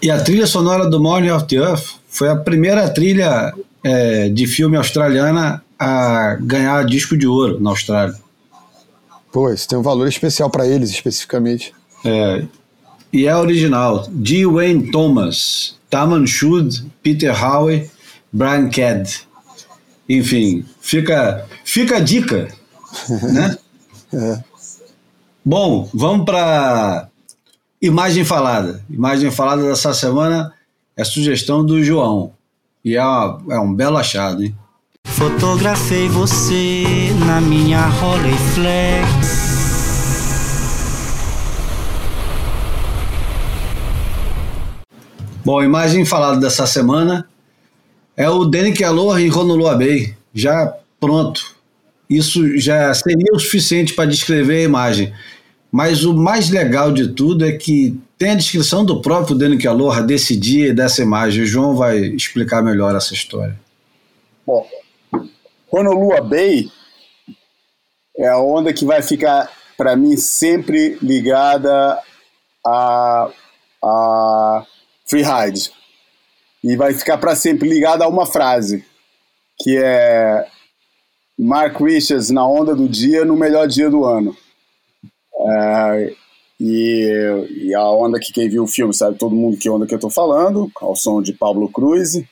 E 0.00 0.10
a 0.10 0.18
trilha 0.18 0.46
sonora 0.46 0.88
do 0.88 0.98
Morning 0.98 1.28
of 1.28 1.46
the 1.46 1.56
Earth 1.56 1.96
foi 2.08 2.30
a 2.30 2.36
primeira 2.36 2.88
trilha 2.88 3.52
é, 3.84 4.30
de 4.30 4.46
filme 4.46 4.78
australiana 4.78 5.62
a 5.78 6.38
ganhar 6.40 6.86
disco 6.86 7.18
de 7.18 7.26
ouro 7.26 7.60
na 7.60 7.68
Austrália. 7.68 8.16
Pô, 9.30 9.52
isso 9.52 9.68
tem 9.68 9.78
um 9.78 9.82
valor 9.82 10.08
especial 10.08 10.48
para 10.48 10.66
eles, 10.66 10.88
especificamente. 10.88 11.74
É, 12.02 12.44
e 13.12 13.26
é 13.26 13.36
original. 13.36 14.06
D. 14.10 14.46
Wayne 14.46 14.90
Thomas, 14.90 15.76
Taman 15.88 16.26
Shud, 16.26 16.84
Peter 17.02 17.32
Howe, 17.32 17.90
Brian 18.32 18.68
Cadd. 18.68 19.26
Enfim, 20.08 20.64
fica, 20.80 21.46
fica 21.64 21.96
a 21.96 22.00
dica, 22.00 22.48
né? 23.32 23.56
é. 24.12 24.44
Bom, 25.44 25.88
vamos 25.94 26.24
para 26.24 27.08
imagem 27.80 28.24
falada. 28.24 28.84
Imagem 28.90 29.30
falada 29.30 29.62
dessa 29.62 29.94
semana 29.94 30.52
É 30.96 31.04
sugestão 31.04 31.64
do 31.64 31.82
João. 31.82 32.32
E 32.84 32.96
é, 32.96 33.02
uma, 33.02 33.42
é 33.50 33.58
um 33.58 33.72
belo 33.72 33.96
achado, 33.96 34.42
hein? 34.42 34.54
Fotografei 35.06 36.08
você 36.08 36.84
na 37.26 37.40
minha 37.40 37.86
Rolleiflex. 37.86 39.39
Bom, 45.50 45.58
a 45.58 45.64
imagem 45.64 46.04
falada 46.04 46.38
dessa 46.38 46.64
semana 46.64 47.28
é 48.16 48.30
o 48.30 48.44
Danny 48.44 48.72
Kellor 48.72 49.18
em 49.18 49.32
Honolulu 49.32 49.76
Bay, 49.76 50.14
já 50.32 50.76
pronto. 51.00 51.56
Isso 52.08 52.56
já 52.56 52.94
seria 52.94 53.32
o 53.32 53.38
suficiente 53.40 53.92
para 53.92 54.08
descrever 54.08 54.58
a 54.58 54.62
imagem. 54.62 55.12
Mas 55.72 56.04
o 56.04 56.14
mais 56.14 56.50
legal 56.50 56.92
de 56.92 57.08
tudo 57.08 57.44
é 57.44 57.50
que 57.50 58.00
tem 58.16 58.30
a 58.30 58.34
descrição 58.36 58.84
do 58.84 59.02
próprio 59.02 59.36
Danny 59.36 59.58
Kellor 59.58 60.06
desse 60.06 60.36
dia 60.36 60.68
e 60.68 60.72
dessa 60.72 61.02
imagem. 61.02 61.42
O 61.42 61.46
João 61.46 61.74
vai 61.74 61.98
explicar 61.98 62.62
melhor 62.62 62.94
essa 62.94 63.12
história. 63.12 63.58
Bom, 64.46 64.64
Honolulu 65.68 66.22
Bay 66.28 66.70
é 68.16 68.28
a 68.28 68.38
onda 68.38 68.72
que 68.72 68.84
vai 68.84 69.02
ficar, 69.02 69.50
para 69.76 69.96
mim, 69.96 70.16
sempre 70.16 70.96
ligada 71.02 71.98
a, 72.64 73.30
a 73.82 74.66
freeride. 75.10 75.72
E 76.62 76.76
vai 76.76 76.94
ficar 76.94 77.18
para 77.18 77.34
sempre 77.34 77.68
ligada 77.68 78.04
a 78.04 78.08
uma 78.08 78.24
frase, 78.24 78.84
que 79.58 79.76
é 79.76 80.46
Mark 81.38 81.80
Richards 81.80 82.30
na 82.30 82.46
onda 82.46 82.74
do 82.74 82.88
dia, 82.88 83.24
no 83.24 83.36
melhor 83.36 83.66
dia 83.66 83.90
do 83.90 84.04
ano. 84.04 84.36
É, 85.34 86.12
e, 86.60 87.48
e, 87.64 87.74
a 87.74 87.90
onda 87.90 88.20
que 88.20 88.32
quem 88.32 88.48
viu 88.48 88.64
o 88.64 88.68
filme 88.68 88.94
sabe 88.94 89.16
todo 89.16 89.34
mundo 89.34 89.56
que 89.56 89.70
onda 89.70 89.86
que 89.86 89.94
eu 89.94 89.96
estou 89.96 90.10
falando, 90.10 90.70
ao 90.76 90.94
som 90.94 91.22
de 91.22 91.32
Pablo 91.32 91.70
Cruz, 91.70 92.22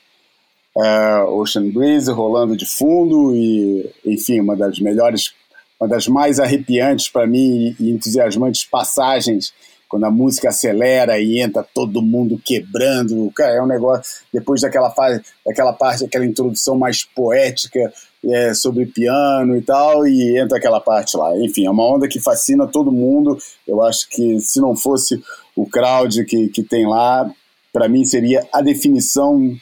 é, 0.77 1.23
Ocean 1.23 1.69
Breeze 1.71 2.11
rolando 2.11 2.55
de 2.55 2.67
fundo 2.67 3.35
e, 3.35 3.91
enfim, 4.05 4.39
uma 4.39 4.55
das 4.55 4.79
melhores, 4.79 5.33
uma 5.81 5.89
das 5.89 6.07
mais 6.07 6.39
arrepiantes 6.39 7.09
para 7.09 7.25
mim 7.25 7.75
e 7.79 7.89
entusiasmantes 7.89 8.63
passagens 8.63 9.51
quando 9.89 10.05
a 10.05 10.11
música 10.11 10.49
acelera 10.49 11.19
e 11.19 11.41
entra 11.41 11.63
todo 11.73 12.01
mundo 12.01 12.39
quebrando, 12.45 13.29
cara, 13.35 13.55
é 13.55 13.61
um 13.61 13.67
negócio. 13.67 14.21
Depois 14.31 14.61
daquela 14.61 14.91
fase, 14.91 15.21
daquela 15.43 15.73
parte, 15.73 16.05
aquela 16.05 16.25
introdução 16.25 16.77
mais 16.77 17.03
poética 17.03 17.91
é, 18.23 18.53
sobre 18.53 18.85
piano 18.85 19.57
e 19.57 19.61
tal, 19.61 20.07
e 20.07 20.37
entra 20.39 20.59
aquela 20.59 20.79
parte 20.79 21.17
lá. 21.17 21.35
Enfim, 21.39 21.65
é 21.65 21.71
uma 21.71 21.83
onda 21.83 22.07
que 22.07 22.19
fascina 22.19 22.67
todo 22.67 22.91
mundo. 22.91 23.37
Eu 23.67 23.81
acho 23.81 24.07
que 24.09 24.39
se 24.39 24.61
não 24.61 24.75
fosse 24.75 25.21
o 25.55 25.65
crowd 25.65 26.23
que, 26.25 26.49
que 26.49 26.61
tem 26.61 26.87
lá, 26.87 27.29
para 27.73 27.89
mim 27.89 28.05
seria 28.05 28.47
a 28.53 28.61
definição 28.61 29.55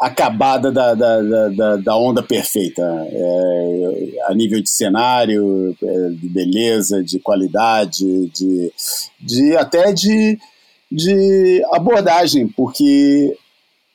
acabada 0.00 0.72
da, 0.72 0.94
da, 0.94 1.48
da, 1.48 1.76
da 1.76 1.96
onda 1.96 2.22
perfeita, 2.22 2.82
é, 2.82 4.22
a 4.28 4.34
nível 4.34 4.62
de 4.62 4.70
cenário, 4.70 5.76
é, 5.82 6.08
de 6.08 6.26
beleza, 6.26 7.04
de 7.04 7.18
qualidade, 7.18 8.28
de, 8.30 8.72
de 9.20 9.56
até 9.58 9.92
de, 9.92 10.38
de 10.90 11.62
abordagem, 11.70 12.48
porque 12.48 13.36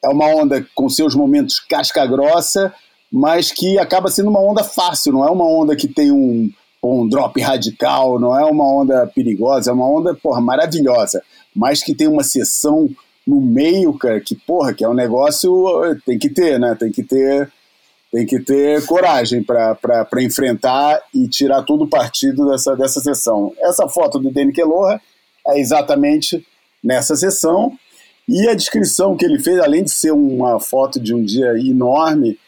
é 0.04 0.08
uma 0.08 0.28
onda 0.28 0.64
com 0.76 0.88
seus 0.88 1.16
momentos 1.16 1.60
casca 1.60 2.06
grossa, 2.06 2.72
mas 3.12 3.52
que 3.52 3.80
acaba 3.80 4.12
sendo 4.12 4.30
uma 4.30 4.42
onda 4.42 4.64
fácil, 4.64 5.12
não 5.12 5.26
é 5.26 5.32
uma 5.32 5.50
onda 5.50 5.76
que 5.76 5.88
tem 5.88 6.12
um, 6.12 6.52
um 6.84 7.10
drop 7.10 7.42
radical, 7.42 8.20
não 8.20 8.38
é 8.38 8.46
uma 8.46 8.64
onda 8.64 9.08
perigosa, 9.08 9.72
é 9.72 9.74
uma 9.74 9.90
onda 9.90 10.14
porra, 10.14 10.40
maravilhosa, 10.40 11.24
mas 11.56 11.82
que 11.82 11.96
tem 11.96 12.08
uma 12.08 12.24
sessão 12.24 12.88
no 13.26 13.42
meio, 13.42 13.94
cara, 13.98 14.20
que 14.22 14.36
porra, 14.36 14.74
que 14.74 14.84
é 14.84 14.90
um 14.90 14.94
negócio 14.94 15.52
tem 16.06 16.18
que 16.18 16.30
ter, 16.30 16.60
né? 16.60 16.76
Tem 16.76 16.92
que 16.92 17.04
ter 17.04 17.52
tem 18.12 18.26
que 18.26 18.40
ter 18.40 18.86
coragem 18.86 19.44
para 19.44 20.08
enfrentar 20.22 21.02
e 21.14 21.28
tirar 21.28 21.64
todo 21.64 21.84
o 21.84 21.90
partido 21.90 22.50
dessa, 22.50 22.74
dessa 22.76 23.02
sessão. 23.02 23.52
Essa 23.60 23.90
foto 23.90 24.20
do 24.20 24.32
Danny 24.32 24.54
Kelloha 24.54 25.02
é 25.48 25.60
exatamente 25.60 26.46
nessa 26.82 27.16
sessão 27.16 27.74
e 28.28 28.48
a 28.48 28.56
descrição 28.56 29.16
que 29.16 29.26
ele 29.26 29.38
fez, 29.40 29.60
além 29.60 29.84
de 29.84 29.92
ser 29.92 30.12
uma 30.12 30.60
foto 30.60 31.00
de 31.00 31.14
um 31.14 31.24
dia 31.24 31.54
enorme, 31.60 32.40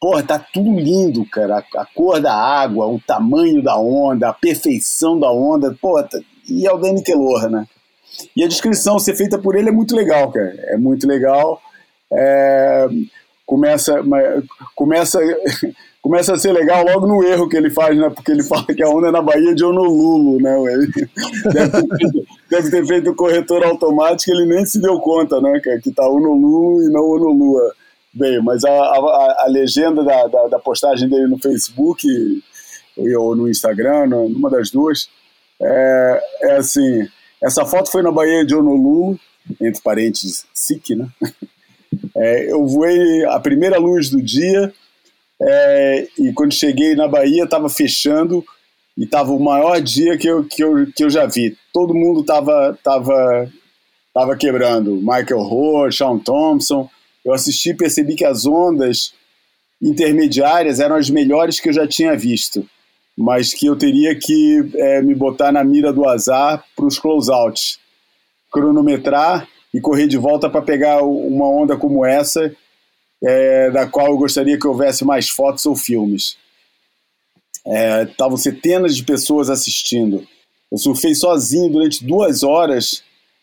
porra, 0.00 0.22
tá 0.22 0.38
tudo 0.38 0.78
lindo, 0.78 1.26
cara. 1.28 1.58
A, 1.58 1.82
a 1.82 1.86
cor 1.86 2.20
da 2.20 2.34
água, 2.34 2.86
o 2.86 3.00
tamanho 3.00 3.62
da 3.62 3.76
onda, 3.78 4.28
a 4.28 4.32
perfeição 4.32 5.18
da 5.18 5.30
onda, 5.30 5.76
porra, 5.80 6.04
tá, 6.04 6.18
e 6.48 6.66
é 6.66 6.72
o 6.72 6.78
Danny 6.78 7.02
Kelloha, 7.02 7.48
né? 7.48 7.66
E 8.34 8.44
a 8.44 8.48
descrição 8.48 8.98
ser 8.98 9.14
feita 9.14 9.38
por 9.38 9.56
ele 9.56 9.68
é 9.68 9.72
muito 9.72 9.94
legal, 9.94 10.30
cara. 10.30 10.54
É 10.68 10.76
muito 10.76 11.06
legal. 11.06 11.60
É, 12.12 12.86
começa, 13.44 14.02
começa, 14.74 15.20
começa 16.02 16.34
a 16.34 16.38
ser 16.38 16.52
legal 16.52 16.84
logo 16.84 17.06
no 17.06 17.22
erro 17.24 17.48
que 17.48 17.56
ele 17.56 17.70
faz, 17.70 17.96
né? 17.96 18.10
Porque 18.10 18.32
ele 18.32 18.42
fala 18.44 18.64
que 18.66 18.82
a 18.82 18.88
onda 18.88 19.08
é 19.08 19.12
na 19.12 19.22
Bahia 19.22 19.54
de 19.54 19.64
Honolulu, 19.64 20.40
né? 20.40 20.56
Deve, 21.52 21.70
ter 21.70 21.96
feito, 21.96 22.26
deve 22.50 22.70
ter 22.70 22.86
feito 22.86 23.10
o 23.10 23.16
corretor 23.16 23.64
automático, 23.64 24.30
ele 24.30 24.46
nem 24.46 24.64
se 24.64 24.80
deu 24.80 24.98
conta, 25.00 25.40
né? 25.40 25.60
Que 25.82 25.90
tá 25.92 26.08
Honolulu 26.08 26.82
e 26.82 26.92
não 26.92 27.08
Honolua. 27.08 27.72
Bem, 28.12 28.42
mas 28.42 28.64
a, 28.64 28.70
a, 28.70 29.44
a 29.44 29.46
legenda 29.48 30.02
da, 30.02 30.26
da, 30.26 30.48
da, 30.48 30.58
postagem 30.58 31.06
dele 31.06 31.26
no 31.26 31.38
Facebook 31.38 32.06
ou 33.18 33.36
no 33.36 33.46
Instagram, 33.46 34.06
numa 34.06 34.48
das 34.48 34.70
duas, 34.70 35.06
é, 35.60 36.22
é 36.42 36.56
assim 36.56 37.06
essa 37.46 37.64
foto 37.64 37.92
foi 37.92 38.02
na 38.02 38.10
Baía 38.10 38.44
de 38.44 38.56
Honolulu, 38.56 39.18
entre 39.60 39.80
parênteses, 39.80 40.44
SIC, 40.52 40.96
né? 40.96 41.08
É, 42.14 42.50
eu 42.50 42.66
voei 42.66 43.24
a 43.26 43.38
primeira 43.38 43.78
luz 43.78 44.10
do 44.10 44.20
dia 44.20 44.72
é, 45.40 46.08
e 46.18 46.32
quando 46.32 46.52
cheguei 46.52 46.94
na 46.94 47.06
Bahia 47.06 47.44
estava 47.44 47.68
fechando 47.68 48.44
e 48.98 49.04
estava 49.04 49.32
o 49.32 49.42
maior 49.42 49.80
dia 49.80 50.18
que 50.18 50.26
eu, 50.26 50.44
que 50.44 50.62
eu, 50.62 50.86
que 50.94 51.04
eu 51.04 51.10
já 51.10 51.26
vi. 51.26 51.56
Todo 51.72 51.94
mundo 51.94 52.20
estava 52.20 52.76
tava, 52.82 53.50
tava 54.12 54.36
quebrando. 54.36 54.96
Michael 54.96 55.42
Rohr, 55.42 55.92
Sean 55.92 56.18
Thompson. 56.18 56.90
Eu 57.24 57.32
assisti 57.32 57.70
e 57.70 57.76
percebi 57.76 58.14
que 58.14 58.24
as 58.24 58.44
ondas 58.46 59.14
intermediárias 59.80 60.80
eram 60.80 60.96
as 60.96 61.08
melhores 61.08 61.60
que 61.60 61.68
eu 61.68 61.72
já 61.72 61.86
tinha 61.86 62.16
visto 62.16 62.68
mas 63.16 63.54
que 63.54 63.66
eu 63.66 63.76
teria 63.76 64.14
que 64.14 64.70
é, 64.74 65.00
me 65.00 65.14
botar 65.14 65.50
na 65.50 65.64
mira 65.64 65.92
do 65.92 66.06
azar 66.06 66.62
para 66.76 66.86
os 66.86 66.98
closeouts, 66.98 67.78
cronometrar 68.52 69.48
e 69.72 69.80
correr 69.80 70.06
de 70.06 70.18
volta 70.18 70.50
para 70.50 70.62
pegar 70.62 71.02
uma 71.02 71.48
onda 71.48 71.76
como 71.76 72.04
essa, 72.04 72.54
é, 73.22 73.70
da 73.70 73.86
qual 73.86 74.08
eu 74.08 74.18
gostaria 74.18 74.58
que 74.58 74.66
houvesse 74.66 75.04
mais 75.04 75.28
fotos 75.28 75.64
ou 75.64 75.74
filmes. 75.74 76.36
Estavam 78.08 78.36
é, 78.36 78.40
centenas 78.40 78.96
de 78.96 79.02
pessoas 79.02 79.48
assistindo. 79.48 80.26
Eu 80.70 80.78
surfei 80.78 81.14
sozinho 81.14 81.70
durante 81.70 82.04
duas 82.04 82.42
horas. 82.42 83.02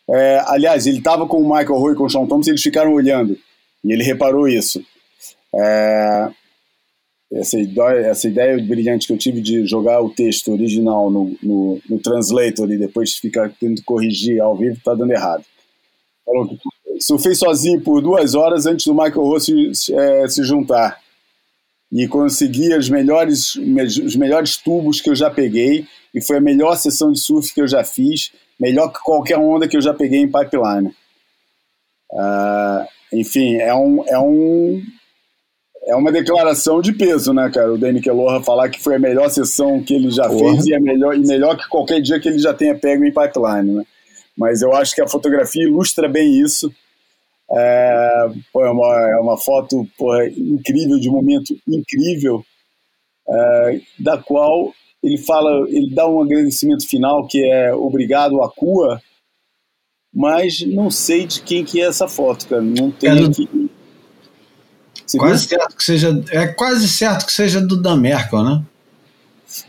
É, 0.10 0.42
aliás, 0.46 0.86
ele 0.86 1.00
estava 1.00 1.26
com 1.26 1.38
o 1.38 1.50
Michael 1.50 1.80
Roy 1.80 1.94
e 1.94 1.96
com 1.96 2.06
o 2.06 2.10
Sean 2.10 2.26
Thompson, 2.26 2.52
eles 2.52 2.62
ficaram 2.62 2.94
olhando. 2.94 3.38
E 3.84 3.92
ele 3.92 4.04
reparou 4.04 4.48
isso. 4.48 4.84
É, 5.56 6.30
essa 7.34 7.60
ideia, 7.60 8.08
essa 8.08 8.28
ideia 8.28 8.58
brilhante 8.64 9.08
que 9.08 9.14
eu 9.14 9.18
tive 9.18 9.42
de 9.42 9.66
jogar 9.66 10.02
o 10.02 10.10
texto 10.10 10.52
original 10.52 11.10
no, 11.10 11.36
no, 11.42 11.82
no 11.90 12.00
translator 12.00 12.72
e 12.72 12.78
depois 12.78 13.16
ficar 13.16 13.52
tendo 13.60 13.76
que 13.76 13.84
corrigir 13.84 14.40
ao 14.40 14.56
vivo 14.56 14.76
está 14.76 14.94
dando 14.94 15.12
errado. 15.12 15.44
Surfei 17.00 17.36
sozinho 17.36 17.82
por 17.82 18.02
duas 18.02 18.36
horas 18.36 18.66
antes 18.66 18.86
do 18.86 18.94
Michael 18.94 19.26
Rossi 19.26 19.72
é, 19.92 20.28
se 20.28 20.44
juntar 20.44 21.02
e 21.92 22.08
consegui 22.08 22.74
os 22.76 22.90
melhores, 22.90 23.56
os 23.56 24.16
melhores 24.16 24.58
tubos 24.58 25.02
que 25.02 25.10
eu 25.10 25.16
já 25.16 25.30
peguei 25.30 25.86
e 26.14 26.22
foi 26.22 26.38
a 26.38 26.42
melhor 26.42 26.76
sessão 26.76 27.12
de 27.12 27.20
surf 27.20 27.54
que 27.54 27.62
eu 27.62 27.68
já 27.68 27.84
fiz, 27.84 28.32
melhor 28.60 28.92
que 28.92 29.00
qualquer 29.04 29.38
onda 29.38 29.68
que 29.68 29.76
eu 29.78 29.82
já 29.82 29.94
peguei 29.94 30.20
em 30.20 30.32
pipeline. 30.32 30.94
Uh, 32.12 32.86
enfim, 33.12 33.58
é 33.58 33.74
um, 33.74 34.04
é 34.08 34.20
um 34.20 34.82
é 35.86 35.96
uma 35.96 36.12
declaração 36.12 36.82
de 36.82 36.94
peso, 36.94 37.34
né, 37.34 37.50
cara? 37.54 37.74
O 37.74 37.78
Danny 37.78 38.02
Kelloha 38.02 38.42
falar 38.42 38.70
que 38.70 38.82
foi 38.82 38.96
a 38.96 39.00
melhor 39.00 39.30
sessão 39.30 39.84
que 39.84 39.94
ele 39.94 40.10
já 40.10 40.28
Porra. 40.28 40.54
fez 40.54 40.66
e, 40.66 40.74
é 40.74 40.80
melhor, 40.80 41.16
e 41.16 41.20
melhor 41.20 41.58
que 41.58 41.68
qualquer 41.68 42.02
dia 42.02 42.20
que 42.20 42.28
ele 42.28 42.40
já 42.40 42.54
tenha 42.54 42.78
pego 42.78 43.04
em 43.04 43.14
pipeline, 43.14 43.72
né? 43.72 43.84
Mas 44.38 44.62
eu 44.62 44.74
acho 44.74 44.96
que 44.96 45.02
a 45.02 45.08
fotografia 45.08 45.64
ilustra 45.64 46.08
bem 46.08 46.42
isso. 46.42 46.74
É, 47.52 48.26
pô, 48.52 48.66
é, 48.66 48.72
uma, 48.72 49.12
é 49.12 49.16
uma 49.18 49.38
foto 49.38 49.88
porra, 49.98 50.26
incrível, 50.28 51.00
de 51.00 51.10
um 51.10 51.14
momento 51.14 51.56
incrível, 51.68 52.44
é, 53.28 53.80
da 54.00 54.18
qual 54.18 54.74
ele 55.04 55.18
fala, 55.18 55.68
ele 55.70 55.94
dá 55.94 56.08
um 56.08 56.22
agradecimento 56.22 56.88
final 56.88 57.28
que 57.28 57.44
é 57.44 57.74
obrigado 57.74 58.42
a 58.42 58.50
Cua, 58.50 59.02
mas 60.14 60.62
não 60.62 60.90
sei 60.90 61.28
de 61.28 61.42
quem 61.42 61.66
que 61.66 61.82
é 61.82 61.86
essa 61.86 62.08
foto, 62.08 62.48
cara. 62.48 62.62
Não 62.62 62.90
tem 62.90 63.10
é 63.10 63.26
aqui. 63.26 63.63
Quase 65.18 65.48
certo 65.48 65.76
que 65.76 65.84
seja, 65.84 66.24
é 66.32 66.48
quase 66.48 66.88
certo 66.88 67.26
que 67.26 67.34
seja 67.34 67.62
do 67.62 67.82
Dan 67.82 67.98
Merkel, 67.98 68.44
né? 68.44 68.64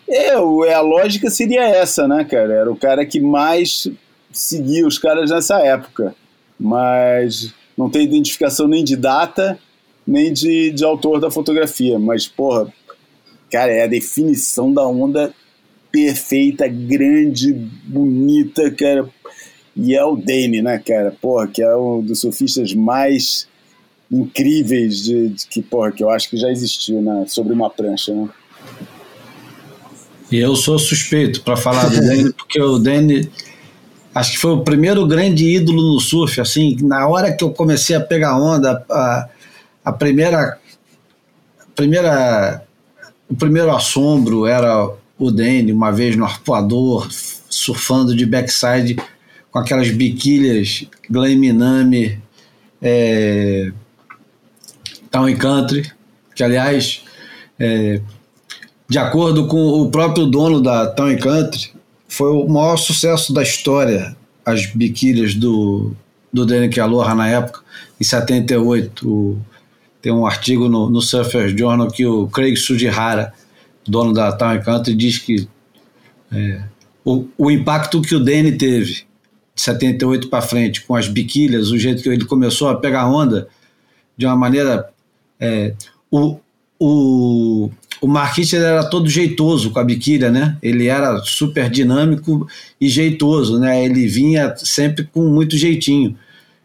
É, 0.09 0.29
é, 0.29 0.75
a 0.75 0.81
lógica 0.81 1.29
seria 1.29 1.63
essa, 1.63 2.09
né, 2.09 2.25
cara? 2.25 2.53
Era 2.55 2.73
o 2.73 2.77
cara 2.77 3.05
que 3.05 3.21
mais 3.21 3.89
seguia 4.33 4.87
os 4.87 4.99
caras 4.99 5.31
nessa 5.31 5.59
época. 5.61 6.15
Mas 6.59 7.53
não 7.77 7.91
tem 7.91 8.05
identificação 8.05 8.67
nem 8.69 8.85
de 8.85 8.97
data, 8.97 9.59
nem 10.07 10.33
de, 10.33 10.71
de 10.71 10.85
autor 10.85 11.21
da 11.21 11.31
fotografia. 11.31 11.99
Mas, 11.99 12.27
porra, 12.27 12.73
cara, 13.51 13.73
é 13.73 13.83
a 13.83 13.89
definição 13.89 14.73
da 14.73 14.87
onda 14.87 15.35
perfeita, 15.91 16.67
grande, 16.67 17.53
bonita, 17.53 18.71
cara. 18.71 19.09
E 19.77 19.95
é 19.95 20.05
o 20.05 20.17
Dane, 20.17 20.63
né, 20.63 20.79
cara? 20.79 21.15
Porra, 21.21 21.49
que 21.49 21.63
é 21.63 21.77
um 21.77 22.01
dos 22.01 22.21
surfistas 22.21 22.73
mais 22.73 23.49
incríveis 24.11 25.03
de, 25.03 25.29
de, 25.29 25.47
que, 25.47 25.63
porra, 25.63 25.93
que 25.93 26.03
eu 26.03 26.11
acho 26.11 26.29
que 26.29 26.37
já 26.37 26.51
existiu 26.51 27.01
né, 27.01 27.25
sobre 27.27 27.53
uma 27.53 27.71
prancha, 27.71 28.15
né? 28.15 28.29
E 30.31 30.39
eu 30.39 30.57
sou 30.57 30.79
suspeito 30.79 31.43
para 31.43 31.57
falar 31.57 31.89
do 31.89 31.97
Dane, 32.01 32.33
porque 32.37 32.61
o 32.61 32.79
Dane 32.79 33.31
acho 34.15 34.33
que 34.33 34.39
foi 34.39 34.53
o 34.53 34.63
primeiro 34.63 35.07
grande 35.07 35.45
ídolo 35.45 35.95
no 35.95 36.01
surf, 36.01 36.41
assim, 36.41 36.77
na 36.83 37.07
hora 37.09 37.33
que 37.33 37.45
eu 37.45 37.51
comecei 37.51 37.95
a 37.97 38.01
pegar 38.01 38.37
onda, 38.37 38.85
a, 38.91 39.29
a 39.85 39.93
primeira 39.93 40.59
a 41.61 41.67
primeira 41.75 42.65
o 43.29 43.35
primeiro 43.35 43.75
assombro 43.75 44.47
era 44.47 44.89
o 45.19 45.31
Dane, 45.31 45.73
uma 45.73 45.91
vez 45.91 46.17
no 46.17 46.25
arpoador, 46.25 47.09
surfando 47.11 48.15
de 48.15 48.27
backside 48.27 48.97
com 49.51 49.59
aquelas 49.59 49.91
biquílias 49.91 50.87
Glen 51.09 51.37
Minami, 51.37 52.21
é, 52.83 53.73
Town 55.15 55.33
Country, 55.37 55.93
que 56.35 56.43
aliás, 56.43 57.05
é, 57.57 58.01
de 58.89 58.99
acordo 58.99 59.47
com 59.47 59.81
o 59.81 59.89
próprio 59.89 60.27
dono 60.27 60.61
da 60.61 60.89
Town 60.89 61.17
Country, 61.19 61.71
foi 62.09 62.33
o 62.33 62.49
maior 62.49 62.77
sucesso 62.77 63.33
da 63.33 63.41
história, 63.41 64.17
as 64.45 64.67
biquílias 64.67 65.37
do, 65.37 65.95
do 66.33 66.45
Danny 66.45 66.69
Aloha 66.81 67.15
na 67.15 67.29
época, 67.29 67.61
em 68.01 68.03
78. 68.03 69.09
O, 69.09 69.39
tem 70.03 70.13
um 70.13 70.27
artigo 70.27 70.69
no, 70.69 70.91
no 70.91 71.01
Surfer 71.01 71.57
Journal 71.57 71.89
que 71.89 72.05
o 72.05 72.27
Craig 72.27 72.57
Sujihara, 72.57 73.33
dono 73.87 74.13
da 74.13 74.33
Town 74.33 74.61
Country, 74.63 74.97
diz 74.97 75.19
que 75.19 75.49
é, 76.33 76.61
o, 77.05 77.25
o 77.39 77.51
impacto 77.53 78.03
que 78.03 78.17
o 78.17 78.21
Danny 78.21 78.51
teve 78.51 79.05
de 79.55 79.63
78 79.63 80.29
para 80.29 80.43
frente 80.43 80.81
com 80.81 80.97
as 80.97 81.07
biquílias, 81.07 81.71
o 81.71 81.79
jeito 81.79 82.03
que 82.03 82.09
ele 82.09 82.25
começou 82.25 82.69
a 82.69 82.75
pegar 82.75 83.07
onda 83.07 83.47
de 84.17 84.27
uma 84.27 84.35
maneira. 84.35 84.93
É, 85.39 85.75
o, 86.11 86.39
o, 86.79 87.71
o 88.01 88.09
Marquinhos 88.09 88.53
era 88.53 88.85
todo 88.85 89.09
jeitoso 89.09 89.71
com 89.71 89.79
a 89.79 89.85
biquília, 89.85 90.31
né? 90.31 90.57
Ele 90.63 90.87
era 90.87 91.19
super 91.25 91.71
dinâmico 91.71 92.47
e 92.81 92.89
jeitoso, 92.89 93.59
né? 93.59 93.85
Ele 93.85 94.07
vinha 94.07 94.55
sempre 94.57 95.05
com 95.05 95.23
muito 95.29 95.57
jeitinho. 95.57 96.17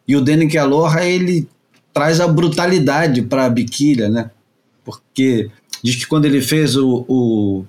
E 0.07 0.15
o 0.15 0.21
Danny 0.21 0.57
Aloha, 0.57 1.05
ele 1.05 1.47
traz 1.93 2.19
a 2.19 2.27
brutalidade 2.27 3.21
para 3.21 3.45
a 3.45 3.49
biquília, 3.49 4.09
né? 4.09 4.31
Porque 4.83 5.49
diz 5.83 5.95
que 5.95 6.07
quando 6.07 6.25
ele 6.25 6.41
fez 6.41 6.75
o, 6.75 7.05
o 7.07 7.65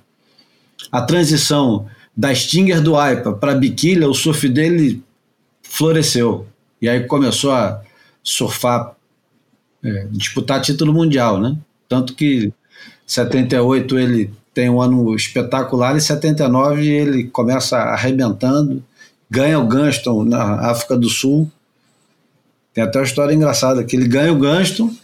a 0.90 1.02
transição 1.02 1.86
da 2.16 2.34
Stinger 2.34 2.80
do 2.80 2.96
AIPA 2.96 3.32
para 3.34 3.52
a 3.52 3.54
biquília, 3.54 4.08
o 4.08 4.14
surf 4.14 4.48
dele 4.48 5.02
floresceu. 5.62 6.46
E 6.80 6.88
aí 6.88 7.04
começou 7.04 7.52
a 7.52 7.82
surfar, 8.22 8.96
é, 9.84 10.06
disputar 10.10 10.60
título 10.60 10.92
mundial, 10.92 11.40
né? 11.40 11.56
Tanto 11.88 12.14
que 12.14 12.52
78 13.06 13.98
ele 13.98 14.30
tem 14.54 14.68
um 14.68 14.80
ano 14.80 15.14
espetacular 15.14 15.96
e 15.96 16.00
79 16.00 16.86
ele 16.86 17.24
começa 17.24 17.76
arrebentando, 17.78 18.82
ganha 19.30 19.58
o 19.58 19.66
Gunston 19.66 20.24
na 20.24 20.70
África 20.70 20.96
do 20.96 21.08
Sul. 21.08 21.50
Tem 22.74 22.84
até 22.84 22.98
uma 22.98 23.04
história 23.04 23.34
engraçada 23.34 23.84
que 23.84 23.96
ele 23.96 24.06
ganha 24.06 24.32
o 24.32 24.38
Gunston 24.38 24.94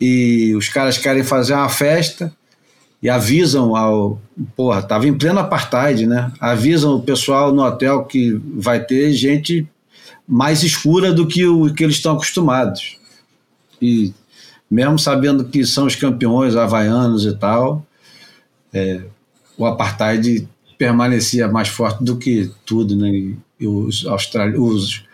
e 0.00 0.54
os 0.54 0.68
caras 0.68 0.98
querem 0.98 1.24
fazer 1.24 1.54
uma 1.54 1.68
festa 1.68 2.32
e 3.02 3.08
avisam 3.08 3.76
ao. 3.76 4.20
Porra, 4.56 4.82
tava 4.82 5.06
em 5.06 5.16
pleno 5.16 5.38
apartheid, 5.38 6.06
né? 6.06 6.32
Avisam 6.40 6.96
o 6.96 7.02
pessoal 7.02 7.52
no 7.52 7.62
hotel 7.62 8.04
que 8.04 8.40
vai 8.54 8.84
ter 8.84 9.12
gente 9.12 9.66
mais 10.26 10.62
escura 10.62 11.12
do 11.12 11.26
que 11.26 11.46
o 11.46 11.72
que 11.72 11.84
eles 11.84 11.96
estão 11.96 12.14
acostumados. 12.14 12.97
E 13.80 14.12
mesmo 14.70 14.98
sabendo 14.98 15.44
que 15.44 15.64
são 15.64 15.86
os 15.86 15.96
campeões 15.96 16.56
havaianos 16.56 17.24
e 17.24 17.34
tal, 17.36 17.86
é, 18.72 19.02
o 19.56 19.64
apartheid 19.64 20.48
permanecia 20.76 21.48
mais 21.48 21.68
forte 21.68 22.04
do 22.04 22.16
que 22.16 22.50
tudo, 22.64 22.96
né? 22.96 23.08
E 23.60 23.66
os, 23.66 24.06
australi 24.06 24.56
os, 24.56 25.04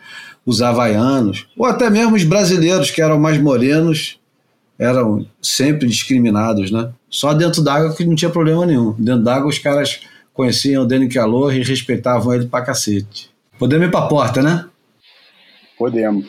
os 0.44 0.60
havaianos, 0.60 1.46
ou 1.56 1.66
até 1.66 1.88
mesmo 1.88 2.14
os 2.14 2.24
brasileiros 2.24 2.90
que 2.90 3.00
eram 3.00 3.18
mais 3.18 3.40
morenos, 3.40 4.18
eram 4.78 5.26
sempre 5.40 5.88
discriminados, 5.88 6.70
né? 6.70 6.90
Só 7.08 7.32
dentro 7.32 7.62
d'água 7.62 7.94
que 7.94 8.04
não 8.04 8.14
tinha 8.14 8.30
problema 8.30 8.66
nenhum. 8.66 8.92
Dentro 8.98 9.22
d'água 9.22 9.48
os 9.48 9.58
caras 9.58 10.00
conheciam 10.34 10.82
o 10.82 10.86
Danny 10.86 11.08
Calor 11.08 11.54
e 11.54 11.62
respeitavam 11.62 12.34
ele 12.34 12.46
pra 12.46 12.60
cacete. 12.60 13.30
Podemos 13.58 13.86
ir 13.86 13.90
pra 13.90 14.02
porta, 14.02 14.42
né? 14.42 14.66
Podemos. 15.78 16.26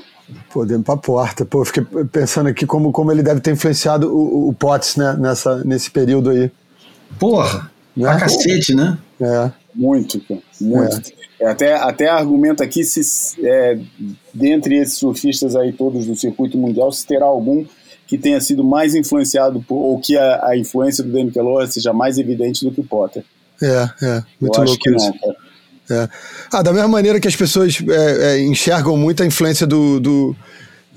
Podemos 0.52 0.86
pra 0.86 0.98
porta. 0.98 1.46
Pô, 1.46 1.62
eu 1.62 1.66
fiquei 1.66 1.84
pensando 2.12 2.50
aqui 2.50 2.66
como, 2.66 2.92
como 2.92 3.12
ele 3.12 3.22
deve 3.22 3.42
ter 3.42 3.52
influenciado 3.52 4.12
o, 4.12 4.50
o 4.50 4.54
Potts, 4.54 4.96
né? 4.96 5.16
Nessa, 5.20 5.64
nesse 5.64 5.92
período 5.92 6.30
aí. 6.30 6.52
Porra, 7.20 7.72
né? 7.96 8.06
pra 8.06 8.20
cacete, 8.20 8.74
né? 8.74 8.98
É. 9.20 9.52
Muito, 9.74 10.22
muito. 10.60 11.12
É. 11.40 11.48
Até, 11.48 11.76
até 11.76 12.10
argumento 12.10 12.64
aqui 12.64 12.84
se 12.84 13.02
é, 13.46 13.78
dentre 14.34 14.78
esses 14.78 14.98
surfistas 14.98 15.56
aí 15.56 15.74
todos 15.74 16.06
do 16.06 16.16
circuito 16.16 16.58
mundial, 16.58 16.92
se 16.92 17.06
terá 17.06 17.26
algum 17.26 17.66
que 18.08 18.18
tenha 18.18 18.40
sido 18.40 18.64
mais 18.64 18.96
influenciado 18.96 19.62
por, 19.62 19.76
ou 19.76 20.00
que 20.00 20.18
a, 20.18 20.48
a 20.48 20.58
influência 20.58 21.04
do 21.04 21.12
Danny 21.12 21.32
Kellogg's 21.32 21.74
seja 21.74 21.92
mais 21.92 22.18
evidente 22.18 22.64
do 22.64 22.72
que 22.72 22.82
o 22.82 22.86
Potter. 22.86 23.24
É, 23.62 23.90
é, 24.02 24.24
muito 24.40 24.60
Eu 24.60 24.66
louco 24.66 24.90
isso. 24.90 25.14
Não, 25.26 25.36
é. 25.90 26.10
Ah, 26.52 26.62
da 26.62 26.74
mesma 26.74 26.88
maneira 26.88 27.20
que 27.20 27.28
as 27.28 27.36
pessoas 27.36 27.78
é, 27.88 28.38
é, 28.38 28.40
enxergam 28.42 28.98
muito 28.98 29.22
a 29.22 29.26
influência 29.26 29.68
do 29.68 30.00
do, 30.00 30.36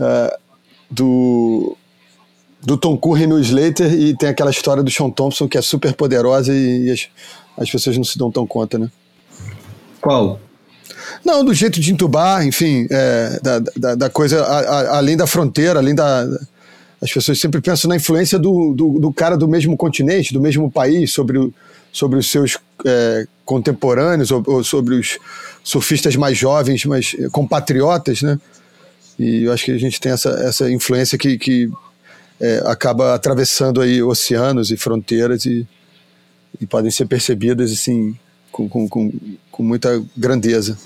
uh, 0.01 0.39
do, 0.91 1.77
do 2.63 2.77
Tom 2.77 2.97
Curry 2.97 3.27
no 3.27 3.39
Slater 3.39 3.93
e 3.93 4.17
tem 4.17 4.29
aquela 4.31 4.51
história 4.51 4.83
do 4.83 4.91
Sean 4.91 5.11
Thompson 5.11 5.47
que 5.47 5.59
é 5.59 5.63
super 5.63 5.93
poderosa 5.95 6.53
e, 6.53 6.87
e 6.87 6.91
as, 6.91 7.09
as 7.57 7.71
pessoas 7.71 7.97
não 7.97 8.05
se 8.05 8.17
dão 8.17 8.31
tão 8.31 8.47
conta, 8.47 8.79
né? 8.79 8.91
Qual? 10.01 10.41
Não, 11.25 11.45
do 11.45 11.53
jeito 11.53 11.81
de 11.81 11.93
entubar, 11.93 12.47
enfim, 12.47 12.87
é, 12.91 13.41
da, 13.43 13.59
da, 13.77 13.95
da, 13.95 14.11
coisa 14.11 14.43
a, 14.43 14.59
a, 14.59 14.99
além 14.99 15.17
da 15.17 15.27
fronteira, 15.27 15.79
além 15.79 15.95
da, 15.95 16.27
as 17.01 17.13
pessoas 17.13 17.41
sempre 17.41 17.61
pensam 17.61 17.89
na 17.89 17.97
influência 17.97 18.39
do, 18.39 18.75
do, 18.75 18.99
do 18.99 19.13
cara 19.13 19.37
do 19.37 19.47
mesmo 19.47 19.77
continente, 19.77 20.33
do 20.33 20.41
mesmo 20.41 20.71
país, 20.71 21.13
sobre, 21.13 21.53
sobre 21.93 22.19
os 22.19 22.31
seus 22.31 22.59
é, 22.85 23.27
contemporâneos 23.45 24.31
ou, 24.31 24.43
ou, 24.47 24.65
sobre 24.65 24.97
os 24.97 25.19
surfistas 25.63 26.17
mais 26.17 26.37
jovens, 26.37 26.85
mas 26.85 27.17
compatriotas, 27.31 28.23
né? 28.23 28.39
E 29.19 29.45
eu 29.45 29.53
acho 29.53 29.65
que 29.65 29.73
a 29.73 29.79
gente 29.79 30.01
tem 30.01 30.13
essa, 30.13 30.31
essa 30.31 30.71
influência 30.71 31.19
que, 31.19 31.39
que 31.39 31.71
é, 32.41 32.63
acaba 32.67 33.15
atravessando 33.15 33.81
aí 33.81 34.03
oceanos 34.03 34.71
e 34.71 34.77
fronteiras 34.77 35.45
e, 35.45 35.67
e 36.61 36.67
podem 36.67 36.91
ser 36.91 37.07
percebidas 37.07 37.73
assim 37.73 38.17
com, 38.51 38.69
com, 38.69 38.89
com, 38.89 39.13
com 39.51 39.63
muita 39.63 40.03
grandeza. 40.17 40.79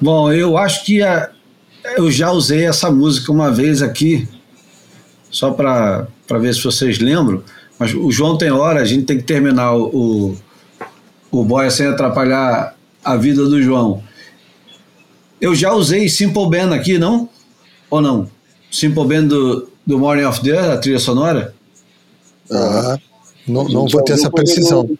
Bom, 0.00 0.32
eu 0.32 0.56
acho 0.56 0.84
que 0.84 1.02
a, 1.02 1.30
eu 1.96 2.10
já 2.10 2.30
usei 2.30 2.64
essa 2.66 2.90
música 2.90 3.30
uma 3.32 3.50
vez 3.50 3.82
aqui 3.82 4.26
só 5.30 5.52
para 5.52 6.08
ver 6.40 6.54
se 6.54 6.64
vocês 6.64 6.98
lembram, 6.98 7.42
mas 7.78 7.94
o 7.94 8.10
João 8.10 8.36
tem 8.36 8.50
hora, 8.50 8.80
a 8.80 8.84
gente 8.84 9.04
tem 9.04 9.16
que 9.16 9.22
terminar 9.22 9.74
o, 9.74 10.36
o, 11.30 11.44
Boia 11.44 11.70
sem 11.70 11.86
atrapalhar 11.86 12.76
a 13.02 13.16
vida 13.16 13.44
do 13.46 13.62
João. 13.62 14.02
Eu 15.40 15.54
já 15.54 15.72
usei 15.72 16.08
Simple 16.08 16.50
Band 16.50 16.74
aqui, 16.74 16.98
não? 16.98 17.28
Ou 17.88 18.02
não? 18.02 18.28
Simple 18.70 19.06
Band 19.06 19.28
do, 19.28 19.68
do 19.86 19.98
Morning 19.98 20.24
of 20.24 20.42
the 20.42 20.58
a 20.58 20.76
trilha 20.76 20.98
sonora? 20.98 21.54
Ah, 22.50 22.98
não, 23.46 23.64
não 23.64 23.86
vou 23.86 24.02
ter 24.02 24.14
essa 24.14 24.30
precisão. 24.30 24.84
Do, 24.84 24.98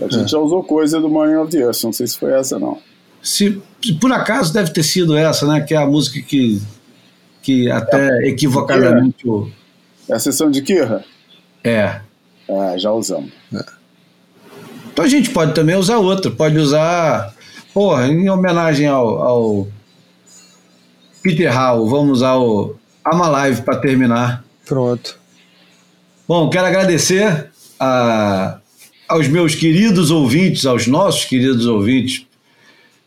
a 0.00 0.04
gente 0.04 0.24
é. 0.24 0.28
já 0.28 0.38
usou 0.38 0.62
coisa 0.62 1.00
do 1.00 1.08
Morning 1.08 1.36
of 1.36 1.50
the 1.50 1.58
Earth, 1.58 1.82
não 1.84 1.92
sei 1.92 2.06
se 2.06 2.18
foi 2.18 2.32
essa 2.32 2.58
não. 2.58 2.78
Se, 3.22 3.60
se, 3.82 3.94
por 3.94 4.12
acaso 4.12 4.52
deve 4.52 4.70
ter 4.70 4.82
sido 4.82 5.16
essa, 5.16 5.46
né? 5.46 5.60
Que 5.60 5.74
é 5.74 5.78
a 5.78 5.86
música 5.86 6.20
que, 6.20 6.60
que 7.42 7.70
até 7.70 8.24
é, 8.24 8.28
equivocadamente 8.28 9.28
o, 9.28 9.50
é 10.08 10.14
a 10.14 10.18
sessão 10.18 10.50
de 10.50 10.62
Kirra? 10.62 11.04
É. 11.62 12.00
É, 12.48 12.78
já 12.78 12.90
usamos. 12.92 13.30
É. 13.52 13.64
Então 14.92 15.04
a 15.04 15.08
gente 15.08 15.30
pode 15.30 15.54
também 15.54 15.76
usar 15.76 15.98
outro. 15.98 16.30
Pode 16.30 16.56
usar, 16.58 17.34
porra, 17.74 18.06
em 18.08 18.28
homenagem 18.28 18.86
ao, 18.86 19.22
ao 19.22 19.68
Peter 21.22 21.52
Hall, 21.52 21.86
vamos 21.88 22.18
usar 22.18 22.36
o 22.36 22.74
Ama 23.04 23.28
Live 23.28 23.62
para 23.62 23.78
terminar. 23.78 24.44
Pronto. 24.64 25.18
Bom, 26.26 26.48
quero 26.50 26.66
agradecer 26.66 27.50
a, 27.78 28.58
aos 29.08 29.28
meus 29.28 29.54
queridos 29.54 30.10
ouvintes, 30.10 30.66
aos 30.66 30.86
nossos 30.86 31.24
queridos 31.24 31.66
ouvintes, 31.66 32.26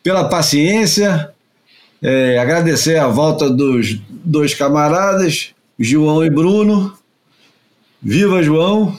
pela 0.04 0.30
paciência, 0.30 1.30
É, 2.04 2.40
agradecer 2.40 2.98
a 2.98 3.08
volta 3.08 3.48
dos 3.48 3.96
dois 4.10 4.56
camaradas, 4.56 5.54
João 5.84 6.24
e 6.24 6.30
Bruno. 6.30 6.94
Viva, 8.00 8.44
João! 8.44 8.96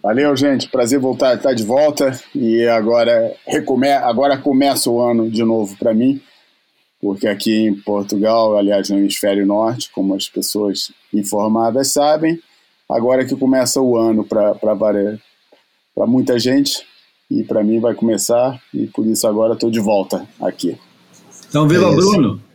Valeu, 0.00 0.36
gente. 0.36 0.68
Prazer 0.68 1.00
voltar, 1.00 1.34
estar 1.34 1.52
de 1.54 1.64
volta. 1.64 2.16
E 2.32 2.64
agora, 2.68 3.34
recome... 3.44 3.90
agora 3.90 4.38
começa 4.38 4.88
o 4.88 5.00
ano 5.00 5.28
de 5.28 5.42
novo 5.42 5.76
para 5.76 5.92
mim, 5.92 6.20
porque 7.00 7.26
aqui 7.26 7.66
em 7.66 7.74
Portugal, 7.74 8.56
aliás, 8.56 8.88
no 8.88 8.98
hemisfério 8.98 9.44
norte, 9.44 9.90
como 9.90 10.14
as 10.14 10.28
pessoas 10.28 10.92
informadas 11.12 11.92
sabem, 11.92 12.38
agora 12.88 13.26
que 13.26 13.34
começa 13.34 13.80
o 13.80 13.96
ano 13.96 14.24
para 14.24 14.54
para 14.54 16.06
muita 16.06 16.38
gente 16.38 16.86
e 17.28 17.42
para 17.42 17.64
mim 17.64 17.80
vai 17.80 17.92
começar 17.92 18.62
e 18.72 18.86
por 18.86 19.04
isso 19.04 19.26
agora 19.26 19.54
estou 19.54 19.68
de 19.68 19.80
volta 19.80 20.24
aqui. 20.40 20.78
Então, 21.48 21.66
viva 21.66 21.90
é 21.90 21.94
Bruno! 21.96 22.47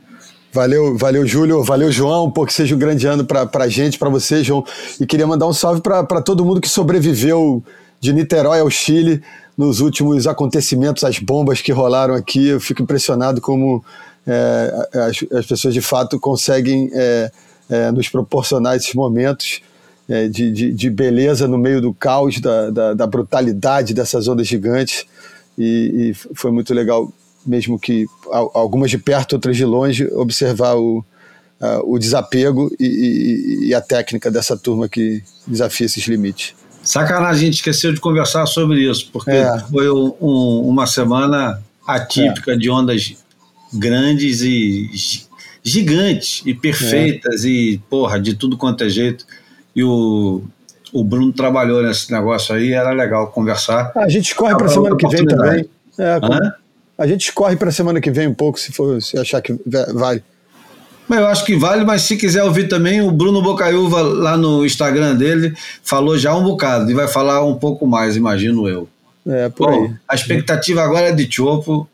Valeu, 0.53 0.95
valeu, 0.95 1.25
Júlio. 1.25 1.63
Valeu, 1.63 1.91
João. 1.91 2.29
Pô, 2.29 2.45
que 2.45 2.53
seja 2.53 2.75
um 2.75 2.77
grande 2.77 3.07
ano 3.07 3.25
para 3.25 3.49
a 3.51 3.67
gente, 3.67 3.97
para 3.97 4.09
você, 4.09 4.43
João. 4.43 4.63
E 4.99 5.05
queria 5.05 5.25
mandar 5.25 5.47
um 5.47 5.53
salve 5.53 5.81
para 5.81 6.21
todo 6.21 6.45
mundo 6.45 6.61
que 6.61 6.69
sobreviveu 6.69 7.63
de 7.99 8.13
Niterói 8.13 8.59
ao 8.59 8.69
Chile 8.69 9.23
nos 9.57 9.79
últimos 9.79 10.27
acontecimentos, 10.27 11.03
as 11.03 11.17
bombas 11.17 11.59
que 11.59 11.71
rolaram 11.71 12.13
aqui. 12.13 12.49
Eu 12.49 12.59
fico 12.59 12.83
impressionado 12.83 13.41
como 13.41 13.83
é, 14.27 14.87
as, 14.93 15.25
as, 15.39 15.45
pessoas 15.45 15.73
de 15.73 15.81
fato 15.81 16.19
conseguem 16.19 16.89
é, 16.93 17.31
é, 17.69 17.91
nos 17.91 18.07
proporcionar 18.07 18.75
esses 18.75 18.93
momentos 18.93 19.59
é, 20.07 20.27
de, 20.27 20.51
de, 20.51 20.71
de, 20.71 20.89
beleza 20.89 21.47
no 21.47 21.57
meio 21.57 21.81
do 21.81 21.93
caos, 21.93 22.39
da, 22.39 22.69
da, 22.69 22.93
da 22.93 23.07
brutalidade 23.07 23.93
dessas 23.93 24.27
ondas 24.27 24.47
gigantes. 24.47 25.05
E, 25.57 26.11
e, 26.11 26.35
foi 26.35 26.51
muito 26.51 26.73
legal, 26.73 27.11
mesmo 27.45 27.79
que 27.79 28.05
algumas 28.53 28.89
de 28.89 28.97
perto, 28.97 29.33
outras 29.33 29.57
de 29.57 29.65
longe, 29.65 30.07
observar 30.13 30.75
o, 30.75 31.03
o 31.83 31.97
desapego 31.97 32.73
e, 32.79 32.85
e, 32.85 33.67
e 33.67 33.73
a 33.73 33.81
técnica 33.81 34.29
dessa 34.29 34.57
turma 34.57 34.87
que 34.87 35.23
desafia 35.47 35.85
esses 35.85 36.05
limites. 36.07 36.53
Sacanagem, 36.83 37.41
a 37.41 37.45
gente 37.45 37.55
esqueceu 37.55 37.93
de 37.93 37.99
conversar 37.99 38.45
sobre 38.45 38.89
isso, 38.89 39.09
porque 39.11 39.31
é. 39.31 39.59
foi 39.71 39.89
um, 39.89 40.67
uma 40.67 40.85
semana 40.85 41.61
atípica 41.87 42.53
é. 42.53 42.57
de 42.57 42.69
ondas 42.69 43.15
grandes 43.73 44.41
e 44.41 44.89
gigantes 45.63 46.43
e 46.45 46.53
perfeitas 46.53 47.45
é. 47.45 47.47
e, 47.47 47.77
porra, 47.89 48.19
de 48.19 48.33
tudo 48.33 48.57
quanto 48.57 48.83
é 48.83 48.89
jeito 48.89 49.25
e 49.75 49.83
o, 49.83 50.43
o 50.91 51.03
Bruno 51.03 51.33
trabalhou 51.33 51.81
nesse 51.81 52.11
negócio 52.11 52.53
aí, 52.53 52.73
era 52.73 52.91
legal 52.91 53.31
conversar. 53.31 53.91
a 53.95 54.09
gente 54.09 54.35
corre 54.35 54.55
para 54.55 54.67
a 54.67 54.69
semana 54.69 54.95
que 54.95 55.07
vem 55.07 55.25
também. 55.25 55.69
É, 55.97 56.19
a 57.03 57.07
gente 57.07 57.33
corre 57.33 57.57
para 57.57 57.67
a 57.67 57.71
semana 57.71 57.99
que 57.99 58.09
vem 58.09 58.29
um 58.29 58.33
pouco, 58.33 58.57
se 58.57 58.71
for 58.71 59.01
se 59.01 59.19
achar 59.19 59.41
que 59.41 59.53
vale. 59.93 60.23
Eu 61.09 61.27
acho 61.27 61.43
que 61.43 61.53
vale, 61.53 61.83
mas 61.83 62.03
se 62.03 62.15
quiser 62.15 62.43
ouvir 62.43 62.69
também, 62.69 63.01
o 63.01 63.11
Bruno 63.11 63.41
Bocaiúva 63.41 64.01
lá 64.01 64.37
no 64.37 64.65
Instagram 64.65 65.13
dele 65.15 65.53
falou 65.83 66.17
já 66.17 66.33
um 66.33 66.41
bocado 66.41 66.89
e 66.89 66.93
vai 66.93 67.09
falar 67.09 67.43
um 67.43 67.55
pouco 67.55 67.85
mais, 67.85 68.15
imagino 68.15 68.69
eu. 68.69 68.87
É, 69.27 69.49
por 69.49 69.69
Bom, 69.69 69.83
aí. 69.83 69.93
A 70.07 70.15
expectativa 70.15 70.81
agora 70.81 71.09
é 71.09 71.11
de 71.11 71.29
Chopo 71.29 71.89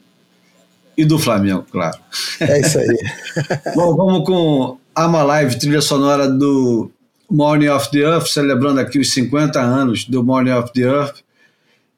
e 0.95 1.03
do 1.03 1.17
Flamengo, 1.17 1.65
claro. 1.71 1.97
É 2.39 2.61
isso 2.61 2.77
aí. 2.77 2.97
Bom, 3.75 3.95
vamos 3.95 4.23
com 4.27 4.77
Ama 4.95 5.23
Live, 5.23 5.57
trilha 5.57 5.81
sonora 5.81 6.29
do 6.29 6.91
Morning 7.27 7.69
of 7.69 7.89
the 7.89 7.97
Earth, 7.97 8.27
celebrando 8.27 8.79
aqui 8.79 8.99
os 8.99 9.11
50 9.11 9.59
anos 9.59 10.05
do 10.05 10.23
Morning 10.23 10.51
of 10.51 10.71
the 10.71 10.81
Earth. 10.81 11.23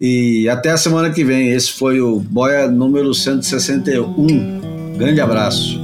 E 0.02 0.50
até 0.50 0.72
a 0.72 0.78
semana 0.78 1.12
que 1.12 1.24
vem. 1.24 1.52
Esse 1.52 1.74
foi 1.74 2.02
o 2.02 2.20
Boia 2.20 2.68
número 2.68 3.14
161. 3.14 4.98
Grande 4.98 5.22
abraço. 5.22 5.80